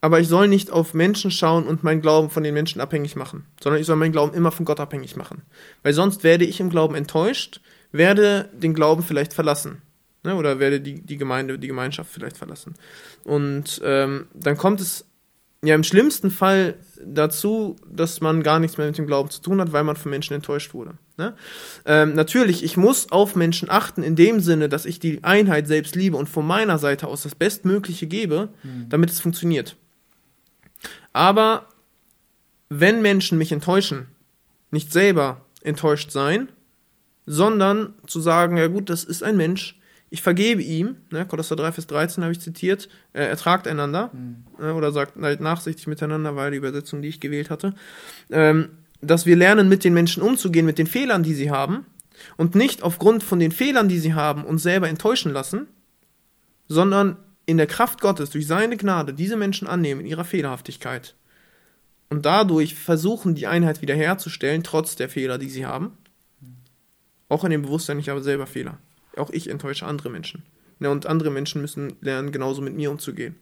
aber 0.00 0.18
ich 0.18 0.28
soll 0.28 0.48
nicht 0.48 0.70
auf 0.70 0.94
Menschen 0.94 1.30
schauen 1.30 1.66
und 1.66 1.84
meinen 1.84 2.00
Glauben 2.00 2.30
von 2.30 2.42
den 2.42 2.54
Menschen 2.54 2.80
abhängig 2.80 3.16
machen, 3.16 3.44
sondern 3.62 3.80
ich 3.82 3.86
soll 3.86 3.96
meinen 3.96 4.12
Glauben 4.12 4.32
immer 4.32 4.50
von 4.50 4.64
Gott 4.64 4.80
abhängig 4.80 5.16
machen. 5.16 5.42
Weil 5.82 5.92
sonst 5.92 6.24
werde 6.24 6.46
ich 6.46 6.58
im 6.58 6.70
Glauben 6.70 6.94
enttäuscht, 6.94 7.60
werde 7.92 8.48
den 8.54 8.72
Glauben 8.72 9.02
vielleicht 9.02 9.34
verlassen. 9.34 9.82
Ne? 10.22 10.36
Oder 10.36 10.58
werde 10.58 10.80
die, 10.80 11.02
die 11.02 11.18
Gemeinde, 11.18 11.58
die 11.58 11.66
Gemeinschaft 11.66 12.10
vielleicht 12.10 12.38
verlassen. 12.38 12.76
Und 13.24 13.82
ähm, 13.84 14.28
dann 14.32 14.56
kommt 14.56 14.80
es 14.80 15.04
ja 15.64 15.74
im 15.74 15.84
schlimmsten 15.84 16.30
Fall 16.30 16.76
dazu, 17.04 17.76
dass 17.90 18.20
man 18.20 18.42
gar 18.42 18.58
nichts 18.58 18.78
mehr 18.78 18.86
mit 18.86 18.98
dem 18.98 19.06
Glauben 19.06 19.30
zu 19.30 19.40
tun 19.42 19.60
hat, 19.60 19.72
weil 19.72 19.84
man 19.84 19.96
von 19.96 20.10
Menschen 20.10 20.34
enttäuscht 20.34 20.72
wurde. 20.74 20.94
Ne? 21.16 21.34
Ähm, 21.84 22.14
natürlich, 22.14 22.62
ich 22.62 22.76
muss 22.76 23.12
auf 23.12 23.36
Menschen 23.36 23.70
achten, 23.70 24.02
in 24.02 24.16
dem 24.16 24.40
Sinne, 24.40 24.68
dass 24.68 24.86
ich 24.86 25.00
die 25.00 25.22
Einheit 25.22 25.66
selbst 25.66 25.94
liebe 25.96 26.16
und 26.16 26.28
von 26.28 26.46
meiner 26.46 26.78
Seite 26.78 27.06
aus 27.08 27.22
das 27.22 27.34
Bestmögliche 27.34 28.06
gebe, 28.06 28.48
damit 28.88 29.10
es 29.10 29.20
funktioniert. 29.20 29.76
Aber 31.12 31.66
wenn 32.68 33.02
Menschen 33.02 33.36
mich 33.36 33.52
enttäuschen, 33.52 34.06
nicht 34.70 34.92
selber 34.92 35.44
enttäuscht 35.62 36.10
sein, 36.10 36.48
sondern 37.26 37.94
zu 38.06 38.20
sagen, 38.20 38.56
ja 38.56 38.68
gut, 38.68 38.88
das 38.88 39.04
ist 39.04 39.22
ein 39.22 39.36
Mensch, 39.36 39.79
ich 40.10 40.22
vergebe 40.22 40.60
ihm, 40.60 40.96
ne, 41.10 41.24
Kolosser 41.24 41.56
3, 41.56 41.72
Vers 41.72 41.86
13 41.86 42.24
habe 42.24 42.32
ich 42.32 42.40
zitiert, 42.40 42.88
äh, 43.12 43.22
ertragt 43.22 43.68
einander, 43.68 44.10
äh, 44.58 44.70
oder 44.70 44.90
sagt 44.90 45.20
halt 45.20 45.40
nachsichtig 45.40 45.86
miteinander, 45.86 46.34
war 46.34 46.50
die 46.50 46.56
Übersetzung, 46.56 47.00
die 47.00 47.08
ich 47.08 47.20
gewählt 47.20 47.48
hatte, 47.48 47.74
ähm, 48.30 48.70
dass 49.00 49.24
wir 49.24 49.36
lernen, 49.36 49.68
mit 49.68 49.84
den 49.84 49.94
Menschen 49.94 50.22
umzugehen, 50.22 50.66
mit 50.66 50.78
den 50.78 50.88
Fehlern, 50.88 51.22
die 51.22 51.34
sie 51.34 51.50
haben, 51.50 51.86
und 52.36 52.54
nicht 52.54 52.82
aufgrund 52.82 53.22
von 53.22 53.38
den 53.38 53.52
Fehlern, 53.52 53.88
die 53.88 53.98
sie 53.98 54.12
haben, 54.12 54.44
uns 54.44 54.62
selber 54.62 54.88
enttäuschen 54.88 55.32
lassen, 55.32 55.68
sondern 56.68 57.16
in 57.46 57.56
der 57.56 57.66
Kraft 57.66 58.00
Gottes, 58.00 58.30
durch 58.30 58.46
seine 58.46 58.76
Gnade, 58.76 59.14
diese 59.14 59.36
Menschen 59.36 59.66
annehmen 59.66 60.02
in 60.02 60.06
ihrer 60.06 60.24
Fehlerhaftigkeit 60.24 61.14
und 62.10 62.26
dadurch 62.26 62.74
versuchen, 62.74 63.34
die 63.34 63.46
Einheit 63.46 63.80
wiederherzustellen, 63.80 64.62
trotz 64.64 64.96
der 64.96 65.08
Fehler, 65.08 65.38
die 65.38 65.48
sie 65.48 65.64
haben. 65.64 65.96
Auch 67.28 67.44
in 67.44 67.50
dem 67.50 67.62
Bewusstsein, 67.62 68.00
ich 68.00 68.08
habe 68.08 68.22
selber 68.22 68.46
Fehler. 68.46 68.78
Auch 69.16 69.30
ich 69.30 69.48
enttäusche 69.48 69.86
andere 69.86 70.10
Menschen. 70.10 70.42
Ja, 70.80 70.90
und 70.90 71.06
andere 71.06 71.30
Menschen 71.30 71.60
müssen 71.60 71.96
lernen, 72.00 72.32
genauso 72.32 72.62
mit 72.62 72.74
mir 72.74 72.90
umzugehen. 72.90 73.36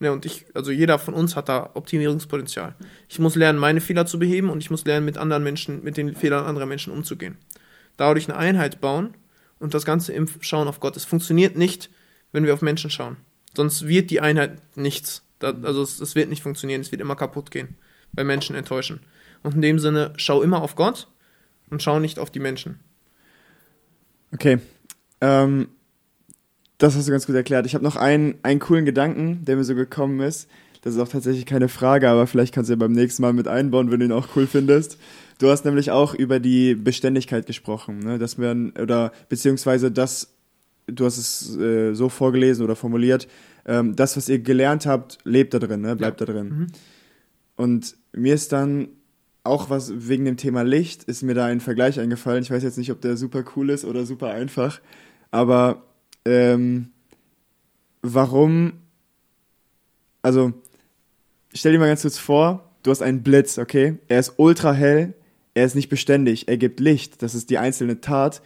Ja, 0.00 0.10
und 0.10 0.26
ich, 0.26 0.46
also 0.54 0.72
jeder 0.72 0.98
von 0.98 1.14
uns 1.14 1.36
hat 1.36 1.48
da 1.48 1.70
Optimierungspotenzial. 1.74 2.74
Ich 3.08 3.18
muss 3.18 3.36
lernen, 3.36 3.58
meine 3.58 3.80
Fehler 3.80 4.04
zu 4.04 4.18
beheben 4.18 4.50
und 4.50 4.60
ich 4.60 4.70
muss 4.70 4.84
lernen, 4.84 5.04
mit 5.04 5.16
anderen 5.16 5.44
Menschen, 5.44 5.84
mit 5.84 5.96
den 5.96 6.16
Fehlern 6.16 6.44
anderer 6.44 6.66
Menschen 6.66 6.92
umzugehen. 6.92 7.36
Dadurch 7.96 8.28
eine 8.28 8.36
Einheit 8.36 8.80
bauen 8.80 9.14
und 9.60 9.74
das 9.74 9.84
Ganze 9.84 10.12
im 10.12 10.26
Schauen 10.40 10.66
auf 10.66 10.80
Gott. 10.80 10.96
Es 10.96 11.04
funktioniert 11.04 11.56
nicht, 11.56 11.88
wenn 12.32 12.44
wir 12.44 12.54
auf 12.54 12.62
Menschen 12.62 12.90
schauen. 12.90 13.16
Sonst 13.54 13.86
wird 13.86 14.10
die 14.10 14.20
Einheit 14.20 14.58
nichts. 14.76 15.22
Da, 15.38 15.54
also 15.62 15.82
es, 15.82 16.00
es 16.00 16.14
wird 16.14 16.30
nicht 16.30 16.42
funktionieren, 16.42 16.80
es 16.80 16.90
wird 16.90 17.00
immer 17.00 17.16
kaputt 17.16 17.50
gehen. 17.50 17.76
Bei 18.12 18.24
Menschen 18.24 18.56
enttäuschen. 18.56 19.00
Und 19.42 19.54
in 19.54 19.62
dem 19.62 19.78
Sinne, 19.78 20.14
schau 20.16 20.42
immer 20.42 20.62
auf 20.62 20.74
Gott 20.74 21.08
und 21.70 21.82
schau 21.82 22.00
nicht 22.00 22.18
auf 22.18 22.30
die 22.30 22.40
Menschen. 22.40 22.80
Okay. 24.32 24.58
Ähm, 25.22 25.68
das 26.76 26.96
hast 26.96 27.06
du 27.06 27.12
ganz 27.12 27.26
gut 27.26 27.36
erklärt. 27.36 27.64
Ich 27.64 27.74
habe 27.74 27.84
noch 27.84 27.96
einen, 27.96 28.34
einen 28.42 28.58
coolen 28.58 28.84
Gedanken, 28.84 29.44
der 29.44 29.56
mir 29.56 29.64
so 29.64 29.74
gekommen 29.74 30.20
ist. 30.20 30.50
Das 30.82 30.94
ist 30.94 31.00
auch 31.00 31.08
tatsächlich 31.08 31.46
keine 31.46 31.68
Frage, 31.68 32.08
aber 32.08 32.26
vielleicht 32.26 32.52
kannst 32.52 32.68
du 32.68 32.72
ja 32.72 32.78
beim 32.78 32.90
nächsten 32.90 33.22
Mal 33.22 33.32
mit 33.32 33.46
einbauen, 33.46 33.92
wenn 33.92 34.00
du 34.00 34.06
ihn 34.06 34.12
auch 34.12 34.28
cool 34.34 34.48
findest. 34.48 34.98
Du 35.38 35.48
hast 35.48 35.64
nämlich 35.64 35.92
auch 35.92 36.12
über 36.12 36.40
die 36.40 36.74
Beständigkeit 36.74 37.46
gesprochen, 37.46 38.00
ne? 38.00 38.18
dass 38.18 38.36
man, 38.36 38.72
oder 38.72 39.12
beziehungsweise 39.28 39.92
das, 39.92 40.34
du 40.88 41.04
hast 41.04 41.18
es 41.18 41.56
äh, 41.56 41.94
so 41.94 42.08
vorgelesen 42.08 42.64
oder 42.64 42.74
formuliert, 42.74 43.28
ähm, 43.64 43.94
das, 43.94 44.16
was 44.16 44.28
ihr 44.28 44.40
gelernt 44.40 44.86
habt, 44.86 45.18
lebt 45.22 45.54
da 45.54 45.60
drin, 45.60 45.82
ne? 45.82 45.94
bleibt 45.94 46.20
da 46.20 46.24
drin. 46.24 46.48
Mhm. 46.48 46.66
Und 47.54 47.94
mir 48.12 48.34
ist 48.34 48.50
dann 48.50 48.88
auch 49.44 49.70
was 49.70 50.08
wegen 50.08 50.24
dem 50.24 50.36
Thema 50.36 50.62
Licht, 50.62 51.04
ist 51.04 51.22
mir 51.22 51.34
da 51.34 51.46
ein 51.46 51.60
Vergleich 51.60 51.98
eingefallen. 51.98 52.42
Ich 52.42 52.50
weiß 52.50 52.62
jetzt 52.62 52.78
nicht, 52.78 52.90
ob 52.90 53.00
der 53.00 53.16
super 53.16 53.44
cool 53.56 53.70
ist 53.70 53.84
oder 53.84 54.04
super 54.04 54.30
einfach, 54.30 54.80
aber 55.32 55.82
ähm, 56.24 56.92
warum, 58.02 58.74
also 60.22 60.52
stell 61.52 61.72
dir 61.72 61.80
mal 61.80 61.88
ganz 61.88 62.02
kurz 62.02 62.18
vor, 62.18 62.70
du 62.84 62.92
hast 62.92 63.02
einen 63.02 63.24
Blitz, 63.24 63.58
okay? 63.58 63.98
Er 64.06 64.20
ist 64.20 64.34
ultra 64.36 64.72
hell, 64.72 65.14
er 65.54 65.64
ist 65.64 65.74
nicht 65.74 65.88
beständig, 65.88 66.46
er 66.46 66.58
gibt 66.58 66.78
Licht, 66.78 67.22
das 67.22 67.34
ist 67.34 67.50
die 67.50 67.58
einzelne 67.58 68.00
Tat, 68.00 68.42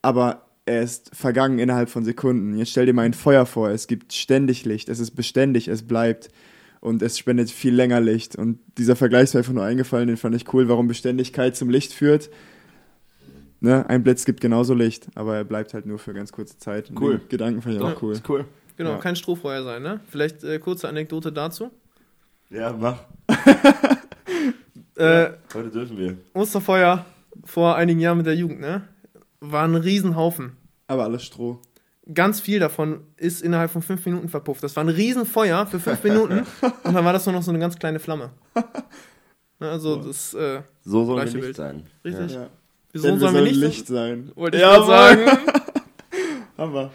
aber 0.00 0.46
er 0.64 0.82
ist 0.82 1.10
vergangen 1.14 1.58
innerhalb 1.58 1.90
von 1.90 2.04
Sekunden. 2.04 2.56
Jetzt 2.56 2.70
stell 2.70 2.86
dir 2.86 2.92
mal 2.92 3.02
ein 3.02 3.14
Feuer 3.14 3.46
vor, 3.46 3.70
es 3.70 3.86
gibt 3.86 4.12
ständig 4.12 4.64
Licht, 4.64 4.88
es 4.88 5.00
ist 5.00 5.12
beständig, 5.12 5.68
es 5.68 5.82
bleibt 5.82 6.28
und 6.80 7.02
es 7.02 7.18
spendet 7.18 7.50
viel 7.50 7.74
länger 7.74 8.00
Licht. 8.00 8.36
Und 8.36 8.60
dieser 8.76 8.94
Vergleich 8.94 9.24
ist 9.24 9.34
mir 9.34 9.40
einfach 9.40 9.52
nur 9.52 9.64
eingefallen, 9.64 10.08
den 10.08 10.16
fand 10.16 10.36
ich 10.36 10.52
cool, 10.52 10.68
warum 10.68 10.86
Beständigkeit 10.86 11.56
zum 11.56 11.70
Licht 11.70 11.92
führt. 11.92 12.30
Ne? 13.60 13.84
Ein 13.88 14.02
Blitz 14.04 14.24
gibt 14.24 14.40
genauso 14.40 14.74
Licht, 14.74 15.08
aber 15.14 15.36
er 15.36 15.44
bleibt 15.44 15.74
halt 15.74 15.84
nur 15.86 15.98
für 15.98 16.14
ganz 16.14 16.30
kurze 16.32 16.56
Zeit. 16.58 16.90
Und 16.90 17.00
Cool. 17.00 17.20
Gedanken 17.28 17.60
fand 17.62 17.74
ich 17.76 17.80
Ja. 17.82 17.88
auch 17.92 18.02
cool. 18.02 18.12
Ist 18.12 18.28
cool. 18.28 18.44
Genau, 18.76 18.90
Ja. 18.92 18.98
kein 18.98 19.16
Strohfeuer 19.16 19.64
sein, 19.64 19.82
ne? 19.82 20.00
Vielleicht 20.08 20.44
äh, 20.44 20.58
kurze 20.60 20.88
Anekdote 20.88 21.32
dazu. 21.32 21.70
Ja, 22.50 22.72
mach. 22.72 22.98
Äh, 24.96 25.30
Heute 25.54 25.70
dürfen 25.70 25.96
wir. 25.96 26.16
Osterfeuer 26.34 27.04
vor 27.44 27.76
einigen 27.76 28.00
Jahren 28.00 28.16
mit 28.18 28.26
der 28.26 28.34
Jugend, 28.34 28.60
ne? 28.60 28.82
War 29.40 29.62
ein 29.64 29.76
Riesenhaufen. 29.76 30.56
Aber 30.88 31.04
alles 31.04 31.22
Stroh. 31.22 31.60
Ganz 32.12 32.40
viel 32.40 32.58
davon 32.58 33.02
ist 33.16 33.42
innerhalb 33.42 33.70
von 33.70 33.82
fünf 33.82 34.04
Minuten 34.06 34.28
verpufft. 34.28 34.62
Das 34.64 34.74
war 34.74 34.82
ein 34.82 34.88
Riesenfeuer 34.88 35.66
für 35.66 35.78
fünf 35.78 36.02
Minuten 36.02 36.40
und 36.82 36.94
dann 36.94 37.04
war 37.04 37.12
das 37.12 37.26
nur 37.26 37.34
noch 37.34 37.42
so 37.42 37.50
eine 37.52 37.60
ganz 37.60 37.78
kleine 37.78 37.98
Flamme. 38.00 38.30
Ne, 39.60 39.68
Also 39.70 39.96
das, 39.96 40.34
äh, 40.34 40.62
So 40.84 41.04
soll 41.04 41.16
Gleiche 41.16 41.32
wir 41.34 41.36
nicht 41.38 41.44
Bild. 41.46 41.56
sein. 41.56 41.82
richtig. 42.04 42.32
Ja. 42.32 42.46
Wieso 42.98 43.08
Denn 43.08 43.20
sollen 43.20 43.34
wir 43.36 43.42
nicht? 43.42 43.54
Licht 43.56 43.86
sein. 43.86 44.32
Wollte 44.34 44.56
ich 44.56 44.62
Ja, 44.62 44.82
sagen. 44.82 45.20
Aber 46.56 46.90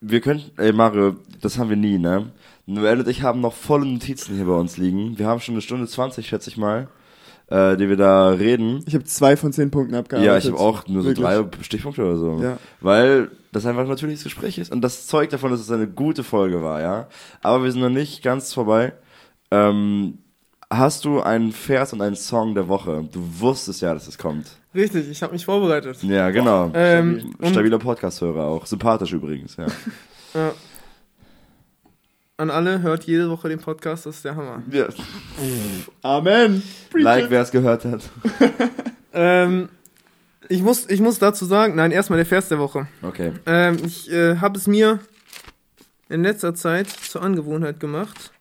Wir 0.00 0.20
könnten, 0.22 0.50
ey 0.58 0.72
Mario, 0.72 1.16
das 1.42 1.58
haben 1.58 1.68
wir 1.68 1.76
nie, 1.76 1.98
ne? 1.98 2.30
Noel 2.64 3.00
und 3.00 3.08
ich 3.08 3.22
haben 3.22 3.40
noch 3.40 3.52
volle 3.52 3.84
Notizen 3.86 4.34
hier 4.36 4.46
bei 4.46 4.54
uns 4.54 4.78
liegen. 4.78 5.18
Wir 5.18 5.26
haben 5.26 5.40
schon 5.40 5.54
eine 5.54 5.62
Stunde 5.62 5.86
20, 5.86 6.26
schätze 6.26 6.48
ich 6.50 6.56
mal, 6.56 6.88
äh, 7.48 7.76
die 7.76 7.88
wir 7.88 7.96
da 7.96 8.30
reden. 8.30 8.82
ich 8.86 8.94
habe 8.94 9.04
zwei 9.04 9.36
von 9.36 9.52
zehn 9.52 9.70
Punkten 9.70 9.94
abgearbeitet. 9.94 10.26
Ja, 10.32 10.38
ich 10.38 10.46
habe 10.46 10.58
auch 10.58 10.86
nur 10.88 11.02
so 11.02 11.08
Wirklich. 11.10 11.24
drei 11.26 11.44
Stichpunkte 11.62 12.02
oder 12.02 12.16
so. 12.16 12.40
Ja. 12.42 12.58
Weil 12.80 13.30
das 13.52 13.66
einfach 13.66 13.82
ein 13.82 13.88
natürliches 13.88 14.24
Gespräch 14.24 14.56
ist. 14.58 14.72
Und 14.72 14.80
das 14.80 15.06
zeugt 15.06 15.32
davon, 15.34 15.50
dass 15.50 15.60
es 15.60 15.70
eine 15.70 15.86
gute 15.86 16.24
Folge 16.24 16.62
war, 16.62 16.80
ja. 16.80 17.08
Aber 17.42 17.62
wir 17.62 17.70
sind 17.70 17.82
noch 17.82 17.90
nicht 17.90 18.22
ganz 18.22 18.52
vorbei. 18.54 18.94
Ähm, 19.50 20.18
hast 20.76 21.04
du 21.04 21.20
einen 21.20 21.52
Vers 21.52 21.92
und 21.92 22.02
einen 22.02 22.16
Song 22.16 22.54
der 22.54 22.68
Woche? 22.68 23.08
Du 23.12 23.20
wusstest 23.38 23.82
ja, 23.82 23.94
dass 23.94 24.06
es 24.06 24.18
kommt. 24.18 24.46
Richtig, 24.74 25.08
ich 25.10 25.22
habe 25.22 25.32
mich 25.32 25.44
vorbereitet. 25.44 26.02
Ja, 26.02 26.30
genau. 26.30 26.70
Ähm, 26.74 27.34
Stabiler 27.42 27.78
Podcast-Hörer 27.78 28.44
auch. 28.44 28.66
Sympathisch 28.66 29.12
übrigens, 29.12 29.56
ja. 29.56 29.66
äh, 30.34 30.52
an 32.38 32.50
alle, 32.50 32.82
hört 32.82 33.04
jede 33.04 33.30
Woche 33.30 33.48
den 33.48 33.58
Podcast, 33.58 34.06
das 34.06 34.16
ist 34.16 34.24
der 34.24 34.36
Hammer. 34.36 34.62
ja. 34.70 34.86
Amen. 36.02 36.62
Like, 36.92 37.30
wer 37.30 37.42
es 37.42 37.50
gehört 37.50 37.84
hat. 37.84 38.02
Ähm, 39.16 39.70
ich, 40.48 40.62
muss, 40.62 40.88
ich 40.90 41.00
muss 41.00 41.18
dazu 41.18 41.46
sagen, 41.46 41.74
nein, 41.74 41.90
erstmal 41.90 42.18
der 42.18 42.26
Vers 42.26 42.48
der 42.48 42.58
Woche. 42.58 42.86
Okay. 43.02 43.32
Ähm, 43.46 43.78
ich 43.84 44.12
äh, 44.12 44.36
habe 44.36 44.58
es 44.58 44.66
mir 44.66 45.00
in 46.10 46.22
letzter 46.22 46.54
Zeit 46.54 46.88
zur 46.88 47.22
Angewohnheit 47.22 47.80
gemacht, 47.80 48.32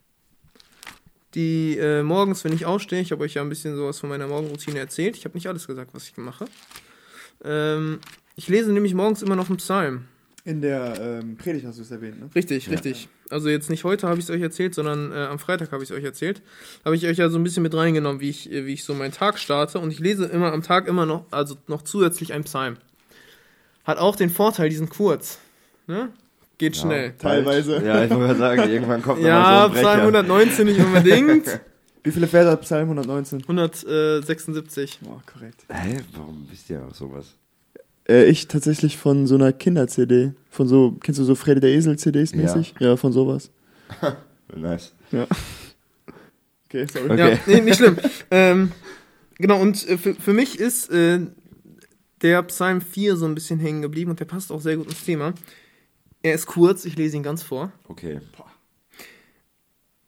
die 1.36 1.78
äh, 1.78 2.02
morgens, 2.02 2.44
wenn 2.44 2.54
ich 2.54 2.66
aufstehe, 2.66 3.02
ich 3.02 3.12
habe 3.12 3.24
euch 3.24 3.36
ja 3.36 3.42
ein 3.42 3.50
bisschen 3.50 3.76
sowas 3.76 4.00
von 4.00 4.10
meiner 4.10 4.28
Morgenroutine 4.28 4.80
erzählt. 4.80 5.18
Ich 5.18 5.26
habe 5.26 5.36
nicht 5.36 5.48
alles 5.48 5.68
gesagt, 5.68 5.92
was 5.94 6.08
ich 6.08 6.18
mache. 6.18 6.46
Ähm, 7.44 8.00
ich 8.36 8.48
lese 8.48 8.72
nämlich 8.72 8.94
morgens 8.94 9.22
immer 9.22 9.36
noch 9.36 9.50
einen 9.50 9.58
Psalm. 9.58 10.06
In 10.46 10.62
der 10.62 11.00
ähm, 11.00 11.38
Predigt 11.38 11.66
hast 11.66 11.80
du 11.80 11.82
es 11.82 11.92
erwähnt, 11.92 12.20
ne? 12.20 12.30
Richtig, 12.36 12.70
richtig. 12.70 13.10
Also 13.32 13.50
jetzt 13.50 13.70
nicht 13.72 13.84
heute 13.84 14.08
habe 14.08 14.20
ich 14.20 14.26
es 14.26 14.30
euch 14.30 14.42
erzählt, 14.42 14.76
sondern 14.76 15.12
äh, 15.12 15.16
am 15.16 15.40
Freitag 15.40 15.72
habe 15.72 15.84
ich 15.84 15.90
es 15.90 15.96
euch 15.96 16.04
erzählt. 16.04 16.44
Habe 16.86 16.96
ich 16.96 17.08
euch 17.08 17.18
ja 17.18 17.30
so 17.30 17.40
ein 17.40 17.44
bisschen 17.44 17.64
mit 17.64 17.74
reingenommen, 17.74 18.22
wie 18.22 18.30
ich, 18.30 18.52
äh, 18.52 18.66
wie 18.66 18.74
ich 18.74 18.84
so 18.84 18.94
meinen 18.94 19.12
Tag 19.12 19.40
starte. 19.40 19.80
Und 19.80 19.92
ich 19.92 20.00
lese 20.00 20.26
immer 20.26 20.54
am 20.54 20.62
Tag 20.62 20.88
immer 20.88 21.08
noch, 21.08 21.26
also 21.32 21.58
noch 21.68 21.82
zusätzlich 21.82 22.34
einen 22.34 22.44
Psalm. 22.44 22.78
Hat 23.84 23.98
auch 23.98 24.16
den 24.16 24.30
Vorteil, 24.30 24.70
die 24.70 24.76
sind 24.76 24.92
kurz. 24.92 25.40
Ne? 25.88 26.10
Geht 26.58 26.78
schnell. 26.78 27.14
Teilweise. 27.20 27.84
Ja, 27.84 28.04
ich 28.06 28.12
wollte 28.12 28.36
sagen, 28.36 28.70
irgendwann 28.70 29.02
kommt 29.02 29.20
noch 29.22 29.28
Ja, 29.28 29.40
mal 29.40 29.62
so 29.62 29.66
ein 29.66 29.72
Psalm 29.82 30.12
Brecher. 30.12 30.20
119 30.20 30.66
nicht 30.68 30.80
unbedingt. 30.80 31.60
Wie 32.04 32.12
viele 32.12 32.28
Verse 32.28 32.50
hat 32.52 32.62
Psalm 32.62 32.84
119? 32.84 33.42
176. 33.42 35.00
Boah, 35.02 35.22
korrekt. 35.26 35.66
Hä, 35.70 35.98
warum 36.16 36.48
wisst 36.52 36.70
ihr 36.70 36.84
auch 36.86 36.94
sowas? 36.94 37.34
Äh, 38.08 38.26
ich 38.26 38.48
tatsächlich 38.48 38.98
von 38.98 39.26
so 39.28 39.36
einer 39.36 39.52
Kinder-CD. 39.52 40.34
Von 40.50 40.68
so, 40.68 40.96
kennst 41.02 41.20
du 41.20 41.24
so 41.24 41.36
Freddy 41.36 41.60
der 41.62 41.72
Esel-CDs 41.72 42.32
Ja. 42.32 42.38
mäßig? 42.38 42.76
Ja. 42.80 42.96
von 42.98 43.12
sowas. 43.12 43.50
Nice. 44.56 44.94
Okay, 46.70 46.86
sorry. 46.92 47.12
Okay. 47.12 47.32
Ja, 47.34 47.40
nee, 47.48 47.62
nicht 47.62 47.78
schlimm. 47.78 47.98
ähm, 48.32 48.72
genau, 49.38 49.60
und 49.60 49.88
äh, 49.90 49.98
für, 49.98 50.14
für 50.14 50.34
mich 50.34 50.60
ist 50.60 50.92
äh, 50.92 51.20
der 52.22 52.44
Psalm 52.44 52.80
4 52.82 53.16
so 53.18 53.26
ein 53.26 53.34
bisschen 53.36 53.60
hängen 53.60 53.82
geblieben 53.82 54.12
und 54.12 54.20
der 54.20 54.26
passt 54.26 54.52
auch 54.52 54.62
sehr 54.62 54.78
gut 54.78 54.88
ins 54.88 55.04
Thema. 55.04 55.34
Er 56.26 56.34
ist 56.34 56.48
kurz, 56.48 56.86
ich 56.86 56.98
lese 56.98 57.18
ihn 57.18 57.22
ganz 57.22 57.44
vor. 57.44 57.72
Okay. 57.88 58.20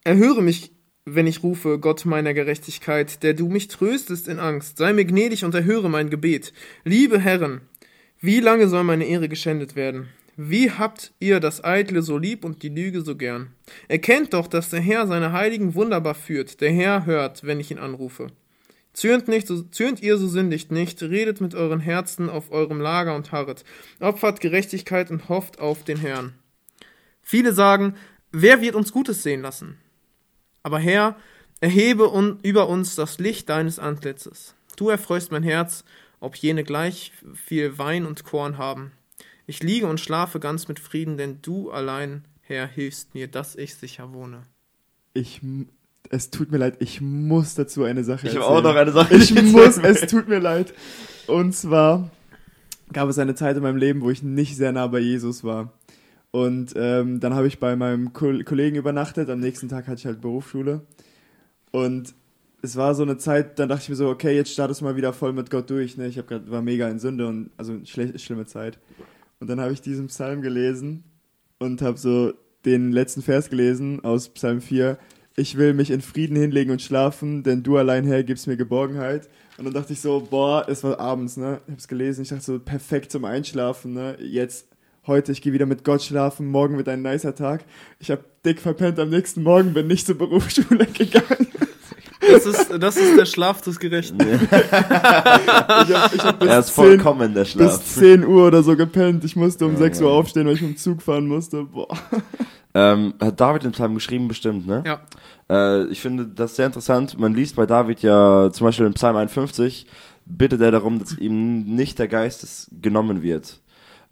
Erhöre 0.04 0.42
mich, 0.42 0.72
wenn 1.06 1.28
ich 1.28 1.44
rufe, 1.44 1.78
Gott 1.78 2.06
meiner 2.06 2.34
Gerechtigkeit, 2.34 3.22
der 3.22 3.36
du 3.36 3.50
mich 3.50 3.68
tröstest 3.68 4.28
in 4.28 4.40
Angst. 4.40 4.80
Sei 4.80 4.94
mir 4.94 5.06
gnädig 5.06 5.46
und 5.46 5.54
erhöre 5.54 5.92
mein 5.92 6.10
Gebet. 6.10 6.54
Liebe 6.84 7.20
Herren, 7.20 7.62
wie 8.20 8.40
lange 8.40 8.68
soll 8.68 8.84
meine 8.84 9.06
Ehre 9.06 9.30
geschändet 9.30 9.76
werden? 9.76 10.10
Wie 10.36 10.72
habt 10.72 11.14
ihr 11.20 11.40
das 11.40 11.64
Eitle 11.64 12.02
so 12.02 12.18
lieb 12.18 12.44
und 12.46 12.64
die 12.64 12.70
Lüge 12.70 13.02
so 13.02 13.16
gern? 13.16 13.52
Erkennt 13.88 14.34
doch, 14.34 14.48
dass 14.48 14.72
der 14.72 14.82
Herr 14.82 15.06
seine 15.06 15.34
Heiligen 15.34 15.76
wunderbar 15.76 16.16
führt. 16.16 16.62
Der 16.62 16.72
Herr 16.72 17.06
hört, 17.06 17.46
wenn 17.46 17.60
ich 17.60 17.70
ihn 17.70 17.78
anrufe. 17.78 18.32
Zürnt, 18.98 19.28
nicht, 19.28 19.48
zürnt 19.76 20.02
ihr, 20.02 20.18
so 20.18 20.28
sündigt 20.28 20.72
nicht, 20.72 21.04
redet 21.04 21.40
mit 21.40 21.54
euren 21.54 21.80
Herzen 21.80 22.32
auf 22.32 22.52
eurem 22.52 22.82
Lager 22.82 23.16
und 23.16 23.32
harret. 23.32 23.64
Opfert 24.00 24.42
Gerechtigkeit 24.42 25.12
und 25.12 25.30
hofft 25.30 25.60
auf 25.60 25.84
den 25.84 26.00
Herrn. 26.00 26.34
Viele 27.22 27.54
sagen, 27.54 27.94
wer 28.32 28.60
wird 28.60 28.74
uns 28.74 28.92
Gutes 28.92 29.22
sehen 29.22 29.44
lassen? 29.44 29.78
Aber 30.64 30.80
Herr, 30.80 31.16
erhebe 31.60 32.12
un 32.12 32.40
über 32.42 32.70
uns 32.70 32.96
das 32.96 33.20
Licht 33.20 33.50
deines 33.50 33.78
Antlitzes. 33.78 34.56
Du 34.78 34.90
erfreust 34.90 35.32
mein 35.32 35.44
Herz, 35.44 35.84
ob 36.20 36.36
jene 36.36 36.64
gleich 36.64 37.12
viel 37.36 37.78
Wein 37.78 38.04
und 38.04 38.24
Korn 38.24 38.58
haben. 38.58 38.94
Ich 39.46 39.62
liege 39.62 39.86
und 39.86 40.00
schlafe 40.00 40.40
ganz 40.40 40.68
mit 40.68 40.80
Frieden, 40.80 41.18
denn 41.18 41.40
du 41.44 41.70
allein, 41.70 42.26
Herr, 42.42 42.66
hilfst 42.66 43.14
mir, 43.14 43.28
dass 43.28 43.56
ich 43.56 43.76
sicher 43.76 44.12
wohne. 44.12 44.42
Ich, 45.14 45.42
es 46.10 46.30
tut 46.30 46.52
mir 46.52 46.58
leid, 46.58 46.78
ich 46.80 47.02
muss 47.02 47.56
dazu 47.56 47.84
eine 47.84 48.04
Sache 48.04 48.28
Ich 48.28 48.36
habe 48.36 48.44
erzählen. 48.46 48.58
auch 48.58 48.64
noch 48.64 48.76
eine 48.76 48.92
Sache. 48.92 49.16
Ich 49.16 49.42
muss, 49.44 49.78
es 49.78 50.02
tut 50.08 50.28
mir 50.28 50.40
leid. 50.40 50.74
Und 51.28 51.54
zwar 51.54 52.10
gab 52.94 53.10
es 53.10 53.20
eine 53.20 53.36
Zeit 53.36 53.58
in 53.58 53.64
meinem 53.64 53.78
Leben, 53.78 54.02
wo 54.02 54.10
ich 54.10 54.24
nicht 54.24 54.56
sehr 54.56 54.72
nah 54.72 54.88
bei 54.88 55.00
Jesus 55.00 55.44
war. 55.44 55.74
Und 56.32 56.74
ähm, 56.76 57.20
dann 57.20 57.34
habe 57.34 57.48
ich 57.48 57.60
bei 57.60 57.76
meinem 57.76 58.14
Ko 58.14 58.32
Kollegen 58.46 58.76
übernachtet. 58.76 59.30
Am 59.30 59.40
nächsten 59.40 59.70
Tag 59.70 59.88
hatte 59.88 60.00
ich 60.00 60.06
halt 60.06 60.22
Berufsschule. 60.22 60.82
Und 61.72 62.14
es 62.62 62.76
war 62.76 62.96
so 62.96 63.04
eine 63.04 63.18
Zeit, 63.18 63.60
dann 63.60 63.70
dachte 63.70 63.84
ich 63.84 63.90
mir 63.90 63.96
so, 63.96 64.10
okay, 64.10 64.36
jetzt 64.36 64.52
startest 64.52 64.82
du 64.82 64.86
mal 64.86 64.96
wieder 64.96 65.14
voll 65.14 65.34
mit 65.34 65.50
Gott 65.50 65.70
durch. 65.70 65.98
Ne? 65.98 66.08
Ich 66.08 66.18
hab 66.18 66.28
grad, 66.28 66.50
war 66.50 66.62
mega 66.62 66.88
in 66.90 67.00
Sünde 67.00 67.28
und 67.28 67.52
also 67.58 67.78
schle 67.86 68.18
schlimme 68.20 68.46
Zeit. 68.46 68.80
Und 69.40 69.50
dann 69.50 69.60
habe 69.62 69.74
ich 69.74 69.82
diesen 69.82 70.08
Psalm 70.08 70.42
gelesen 70.42 71.04
und 71.60 71.82
habe 71.82 71.98
so 71.98 72.34
den 72.66 72.92
letzten 72.92 73.22
Vers 73.22 73.50
gelesen 73.50 74.04
aus 74.04 74.30
Psalm 74.30 74.62
4. 74.62 74.98
Ich 75.40 75.56
will 75.56 75.76
mich 75.76 75.92
in 75.92 76.02
Frieden 76.02 76.36
hinlegen 76.36 76.72
und 76.72 76.82
schlafen, 76.82 77.44
denn 77.44 77.62
du 77.62 77.78
allein 77.78 78.06
Herr 78.06 78.24
gibst 78.24 78.48
mir 78.48 78.58
Geborgenheit. 78.58 79.30
Und 79.60 79.66
dann 79.66 79.74
dachte 79.76 79.94
ich 79.94 80.02
so, 80.02 80.26
boah, 80.28 80.66
es 80.68 80.84
war 80.84 81.00
abends, 81.00 81.38
ne? 81.38 81.62
Ich 81.68 81.74
hab's 81.74 81.88
gelesen, 81.88 82.24
ich 82.24 82.30
dachte 82.30 82.42
so, 82.44 82.58
perfekt 82.60 83.12
zum 83.12 83.24
Einschlafen, 83.24 83.94
ne? 83.94 84.18
Jetzt, 84.20 84.66
heute, 85.06 85.32
ich 85.32 85.44
gehe 85.44 85.54
wieder 85.54 85.68
mit 85.68 85.84
Gott 85.84 86.02
schlafen, 86.02 86.48
morgen 86.48 86.78
wird 86.78 86.90
ein 86.90 87.04
nicer 87.04 87.36
Tag. 87.36 87.66
Ich 88.00 88.10
hab 88.10 88.22
dick 88.42 88.60
verpennt 88.60 88.98
am 89.00 89.10
nächsten 89.10 89.44
Morgen, 89.44 89.74
bin 89.76 89.86
nicht 89.86 90.08
zur 90.08 90.18
Berufsschule 90.18 90.86
gegangen. 90.94 91.48
Das 92.20 92.46
ist, 92.48 92.72
das 92.80 92.98
ist 92.98 93.16
der 93.18 93.26
Schlaf 93.28 93.62
des 93.62 93.78
Gerechten. 93.80 94.18
Ich 94.20 94.52
hab, 94.52 96.14
ich 96.16 96.24
hab 96.24 96.40
bis, 96.40 96.50
Er 96.50 96.60
ist 96.60 96.74
10, 96.74 96.74
vollkommen 96.74 97.34
der 97.36 97.46
Schlaf. 97.46 97.78
bis 97.80 97.94
10 97.96 98.26
Uhr 98.26 98.48
oder 98.48 98.64
so 98.64 98.76
gepennt. 98.76 99.24
Ich 99.24 99.36
musste 99.36 99.66
um 99.68 99.74
Ja, 99.74 99.78
6 99.78 100.02
Uhr 100.02 100.10
ja. 100.10 100.14
aufstehen, 100.16 100.48
weil 100.48 100.56
ich 100.56 100.62
mit 100.62 100.72
dem 100.72 100.78
Zug 100.78 101.02
fahren 101.04 101.28
musste. 101.28 101.64
Boah. 101.64 101.88
Ähm, 102.80 103.16
hat 103.20 103.42
David 103.42 103.64
den 103.64 103.72
Psalm 103.72 103.96
geschrieben, 103.96 104.28
bestimmt, 104.28 104.68
ne? 104.68 104.84
Ja. 104.86 105.00
Äh, 105.50 105.88
ich 105.88 106.00
finde 106.00 106.28
das 106.28 106.56
sehr 106.56 106.68
interessant. 106.68 107.18
Man 107.18 107.34
liest 107.34 107.56
bei 107.56 107.66
David 107.66 108.04
ja 108.04 108.52
zum 108.52 108.68
Beispiel 108.68 108.86
in 108.86 108.94
Psalm 108.94 109.16
51, 109.16 109.88
bittet 110.28 110.62
er 110.62 110.70
darum, 110.70 111.00
dass 111.00 111.18
ihm 111.18 111.64
nicht 111.64 111.98
der 111.98 112.08
Geist 112.08 112.70
genommen 112.80 113.24
wird. 113.24 113.62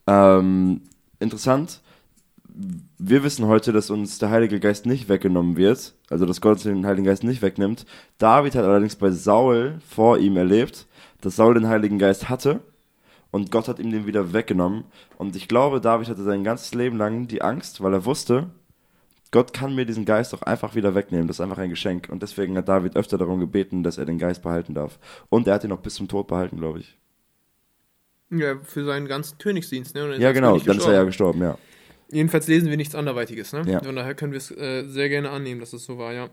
Ähm, 0.08 0.82
interessant. 1.20 1.82
Wir 2.98 3.24
wissen 3.24 3.46
heute, 3.46 3.72
dass 3.72 3.92
uns 3.92 4.18
der 4.18 4.32
Heilige 4.32 4.60
Geist 4.60 4.88
nicht 4.88 5.10
weggenommen 5.10 5.58
wird, 5.58 5.94
also 6.10 6.26
dass 6.26 6.42
Gott 6.42 6.54
uns 6.54 6.64
den 6.64 6.88
Heiligen 6.88 7.06
Geist 7.06 7.24
nicht 7.24 7.44
wegnimmt. 7.44 7.86
David 8.18 8.56
hat 8.56 8.66
allerdings 8.66 8.96
bei 8.96 9.12
Saul 9.12 9.78
vor 9.88 10.18
ihm 10.18 10.38
erlebt, 10.38 10.88
dass 11.22 11.36
Saul 11.36 11.54
den 11.54 11.68
Heiligen 11.68 12.00
Geist 12.00 12.30
hatte 12.30 12.62
und 13.36 13.52
Gott 13.52 13.68
hat 13.68 13.80
ihm 13.80 13.92
den 13.92 14.06
wieder 14.08 14.32
weggenommen. 14.32 14.86
Und 15.18 15.36
ich 15.36 15.50
glaube, 15.50 15.82
David 15.82 16.08
hatte 16.08 16.24
sein 16.24 16.46
ganzes 16.46 16.74
Leben 16.74 16.96
lang 16.98 17.28
die 17.28 17.42
Angst, 17.42 17.84
weil 17.84 17.92
er 17.94 18.06
wusste, 18.06 18.50
Gott 19.32 19.52
kann 19.52 19.76
mir 19.76 19.86
diesen 19.86 20.06
Geist 20.06 20.32
doch 20.32 20.42
einfach 20.44 20.74
wieder 20.76 20.96
wegnehmen. 20.96 21.28
Das 21.28 21.36
ist 21.38 21.42
einfach 21.42 21.58
ein 21.58 21.70
Geschenk. 21.70 22.08
Und 22.10 22.24
deswegen 22.24 22.56
hat 22.58 22.70
David 22.70 22.96
öfter 22.96 23.18
darum 23.18 23.42
gebeten, 23.42 23.84
dass 23.84 23.98
er 23.98 24.06
den 24.06 24.20
Geist 24.20 24.42
behalten 24.42 24.74
darf. 24.74 24.98
Und 25.28 25.48
er 25.48 25.56
hat 25.56 25.66
ihn 25.66 25.70
noch 25.70 25.82
bis 25.82 25.96
zum 25.96 26.08
Tod 26.08 26.28
behalten, 26.28 26.56
glaube 26.58 26.80
ich. 26.80 26.98
Ja, 28.30 28.58
für 28.64 28.86
seinen 28.86 29.08
ganzen 29.08 29.38
Königsdienst, 29.38 29.96
ne? 29.96 30.16
Ja, 30.18 30.32
genau. 30.32 30.58
Dann 30.58 30.78
ist 30.78 30.86
er 30.88 30.94
ja 30.94 31.04
gestorben. 31.04 31.40
gestorben, 31.42 31.42
ja. 31.42 31.58
Jedenfalls 32.16 32.48
lesen 32.48 32.70
wir 32.70 32.78
nichts 32.78 32.96
anderweitiges, 32.96 33.52
ne? 33.52 33.64
Ja. 33.68 33.84
Von 33.84 33.98
daher 33.98 34.16
können 34.16 34.32
wir 34.32 34.38
es 34.38 34.50
äh, 34.52 34.88
sehr 34.88 35.10
gerne 35.10 35.30
annehmen, 35.30 35.60
dass 35.60 35.74
es 35.74 35.84
so 35.84 35.98
war, 35.98 36.14
ja. 36.14 36.30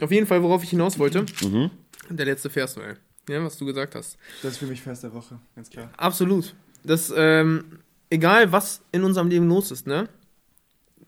Auf 0.00 0.12
jeden 0.12 0.26
Fall, 0.28 0.42
worauf 0.44 0.62
ich 0.62 0.70
hinaus 0.70 1.00
wollte, 1.00 1.26
Mhm. 1.42 1.70
der 2.10 2.26
letzte 2.26 2.48
Vers, 2.48 2.76
Noel. 2.76 2.96
Ja, 3.28 3.44
was 3.44 3.58
du 3.58 3.66
gesagt 3.66 3.94
hast. 3.94 4.16
Das 4.42 4.52
ist 4.52 4.58
für 4.58 4.66
mich 4.66 4.80
Fest 4.80 5.02
der 5.02 5.12
Woche, 5.12 5.38
ganz 5.54 5.68
klar. 5.70 5.90
Absolut. 5.96 6.54
Das, 6.84 7.12
ähm, 7.14 7.80
egal 8.10 8.52
was 8.52 8.82
in 8.92 9.04
unserem 9.04 9.28
Leben 9.28 9.48
los 9.48 9.70
ist, 9.70 9.86
ne? 9.86 10.08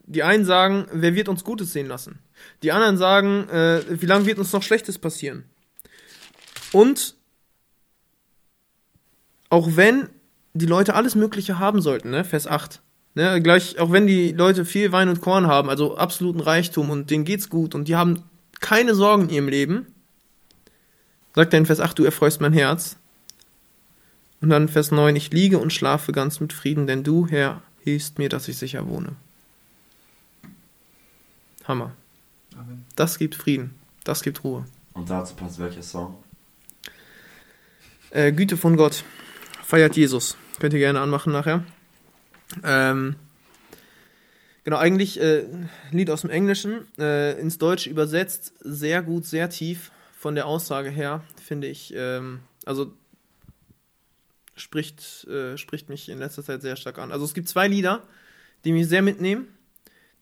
Die 0.06 0.22
einen 0.22 0.44
sagen, 0.44 0.86
wer 0.92 1.14
wird 1.14 1.28
uns 1.28 1.44
Gutes 1.44 1.72
sehen 1.72 1.86
lassen? 1.86 2.18
Die 2.62 2.72
anderen 2.72 2.98
sagen, 2.98 3.48
äh, 3.48 3.82
wie 3.88 4.06
lange 4.06 4.26
wird 4.26 4.38
uns 4.38 4.52
noch 4.52 4.62
Schlechtes 4.62 4.98
passieren? 4.98 5.44
Und 6.72 7.16
auch 9.48 9.76
wenn 9.76 10.09
die 10.52 10.66
Leute 10.66 10.94
alles 10.94 11.14
Mögliche 11.14 11.59
haben 11.59 11.80
sollten, 11.80 12.10
ne? 12.10 12.24
Vers 12.24 12.47
8. 12.47 12.82
Ne? 13.14 13.42
Gleich, 13.42 13.78
auch 13.78 13.92
wenn 13.92 14.06
die 14.06 14.32
Leute 14.32 14.64
viel 14.64 14.92
Wein 14.92 15.09
und 15.09 15.20
Korn 15.20 15.47
haben, 15.47 15.68
also 15.68 15.97
absoluten 15.97 16.40
Reichtum 16.40 16.90
und 16.90 17.10
denen 17.10 17.24
geht's 17.24 17.48
gut 17.48 17.74
und 17.74 17.88
die 17.88 17.97
haben 17.97 18.22
keine 18.60 18.94
Sorgen 18.94 19.24
in 19.24 19.30
ihrem 19.30 19.48
Leben, 19.48 19.86
sagt 21.35 21.52
er 21.52 21.59
in 21.59 21.66
Vers 21.66 21.81
8, 21.81 21.98
du 21.98 22.05
erfreust 22.05 22.40
mein 22.40 22.52
Herz. 22.52 22.97
Und 24.40 24.51
dann 24.51 24.69
Vers 24.69 24.90
9, 24.90 25.15
ich 25.16 25.31
liege 25.32 25.59
und 25.59 25.73
schlafe 25.73 26.12
ganz 26.12 26.40
mit 26.40 26.52
Frieden, 26.52 26.86
denn 26.86 27.05
du, 27.05 27.27
Herr, 27.27 27.62
hilfst 27.82 28.19
mir, 28.19 28.28
dass 28.28 28.48
ich 28.48 28.57
sicher 28.57 28.89
wohne. 28.89 29.16
Hammer. 31.65 31.93
Amen. 32.57 32.85
Das 32.97 33.19
gibt 33.19 33.35
Frieden. 33.35 33.74
Das 34.05 34.23
gibt 34.23 34.43
Ruhe. 34.44 34.65
Und 34.94 35.11
dazu 35.11 35.35
passt 35.35 35.59
welcher 35.59 35.82
Song? 35.82 36.16
Äh, 38.11 38.32
Güte 38.32 38.57
von 38.57 38.77
Gott. 38.77 39.05
Feiert 39.62 39.97
Jesus. 39.97 40.36
Könnt 40.59 40.73
ihr 40.73 40.81
gerne 40.81 41.01
anmachen 41.01 41.32
nachher. 41.32 41.65
Ähm, 42.65 43.15
genau, 44.65 44.78
eigentlich 44.78 45.20
äh, 45.20 45.44
ein 45.44 45.69
Lied 45.93 46.11
aus 46.11 46.23
dem 46.23 46.31
Englischen, 46.31 46.89
äh, 46.98 47.39
ins 47.39 47.59
Deutsche 47.59 47.89
übersetzt, 47.89 48.52
sehr 48.61 49.02
gut, 49.02 49.27
sehr 49.27 49.48
tief 49.51 49.93
von 50.20 50.34
der 50.34 50.44
Aussage 50.44 50.90
her, 50.90 51.22
finde 51.42 51.66
ich. 51.68 51.94
Ähm, 51.97 52.40
also 52.66 52.92
spricht, 54.55 55.24
äh, 55.28 55.56
spricht 55.56 55.88
mich 55.88 56.10
in 56.10 56.18
letzter 56.18 56.44
Zeit 56.44 56.60
sehr 56.60 56.76
stark 56.76 56.98
an. 56.98 57.10
Also 57.10 57.24
es 57.24 57.32
gibt 57.32 57.48
zwei 57.48 57.68
Lieder, 57.68 58.02
die 58.64 58.72
mich 58.72 58.86
sehr 58.86 59.01
mitnehmen. 59.01 59.48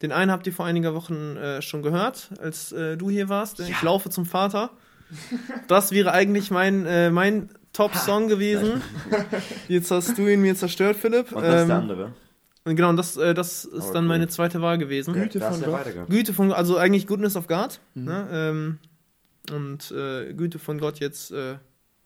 Den 0.01 0.13
einen 0.13 0.31
habt 0.31 0.47
ihr 0.47 0.53
vor 0.53 0.67
einiger 0.67 0.95
Wochen 0.95 1.37
äh, 1.37 1.61
schon 1.63 1.83
gehört, 1.83 2.31
als 2.41 2.71
äh, 2.71 2.97
du 2.97 3.11
hier 3.11 3.29
warst. 3.29 3.59
Ich 3.59 3.83
laufe 3.83 4.09
zum 4.11 4.25
Vater. 4.25 4.71
Das 5.67 5.91
wäre 5.91 6.13
eigentlich 6.13 6.53
mein, 6.53 6.87
äh, 6.87 7.11
mein 7.11 7.49
Top-Song 7.73 8.29
gewesen. 8.29 8.81
Jetzt 9.67 9.91
hast 9.91 10.17
du 10.17 10.29
ihn 10.29 10.41
mir 10.43 10.55
zerstört, 10.55 10.97
Philipp. 10.97 11.33
Und 11.33 11.43
das 11.43 11.63
ist 11.63 11.69
der 11.69 11.77
Ähm, 11.77 11.83
andere. 11.83 12.13
und 12.65 12.77
genau, 12.77 12.91
und 12.91 12.97
das, 12.99 13.17
äh, 13.17 13.35
das 13.35 13.65
ist 13.65 13.87
Oh, 13.89 13.93
dann 13.93 14.05
cool. 14.05 14.09
meine 14.09 14.29
zweite 14.29 14.63
Wahl 14.63 14.79
gewesen. 14.79 15.15
Güte 15.15 15.41
von 15.41 15.61
ja 15.61 15.67
Gott. 15.67 16.09
Güte 16.09 16.33
von 16.33 16.53
also 16.53 16.77
eigentlich 16.77 17.09
Goodness 17.09 17.35
of 17.35 17.49
God. 17.49 17.81
Mhm. 17.95 18.05
Ne? 18.05 18.29
Ähm, 18.31 18.79
und 19.51 19.91
äh, 19.91 20.33
Güte 20.35 20.59
von 20.59 20.79
Gott 20.79 21.01
jetzt. 21.01 21.31
Äh, 21.33 21.57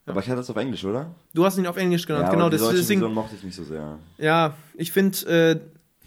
Aber 0.06 0.20
ich 0.20 0.26
hatte 0.26 0.36
das 0.38 0.50
auf 0.50 0.56
Englisch, 0.56 0.84
oder? 0.84 1.14
du 1.34 1.44
hast 1.44 1.58
ihn 1.58 1.66
auf 1.66 1.76
Englisch 1.76 2.06
genannt, 2.06 2.24
ja, 2.26 2.30
genau. 2.32 2.46
aber 2.46 2.56
die 2.56 2.62
deutsche 2.62 2.76
Deswegen, 2.78 3.00
Version 3.00 3.14
mochte 3.14 3.34
ich 3.36 3.42
nicht 3.44 3.54
so 3.56 3.64
sehr. 3.64 3.98
ja, 4.18 4.54
ich 4.74 4.92
finde 4.92 5.26
äh, 5.26 5.60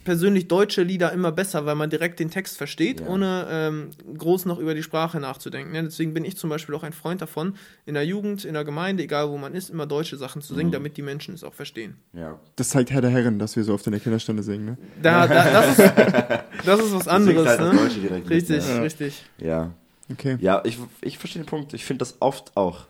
persönlich 0.03 0.47
deutsche 0.47 0.83
Lieder 0.83 1.11
immer 1.13 1.31
besser, 1.31 1.65
weil 1.65 1.73
man 1.73 1.89
direkt 1.89 2.19
den 2.19 2.29
Text 2.29 2.57
versteht, 2.57 2.99
Ja. 2.99 3.07
ohne 3.07 3.47
ähm, 3.49 3.89
groß 4.15 4.45
noch 4.45 4.59
über 4.59 4.75
die 4.75 4.83
Sprache 4.83 5.19
nachzudenken. 5.19 5.71
Ne? 5.71 5.81
Deswegen 5.81 6.13
bin 6.13 6.23
ich 6.23 6.37
zum 6.37 6.47
Beispiel 6.51 6.75
auch 6.75 6.83
ein 6.83 6.93
Freund 6.93 7.23
davon, 7.23 7.55
in 7.87 7.95
der 7.95 8.05
Jugend, 8.05 8.45
in 8.45 8.53
der 8.53 8.63
Gemeinde, 8.65 9.01
egal 9.01 9.29
wo 9.31 9.37
man 9.39 9.55
ist, 9.55 9.71
immer 9.71 9.87
deutsche 9.87 10.15
Sachen 10.17 10.43
zu 10.43 10.53
singen, 10.53 10.67
Mhm. 10.67 10.73
damit 10.73 10.97
die 10.97 11.01
Menschen 11.01 11.33
es 11.33 11.43
auch 11.43 11.55
verstehen. 11.55 11.95
Ja. 12.13 12.39
Das 12.55 12.69
zeigt 12.69 12.91
Herr 12.91 13.01
der 13.01 13.09
Herren, 13.09 13.39
dass 13.39 13.55
wir 13.55 13.63
so 13.63 13.73
oft 13.73 13.87
in 13.87 13.93
der 13.93 13.99
Kinderstunde 13.99 14.43
singen, 14.43 14.65
ne? 14.65 14.77
Da, 15.01 15.25
da, 15.25 15.49
das, 15.49 15.69
ist, 15.79 15.79
das 15.79 16.79
ist 16.81 16.93
was 16.93 17.03
Deswegen 17.05 17.09
anderes, 17.09 17.47
halt 17.47 17.59
das 17.61 17.73
ne? 17.73 17.79
Deutsche 17.81 17.99
direkt 18.01 18.29
mit, 18.29 18.29
Richtig, 18.29 18.67
Ja. 18.69 18.81
richtig. 18.81 19.23
ja. 19.39 19.71
Okay. 20.11 20.37
Ja, 20.39 20.61
ich, 20.65 20.77
ich 21.01 21.17
verstehe 21.17 21.41
den 21.43 21.47
Punkt. 21.47 21.73
Ich 21.73 21.83
finde 21.85 21.99
das 21.99 22.17
oft 22.21 22.55
auch. 22.55 22.85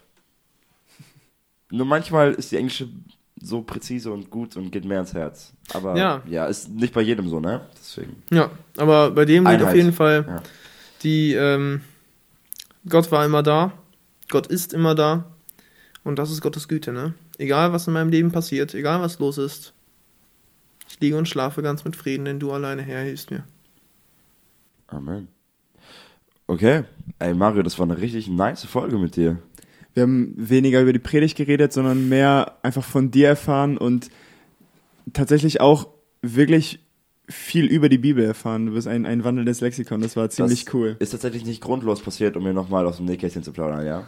Nur 1.71 1.85
manchmal 1.85 2.33
ist 2.33 2.51
die 2.51 2.57
englische 2.57 2.89
so 3.41 3.61
präzise 3.61 4.11
und 4.11 4.29
gut 4.29 4.55
und 4.55 4.71
geht 4.71 4.85
mehr 4.85 4.99
ins 5.01 5.13
Herz. 5.13 5.53
Aber 5.73 5.97
Ja. 5.97 6.21
ja, 6.27 6.45
ist 6.45 6.69
nicht 6.69 6.93
bei 6.93 7.01
jedem 7.01 7.27
so, 7.29 7.39
ne? 7.39 7.61
Deswegen. 7.77 8.21
Ja, 8.31 8.49
aber 8.77 9.11
bei 9.11 9.25
dem 9.25 9.43
Lied 9.45 9.55
auf 9.55 9.61
Einheit. 9.61 9.75
jeden 9.75 9.93
Fall 9.93 10.25
Ja. 10.27 10.43
die 11.03 11.33
ähm, 11.33 11.81
Gott 12.87 13.11
war 13.11 13.25
immer 13.25 13.43
da, 13.43 13.73
Gott 14.29 14.47
ist 14.47 14.73
immer 14.73 14.95
da 14.95 15.25
und 16.03 16.17
das 16.17 16.31
ist 16.31 16.41
Gottes 16.41 16.67
Güte, 16.67 16.91
ne? 16.93 17.13
Egal 17.37 17.73
was 17.73 17.87
in 17.87 17.93
meinem 17.93 18.09
Leben 18.09 18.31
passiert, 18.31 18.73
egal 18.73 19.01
was 19.01 19.19
los 19.19 19.37
ist, 19.37 19.73
ich 20.87 20.99
liege 21.01 21.17
und 21.17 21.27
schlafe 21.27 21.61
ganz 21.61 21.83
mit 21.83 21.95
Frieden, 21.95 22.25
denn 22.25 22.39
du 22.39 22.51
alleine 22.53 22.83
Herr 22.83 23.01
hilfst 23.03 23.31
mir. 23.31 23.43
Amen. 24.87 25.27
Okay. 26.47 26.83
Ey, 27.19 27.33
Mario, 27.33 27.63
das 27.63 27.77
war 27.79 27.85
eine 27.85 27.97
richtig 27.97 28.27
nice 28.27 28.65
Folge 28.65 28.97
mit 28.97 29.15
dir. 29.15 29.37
Wir 29.93 30.03
haben 30.03 30.33
weniger 30.37 30.81
über 30.81 30.93
die 30.93 30.99
Predigt 30.99 31.37
geredet, 31.37 31.73
sondern 31.73 32.09
mehr 32.09 32.57
einfach 32.61 32.83
von 32.83 33.11
dir 33.11 33.29
erfahren 33.29 33.77
und 33.77 34.09
tatsächlich 35.13 35.61
auch 35.61 35.87
wirklich 36.21 36.79
viel 37.27 37.65
über 37.65 37.89
die 37.89 37.97
Bibel 37.97 38.23
erfahren. 38.23 38.67
Du 38.67 38.73
bist 38.73 38.87
ein, 38.87 39.05
ein 39.05 39.23
wandelndes 39.23 39.61
Lexikon, 39.61 40.01
das 40.01 40.15
war 40.15 40.29
ziemlich 40.29 40.65
Das 40.65 40.73
cool. 40.73 40.95
Ist 40.99 41.11
tatsächlich 41.11 41.45
nicht 41.45 41.61
grundlos 41.61 42.01
passiert, 42.01 42.35
um 42.37 42.43
mir 42.43 42.53
nochmal 42.53 42.85
aus 42.85 42.97
dem 42.97 43.05
Nähkästchen 43.05 43.41
zu 43.41 43.51
plaudern, 43.51 43.85
ja. 43.85 44.07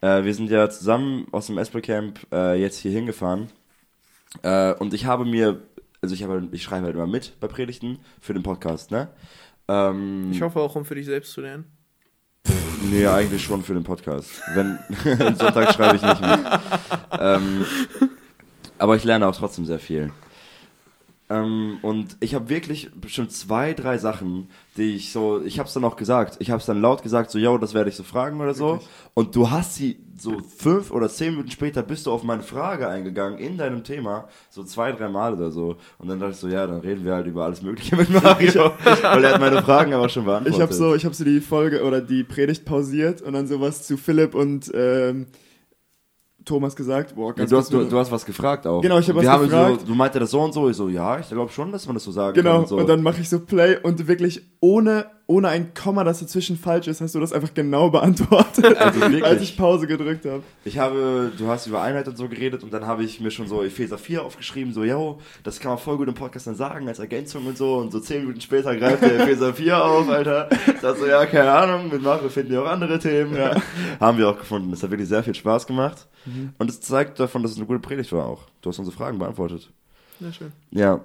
Äh, 0.00 0.24
wir 0.24 0.34
sind 0.34 0.50
ja 0.50 0.68
zusammen 0.68 1.26
aus 1.32 1.46
dem 1.46 1.56
Espel 1.56 1.80
Camp 1.80 2.20
äh, 2.32 2.60
jetzt 2.60 2.78
hier 2.78 2.90
hingefahren. 2.90 3.46
Äh, 4.42 4.74
und 4.74 4.92
ich 4.92 5.06
habe 5.06 5.24
mir, 5.24 5.62
also 6.02 6.14
ich 6.14 6.22
habe, 6.24 6.48
ich 6.52 6.62
schreibe 6.62 6.86
halt 6.86 6.94
immer 6.94 7.06
mit 7.06 7.38
bei 7.40 7.46
Predigten 7.46 7.98
für 8.20 8.34
den 8.34 8.42
Podcast, 8.42 8.90
ne? 8.90 9.08
Ähm, 9.68 10.30
Ich 10.32 10.42
hoffe 10.42 10.60
auch, 10.60 10.76
um 10.76 10.84
für 10.84 10.94
dich 10.94 11.06
selbst 11.06 11.32
zu 11.32 11.40
lernen. 11.40 11.64
Nee, 12.82 13.06
eigentlich 13.06 13.42
schon 13.44 13.62
für 13.62 13.74
den 13.74 13.84
Podcast. 13.84 14.30
Wenn 14.54 14.78
Sonntag 15.36 15.72
schreibe 15.74 15.96
ich 15.96 16.02
nicht 16.02 16.20
mit. 16.20 16.40
Ähm, 17.18 17.64
aber 18.78 18.96
ich 18.96 19.04
lerne 19.04 19.26
auch 19.26 19.36
trotzdem 19.36 19.64
sehr 19.66 19.78
viel. 19.78 20.12
Ähm, 21.30 21.78
und 21.82 22.16
ich 22.20 22.34
habe 22.34 22.48
wirklich 22.48 22.90
bestimmt 22.94 23.32
zwei, 23.32 23.74
drei 23.74 23.98
Sachen, 23.98 24.48
die 24.76 24.96
ich 24.96 25.12
so, 25.12 25.42
ich 25.42 25.58
habe 25.58 25.66
es 25.66 25.74
dann 25.74 25.84
auch 25.84 25.96
gesagt, 25.96 26.36
ich 26.38 26.50
habe 26.50 26.60
es 26.60 26.66
dann 26.66 26.80
laut 26.80 27.02
gesagt, 27.02 27.30
so, 27.30 27.38
yo, 27.38 27.58
das 27.58 27.74
werde 27.74 27.90
ich 27.90 27.96
so 27.96 28.02
fragen 28.02 28.40
oder 28.40 28.54
so. 28.54 28.72
Wirklich? 28.72 28.88
Und 29.14 29.36
du 29.36 29.50
hast 29.50 29.74
sie 29.74 29.98
so 30.16 30.38
fünf 30.40 30.90
oder 30.90 31.08
zehn 31.08 31.32
Minuten 31.32 31.50
später 31.50 31.82
bist 31.82 32.06
du 32.06 32.12
auf 32.12 32.22
meine 32.22 32.42
Frage 32.42 32.88
eingegangen 32.88 33.38
in 33.38 33.58
deinem 33.58 33.84
Thema, 33.84 34.28
so 34.48 34.64
zwei, 34.64 34.92
drei 34.92 35.08
Mal 35.08 35.34
oder 35.34 35.50
so. 35.50 35.76
Und 35.98 36.08
dann 36.08 36.18
dachte 36.18 36.32
ich 36.32 36.38
so, 36.38 36.48
ja, 36.48 36.66
dann 36.66 36.80
reden 36.80 37.04
wir 37.04 37.14
halt 37.14 37.26
über 37.26 37.44
alles 37.44 37.62
Mögliche 37.62 37.94
mit 37.96 38.08
Mario, 38.22 38.72
weil 39.02 39.24
er 39.24 39.34
hat 39.34 39.40
meine 39.40 39.62
Fragen 39.62 39.92
aber 39.92 40.08
schon 40.08 40.24
beantwortet. 40.24 40.56
Ich 40.56 40.62
habe 40.62 40.72
so, 40.72 40.94
ich 40.94 41.04
hab 41.04 41.14
so 41.14 41.24
die 41.24 41.40
Folge 41.40 41.84
oder 41.84 42.00
die 42.00 42.24
Predigt 42.24 42.64
pausiert 42.64 43.20
und 43.20 43.34
dann 43.34 43.46
sowas 43.46 43.86
zu 43.86 43.96
Philipp 43.96 44.34
und 44.34 44.70
ähm, 44.74 45.26
Thomas 46.48 46.74
gesagt. 46.74 47.14
Boah, 47.14 47.34
Ja, 47.36 47.44
du, 47.46 47.56
hast, 47.56 47.72
du, 47.72 47.84
du 47.84 47.98
hast 47.98 48.10
was 48.10 48.24
gefragt 48.24 48.66
auch. 48.66 48.80
Genau, 48.80 48.98
ich 48.98 49.08
hab 49.08 49.14
Wir 49.16 49.22
was 49.22 49.28
haben 49.28 49.44
gefragt. 49.44 49.80
So, 49.80 49.86
du 49.86 49.94
meinte 49.94 50.18
das 50.18 50.30
so 50.30 50.40
und 50.40 50.52
so. 50.54 50.68
Ich 50.68 50.76
so, 50.76 50.88
ja, 50.88 51.18
ich 51.18 51.28
glaube 51.28 51.52
schon, 51.52 51.70
dass 51.70 51.86
man 51.86 51.94
das 51.94 52.04
so 52.04 52.10
sagen 52.10 52.34
Genau, 52.34 52.58
kann. 52.60 52.66
So. 52.66 52.76
und 52.78 52.88
dann 52.88 53.02
mache 53.02 53.20
ich 53.20 53.28
so 53.28 53.38
Play 53.40 53.76
und 53.82 54.08
wirklich 54.08 54.42
ohne, 54.60 55.06
ohne 55.30 55.48
ein 55.48 55.74
Komma, 55.74 56.04
das 56.04 56.20
dazwischen 56.20 56.56
falsch 56.56 56.88
ist, 56.88 57.02
hast 57.02 57.14
du 57.14 57.20
das 57.20 57.34
einfach 57.34 57.52
genau 57.52 57.90
beantwortet, 57.90 58.64
Also 58.78 59.24
als 59.24 59.42
ich 59.42 59.58
Pause 59.58 59.86
gedrückt 59.86 60.24
habe. 60.24 60.42
Ich 60.64 60.78
habe, 60.78 61.30
du 61.36 61.48
hast 61.48 61.66
über 61.66 61.82
Einheit 61.82 62.08
und 62.08 62.16
so 62.16 62.28
geredet 62.28 62.64
und 62.64 62.72
dann 62.72 62.86
habe 62.86 63.04
ich 63.04 63.20
mir 63.20 63.30
schon 63.30 63.46
so 63.46 63.62
Epheser 63.62 63.98
4 63.98 64.24
aufgeschrieben, 64.24 64.72
so, 64.72 64.84
yo, 64.84 65.20
das 65.44 65.60
kann 65.60 65.72
man 65.72 65.78
voll 65.78 65.98
gut 65.98 66.08
im 66.08 66.14
Podcast 66.14 66.46
dann 66.46 66.54
sagen, 66.54 66.88
als 66.88 66.98
Ergänzung 66.98 67.46
und 67.46 67.58
so. 67.58 67.76
Und 67.76 67.92
so 67.92 68.00
zehn 68.00 68.22
Minuten 68.22 68.40
später 68.40 68.74
greift 68.74 69.02
der 69.02 69.20
Epheser 69.20 69.52
4 69.52 69.84
auf, 69.84 70.08
Alter. 70.08 70.48
Ich 70.66 70.80
dachte 70.80 71.00
so, 71.00 71.06
ja, 71.06 71.26
keine 71.26 71.52
Ahnung, 71.52 71.90
mit 71.90 72.02
Mario 72.02 72.30
finden 72.30 72.52
wir 72.52 72.62
auch 72.62 72.68
andere 72.68 72.98
Themen. 72.98 73.36
Ja. 73.36 73.54
Haben 74.00 74.16
wir 74.16 74.30
auch 74.30 74.38
gefunden. 74.38 74.70
Das 74.70 74.82
hat 74.82 74.90
wirklich 74.90 75.08
sehr 75.10 75.22
viel 75.22 75.34
Spaß 75.34 75.66
gemacht. 75.66 76.06
Und 76.58 76.70
es 76.70 76.80
zeigt 76.80 77.20
davon, 77.20 77.42
dass 77.42 77.52
es 77.52 77.58
eine 77.58 77.66
gute 77.66 77.80
Predigt 77.80 78.12
war 78.12 78.26
auch. 78.26 78.42
Du 78.62 78.70
hast 78.70 78.78
unsere 78.78 78.96
Fragen 78.96 79.18
beantwortet. 79.18 79.70
Ja, 80.20 80.32
schön. 80.32 80.52
Ja. 80.70 81.00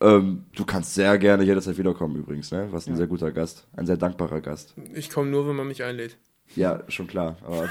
Ähm, 0.00 0.44
du 0.54 0.64
kannst 0.64 0.94
sehr 0.94 1.16
gerne 1.18 1.44
jederzeit 1.44 1.78
wiederkommen 1.78 2.16
übrigens, 2.16 2.50
ne? 2.50 2.70
Warst 2.72 2.88
ein 2.88 2.96
sehr 2.96 3.06
guter 3.06 3.32
Gast. 3.32 3.66
Ein 3.76 3.86
sehr 3.86 3.96
dankbarer 3.96 4.40
Gast. 4.40 4.74
Ich 4.94 5.10
komme 5.10 5.30
nur, 5.30 5.48
wenn 5.48 5.56
man 5.56 5.68
mich 5.68 5.82
einlädt. 5.82 6.16
Ja, 6.56 6.82
schon 6.88 7.06
klar. 7.06 7.36
Aber, 7.42 7.62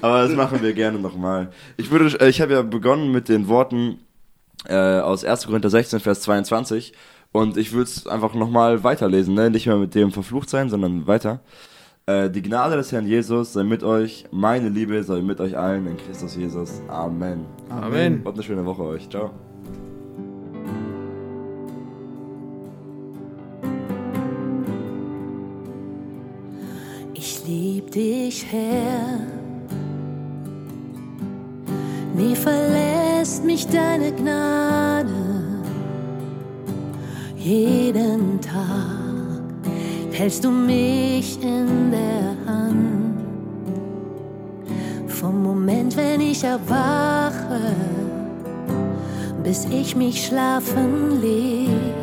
aber 0.00 0.22
das 0.22 0.32
machen 0.32 0.62
wir 0.62 0.72
gerne 0.74 0.98
nochmal. 0.98 1.50
Ich 1.76 1.90
würde, 1.90 2.18
äh, 2.20 2.28
ich 2.28 2.40
habe 2.40 2.52
ja 2.52 2.62
begonnen 2.62 3.10
mit 3.10 3.28
den 3.28 3.48
Worten 3.48 3.98
äh, 4.66 5.00
aus 5.00 5.24
1. 5.24 5.46
Korinther 5.46 5.70
16, 5.70 6.00
Vers 6.00 6.20
22. 6.22 6.92
Und 7.32 7.56
ich 7.56 7.72
würde 7.72 7.84
es 7.84 8.06
einfach 8.06 8.34
nochmal 8.34 8.84
weiterlesen, 8.84 9.34
ne? 9.34 9.50
Nicht 9.50 9.66
mehr 9.66 9.76
mit 9.76 9.94
dem 9.94 10.12
verflucht 10.12 10.48
sein, 10.48 10.68
sondern 10.68 11.06
weiter. 11.06 11.40
Äh, 12.06 12.28
die 12.28 12.42
Gnade 12.42 12.76
des 12.76 12.92
Herrn 12.92 13.06
Jesus 13.06 13.54
sei 13.54 13.64
mit 13.64 13.82
euch. 13.82 14.26
Meine 14.30 14.68
Liebe 14.68 15.02
sei 15.02 15.22
mit 15.22 15.40
euch 15.40 15.56
allen 15.56 15.86
in 15.86 15.96
Christus 15.96 16.36
Jesus. 16.36 16.82
Amen. 16.88 17.46
Amen. 17.70 18.20
Und 18.24 18.34
eine 18.34 18.42
schöne 18.42 18.64
Woche 18.66 18.82
euch. 18.82 19.08
Ciao. 19.08 19.30
Ich 27.14 27.46
lieb 27.46 27.90
dich, 27.90 28.44
Herr. 28.50 29.20
Nie 32.14 32.36
verlässt 32.36 33.44
mich 33.46 33.66
deine 33.66 34.12
Gnade. 34.12 35.08
Jeden 37.36 38.42
Tag 38.42 39.03
hältst 40.14 40.44
du 40.44 40.50
mich 40.50 41.42
in 41.42 41.90
der 41.90 42.36
Hand. 42.46 43.18
Vom 45.08 45.42
Moment, 45.42 45.96
wenn 45.96 46.20
ich 46.20 46.44
erwache, 46.44 47.74
bis 49.42 49.64
ich 49.64 49.96
mich 49.96 50.26
schlafen 50.26 51.20
leg, 51.20 51.94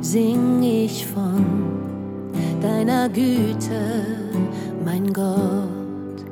sing 0.00 0.62
ich 0.62 1.06
von 1.06 1.46
deiner 2.60 3.08
Güte, 3.08 4.06
mein 4.84 5.12
Gott. 5.12 6.24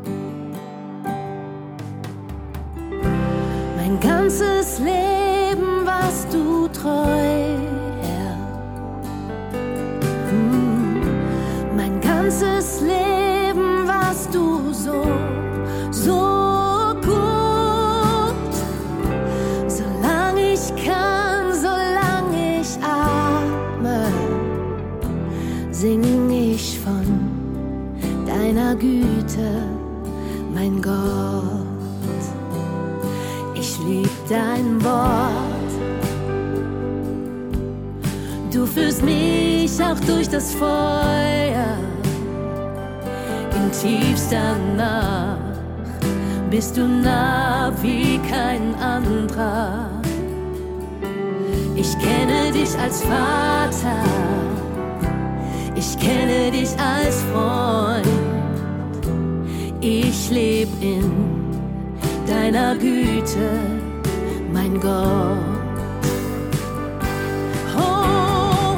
Mein 3.76 4.00
ganzes 4.00 4.80
Leben 4.80 5.86
warst 5.86 6.34
du 6.34 6.66
treu, 6.68 7.79
Ganzes 12.40 12.80
Leben 12.80 13.86
warst 13.86 14.34
du 14.34 14.72
so, 14.72 15.04
so 15.90 16.94
gut. 17.02 18.54
Solange 19.68 20.54
ich 20.54 20.74
kann, 20.82 21.52
solange 21.52 22.62
ich 22.62 22.78
atme 22.82 24.06
sing 25.70 26.30
ich 26.30 26.78
von 26.80 27.04
deiner 28.26 28.74
Güte, 28.74 29.66
mein 30.54 30.80
Gott. 30.80 32.22
Ich 33.54 33.78
lieb 33.80 34.10
dein 34.30 34.82
Wort. 34.82 35.72
Du 38.50 38.64
führst 38.64 39.02
mich 39.02 39.78
auch 39.84 40.00
durch 40.06 40.28
das 40.28 40.54
Feuer 40.54 41.89
in 43.70 43.72
tiefster 43.72 44.56
Nacht. 44.76 45.38
Bist 46.50 46.76
du 46.76 46.86
nah 46.86 47.72
wie 47.82 48.18
kein 48.28 48.74
anderer. 48.76 49.88
Ich 51.76 51.96
kenne 51.98 52.52
dich 52.52 52.76
als 52.78 53.02
Vater. 53.02 54.02
Ich 55.74 55.98
kenne 55.98 56.50
dich 56.50 56.70
als 56.78 57.22
Freund. 57.32 58.06
Ich 59.80 60.30
leb 60.30 60.68
in 60.80 61.10
deiner 62.26 62.74
Güte, 62.74 63.50
mein 64.52 64.78
Gott. 64.80 65.38
Oh, 67.78 68.76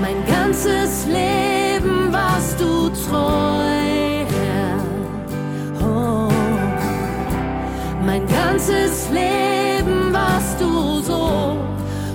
mein 0.00 0.16
ganzes 0.26 1.06
Leben 1.06 1.45
ganzes 8.56 9.10
Leben 9.10 10.14
warst 10.14 10.58
du 10.58 11.00
so, 11.02 11.58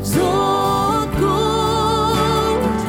so 0.02 1.08
gut. 1.20 2.80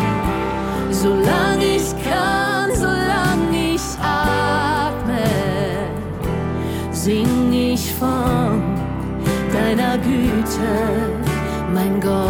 Solange 0.91 1.77
ich 1.77 1.91
kann, 2.03 2.75
solange 2.75 3.75
ich 3.75 3.83
atme, 4.01 5.23
sing 6.93 7.53
ich 7.53 7.93
von 7.95 8.63
deiner 9.53 9.99
Güte, 9.99 10.73
mein 11.75 12.01
Gott. 12.01 12.23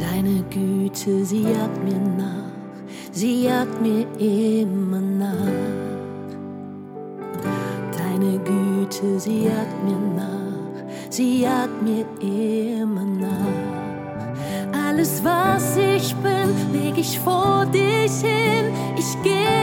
Deine 0.00 0.42
Güte, 0.48 1.22
sie 1.22 1.42
jagt 1.42 1.84
mir 1.84 2.00
nach, 2.16 2.50
sie 3.12 3.44
jagt 3.44 3.82
mir 3.82 4.06
immer 4.18 5.00
nach. 5.00 5.91
Deine 8.22 8.38
Güte, 8.38 9.18
sie 9.18 9.46
jagt 9.46 9.82
mir 9.84 9.98
nach, 10.14 11.10
sie 11.10 11.40
jagt 11.40 11.82
mir 11.82 12.06
immer 12.20 13.04
nach. 13.04 14.80
Alles, 14.86 15.24
was 15.24 15.76
ich 15.76 16.14
bin, 16.16 16.72
leg 16.72 16.96
ich 16.96 17.18
vor 17.18 17.66
dich 17.66 18.12
hin. 18.20 18.72
Ich 18.96 19.20
gebe 19.24 19.61